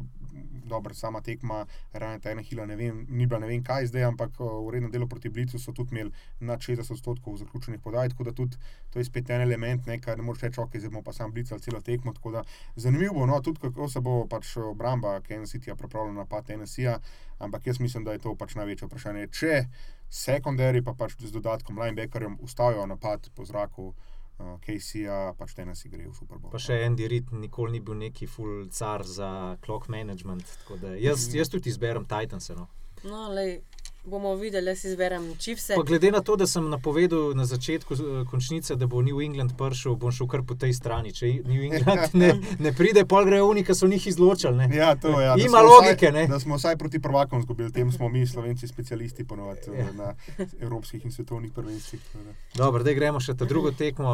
dobro, 0.67 0.93
sama 0.93 1.21
tekma 1.23 1.61
Rajna 1.93 2.19
Tenehila 2.19 2.65
ne 2.67 2.75
vem, 2.75 3.05
ni 3.09 3.25
bila 3.25 3.39
ne 3.39 3.47
vem 3.47 3.63
kaj 3.63 3.87
zdaj, 3.91 4.03
ampak 4.09 4.41
uh, 4.41 4.57
v 4.65 4.75
rednem 4.75 4.91
delu 4.91 5.07
proti 5.07 5.31
Blicu 5.31 5.59
so 5.59 5.71
tudi 5.71 5.95
imeli 5.95 6.11
nad 6.39 6.59
60 6.59 6.91
odstotkov 6.97 7.37
zaključenih 7.39 7.79
podaj, 7.83 8.11
tako 8.13 8.27
da 8.27 8.35
tudi 8.35 8.59
to 8.91 8.99
je 8.99 9.07
spet 9.07 9.31
en 9.31 9.45
element, 9.45 9.87
ne, 9.87 9.99
kar 10.03 10.19
ne 10.19 10.25
moreš 10.27 10.43
reči, 10.47 10.61
ok, 10.61 10.75
zdaj 10.75 10.91
bomo 10.91 11.05
pa 11.07 11.15
sam 11.15 11.31
blicali 11.31 11.63
celo 11.63 11.81
tekmo. 11.81 12.13
Tako 12.13 12.35
da 12.35 12.43
zanimivo 12.75 13.21
bo, 13.21 13.29
no, 13.31 13.39
tudi 13.41 13.63
kako 13.63 13.87
se 13.89 14.03
bo 14.03 14.17
pač 14.27 14.57
obramba 14.59 15.21
Kansas 15.23 15.55
Cityja 15.55 15.77
pripravljala 15.79 16.17
na 16.17 16.25
napad 16.25 16.45
Tennessee, 16.51 16.97
ampak 17.39 17.67
jaz 17.67 17.79
mislim, 17.79 18.03
da 18.03 18.17
je 18.17 18.25
to 18.25 18.35
pač 18.35 18.57
največje 18.59 18.89
vprašanje. 18.91 19.31
Če 19.31 19.63
sekundari 20.09 20.83
pa 20.83 20.93
pač 20.97 21.15
z 21.19 21.31
dodatkom 21.31 21.79
linebackerjem 21.79 22.37
ustavijo 22.43 22.85
napad 22.87 23.31
po 23.35 23.45
zraku. 23.45 23.87
Uh, 23.87 24.16
KC-ja 24.37 25.33
pač 25.37 25.53
Tennessee 25.57 25.89
gre 25.89 26.05
v 26.07 26.13
Super 26.13 26.37
Bowl. 26.37 26.51
Pa 26.53 26.61
še 26.61 26.77
Andy 26.85 27.07
Reid 27.09 27.31
nikoli 27.33 27.77
ni 27.77 27.81
bil 27.81 27.97
neki 27.97 28.27
full 28.29 28.67
car 28.69 29.03
za 29.03 29.57
clock 29.65 29.89
management. 29.89 30.45
tako 30.61 30.77
da 30.81 30.93
Jaz, 30.95 31.29
jaz 31.33 31.49
tudi 31.49 31.69
izberem 31.73 32.05
Titanse. 32.05 32.55
No. 32.55 32.67
No, 33.03 33.27
lej, 33.33 33.61
bomo 34.07 34.35
videli, 34.35 34.69
jaz 34.69 34.85
izberem 34.85 35.35
čivse. 35.39 35.75
Pa 35.75 35.83
glede 35.83 36.11
na 36.11 36.21
to, 36.21 36.35
da 36.35 36.47
sem 36.47 36.69
napovedal 36.69 37.33
na 37.35 37.45
začetku 37.45 37.93
eh, 37.93 38.25
končnice, 38.31 38.75
da 38.75 38.87
bo 38.87 39.01
New 39.01 39.21
England 39.21 39.51
prišel, 39.57 39.95
bom 39.95 40.11
šel 40.11 40.27
kar 40.27 40.43
po 40.47 40.55
tej 40.55 40.73
strani. 40.73 41.11
Če 41.13 41.25
New 41.45 41.63
England 41.63 42.13
ne, 42.21 42.31
ne 42.59 42.73
pride, 42.73 43.05
pol 43.05 43.25
grejo 43.25 43.49
oni, 43.49 43.63
ki 43.63 43.75
so 43.75 43.87
njih 43.87 44.07
izločili. 44.07 44.57
Ne. 44.57 44.69
Ja, 44.75 44.95
to 44.95 45.11
je. 45.19 45.25
Ja, 45.25 45.35
da 45.35 45.43
Ima 45.43 45.61
logike, 45.61 46.07
vsaj, 46.07 46.11
ne? 46.11 46.27
Da 46.27 46.39
smo 46.39 46.55
vsaj 46.55 46.77
proti 46.77 47.01
prvakom 47.01 47.39
izgubili, 47.39 47.71
tem 47.71 47.91
smo 47.91 48.09
mi, 48.09 48.27
slovenci, 48.27 48.67
specialisti 48.67 49.27
ponovadi 49.27 49.71
Ja. 49.77 49.91
na 49.93 50.13
evropskih 50.59 51.05
in 51.05 51.11
svetovnih 51.11 51.51
prvenstvih. 51.51 52.01
da. 52.13 52.33
Dobro, 52.55 52.81
zdaj 52.81 52.93
gremo 52.93 53.19
še 53.19 53.35
ta 53.35 53.45
drugo 53.45 53.71
tekmo. 53.71 54.13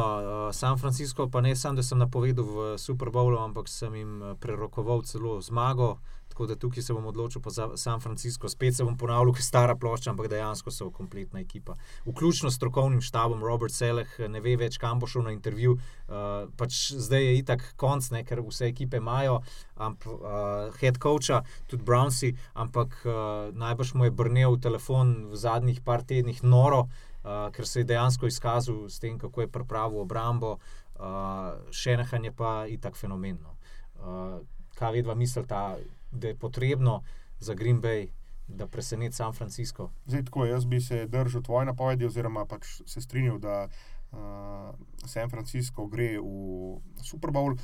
San 0.52 0.78
Francisco, 0.78 1.28
pa 1.28 1.40
ne 1.40 1.56
samo, 1.56 1.76
da 1.76 1.82
sem 1.82 1.98
napovedal 1.98 2.44
v 2.44 2.78
Super 2.78 3.10
Bowlu, 3.10 3.38
ampak 3.38 3.68
sem 3.68 3.94
jim 3.94 4.22
eh, 4.22 4.34
prerokoval 4.40 5.02
celo 5.02 5.40
zmago. 5.40 5.98
Tako 6.34 6.48
da 6.50 6.56
tukaj 6.58 6.82
se 6.82 6.94
bom 6.94 7.04
odločil 7.06 7.42
za 7.46 7.68
San 7.78 8.00
Francisco. 8.02 8.48
Spet 8.50 8.74
se 8.74 8.84
bom 8.84 8.96
ponavljal, 8.98 9.36
ker 9.36 9.40
je 9.40 9.46
stara 9.46 9.76
plošča, 9.78 10.10
ampak 10.10 10.26
dejansko 10.32 10.72
so 10.74 10.88
kompletna 10.90 11.38
ekipa. 11.40 11.76
Vključno 12.08 12.50
s 12.50 12.58
strokovnim 12.58 13.00
štabom, 13.00 13.44
Robert 13.44 13.74
Seleh 13.74 14.18
ne 14.28 14.42
ve 14.42 14.56
več, 14.58 14.80
kam 14.82 14.98
bo 14.98 15.06
šel 15.06 15.28
na 15.28 15.30
intervju. 15.30 15.76
Uh, 15.78 16.50
pač 16.58 16.90
zdaj 16.90 17.22
je 17.22 17.38
itak 17.38 17.62
konc, 17.78 18.10
ne, 18.10 18.24
ker 18.26 18.42
vse 18.42 18.66
ekipe 18.66 18.98
imajo, 18.98 19.38
amp, 19.78 20.02
uh, 20.10 20.74
head 20.80 20.98
coacha, 20.98 21.44
tudi 21.70 21.86
Brownsi, 21.86 22.34
ampak 22.58 22.98
uh, 23.06 23.54
najbrž 23.54 23.94
mu 23.94 24.10
je 24.10 24.16
brnil 24.18 24.58
telefon 24.58 25.14
v 25.30 25.38
zadnjih 25.38 25.80
par 25.86 26.02
tednih 26.02 26.42
noro 26.42 26.88
uh, 27.24 27.50
ker 27.52 27.66
se 27.66 27.80
je 27.80 27.84
dejansko 27.84 28.26
izkazal 28.26 28.88
s 28.88 28.98
tem, 28.98 29.18
kako 29.18 29.40
je 29.40 29.48
pripravil 29.48 30.00
obrambo. 30.00 30.58
Uh, 30.94 31.54
Šenahan 31.70 32.24
je 32.24 32.32
pa 32.32 32.66
itak 32.66 32.96
fenomenno. 32.96 33.56
Uh, 33.94 34.40
kaj 34.74 34.92
vedva 34.92 35.14
mislita, 35.14 35.76
da 36.14 36.28
je 36.28 36.36
potrebno 36.36 37.02
za 37.38 37.54
Green 37.54 37.82
Bay, 37.82 38.08
da 38.48 38.66
preseneti 38.66 39.16
San 39.16 39.32
Francisco? 39.32 39.90
Zdaj, 40.06 40.24
tako, 40.24 40.44
jaz 40.46 40.64
bi 40.64 40.80
se 40.80 41.06
držal 41.06 41.42
tvoje 41.42 41.66
napovedi, 41.66 42.06
oziroma 42.06 42.46
pač 42.46 42.80
se 42.86 43.00
strinjal, 43.00 43.38
da 43.38 43.68
uh, 44.12 44.74
San 45.06 45.30
Francisco 45.30 45.86
gre 45.86 46.18
v 46.18 46.80
Super 47.02 47.30
Bowl. 47.30 47.58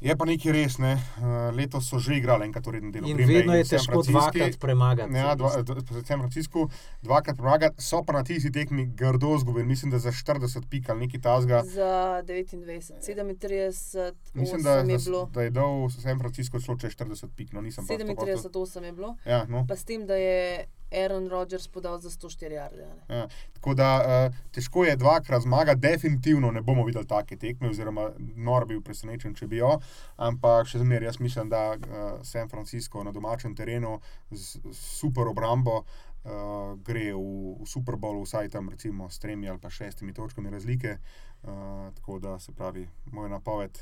Je 0.00 0.12
pa 0.12 0.26
nekaj 0.28 0.52
res, 0.52 0.74
ne? 0.76 0.92
uh, 0.94 1.48
letos 1.56 1.86
so 1.88 1.96
že 1.96 2.18
igrali 2.18 2.44
enkrat 2.44 2.66
v 2.68 2.76
rednem 2.76 2.92
delu. 2.92 3.08
In 3.08 3.16
Green 3.16 3.28
Bay 3.28 3.38
vedno 3.40 3.54
je 3.56 3.64
San 3.64 3.80
težko 3.80 4.02
dvakrat 4.04 4.58
premagati. 4.60 5.08
Ja, 5.16 5.32
dva, 5.32 5.56
v 5.64 6.02
San 6.04 6.20
Franciscu 6.20 6.66
dvakrat 7.00 7.38
premagati, 7.40 7.80
so 7.80 8.02
pa 8.04 8.12
na 8.12 8.20
tisti 8.20 8.52
tekmi 8.52 8.84
grdo 8.92 9.32
izgubili, 9.40 9.64
mislim, 9.64 9.94
da 9.96 9.98
za 9.98 10.12
40 10.12 10.68
pik 10.68 10.92
ali 10.92 11.06
nekaj 11.06 11.20
tasga. 11.24 11.62
Za 11.64 12.20
29, 12.28 13.00
37, 13.00 14.12
Mislim, 14.34 14.60
8 14.60 14.64
da, 14.64 14.70
je 14.70 14.84
da, 14.84 14.98
bilo. 15.04 15.22
da 15.32 15.42
je 15.42 15.50
dal 15.50 15.88
San 15.88 16.18
Francisco 16.20 16.60
šlo 16.60 16.76
čez 16.76 16.92
40 16.92 17.32
pik, 17.32 17.56
no 17.56 17.64
nisem 17.64 17.86
pa 17.86 17.94
37, 17.94 18.52
8 18.52 18.84
je 18.84 18.92
bilo. 18.92 19.16
Ja, 19.24 19.46
no. 19.48 19.64
Pa 19.64 19.76
s 19.76 19.88
tem, 19.88 20.04
da 20.06 20.20
je 20.20 20.68
Aaron 20.96 21.28
Rodgers 21.28 21.68
podal 21.68 21.98
za 21.98 22.10
104 22.10 22.52
jarde. 22.52 22.86
Ja, 23.08 23.28
tako 23.54 23.74
da 23.74 23.90
uh, 24.00 24.36
težko 24.54 24.84
je 24.84 24.96
dvakrat 24.96 25.42
zmagati, 25.42 25.80
definitivno 25.80 26.50
ne 26.50 26.62
bomo 26.62 26.84
videli 26.84 27.06
take 27.06 27.36
tekme, 27.36 27.70
oziroma 27.70 28.10
nor 28.18 28.66
bi 28.66 28.74
bil 28.74 28.82
presenečen, 28.82 29.34
če 29.34 29.46
bi 29.46 29.60
jo. 29.60 29.76
Ampak 30.16 30.68
še 30.70 30.80
zmeraj 30.82 31.12
jaz 31.12 31.20
mislim, 31.20 31.52
da 31.52 31.62
uh, 31.76 32.04
San 32.24 32.48
Francisco 32.48 33.04
na 33.04 33.12
domačem 33.12 33.54
terenu 33.56 33.98
z 34.30 34.46
z 34.64 34.72
super 34.72 35.28
obrambo 35.28 35.82
uh, 35.82 36.78
gre 36.84 37.12
v, 37.14 37.56
v 37.60 37.66
Super 37.66 37.96
Bowl, 37.96 38.22
vsaj 38.22 38.50
tam 38.52 38.68
recimo 38.68 39.10
s 39.10 39.18
tremi 39.18 39.48
ali 39.48 39.58
pa 39.58 39.70
šestimi 39.70 40.14
točkami 40.14 40.50
razlike. 40.50 40.98
Uh, 41.42 41.92
tako 41.94 42.18
da 42.18 42.38
se 42.38 42.52
pravi, 42.52 42.88
moj 43.12 43.28
napoved 43.30 43.78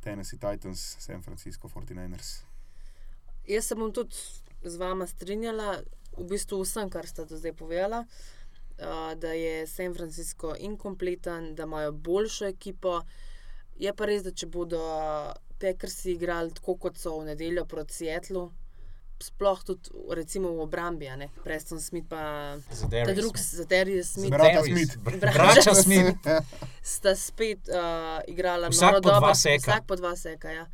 Tennessee 0.00 0.38
Titans, 0.38 0.96
San 0.98 1.22
Francisco 1.22 1.68
49ers. 1.68 2.42
Jaz 3.46 3.66
se 3.66 3.74
bom 3.74 3.92
tudi 3.92 4.16
z 4.62 4.76
vama 4.76 5.06
strinjala, 5.06 5.80
v 6.16 6.26
bistvu 6.30 6.60
vsem, 6.62 6.90
kar 6.90 7.06
sta 7.06 7.24
do 7.24 7.36
zdaj 7.36 7.52
povedala, 7.52 8.04
uh, 8.04 9.14
da 9.14 9.32
je 9.32 9.66
San 9.66 9.94
Francisco 9.94 10.54
inkompleten, 10.58 11.54
da 11.54 11.62
imajo 11.62 11.92
boljšo 11.92 12.46
ekipo. 12.46 13.02
Je 13.76 13.92
pa 13.92 14.06
res, 14.06 14.22
da 14.24 14.32
če 14.32 14.46
bodo 14.46 14.80
Pekrsi 15.58 16.12
igrali 16.12 16.52
tako, 16.54 16.76
kot 16.76 16.98
so 16.98 17.18
v 17.20 17.32
nedeljo 17.32 17.64
proti 17.64 17.94
Seattlu, 17.94 18.50
sploh 19.22 19.62
tudi 19.64 19.88
recimo 20.12 20.50
v 20.52 20.60
obrambi, 20.60 21.08
a 21.08 21.16
ne 21.16 21.30
Preston 21.44 21.80
Smith 21.80 22.08
pa 22.08 22.56
ta 22.90 23.12
drug. 23.14 23.38
Zadarius 23.38 24.12
Smith. 24.12 24.30
Darius, 24.30 24.66
Smith. 24.66 24.96
br- 24.98 25.20
Braća 25.20 25.42
Braća 25.42 25.74
Smith. 25.74 26.28
sta 26.82 27.16
spet 27.16 27.68
uh, 27.68 28.20
igrala 28.28 28.68
Vsak 28.68 28.94
po 28.94 29.00
dva 29.00 29.20
dobro, 29.20 29.34
seka. 29.34 29.70
Vsak 29.72 29.86
po 29.86 29.96
dva 29.96 30.16
seka. 30.16 30.50
Ja. 30.50 30.66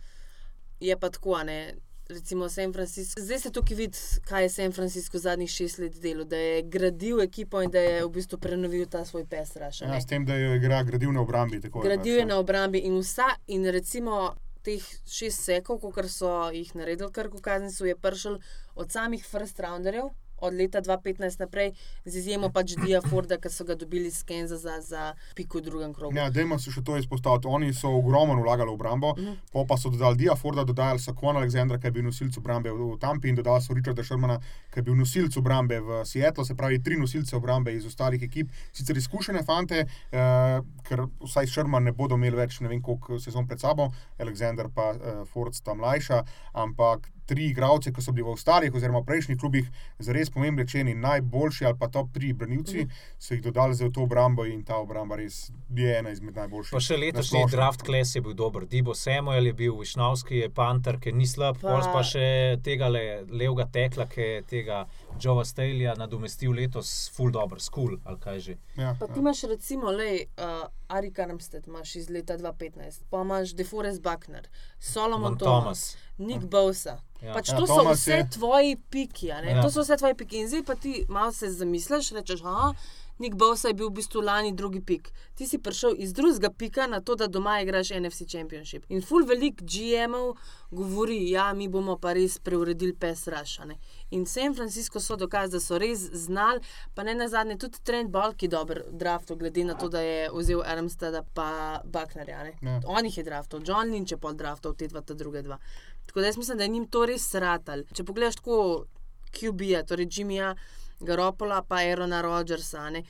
Je 0.80 0.98
pa 0.98 1.10
tako, 1.10 1.34
a 1.34 1.44
ne. 1.44 1.74
Recimo 2.08 2.48
San 2.48 2.72
Francisco. 2.72 3.20
Zdaj 3.20 3.38
se 3.38 3.50
tukaj 3.52 3.76
vidi, 3.76 3.98
kaj 4.24 4.42
je 4.42 4.48
San 4.48 4.72
Francisco 4.72 5.18
zadnjih 5.18 5.50
šest 5.50 5.78
let 5.78 6.00
delal, 6.00 6.24
da 6.24 6.36
je 6.36 6.62
gradil 6.62 7.20
ekipo 7.20 7.62
in 7.62 7.70
da 7.70 7.78
je 7.78 8.04
v 8.04 8.10
bistvu 8.10 8.38
prenovil 8.38 8.86
ta 8.86 9.04
svoj 9.04 9.24
pesraš. 9.24 9.82
a 9.82 9.86
ne. 9.86 9.94
Ja, 9.94 10.00
s 10.00 10.06
tem, 10.06 10.26
da 10.26 10.34
je 10.34 10.56
igra 10.56 10.82
gradil 10.82 11.12
na 11.12 11.20
obrambi. 11.20 11.60
Gradil 11.60 12.14
je 12.14 12.22
pač, 12.22 12.28
na 12.28 12.38
obrambi 12.38 12.78
in 12.78 12.98
vsa, 12.98 13.28
in 13.46 13.64
recimo 13.64 14.34
teh 14.62 14.82
šest 15.06 15.44
sekov, 15.44 15.80
kot 15.80 16.10
so 16.10 16.50
jih 16.54 16.74
naredili, 16.74 17.12
kar 17.12 17.30
v 17.32 17.40
kaznicu 17.42 17.86
je 17.86 17.96
prišel 17.96 18.38
od 18.74 18.92
samih 18.92 19.24
first 19.26 19.60
rounderjev. 19.60 20.10
Od 20.42 20.54
leta 20.54 20.80
2015 20.82 21.38
naprej, 21.40 21.72
z 22.04 22.16
izjemo 22.18 22.48
pač 22.50 22.72
Dija 22.74 22.98
Forda, 23.00 23.36
ki 23.38 23.46
so 23.48 23.62
ga 23.64 23.76
dobili 23.78 24.08
iz 24.10 24.24
Kansasa 24.26 24.80
za 24.82 25.02
piko 25.38 25.58
v 25.58 25.62
drugem 25.62 25.92
krogu. 25.94 26.16
Ja, 26.18 26.30
dajmo 26.34 26.58
se 26.58 26.72
še 26.74 26.82
to 26.82 26.96
izpostaviti. 26.98 27.46
Oni 27.46 27.68
so 27.72 27.92
ogromno 27.94 28.34
vlagali 28.42 28.66
v 28.70 28.74
obrambo, 28.74 29.12
Mhm. 29.14 29.36
po 29.52 29.62
pa 29.64 29.76
so 29.76 29.90
dodali 29.90 30.16
Diaforda, 30.16 30.64
dodali 30.64 30.98
so 30.98 31.12
Kwon 31.14 31.36
Aleksandra, 31.36 31.78
ki 31.78 31.86
je 31.86 31.90
bil 31.92 32.02
nosilec 32.02 32.36
obrambe 32.38 32.72
v 32.72 32.98
Tampi, 32.98 33.28
in 33.28 33.36
dodali 33.36 33.62
so 33.62 33.72
Richarda 33.72 34.02
Shermana, 34.02 34.40
ki 34.72 34.78
je 34.78 34.82
bil 34.82 34.94
nosilec 34.94 35.36
obrambe 35.36 35.78
v 35.80 36.02
Seattlu, 36.04 36.44
se 36.44 36.54
pravi 36.54 36.82
tri 36.82 36.96
nosilce 36.98 37.36
obrambe 37.36 37.70
iz 37.76 37.86
ostalih 37.86 38.22
ekip. 38.22 38.48
Sicer 38.72 38.96
izkušene 38.96 39.44
fante, 39.44 39.86
eh, 40.12 40.60
ker 40.82 41.06
vsaj 41.22 41.46
Sherman 41.46 41.84
ne 41.84 41.92
bodo 41.92 42.16
imeli 42.16 42.36
več 42.36 42.60
ne 42.60 42.68
vem 42.68 42.82
koliko 42.82 43.20
sezon 43.20 43.46
pred 43.46 43.60
sabo, 43.60 43.92
Aleksandr 44.18 44.68
pa 44.74 44.90
eh, 44.90 45.24
Ford 45.24 45.54
sta 45.54 45.74
mlajša, 45.74 46.24
ampak 46.54 47.06
tri 47.32 47.48
igralce, 47.48 47.92
ki 47.92 48.04
so 48.04 48.12
bili 48.12 48.26
v 48.28 48.34
ostalih 48.36 48.74
oziroma 48.76 49.00
prejšnjih 49.08 49.38
klubih 49.40 49.70
za 49.98 50.12
res 50.12 50.30
pomembne 50.30 50.66
čeni, 50.68 50.94
najboljši 50.94 51.64
ali 51.70 51.78
pa 51.80 51.88
top 51.88 52.12
tri 52.12 52.32
branilci, 52.36 52.84
so 53.18 53.32
jih 53.34 53.42
dodali 53.42 53.74
za 53.78 53.88
to 53.88 54.04
obrambo 54.04 54.44
in 54.44 54.60
ta 54.68 54.76
obramba 54.82 55.16
res 55.16 55.46
je 55.72 55.96
ena 55.98 56.12
izmed 56.12 56.36
najboljših. 56.36 56.74
Pa 56.76 56.82
še 56.84 56.98
letošnji 57.00 57.46
draft 57.54 57.86
kles 57.88 58.12
je 58.16 58.22
bil 58.22 58.36
dober. 58.36 58.66
Dibo 58.68 58.94
Samuel 58.94 59.48
je 59.48 59.54
bil, 59.62 59.78
Višnovski 59.80 60.42
je 60.42 60.50
Panter, 60.52 61.00
ki 61.00 61.14
ni 61.16 61.26
slab, 61.26 61.60
Pa- 61.62 61.80
pa, 61.92 62.02
še 62.04 62.58
tega 62.64 62.90
le, 62.92 63.04
levega 63.30 63.66
tekla, 63.72 64.06
ki 64.10 64.28
je 64.28 64.42
tega 64.52 64.82
Joe 65.20 65.44
Stalija 65.44 65.94
nadomestil 65.98 66.52
letos 66.52 66.92
full 67.16 67.32
dobro, 67.32 67.60
school 67.60 67.96
ali 68.04 68.20
kaj 68.20 68.40
že. 68.40 68.58
Ja, 68.76 68.92
Pa 69.00 69.08
ti 69.08 69.20
imaš 69.20 69.44
recimo, 69.48 69.90
le, 69.90 70.26
uh, 70.36 70.66
Ari 70.92 71.10
Karmsted, 71.12 71.66
imaš 71.66 71.96
iz 71.96 72.10
leta 72.10 72.36
2015, 72.38 73.04
pa 73.10 73.22
imaš 73.22 73.54
DeForest 73.56 74.02
Buckner, 74.02 74.48
Solomon 74.78 75.38
Thomas, 75.38 75.62
Thomas. 75.62 75.96
Nick 76.22 76.44
Bosa. 76.46 76.96
Ja. 77.20 77.32
Pač 77.32 77.48
Ja, 77.48 77.56
to 77.56 77.66
so 77.66 77.76
Thomas 77.76 78.00
vse 78.00 78.12
je- 78.12 78.28
tvoji 78.30 78.76
piki, 78.90 79.30
a 79.30 79.40
ne? 79.40 79.50
Ja. 79.50 79.62
to 79.62 79.70
so 79.70 79.80
vse 79.80 79.96
tvoji 79.96 80.14
piki. 80.14 80.36
In 80.38 80.48
zdaj 80.48 80.62
pa 80.64 80.74
ti 80.76 81.04
malo 81.08 81.32
se 81.32 81.50
zamisliš, 81.50 82.10
rečeš, 82.12 82.40
ah, 82.44 82.74
Nick 83.18 83.36
Bosa 83.36 83.68
je 83.68 83.74
bil 83.74 83.86
v 83.86 83.94
bistvu 83.94 84.20
lani 84.20 84.50
drugi 84.52 84.80
pik. 84.80 85.04
Ti 85.34 85.46
si 85.46 85.58
prišel 85.58 85.94
iz 85.96 86.12
drugega 86.12 86.50
pika 86.50 86.86
na 86.86 87.00
to, 87.00 87.14
da 87.14 87.26
doma 87.28 87.60
igraš 87.60 87.90
NFC 87.92 88.26
Championship. 88.26 88.84
In 88.88 89.02
full 89.02 89.22
velik 89.24 89.62
GM-ov 89.62 90.34
govori, 90.70 91.30
ja, 91.30 91.52
mi 91.52 91.68
bomo 91.68 91.96
pa 91.96 92.12
res 92.12 92.38
preuredili 92.38 92.94
pes 92.94 93.26
rašane. 93.26 93.76
In 94.10 94.26
San 94.26 94.54
Francisco 94.54 94.98
so 94.98 95.16
dokazali, 95.16 95.52
da 95.52 95.60
so 95.60 95.78
res 95.78 95.98
znali, 96.16 96.60
pa 96.94 97.02
ne 97.02 97.14
na 97.14 97.28
zadnje, 97.28 97.58
tudi 97.58 97.78
Trent 97.80 98.10
Balki 98.10 98.48
dober 98.48 98.82
draftov, 98.92 99.36
glede 99.36 99.64
na 99.64 99.74
to, 99.74 99.88
da 99.88 100.00
je 100.00 100.30
vzel 100.32 100.62
Armstada 100.64 101.22
pa 101.24 101.48
Bucknerja. 101.84 102.42
ne. 102.42 102.52
Ja. 102.62 102.80
On 102.86 103.04
jih 103.04 103.16
je 103.16 103.24
draftov, 103.24 103.62
John 103.62 103.86
Lynch 103.88 104.10
je 104.10 104.18
pol 104.18 104.32
draftov, 104.34 104.74
te 104.74 104.88
dva, 104.88 105.00
ta 105.00 105.14
druge 105.14 105.42
dva. 105.42 105.58
Tako 106.06 106.20
da 106.20 106.26
jaz 106.26 106.36
mislim, 106.36 106.58
da 106.58 106.64
je 106.64 106.68
njim 106.70 106.86
to 106.86 107.06
res 107.06 107.28
sratal. 107.28 107.82
Če 107.86 108.04
pogledaš 108.04 108.36
tako 108.36 108.84
QB-ja, 109.32 109.82
torej 109.82 110.06
Jimmyja, 110.08 110.54
Garopola 111.00 111.62
pa 111.62 111.76
Aerona 111.76 112.20
Rodgersa, 112.20 112.90
ne, 112.90 113.02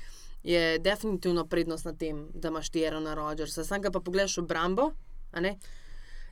je 0.42 0.78
definitivno 0.78 1.44
prednost 1.46 1.84
na 1.84 1.92
tem, 1.94 2.28
da 2.34 2.48
imaš 2.48 2.70
ti 2.70 2.84
Aerona 2.84 3.14
Rodgersa. 3.14 3.64
Sam 3.64 3.82
ga 3.82 3.90
pa 3.90 4.00
pogledaš 4.00 4.38
obrambo, 4.38 4.90
ne. 5.34 5.56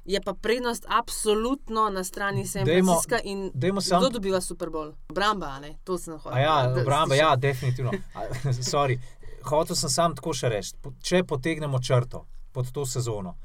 Je 0.07 0.21
pa 0.21 0.33
prednost 0.35 0.87
absolutno 0.91 1.91
na 1.91 2.05
strani 2.05 2.47
San 2.47 2.65
Francisca 2.65 3.19
in 3.25 3.51
dajmo 3.55 3.81
sam- 3.81 4.01
kdo 4.01 4.09
dobiva 4.11 4.41
Super 4.41 4.69
Bowl? 4.69 4.95
Obramba, 5.09 5.61
ne, 5.61 5.75
to 5.85 5.99
sem 5.99 6.17
hotel. 6.17 6.39
Ja, 6.39 6.67
da- 6.67 6.81
obramba, 6.81 7.15
slišal. 7.15 7.29
ja, 7.29 7.37
definitivno. 7.39 7.91
Sorry. 8.73 8.99
Hotel 9.43 9.77
sem 9.77 9.91
sam 9.91 10.15
tako 10.15 10.33
še 10.33 10.49
reči. 10.49 10.73
Če 11.01 11.23
potegnemo 11.25 11.79
črto 11.81 12.25
pod 12.53 12.73
to 12.73 12.87
sezono, 12.87 13.37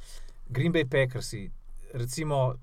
Green 0.48 0.74
Bay 0.74 0.86
Packersi, 0.86 1.52
recimo 1.94 2.56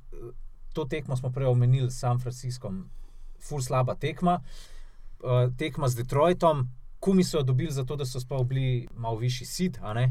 to 0.72 0.84
tekmo 0.84 1.16
smo 1.16 1.30
prej 1.30 1.46
omenili 1.46 1.90
s 1.90 2.00
San 2.00 2.20
Franciscom, 2.20 2.84
ful 3.40 3.62
slaba 3.62 3.94
tekma, 3.94 4.40
eh, 5.24 5.50
tekma 5.58 5.88
z 5.88 6.02
Detroitom, 6.02 6.68
kumi 7.00 7.24
so 7.24 7.38
jo 7.38 7.42
dobili 7.42 7.72
zato, 7.72 7.96
da 7.96 8.06
so 8.06 8.20
sploh 8.20 8.46
bili 8.46 8.88
malo 8.96 9.16
višji 9.16 9.46
sit, 9.46 9.78
a 9.82 9.94
ne? 9.94 10.08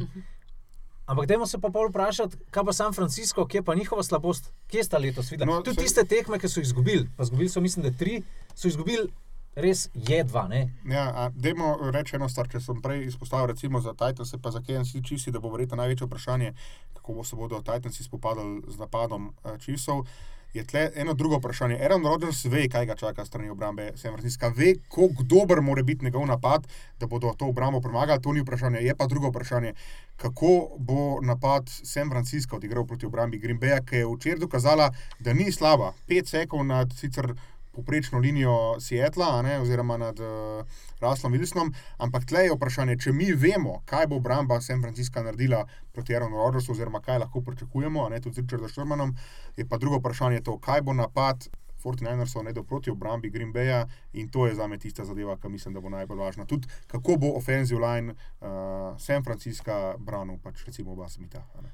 Ampak 1.06 1.26
dajmo 1.28 1.48
se 1.48 1.60
pa 1.60 1.70
pol 1.70 1.90
vprašati, 1.90 2.38
kaj 2.52 2.64
pa 2.64 2.74
San 2.74 2.94
Francisco, 2.94 3.46
kje 3.48 3.58
je 3.58 3.64
pa 3.64 3.76
njihova 3.76 4.04
slabost, 4.04 4.52
kje 4.68 4.84
sta 4.84 4.98
letos 4.98 5.32
videla. 5.32 5.56
No, 5.56 5.62
Tudi 5.62 5.76
saj- 5.76 5.84
tiste 5.84 6.04
tekme, 6.04 6.40
ki 6.40 6.50
so 6.50 6.60
jih 6.60 6.68
izgubili, 6.68 7.10
pa 7.18 7.24
izgubili 7.24 7.50
so, 7.50 7.62
mislim, 7.62 7.84
da 7.84 7.98
tri, 7.98 8.22
so 8.56 8.68
izgubili 8.68 9.10
res 9.56 9.90
jedva. 9.94 10.48
Ne? 10.48 10.62
Ja, 10.86 11.12
a, 11.16 11.30
dajmo 11.36 11.92
reči 11.92 12.16
eno 12.16 12.30
stvar, 12.30 12.48
če 12.48 12.60
sem 12.64 12.82
prej 12.82 13.06
izpostavil, 13.10 13.52
recimo 13.52 13.82
za 13.82 13.94
Titans, 13.94 14.36
pa 14.42 14.52
za 14.52 14.62
KNC 14.64 15.04
Chiefs, 15.04 15.28
da 15.28 15.40
bo 15.40 15.52
verjetno 15.52 15.80
največje 15.82 16.08
vprašanje, 16.08 16.54
kako 16.94 17.14
bo 17.14 17.24
se 17.24 17.36
bodo 17.36 17.60
Titansi 17.62 18.04
spopadali 18.04 18.62
z 18.68 18.80
napadom 18.80 19.34
uh, 19.44 19.58
Chiefsov. 19.58 20.06
Je 20.54 20.64
tle 20.68 20.90
eno 20.96 21.14
drugo 21.14 21.38
vprašanje. 21.38 21.78
Aaron 21.80 22.04
Rodgers 22.04 22.46
ve, 22.46 22.66
kaj 22.70 22.86
ga 22.86 22.96
čaka 22.96 23.26
strani 23.26 23.50
obrambe 23.50 23.92
San 23.96 24.12
Francisca, 24.12 24.52
ve, 24.56 24.74
kako 24.90 25.24
dober 25.24 25.62
mora 25.62 25.84
biti 25.84 26.06
njegov 26.06 26.26
napad, 26.28 26.68
da 27.00 27.08
bodo 27.08 27.34
to 27.38 27.48
obrambo 27.48 27.82
premagali. 27.82 28.22
To 28.22 28.34
ni 28.34 28.42
vprašanje. 28.42 28.80
Je 28.80 28.96
pa 28.96 29.08
drugo 29.08 29.30
vprašanje, 29.30 29.74
kako 30.18 30.76
bo 30.78 31.22
napad 31.22 31.70
San 31.70 32.10
Francisca 32.10 32.56
odigral 32.56 32.86
proti 32.86 33.06
obrambi 33.06 33.40
Green 33.40 33.60
Bay, 33.60 33.80
ki 33.86 33.96
je 33.96 34.08
včeraj 34.16 34.40
dokazala, 34.40 34.92
da 35.20 35.34
ni 35.34 35.52
slaba. 35.52 35.94
Pet 36.08 36.28
sekov 36.28 36.66
nad 36.66 36.92
sicer 37.00 37.34
poprečno 37.72 38.20
linijo 38.20 38.80
Seatla, 38.80 39.28
a 39.40 39.42
ne, 39.42 39.60
oziroma 39.60 39.98
nad 39.98 40.20
uh, 40.20 40.66
Ruslom 41.00 41.34
Wilsonom, 41.34 41.74
ampak 41.98 42.26
tle 42.26 42.46
je 42.46 42.56
vprašanje, 42.56 42.98
če 43.00 43.14
mi 43.16 43.32
vemo, 43.32 43.82
kaj 43.86 44.08
bo 44.12 44.20
obramba 44.20 44.60
San 44.62 44.82
Francisca 44.82 45.24
naredila 45.24 45.64
proti 45.92 46.16
Aaronu 46.16 46.38
Rodgersu, 46.38 46.72
oziroma 46.76 47.02
kaj 47.02 47.24
lahko 47.24 47.42
pričakujemo, 47.42 48.10
ne 48.10 48.22
tudi 48.22 48.36
z 48.36 48.46
Richardom 48.46 48.70
Šturmanom, 48.70 49.16
je 49.58 49.68
pa 49.68 49.78
drugo 49.78 50.00
vprašanje 50.00 50.44
to, 50.44 50.58
kaj 50.60 50.82
bo 50.82 50.94
napad 50.94 51.48
49ersov 51.84 52.44
naredil 52.46 52.64
proti 52.64 52.92
obrambi 52.92 53.30
Green 53.30 53.54
Baya 53.54 53.88
in 54.14 54.30
to 54.30 54.48
je 54.48 54.56
za 54.56 54.68
me 54.68 54.78
tista 54.78 55.06
zadeva, 55.06 55.38
ki 55.38 55.50
mislim, 55.50 55.74
da 55.74 55.82
bo 55.82 55.90
najbolj 55.90 56.18
važna. 56.18 56.46
Tudi 56.46 56.68
kako 56.88 57.18
bo 57.18 57.34
offensive 57.36 57.82
line 57.82 58.14
uh, 58.14 59.00
San 59.00 59.24
Francisca 59.24 59.98
branil, 59.98 60.38
pač 60.44 60.66
recimo 60.66 60.92
oba 60.92 61.10
Smitha. 61.10 61.42
a 61.56 61.62
ne. 61.62 61.72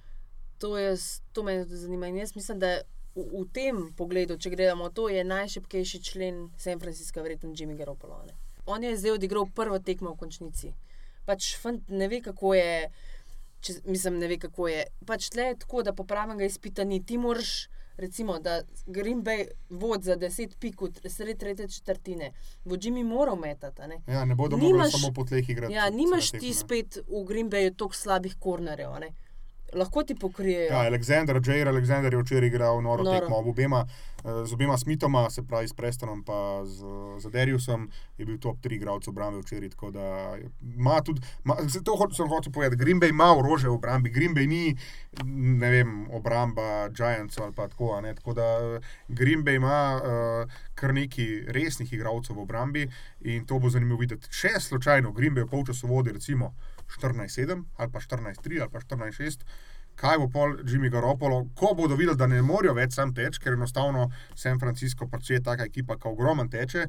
To, 0.58 0.78
je, 0.78 0.96
to 1.34 1.44
me 1.44 1.66
zanima. 1.66 2.08
In 2.08 2.18
jaz 2.18 2.36
mislim, 2.36 2.60
da 2.60 2.82
v, 3.18 3.26
v 3.34 3.46
tem 3.54 3.80
pogledu, 3.98 4.38
če 4.38 4.54
gledamo, 4.54 4.90
to 4.94 5.10
je 5.10 5.24
najšipkejši 5.26 6.00
člen 6.04 6.50
San 6.58 6.80
Francisca, 6.80 7.22
verjetno 7.26 7.50
Jimmy 7.50 7.78
Garoppolo. 7.78 8.22
ne. 8.28 8.34
On 8.68 8.84
je 8.84 8.98
zdaj 8.98 9.12
odigral 9.12 9.48
prvo 9.56 9.80
tekmo 9.80 10.12
v 10.14 10.20
končnici. 10.20 10.74
Pač 11.26 11.56
fant 11.58 11.90
ne 11.90 12.08
ve, 12.08 12.22
kako 12.22 12.54
je. 12.54 12.92
Če, 13.64 13.74
mislim, 13.88 14.20
ne 14.20 14.28
ve, 14.28 14.38
kako 14.38 14.68
je. 14.68 14.86
Pač 15.08 15.30
tle 15.34 15.50
je 15.50 15.58
tako, 15.64 15.84
da 15.84 15.94
popravnega 15.96 16.46
izpita 16.46 16.84
ni. 16.84 17.00
Ti 17.04 17.18
moraš, 17.18 17.70
recimo, 17.98 18.38
da 18.40 18.62
Green 18.86 19.24
Bay 19.24 19.48
vod 19.70 20.04
za 20.04 20.18
10 20.20 20.58
pik 20.60 20.82
v 20.82 21.10
sred 21.10 21.40
tretje 21.40 21.68
četrtine. 21.68 22.34
Bo 22.66 22.76
Jimmy 22.76 23.04
moral 23.04 23.36
metati. 23.36 23.88
ne. 23.88 24.02
Ja, 24.08 24.26
ne 24.26 24.36
bodo 24.36 24.58
mogli 24.58 24.92
samo 24.92 25.14
po 25.14 25.24
tleh 25.24 25.50
igrati. 25.50 25.74
Ja, 25.74 25.90
nimaš 25.90 26.32
ti 26.32 26.54
spet 26.54 27.00
v 27.08 27.24
Green 27.26 27.50
Bayu 27.50 27.74
toliko 27.76 27.96
slabih 27.96 28.36
kornerjev. 28.40 29.00
ne. 29.00 29.12
Lahko 29.78 30.04
ti 30.04 30.16
pokrijejo. 30.16 30.68
Ja, 30.68 30.80
Aleksandr, 30.82 31.40
Jair 31.42 31.68
Alexander 31.68 32.14
je 32.14 32.20
včeraj 32.20 32.48
igral 32.48 32.82
noro, 32.82 33.04
Noro. 33.04 33.20
tekmo 33.20 33.38
ob 33.38 33.48
obema, 33.48 33.86
eh, 34.18 34.46
z 34.46 34.54
obema 34.54 34.78
Smithoma, 34.78 35.30
se 35.30 35.44
pravi 35.44 35.68
s 35.68 35.74
Prestonom 35.74 36.20
in 36.20 36.66
z, 36.66 36.78
z 37.20 37.30
Deriusom, 37.30 37.88
je 38.18 38.26
bil 38.26 38.38
top 38.38 38.58
3 38.60 38.76
igralcev 38.76 39.12
obrambe 39.12 39.40
včeraj. 39.40 39.70
Tako 39.70 39.92
da 39.92 40.38
ima 40.70 41.02
tudi, 41.02 41.22
ma, 41.44 41.56
to 41.84 41.92
hoč- 41.94 42.16
sem 42.16 42.28
hotel 42.28 42.52
povedati, 42.52 42.76
Green 42.78 43.00
Bay 43.00 43.10
ima 43.10 43.34
orože 43.34 43.70
v 43.70 43.74
obrambi, 43.74 44.10
Green 44.10 44.34
Bay 44.34 44.48
ni, 44.48 44.76
ne 45.26 45.70
vem, 45.70 46.08
obramba 46.12 46.90
Giantsov 46.90 47.44
ali 47.44 47.54
pa 47.54 47.68
tako. 47.68 48.02
ne, 48.02 48.16
Tako 48.16 48.34
da 48.34 48.44
eh, 48.44 48.80
Green 49.08 49.44
Bay 49.44 49.56
ima 49.56 49.78
uh, 49.96 50.52
kar 50.74 50.94
nekaj 50.94 51.26
resnih 51.48 51.94
igralcev 51.94 52.36
v 52.36 52.42
obrambi 52.42 52.88
in 53.22 53.46
to 53.46 53.60
bo 53.60 53.70
zanimivo 53.70 54.00
videti. 54.00 54.28
Če 54.32 54.60
slučajno 54.60 55.12
Green 55.12 55.36
Bay 55.36 55.44
v 55.44 55.50
polčasu 55.50 55.88
vodi 55.88 56.12
recimo 56.12 56.54
14-7 56.96 57.64
ali 57.78 57.92
pa 57.92 58.00
14-3 58.00 58.62
ali 58.62 58.72
pa 58.72 58.80
14-6 58.80 59.44
kaj 59.98 60.18
bo 60.22 60.28
pol 60.30 60.56
Jimmy 60.64 60.90
Garoppolo, 60.94 61.48
ko 61.58 61.74
bodo 61.76 61.96
videli, 61.98 62.18
da 62.18 62.28
ne 62.30 62.42
morejo 62.46 62.76
več 62.78 62.94
sam 62.96 63.14
teči, 63.18 63.42
ker 63.42 63.56
enostavno 63.58 64.08
San 64.38 64.60
Francisco 64.62 65.08
pač 65.10 65.32
je 65.34 65.40
taka 65.44 65.66
ekipa, 65.66 65.98
ki 65.98 66.12
ogromen 66.12 66.52
teče. 66.54 66.86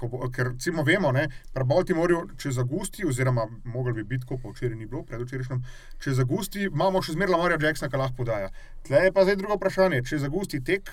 Bo, 0.00 0.26
ker 0.34 0.50
recimo 0.52 0.82
vemo, 0.86 1.12
ne, 1.14 1.28
pri 1.54 1.66
Baltimorju, 1.72 2.24
če 2.42 2.54
zagusti, 2.58 3.06
oziroma 3.06 3.46
mogli 3.70 4.00
bi 4.00 4.06
biti, 4.14 4.26
ko 4.26 4.40
pa 4.42 4.50
včeraj 4.50 4.78
ni 4.78 4.88
bilo, 4.90 5.04
predvčerajšnjem, 5.06 5.62
če 6.02 6.16
zagusti, 6.18 6.66
imamo 6.66 7.02
še 7.06 7.14
zmeraj 7.14 7.36
Lamarja 7.36 7.60
Jacksona, 7.68 7.92
ki 7.92 8.02
lahko 8.02 8.24
podaja. 8.24 8.50
Tle 8.88 9.06
je 9.06 9.14
pa 9.14 9.26
zdaj 9.28 9.38
drugo 9.38 9.60
vprašanje, 9.60 10.02
če 10.10 10.24
zagusti 10.26 10.62
tek. 10.66 10.90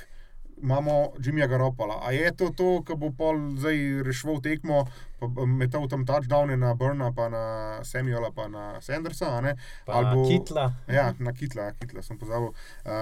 Imamo 0.58 0.93
Jimmyja 1.18 1.47
Garopola. 1.47 1.99
A 2.01 2.12
je 2.12 2.32
to 2.32 2.49
to, 2.49 2.82
ki 2.82 2.95
bo 2.95 3.12
pol 3.12 3.38
zdaj 3.55 3.78
rešil 4.01 4.41
tekmo, 4.41 4.88
pa 5.20 5.28
metal 5.45 5.86
tam 5.86 6.01
touchdowne 6.03 6.58
na 6.58 6.74
Brna, 6.74 7.12
pa 7.12 7.28
na 7.28 7.43
Samuela, 7.84 8.32
pa 8.32 8.47
na 8.47 8.82
Sandersa, 8.82 9.30
a 9.30 9.41
ne? 9.41 9.53
Pa 9.86 9.93
Ali 9.93 10.16
bo- 10.16 10.26
Kitla. 10.26 10.66
Ja, 10.88 11.14
na 11.20 11.32
kitla, 11.32 11.72
kitla 11.74 12.01
sem 12.01 12.18
pozabil. 12.18 12.47
Uh, 12.47 12.55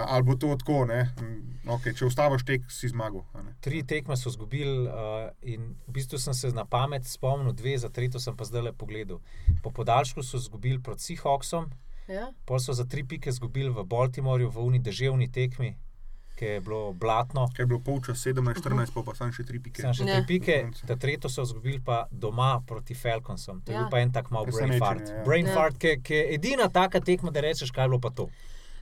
ali 0.06 0.24
bo 0.24 0.36
to 0.36 0.56
tako, 0.56 0.86
ne? 0.86 1.08
Mm, 1.18 1.42
Okay, 1.68 1.92
če 1.92 2.06
ustaviš 2.06 2.44
tek, 2.44 2.62
si 2.70 2.88
zmagal. 2.88 3.24
a 3.34 3.42
ne. 3.42 3.56
Tri 3.60 3.84
tekme 3.84 4.14
so 4.16 4.30
izgubili, 4.30 4.86
uh, 4.86 4.94
in 5.44 5.64
v 5.82 5.92
bistvu 5.92 6.18
sem 6.18 6.34
se 6.34 6.52
na 6.52 6.66
pamet 6.66 7.06
spomnil, 7.06 7.54
dve, 7.54 7.78
za 7.78 7.90
tretjo 7.90 8.20
sem 8.20 8.36
pa 8.36 8.44
zdaj 8.44 8.62
le 8.62 8.74
pogledal. 8.74 9.18
Po 9.62 9.72
podaljšku 9.72 10.22
so 10.22 10.38
izgubili 10.38 10.78
proti 10.80 11.02
Seahawksom, 11.06 11.72
Ja? 12.08 12.28
pol 12.46 12.60
so 12.60 12.70
za 12.72 12.86
tri 12.86 13.02
pike 13.04 13.30
izgubili 13.30 13.70
v 13.72 13.82
Baltimorju, 13.84 14.50
v 14.50 14.60
uni 14.60 14.80
deževni 14.80 15.26
tekmi, 15.28 15.72
ki 16.36 16.46
je 16.48 16.60
bilo 16.62 16.94
blatno. 16.94 17.48
Ker 17.50 17.64
je 17.64 17.68
bilo 17.68 17.80
polčas 17.82 18.20
17-14, 18.20 18.92
pa, 18.92 19.02
pa 19.02 19.14
sem 19.14 19.32
še 19.32 19.44
tri 19.44 19.60
pike. 19.60 19.82
Še 19.84 20.04
Ja. 20.04 20.18
tri 20.18 20.26
pike, 20.30 20.58
ta 20.84 20.96
tretjo 20.96 21.30
so 21.30 21.42
izgubili 21.44 21.80
pa 21.82 22.08
doma 22.12 22.62
proti 22.62 22.94
Falconsom. 22.94 23.62
To 23.62 23.72
je 23.72 23.76
Ja. 23.76 23.82
bil 23.82 23.90
pa 23.90 24.00
en 24.00 24.12
tak 24.12 24.30
mal 24.30 24.46
brain 24.46 24.78
fart. 24.78 25.08
ja. 25.08 25.24
Brain 25.24 25.46
Ja. 25.46 25.54
fart, 25.54 25.78
ki 25.80 26.14
je 26.14 26.34
edina 26.34 26.70
taka 26.70 27.00
tekma, 27.02 27.32
da 27.32 27.42
rečeš, 27.42 27.72
kaj 27.72 27.84
je 27.84 27.90
bilo 27.90 28.00
pa 28.00 28.10
to. 28.12 28.28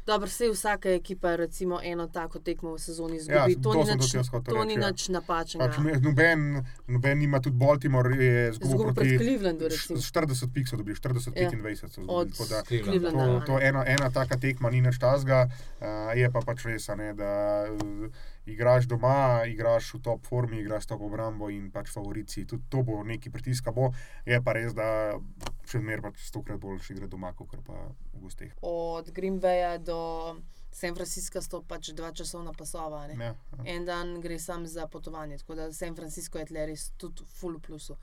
Dobro, 0.06 0.28
vse 0.28 0.50
vsaka 0.50 0.90
ekipa 0.92 1.36
recimo 1.36 1.80
eno 1.82 2.08
tako 2.10 2.40
tekmo 2.40 2.74
v 2.74 2.80
sezoni 2.80 3.16
Ja, 3.16 3.22
izgubi. 3.46 3.56
to 3.56 3.72
to 3.72 3.74
ni 3.74 3.86
sem 3.86 3.98
nič, 3.98 4.12
to 4.12 4.18
reči, 4.54 4.68
ni 4.68 4.74
ja. 4.74 4.80
nič 4.86 5.08
napačnega. 5.10 5.64
Pač, 5.66 5.78
noben, 6.02 6.42
noben 6.88 7.22
ima 7.22 7.40
tudi 7.40 7.56
Baltimore, 7.56 8.12
je 8.16 8.50
izgubil 8.52 8.94
proti 8.94 9.18
Clevelandu, 9.18 9.64
recimo. 9.66 9.96
š- 9.98 10.12
40 10.12 10.48
pik 10.50 10.68
so 10.68 10.76
dobili, 10.76 10.96
40 10.96 11.32
Ja. 11.34 11.50
25 11.50 11.88
so 11.88 12.02
Od 12.04 12.28
dobili. 12.28 12.32
tako 12.32 13.10
da. 13.10 13.12
To, 13.12 13.46
to 13.48 13.60
ena, 13.62 13.86
ena 13.88 14.12
taka 14.12 14.36
tekma 14.38 14.70
ni 14.70 14.82
nič 14.82 14.98
tazga, 14.98 15.48
uh, 15.80 15.86
je 16.12 16.28
pa 16.30 16.40
pač 16.42 16.66
res, 16.66 16.88
ne, 16.90 17.14
da 17.14 17.32
uh, 17.66 18.12
igraš 18.46 18.86
doma, 18.86 19.44
igraš 19.48 19.94
v 19.94 20.02
top 20.02 20.26
formi, 20.28 20.60
igraš 20.60 20.86
top 20.86 21.02
obrambo 21.02 21.50
in 21.50 21.72
pač 21.72 21.92
favorici. 21.94 22.46
Tudi 22.48 22.64
to 22.70 22.84
bo 22.84 23.04
neki 23.04 23.32
pritiska. 23.32 23.72
Bo. 23.72 23.92
Je 24.26 24.40
pa 24.44 24.54
res, 24.54 24.74
da 24.76 25.16
še 25.70 25.80
zmeraj 25.80 26.10
pač 26.10 26.26
stokrat 26.28 26.60
boljši 26.60 26.98
igra 26.98 27.08
doma, 27.08 27.34
kot 27.38 27.56
pa 27.66 27.88
v 28.14 28.26
gosteh. 28.26 28.52
Od 28.62 29.12
Green 29.16 29.40
Baya 29.40 29.78
do 29.78 30.40
San 30.74 30.96
Francisca 30.96 31.42
sta 31.42 31.62
pač 31.68 31.94
dva 31.94 32.12
časovna 32.12 32.54
pasova. 32.58 33.08
ne. 33.08 33.16
Ja, 33.16 33.32
ja. 33.32 33.64
En 33.76 33.86
dan 33.86 34.20
gre 34.22 34.40
sam 34.40 34.68
za 34.68 34.88
potovanje, 34.88 35.38
tako 35.38 35.56
da 35.56 35.72
San 35.74 35.96
Francisco 35.96 36.40
je 36.40 36.46
tle 36.46 36.66
res 36.66 36.92
tudi 36.98 37.24
full 37.40 37.60
plusu. 37.60 37.98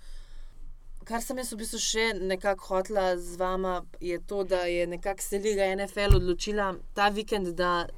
Kar 1.04 1.22
sem 1.24 1.38
jaz 1.40 1.52
v 1.52 1.56
bistvu 1.62 1.78
še 1.80 2.02
nekako 2.20 2.66
hotla 2.74 3.16
z 3.16 3.38
vama, 3.40 3.80
je 4.00 4.18
to, 4.20 4.44
da 4.44 4.66
je 4.68 4.86
nekako 4.86 5.22
se 5.22 5.38
Liga 5.38 5.64
NFL 5.74 6.16
odločila 6.16 6.74
ta 6.94 7.08
vikend, 7.08 7.54
da 7.56 7.88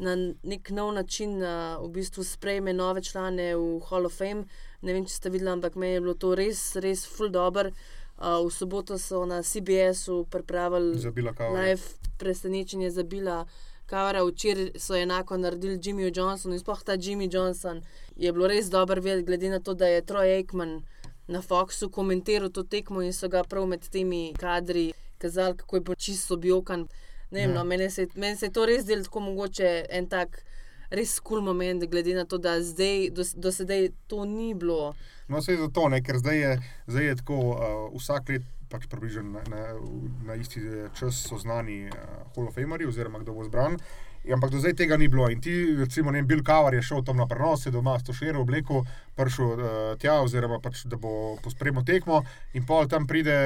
na 0.00 0.16
nek 0.42 0.70
nov 0.72 0.94
način 0.96 1.36
uh, 1.42 1.76
v 1.84 1.90
bistvu 1.92 2.24
sprejme 2.24 2.72
nove 2.72 3.02
člane 3.04 3.52
v 3.56 3.80
Hall 3.88 4.08
of 4.08 4.16
Fame. 4.16 4.46
Ne 4.82 4.94
vem, 4.96 5.04
če 5.04 5.14
ste 5.14 5.32
videli, 5.32 5.52
ampak 5.52 5.76
meni 5.76 5.98
je 5.98 6.04
bilo 6.04 6.14
to 6.16 6.32
res, 6.34 6.62
res 6.80 7.04
full 7.04 7.28
dobro. 7.28 7.72
Uh, 8.16 8.40
v 8.44 8.52
soboto 8.52 8.98
so 8.98 9.24
na 9.28 9.42
CBS-u 9.42 10.24
pripravili 10.30 10.96
live 11.52 11.82
presenečenje 12.18 12.90
za 12.90 13.04
Bila 13.04 13.44
Kavara. 13.86 14.24
Včeraj 14.24 14.72
so 14.80 14.96
enako 14.96 15.36
naredili 15.36 15.78
Jimmyju 15.78 16.12
Johnsonu 16.16 16.54
in 16.54 16.60
sploh 16.60 16.82
ta 16.84 16.96
Jimmy 16.96 17.28
Johnson 17.32 17.82
je 18.16 18.32
bilo 18.32 18.48
res 18.48 18.70
dobro 18.70 19.00
videti, 19.00 19.26
glede 19.26 19.50
na 19.50 19.60
to, 19.60 19.74
da 19.74 19.86
je 19.86 20.02
Troy 20.02 20.36
Aikman 20.36 20.82
na 21.28 21.42
Foxu 21.42 21.88
komentiral 21.90 22.50
to 22.50 22.62
tekmo 22.62 23.02
in 23.02 23.12
so 23.12 23.28
ga 23.28 23.44
prav 23.44 23.66
med 23.66 23.88
temi 23.88 24.32
kadri 24.38 24.92
kazali, 25.18 25.56
kako 25.56 25.76
je 25.76 25.80
bil 25.80 25.94
čisto 25.94 26.34
objokan. 26.34 26.88
Ne 27.30 27.40
vem, 27.40 27.50
Ja. 27.50 27.54
no, 27.54 27.64
meni 27.64 27.90
se, 27.90 28.06
meni 28.14 28.36
se 28.36 28.50
to 28.50 28.66
res 28.66 28.82
zdelo 28.82 29.02
tako 29.06 29.20
mogoče 29.20 29.86
en 29.90 30.08
tak. 30.08 30.42
Res 30.90 31.20
kul 31.20 31.38
cool 31.38 31.44
moment, 31.46 31.84
glede 31.86 32.14
na 32.14 32.24
to, 32.26 32.38
da 32.38 32.56
zdaj, 32.62 33.10
do, 33.14 33.22
do 33.36 33.52
sedaj 33.54 33.92
to 34.10 34.24
ni 34.24 34.54
bilo. 34.54 34.94
No, 35.28 35.38
se 35.42 35.52
je 35.52 35.58
zato, 35.58 35.88
ne, 35.88 36.00
ker 36.02 36.18
zdaj 36.18 36.38
je, 36.38 36.56
zdaj 36.86 37.04
je 37.06 37.16
tako, 37.16 37.36
uh, 37.54 37.94
vsak 37.94 38.28
let 38.28 38.42
pač 38.70 38.86
približno 38.90 39.22
na, 39.22 39.42
na, 39.50 39.62
na 40.26 40.34
isti 40.34 40.60
eh, 40.62 40.88
čas 40.98 41.26
so 41.26 41.38
znani 41.38 41.84
uh, 41.86 41.94
Hall 42.34 42.48
of 42.48 42.54
Famerji, 42.54 42.86
oziroma 42.86 43.18
kdo 43.22 43.34
bo 43.34 43.44
zbran. 43.46 43.78
Ja, 44.24 44.34
Ampak 44.34 44.50
do 44.50 44.58
zdaj 44.58 44.74
tega 44.76 44.96
ni 44.96 45.08
bilo. 45.08 45.30
In 45.30 45.40
ti, 45.40 45.74
recimo, 45.78 46.10
ne 46.10 46.22
Bill 46.22 46.42
Kavar 46.44 46.74
je 46.74 46.82
šel 46.82 47.02
tam 47.06 47.16
na 47.16 47.26
prenos, 47.26 47.66
je 47.66 47.72
doma 47.72 47.94
s 47.98 48.04
to 48.04 48.12
šero 48.12 48.42
obleko, 48.42 48.82
prišel 49.20 49.52
uh, 49.52 49.68
tja, 50.00 50.16
oziroma 50.24 50.60
pač, 50.64 50.86
da 50.88 50.96
bo 51.00 51.36
pospremil 51.44 51.84
tekmo, 51.86 52.22
in 52.56 52.66
pol 52.66 52.88
tam 52.88 53.06
pride. 53.10 53.36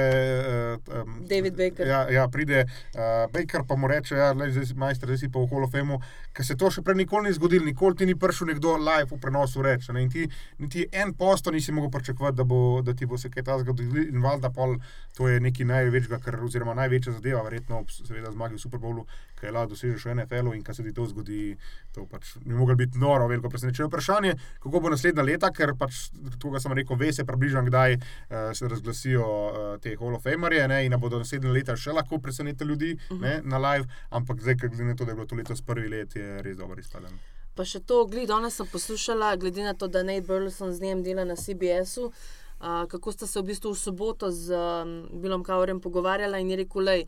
Uh, 0.79 1.01
um, 1.03 1.19
David 1.27 1.59
Baker. 1.59 1.87
Ja, 1.87 2.05
ja 2.11 2.27
pride 2.31 2.63
uh, 2.65 3.25
Baker, 3.33 3.67
pa 3.67 3.75
mu 3.75 3.91
reče, 3.91 4.15
da 4.15 4.31
ja, 4.31 4.49
je 4.49 4.65
majster, 4.79 5.11
zdaj 5.11 5.25
si 5.25 5.31
pa 5.31 5.43
v 5.43 5.51
Hall 5.51 5.67
of 5.67 5.75
Fameu, 5.75 5.99
ker 6.35 6.47
se 6.47 6.57
to 6.59 6.71
še 6.71 6.83
prej 6.85 7.03
nikoli 7.03 7.29
ni 7.29 7.35
zgodilo, 7.35 7.67
nikoli 7.67 7.99
ti 7.99 8.07
ni 8.07 8.15
prišel 8.19 8.53
nekdo 8.53 8.77
live 8.79 9.11
v 9.11 9.19
prenosu 9.21 9.63
reči. 9.65 9.91
ne, 9.93 10.05
In 10.05 10.11
ti 10.11 10.27
niti 10.57 10.87
en 10.91 11.13
posto 11.13 11.51
nisi 11.51 11.71
mogel 11.71 11.91
pričakovati, 11.91 12.37
da, 12.37 12.43
bo, 12.43 12.81
da 12.81 12.93
ti 12.93 13.05
bo 13.05 13.17
se 13.17 13.29
kaj 13.29 13.43
takega 13.43 13.63
zgodilo. 13.63 14.03
In 14.09 14.21
valjda 14.21 14.49
pol 14.49 14.77
to 15.17 15.27
je 15.27 15.39
nekaj 15.39 15.65
največjega, 15.65 16.19
kar, 16.19 16.37
oziroma 16.43 16.73
največja 16.73 17.13
zadeva, 17.15 17.43
verjetno 17.43 17.79
ob 17.79 17.91
seveda 17.91 18.31
zmagi 18.31 18.55
v 18.55 18.59
Super 18.59 18.79
Bowlu, 18.79 19.05
ki 19.39 19.47
je 19.47 19.51
lahko 19.55 19.73
dosežeš 19.73 20.05
v 20.05 20.15
NFL-u 20.19 20.53
in 20.55 20.63
kar 20.63 20.75
se 20.75 20.83
ti 20.83 20.93
to 20.93 21.05
zgodi, 21.07 21.55
to 21.95 22.05
pač 22.11 22.35
bi 22.43 22.53
moglo 22.53 22.75
biti 22.75 22.99
noro, 22.99 23.27
veliko 23.31 23.49
presenečenje. 23.49 23.87
Vprašanje, 23.87 24.33
kako 24.59 24.83
bo 24.83 24.91
naslednja 24.91 25.23
leta, 25.23 25.51
ker 25.55 25.64
pač, 25.73 26.09
kot 26.41 26.61
sem 26.61 26.73
rekel, 26.77 26.97
ve 26.99 27.11
se 27.13 27.25
približno, 27.25 27.63
kdaj 27.65 27.97
uh, 27.97 28.51
se 28.53 28.67
razglasijo 28.69 29.25
uh, 29.25 29.81
te 29.81 29.95
Hall 29.99 30.15
of 30.15 30.23
Famerje 30.23 30.67
ne, 30.67 30.83
in 30.85 30.93
da 30.93 30.97
bodo 31.01 31.19
naslednje 31.19 31.51
leta 31.51 31.75
še 31.75 31.95
lahko 31.95 32.19
presenetili 32.21 32.69
ljudi 32.69 32.91
uh 32.93 33.17
-huh. 33.17 33.21
ne, 33.21 33.41
na 33.43 33.57
live, 33.57 33.87
ampak 34.09 34.41
zdaj, 34.41 34.57
ker 34.57 34.69
glede 34.69 34.83
na 34.83 34.95
to, 34.95 35.05
da 35.05 35.11
je 35.11 35.15
bilo 35.15 35.27
to 35.27 35.35
letos 35.35 35.61
prvi 35.61 35.89
let, 35.89 36.15
je 36.15 36.41
res 36.41 36.57
dobro 36.57 36.79
izpadeno. 36.79 37.17
Pa 37.55 37.65
še 37.65 37.79
to, 37.79 38.05
glede 38.05 38.27
danes 38.27 38.55
sem 38.55 38.67
poslušala, 38.67 39.35
glede 39.35 39.63
na 39.63 39.73
to, 39.73 39.87
da 39.87 40.03
Nate 40.03 40.21
Burleson 40.21 40.73
z 40.73 40.81
njim 40.81 41.03
dela 41.03 41.25
na 41.25 41.35
CBS-u, 41.35 42.05
uh, 42.05 42.85
kako 42.87 43.11
sta 43.11 43.27
se 43.27 43.39
v 43.39 43.43
bistvu 43.43 43.71
v 43.71 43.79
soboto 43.79 44.31
z 44.31 44.51
um, 44.51 45.21
Bilom 45.21 45.43
Kaurem 45.43 45.79
pogovarjala 45.81 46.37
in 46.37 46.49
je 46.49 46.55
rekel, 46.55 46.81
lej, 46.81 47.05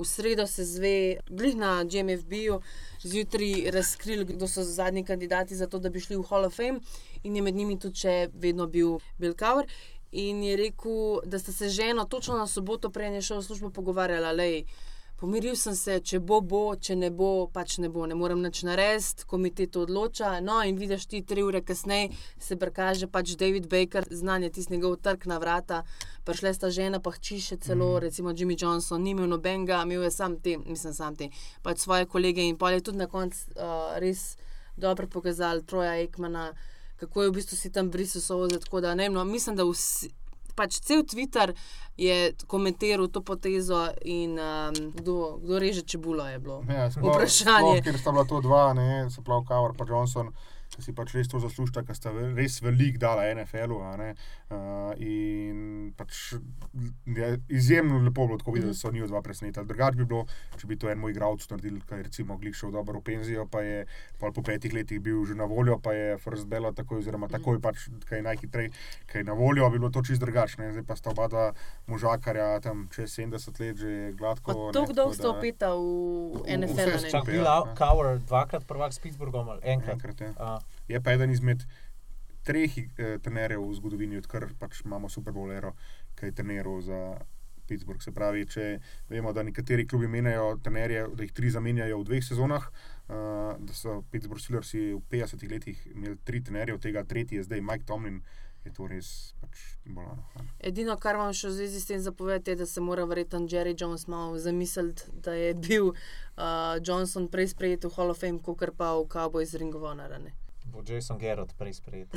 v 0.00 0.04
sredo 0.08 0.46
se 0.46 0.64
zve, 0.64 1.20
glih 1.28 1.56
na 1.56 1.84
GMFB-ju, 1.84 2.60
zjutraj 3.04 3.70
razkrili, 3.70 4.24
kdo 4.24 4.48
so 4.48 4.64
zadnji 4.64 5.04
kandidati 5.04 5.56
za 5.56 5.66
to, 5.66 5.78
da 5.78 5.90
bi 5.90 6.00
šli 6.00 6.16
v 6.16 6.26
Hall 6.28 6.44
of 6.48 6.56
Fame 6.56 6.80
in 7.22 7.36
je 7.36 7.42
med 7.42 7.54
njimi 7.54 7.78
tudi 7.78 8.00
še 8.00 8.28
vedno 8.34 8.66
bil 8.66 8.98
Bill 9.18 9.34
Kaur. 9.34 9.68
In 10.12 10.42
je 10.42 10.56
rekel, 10.56 11.20
da 11.24 11.38
sta 11.38 11.52
se 11.52 11.68
ženo 11.68 12.04
točno 12.04 12.36
na 12.36 12.46
soboto, 12.46 12.90
prej 12.90 13.20
šel 13.22 13.38
v 13.38 13.46
službo, 13.46 13.70
pogovarjala, 13.70 14.32
lej, 14.32 14.64
Pomiril 15.20 15.52
sem 15.60 15.74
se, 15.76 15.98
če 16.00 16.16
bo, 16.24 16.38
bo, 16.40 16.62
če 16.80 16.94
ne 16.96 17.10
bo, 17.12 17.44
pač 17.52 17.74
ne 17.82 17.90
bo, 17.92 18.06
ne 18.08 18.16
morem 18.16 18.40
nič 18.40 18.62
narediti, 18.64 19.26
komitet 19.28 19.74
to 19.74 19.82
odloča. 19.84 20.30
No, 20.40 20.62
in 20.64 20.78
vidiš 20.80 21.04
ti 21.10 21.20
tri 21.20 21.44
ure 21.44 21.60
kasneje, 21.60 22.06
se 22.40 22.56
prikaže 22.56 23.04
pač 23.12 23.34
David 23.36 23.68
Baker, 23.68 24.08
znanje 24.08 24.48
tisti 24.56 24.78
njegov 24.78 24.96
trg 25.04 25.26
na 25.28 25.36
vrata, 25.42 25.82
prišle 26.24 26.54
sta 26.56 26.70
žena, 26.72 27.02
pa 27.04 27.12
hči 27.12 27.36
še 27.50 27.58
celo, 27.60 27.90
mm. 27.98 28.00
recimo 28.06 28.32
Jimmy 28.32 28.56
Johnson, 28.56 29.04
ni 29.04 29.12
imel 29.12 29.28
nobenega, 29.28 29.82
imel 29.84 30.06
je 30.08 30.14
sam 30.14 30.38
te, 30.40 30.56
mislim, 30.56 30.96
sam 30.96 31.18
te, 31.20 31.28
pač 31.60 31.84
svoje 31.84 32.08
kolege 32.08 32.46
in 32.48 32.56
pol 32.56 32.78
je 32.78 32.86
tudi 32.88 33.02
na 33.02 33.08
koncu 33.12 33.58
uh, 33.58 33.98
res 34.00 34.38
dobro 34.80 35.04
pokazal 35.04 35.60
Troja 35.68 35.98
Ekmana, 36.00 36.54
kako 36.96 37.26
je 37.26 37.28
v 37.28 37.36
bistvu 37.36 37.60
si 37.60 37.68
tam 37.68 37.92
brisal 37.92 38.24
soze. 38.24 38.56
Tako 38.64 38.80
da 38.80 38.96
ne 38.96 39.10
vem, 39.10 39.20
no, 39.20 39.24
mislim, 39.28 39.60
da 39.60 39.68
vsi 39.68 40.08
pač 40.56 40.80
cel 40.80 41.04
Twitter 41.06 41.54
je 41.96 42.32
komentiral 42.46 43.08
to 43.08 43.20
potezo 43.20 43.88
in 44.04 44.38
um, 44.38 44.72
kdo, 44.94 45.38
kdo 45.42 45.58
reže 45.58 45.82
čebulo 45.82 46.26
je 46.26 46.38
bilo. 46.38 46.62
Ja, 46.68 46.88
Vprašanje. 46.88 47.80
Sploh, 47.80 47.84
ker 47.84 47.98
sta 47.98 48.12
bila 48.12 48.24
to 48.24 48.40
dva, 48.40 48.72
ne, 48.74 49.10
se 49.10 49.22
pravi 49.22 49.46
Kavar 49.48 49.76
in 49.78 49.88
Johnson. 49.88 50.32
Ki 50.70 50.82
si 50.82 50.92
pač 50.92 51.12
res 51.12 51.26
to 51.26 51.38
zaslužita, 51.38 51.82
ker 51.82 51.94
sta 51.94 52.10
ve- 52.10 52.30
res 52.32 52.60
velik 52.60 52.96
dala 52.96 53.24
NFL-u. 53.26 53.80
a 53.82 53.96
ne. 53.96 54.14
Uh, 54.48 54.94
in 54.96 55.58
pač 55.92 56.34
je 57.06 57.28
izjemno 57.50 57.98
lepo 57.98 58.24
bilo 58.24 58.38
tako 58.38 58.52
videti, 58.52 58.68
da 58.68 58.74
so 58.74 58.90
njih 58.90 59.04
dva 59.04 59.20
presenetili. 59.20 59.66
Drugače 59.66 59.96
bi 59.96 60.04
bilo, 60.04 60.26
če 60.56 60.66
bi 60.66 60.76
to 60.76 60.88
en 60.88 60.98
moj 60.98 61.10
igralec 61.10 61.42
naredil, 61.44 61.80
ki 61.80 61.94
je 61.94 62.02
recimo 62.02 62.36
glih 62.36 62.54
šel 62.54 62.70
dobro 62.70 62.98
v 62.98 63.04
penzijo, 63.04 63.46
pa 63.46 63.60
je 63.60 63.86
pol 64.18 64.32
po 64.32 64.42
petih 64.42 64.72
letih 64.72 65.00
bil 65.00 65.24
že 65.24 65.34
na 65.34 65.44
voljo, 65.44 65.78
pa 65.78 65.92
je 65.92 66.18
First 66.18 66.46
Bello 66.46 66.72
takoj, 66.72 66.98
oziroma 66.98 67.28
takoj 67.28 67.58
pač, 67.58 67.76
kaj 68.04 68.18
je 68.18 68.22
najhitrej, 68.24 68.70
kaj 69.06 69.20
je 69.20 69.24
na 69.24 69.32
voljo, 69.34 69.66
bi 69.66 69.78
bilo 69.78 69.90
to 69.90 70.02
čist 70.02 70.20
drugačne. 70.20 70.70
Zdaj 70.70 70.84
pa 70.84 70.94
sta 70.94 71.10
oba 71.10 71.26
dva 71.26 71.46
možakarja 71.86 72.60
tam 72.60 72.88
čez 72.88 73.10
70 73.12 73.60
let 73.60 73.76
že 73.76 73.92
gladko. 74.14 74.46
Pa 74.46 74.58
ne, 74.60 74.72
to, 74.72 74.86
kdo 74.86 75.02
tako 75.04 75.14
sta 75.14 75.22
da- 75.24 75.30
opeta 75.32 75.68
v 75.70 75.82
vse 76.36 76.56
NFL. 76.56 76.78
skupaj. 76.96 77.10
Čak 77.10 77.20
Ja, 77.20 77.22
bil 77.26 77.42
ja. 77.42 77.58
Kauer 77.74 78.18
dvakrat 78.20 78.64
prvak 78.64 78.92
s 78.92 78.98
Pittsburghom 78.98 79.48
ali 79.48 79.60
enkrat. 79.64 79.94
Enkrat, 79.94 80.20
ja. 80.20 80.30
A, 80.38 80.59
Je 80.90 81.00
pa 81.00 81.14
eden 81.14 81.30
izmed 81.30 81.64
treh 82.42 82.78
eh, 82.78 83.18
trenerjev 83.22 83.62
v 83.62 83.76
zgodovini, 83.78 84.18
odkar 84.18 84.48
pač 84.58 84.82
imamo 84.84 85.08
Super 85.08 85.36
Bowl 85.36 85.52
ero, 85.54 85.74
ki 86.18 86.30
je 86.30 86.36
treniral 86.40 86.80
za 86.82 87.00
Pittsburgh. 87.70 88.02
Se 88.02 88.12
pravi, 88.14 88.44
če 88.50 88.66
vemo, 89.10 89.32
da 89.36 89.44
nekateri 89.46 89.86
klubi 89.88 90.10
menjajo 90.10 90.56
trenerje, 90.64 91.06
da 91.14 91.26
jih 91.26 91.34
tri 91.36 91.52
zamenjajo 91.54 92.00
v 92.00 92.08
dveh 92.08 92.26
sezonah, 92.26 92.66
uh, 92.66 93.54
da 93.54 93.76
so 93.76 94.00
Pittsburgh 94.10 94.42
Steelers 94.42 94.74
v 94.74 95.00
50 95.12 95.46
letih 95.52 95.86
imeli 95.94 96.18
tri 96.26 96.42
trenerje, 96.42 96.74
od 96.74 96.86
tega 96.86 97.04
tretji 97.06 97.38
je 97.38 97.46
zdaj 97.46 97.62
Mike 97.62 97.86
Tomlin, 97.86 98.18
je 98.66 98.74
to 98.76 98.90
res 98.90 99.32
pač 99.40 99.62
bolano. 99.86 100.26
Edino, 100.58 100.98
kar 101.00 101.16
vam 101.16 101.30
še 101.36 101.48
v 101.48 101.56
zvezi 101.60 101.80
s 101.80 101.88
tem 101.88 102.02
zapovedati, 102.02 102.52
je, 102.52 102.60
da 102.64 102.68
se 102.68 102.82
mora 102.84 103.06
verjetno 103.08 103.46
Jerry 103.48 103.76
Jones 103.78 104.08
malo 104.10 104.36
zamisliti, 104.42 105.06
da 105.24 105.38
je 105.38 105.54
bil 105.54 105.92
uh, 105.94 106.76
Johnson 106.82 107.30
prej 107.32 107.54
sprejet 107.54 107.86
v 107.86 107.94
Hall 107.96 108.12
of 108.12 108.20
Fame, 108.20 108.42
kot 108.42 108.66
pa 108.76 108.92
v 108.98 109.08
Cowboys 109.08 109.54
Ring 109.56 109.78
of 109.78 109.86
Honor. 109.86 110.18
ne. 110.18 110.34
Bo 110.80 110.84
Jason 110.86 111.18
Garrett 111.18 111.52
prej 111.54 111.74
sprejet. 111.74 112.08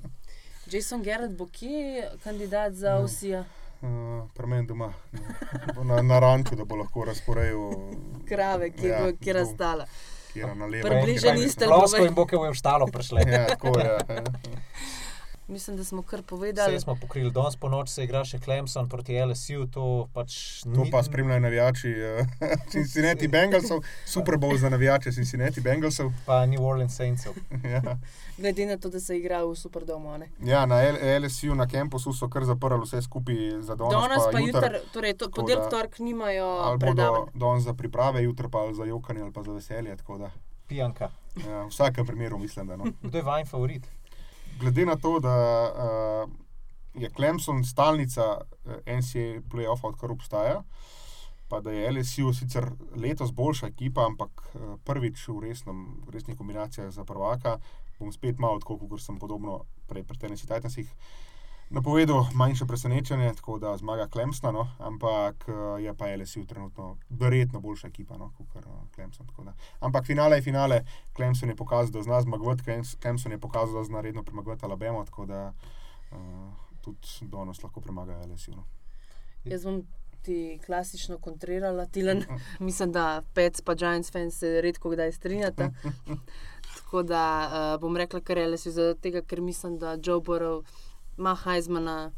Jason 0.66 1.02
Garrett 1.02 1.32
bo 1.32 1.46
kje 1.48 2.04
kandidat 2.20 2.72
za 2.74 2.90
No. 2.92 3.00
Osija? 3.02 3.44
Uh, 3.80 3.88
Pri 4.34 4.46
meni 4.46 4.66
doma, 4.66 4.92
na, 5.80 6.02
na 6.02 6.18
ranču, 6.18 6.56
da 6.56 6.64
bo 6.64 6.76
lahko 6.76 7.04
razporejal, 7.04 7.70
Krave, 8.26 8.70
ki 8.70 8.86
Ja, 8.86 8.96
je 8.98 9.06
ja, 9.06 9.12
to. 9.24 9.32
razstala. 9.32 9.86
kjer 10.32 10.48
je 10.48 10.54
na 10.56 10.66
levo. 10.66 10.88
Približani 10.88 11.40
kjer- 11.40 11.48
ste 11.48 11.64
Plosko 11.66 11.96
povej- 11.96 12.08
in 12.08 12.14
bo, 12.14 12.26
ki 12.26 12.36
bo 12.36 12.44
v 12.44 12.54
štalo 12.54 12.86
prišle. 12.88 13.22
Ja, 13.22 13.46
tako 13.46 13.78
je. 13.78 13.86
ja. 13.86 14.24
Mislim, 15.48 15.76
da 15.76 15.84
smo 15.84 16.02
kar 16.02 16.18
Vse 16.18 16.26
povedali. 16.26 16.80
smo 16.80 16.94
pokrili, 16.96 17.30
danes 17.30 17.56
po 17.56 17.68
noč 17.68 17.88
se 17.88 18.04
igra 18.04 18.20
še 18.22 18.38
Clemson 18.38 18.88
proti 18.88 19.14
LSU, 19.16 19.66
to 19.66 19.84
pač 20.12 20.60
To 20.62 20.68
ni- 20.70 20.90
pa 20.90 21.02
spremljajo 21.02 21.40
navijači 21.40 21.88
uh, 21.88 22.26
Cincinnati 22.72 23.28
Bengalsov, 23.28 23.78
Super 24.06 24.34
Bowl 24.36 24.56
za 24.56 24.68
navijače 24.68 25.12
Cincinnati 25.12 25.60
Bengalsov. 25.60 26.12
pa 26.26 26.46
New 26.46 26.62
Orleans 26.62 26.94
Saintsov. 26.94 27.32
Ja, 27.64 27.96
Glede 28.36 28.66
na 28.66 28.76
to, 28.76 28.88
da 28.88 29.00
se 29.00 29.16
igra 29.16 29.40
v 29.42 29.56
Superdomu. 29.56 30.10
a 30.10 30.18
ne. 30.18 30.28
ja 30.40 30.66
na 30.66 30.82
L 30.82 30.94
LSU 31.18 31.54
na 31.54 31.66
kampusu 31.66 32.12
so 32.12 32.28
kar 32.28 32.44
zaprli 32.44 32.80
vse 32.80 33.02
skupaj 33.02 33.34
za 33.60 33.74
danes. 33.74 33.92
Danes 33.94 34.22
pa 34.24 34.38
jutri. 34.38 34.52
jutri, 34.52 34.78
torej 34.92 35.14
to, 35.14 35.30
podelek 35.30 35.64
da- 35.64 35.70
tork 35.70 35.98
nimajo 35.98 36.44
Ali 36.44 36.78
bodo 36.78 37.26
danes 37.34 37.64
za 37.64 37.72
priprave, 37.74 38.22
jutri 38.22 38.48
pa 38.48 38.68
za 38.72 38.84
jokanje 38.84 39.22
ali 39.22 39.32
pa 39.32 39.42
za 39.42 39.52
veselje. 39.52 39.96
tako 39.96 40.18
da, 40.18 40.30
Pijanka. 40.66 41.08
Ja, 41.38 41.62
v 41.62 41.68
vsakem 41.68 42.06
primeru 42.06 42.38
mislim, 42.38 42.66
da 42.66 42.76
no. 42.76 42.84
Kdo 43.02 43.18
je 43.18 43.24
vaš 43.24 43.48
favorit? 43.48 43.86
Glede 44.58 44.86
na 44.86 44.96
to, 44.96 45.18
da 45.20 45.34
uh, 45.70 46.30
je 46.94 47.10
Clemson 47.10 47.64
stalnica 47.64 48.24
uh, 48.34 48.72
NCAA 48.86 49.42
playoffa, 49.50 49.88
odkar 49.88 50.10
obstaja, 50.10 50.62
pa 51.48 51.60
da 51.60 51.72
je 51.72 51.92
LSU 51.92 52.32
sicer 52.34 52.66
letos 52.96 53.32
boljša 53.32 53.66
ekipa, 53.66 54.06
ampak 54.06 54.42
uh, 54.54 54.74
prvič 54.84 55.28
v, 55.28 55.40
resnem, 55.46 55.84
v 56.06 56.16
resnih 56.16 56.36
kombinacijah 56.36 56.90
za 56.90 57.04
prvaka, 57.04 57.58
bom 57.98 58.12
spet 58.12 58.38
malo 58.38 58.58
tako, 58.58 58.78
kot 58.88 59.02
sem 59.02 59.18
podobno 59.18 59.62
prej 59.86 60.04
pri 60.04 60.18
Tennessee 60.18 60.50
Titansih. 60.50 60.90
Napovedal 61.70 62.24
manjše 62.34 62.66
presenečenje, 62.66 63.34
tako 63.34 63.58
da 63.58 63.76
zmaga 63.76 64.08
Klemsna, 64.08 64.52
no, 64.52 64.68
ampak 64.78 65.48
eh, 65.48 65.82
je 65.82 65.94
pa 65.94 66.16
LSU 66.16 66.44
trenutno 66.46 66.96
verjetno 67.08 67.60
boljša 67.60 67.88
ekipa 67.88 68.16
no, 68.16 68.32
kot 68.38 68.64
Klemson. 68.94 69.26
Ampak 69.80 70.06
finale 70.06 70.36
je 70.36 70.42
finale, 70.42 70.84
Klemson 71.12 71.48
je 71.48 71.56
pokazal, 71.56 71.92
da 71.92 72.02
zna 72.02 72.20
zmagovati, 72.20 72.62
Klemson 73.02 73.32
je 73.32 73.38
pokazal, 73.38 73.74
da 73.74 73.84
zna 73.84 74.00
redno 74.00 74.22
premagovati 74.22 74.64
Alabama, 74.64 75.04
tako 75.04 75.26
da 75.26 75.52
uh, 76.10 76.18
tudi 76.80 77.06
donos 77.22 77.62
lahko 77.62 77.80
premaga 77.80 78.20
LSU. 78.26 78.50
No. 78.50 78.64
Jaz 79.44 79.64
bom 79.64 79.82
ti 80.22 80.60
klasično 80.66 81.18
kontrirala, 81.18 81.86
Tilan. 81.86 82.24
Mislim, 82.58 82.92
da 82.92 83.22
Pets 83.34 83.60
pa 83.60 83.74
Giants 83.74 84.12
fans 84.12 84.38
se 84.38 84.60
redko 84.60 84.90
kdaj 84.90 85.12
strinjata. 85.12 85.70
Tako 86.76 87.02
da 87.02 87.22
uh, 87.46 87.80
bom 87.80 87.96
rekla, 87.96 88.20
kar 88.20 88.38
je 88.38 88.48
LSU, 88.48 88.70
zato 88.70 89.00
tega, 89.00 89.22
ker 89.22 89.40
mislim, 89.40 89.78
da 89.78 89.98
Joe 90.02 90.20
Burrow 90.20 90.62
ima 91.18 91.34
Heizmana, 91.44 92.10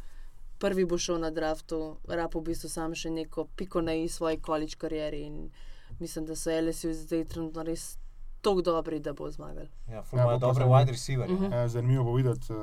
prvi 0.59 0.85
bo 0.85 0.99
šel 0.99 1.21
na 1.21 1.31
draftu, 1.31 1.97
rab 2.09 2.35
v 2.35 2.45
bistvu 2.51 2.69
sam 2.69 2.95
še 2.95 3.11
neko 3.11 3.47
piko 3.57 3.81
na 3.81 3.95
i 3.97 4.09
svoji 4.09 4.41
količ 4.41 4.75
karieri. 4.75 5.23
In 5.27 5.51
mislim, 5.99 6.27
da 6.27 6.37
so 6.37 6.53
LSU 6.53 6.93
zdaj 6.95 7.25
trenutno 7.33 7.65
res 7.65 7.97
tako 8.41 8.63
dobri, 8.63 9.01
da 9.01 9.13
bo 9.13 9.31
zmagal. 9.31 9.67
Ja, 9.89 10.05
imajo 10.13 10.39
dobre 10.39 10.65
wide 10.65 10.91
receiver. 10.91 11.33
Uh 11.33 11.41
-huh. 11.41 11.53
Ja, 11.53 11.69
zanimivo 11.69 12.05
bo 12.05 12.15
videti 12.15 12.53
uh, 12.53 12.59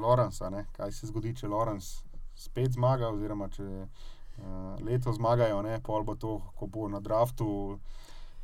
Lorenza, 0.00 0.50
ne? 0.50 0.66
kaj 0.72 0.92
se 0.92 1.06
zgodi, 1.06 1.36
če 1.36 1.48
Lorenz 1.48 1.96
spet 2.34 2.72
zmaga, 2.72 3.08
oziroma 3.08 3.48
če 3.48 3.62
uh, 3.62 4.44
leto 4.86 5.12
zmagajo, 5.12 5.62
ne? 5.62 5.80
pol 5.80 6.04
bo 6.04 6.14
to, 6.14 6.40
ko 6.56 6.66
bo 6.66 6.88
na 6.88 7.00
draftu. 7.00 7.78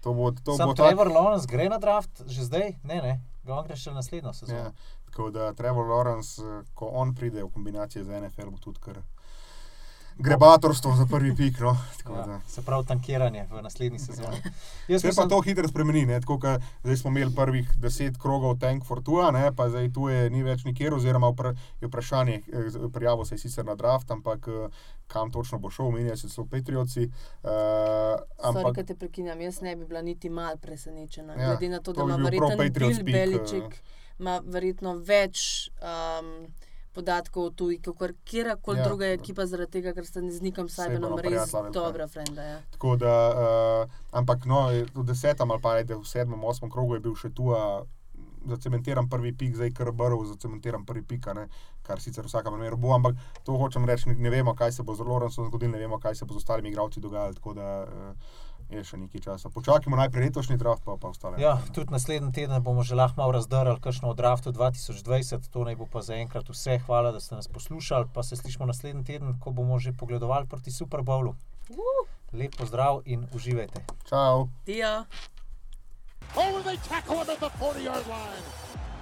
To 0.01 0.13
bo, 0.13 0.33
to 0.33 0.57
Sam 0.57 0.69
bo 0.69 0.75
Trevor 0.75 1.09
Lawrence 1.09 1.47
gre 1.49 1.69
na 1.69 1.79
draft 1.79 2.23
že 2.27 2.45
zdaj? 2.45 2.75
Ne, 2.83 3.03
ne. 3.03 3.21
Ga 3.45 3.55
on 3.55 3.65
gre 3.65 3.77
še 3.77 3.93
naslednjo 3.93 4.33
sezono. 4.33 4.59
Ja, 4.59 4.73
tako 5.15 5.31
da 5.31 5.53
Trevor 5.53 5.87
Lawrence, 5.87 6.43
eh, 6.43 6.65
ko 6.75 6.87
on 6.89 7.15
pride 7.15 7.43
v 7.43 7.51
kombinacijo 7.51 8.05
z 8.05 8.11
NFL, 8.13 8.51
bo 8.51 8.59
tudi 8.59 8.81
kar 8.81 8.99
grebatorstvo 10.17 10.97
za 10.97 11.07
prvi 11.07 11.37
pik. 11.37 11.61
No? 11.61 11.77
Tako 11.99 12.13
Ja, 12.15 12.27
da- 12.27 12.41
se 12.49 12.63
pravi, 12.63 12.87
tankiranje 12.87 13.47
v 13.51 13.63
naslednji 13.63 13.99
sezoni. 13.99 14.37
Jaz 14.89 15.01
Se 15.01 15.07
pa 15.07 15.09
mislim, 15.09 15.29
to 15.29 15.41
hitro 15.41 15.69
spremeni. 15.69 16.07
ne, 16.07 16.21
Tako, 16.21 16.39
kot 16.41 16.61
zdaj 16.83 16.97
smo 16.97 17.11
imeli 17.11 17.35
prvih 17.35 17.71
deset 17.77 18.17
krogov 18.17 18.59
Tank 18.59 18.85
Fortuna, 18.85 19.31
ne, 19.31 19.53
pa 19.53 19.69
zdaj 19.69 19.93
tu 19.93 20.09
je 20.09 20.31
ni 20.31 20.43
več 20.43 20.65
nikjer, 20.65 20.95
oziroma 20.95 21.29
vpra, 21.29 21.51
je 21.81 21.89
vprašanje, 21.89 22.35
eh, 22.35 22.89
prijavil 22.93 23.25
se 23.25 23.35
je 23.35 23.39
sicer 23.39 23.65
na 23.65 23.75
draft, 23.75 24.11
ampak 24.11 24.49
eh, 24.49 24.69
kam 25.07 25.31
točno 25.31 25.59
bo 25.59 25.71
šel, 25.71 25.91
menijo 25.91 26.17
se 26.17 26.29
celo 26.29 26.47
Patriotsi. 26.47 27.11
Uh, 27.43 27.51
Ampak, 28.39 28.57
ampak 28.57 28.75
Ker 28.75 28.85
te 28.85 28.95
prekinjam, 28.95 29.41
jaz 29.41 29.61
ne 29.61 29.77
bi 29.77 29.85
bila 29.85 30.03
niti 30.03 30.31
mal 30.31 30.57
presenečena. 30.57 31.35
Ja, 31.35 31.41
Ja, 31.41 31.49
Glede 31.49 31.69
na 31.69 31.81
to, 31.81 31.93
da 31.93 32.01
to 32.01 32.07
bi 32.07 32.13
ima 32.13 32.23
verjetno 32.25 32.57
Bill 32.57 33.39
pick, 33.39 33.75
eh. 33.75 34.04
Ima 34.19 34.39
verjetno 34.47 34.95
več 35.03 35.71
um, 35.83 36.47
podatkov 36.95 37.49
o 37.49 37.51
tuji, 37.51 37.81
kot 37.83 38.15
kjerkoli 38.25 38.79
Ja. 38.79 38.85
druga 38.85 39.07
ekipa, 39.07 39.47
zaradi 39.47 39.81
tega, 39.81 39.95
ker 39.95 40.07
sta 40.07 40.23
z 40.23 40.41
Nikom 40.43 40.69
Sajbenom 40.69 41.19
res 41.19 41.51
dobra 41.75 42.07
frenda. 42.09 42.43
Ja. 42.43 42.61
Tako 42.71 42.97
da, 42.97 43.15
uh, 43.35 43.99
ampak 44.13 44.47
no, 44.47 44.69
v 44.71 45.05
desetem 45.05 45.51
ali 45.51 45.61
pa 45.61 45.75
ajde, 45.81 45.99
v 45.99 46.07
sedmem, 46.07 46.45
osmem 46.45 46.71
krogu 46.71 46.95
je 46.95 47.01
bil 47.01 47.19
še 47.19 47.33
tu, 47.35 47.51
uh, 47.51 47.83
zacementiran 48.47 49.09
prvi 49.09 49.33
pik, 49.33 49.57
zdaj 49.57 49.73
kar 49.75 49.91
brv, 49.93 50.25
zacementiran 50.29 50.85
prvi 50.85 51.03
pik, 51.03 51.27
ne, 51.35 51.49
kar 51.83 52.01
sicer 52.01 52.25
v 52.25 52.31
vsakem 52.31 52.53
primeru 52.53 52.77
bo, 52.77 52.95
ampak 52.95 53.17
to 53.45 53.57
hočem 53.59 53.85
reči, 53.89 54.13
ne, 54.13 54.31
vemo, 54.31 54.55
kaj 54.55 54.73
se 54.73 54.83
bo 54.83 54.95
z 54.95 55.07
Lorencem 55.07 55.49
zgodilo, 55.49 55.73
ne 55.73 55.81
vemo, 55.81 55.99
kaj 55.99 56.15
se 56.15 56.29
bo 56.29 56.37
z 56.37 56.43
ostalimi 56.43 56.69
igralci 56.69 57.01
dogajalo, 57.01 57.35
tako 57.35 57.55
da 57.55 57.71
uh, 57.85 58.43
je 58.71 58.85
še 58.85 58.97
nekaj 58.97 59.21
časa. 59.21 59.51
Počakajmo 59.51 59.97
najprej 59.97 60.29
letošnji 60.29 60.57
draft, 60.57 60.85
pa 60.85 60.97
pa 61.01 61.11
ostale. 61.13 61.41
Ja, 61.43 61.59
tudi 61.75 61.93
naslednji 61.93 62.33
teden 62.33 62.63
bomo 62.63 62.83
že 62.83 62.95
lahko 62.95 63.21
malo 63.21 63.37
razdrali, 63.37 63.77
kakšno 63.81 64.11
od 64.13 64.17
draftu 64.17 64.53
2020. 64.53 65.51
To 65.51 65.65
naj 65.65 65.77
bo 65.77 65.87
pa 65.87 66.03
zaenkrat 66.03 66.49
vse. 66.49 66.79
Hvala, 66.87 67.13
da 67.13 67.21
ste 67.21 67.35
nas 67.35 67.49
poslušali. 67.49 68.11
Pa 68.15 68.23
se 68.23 68.37
slišimo 68.37 68.67
naslednji 68.67 69.05
teden, 69.05 69.39
ko 69.41 69.51
bomo 69.51 69.79
že 69.79 69.93
pogledovali 69.93 70.47
proti 70.47 70.71
Super 70.71 71.03
Bowlu. 71.03 71.35
Lep 72.33 72.57
pozdrav 72.59 73.03
in 73.05 73.29
uživajte. 73.35 73.85
Čau! 74.09 74.49
Dio. 74.67 75.07
Oh, 76.37 76.63
they 76.65 76.77
tackle 76.89 77.23
him 77.23 77.31
at 77.31 77.39
the 77.39 77.51
40 77.59 77.85
yard 77.85 78.07
line. 78.09 78.94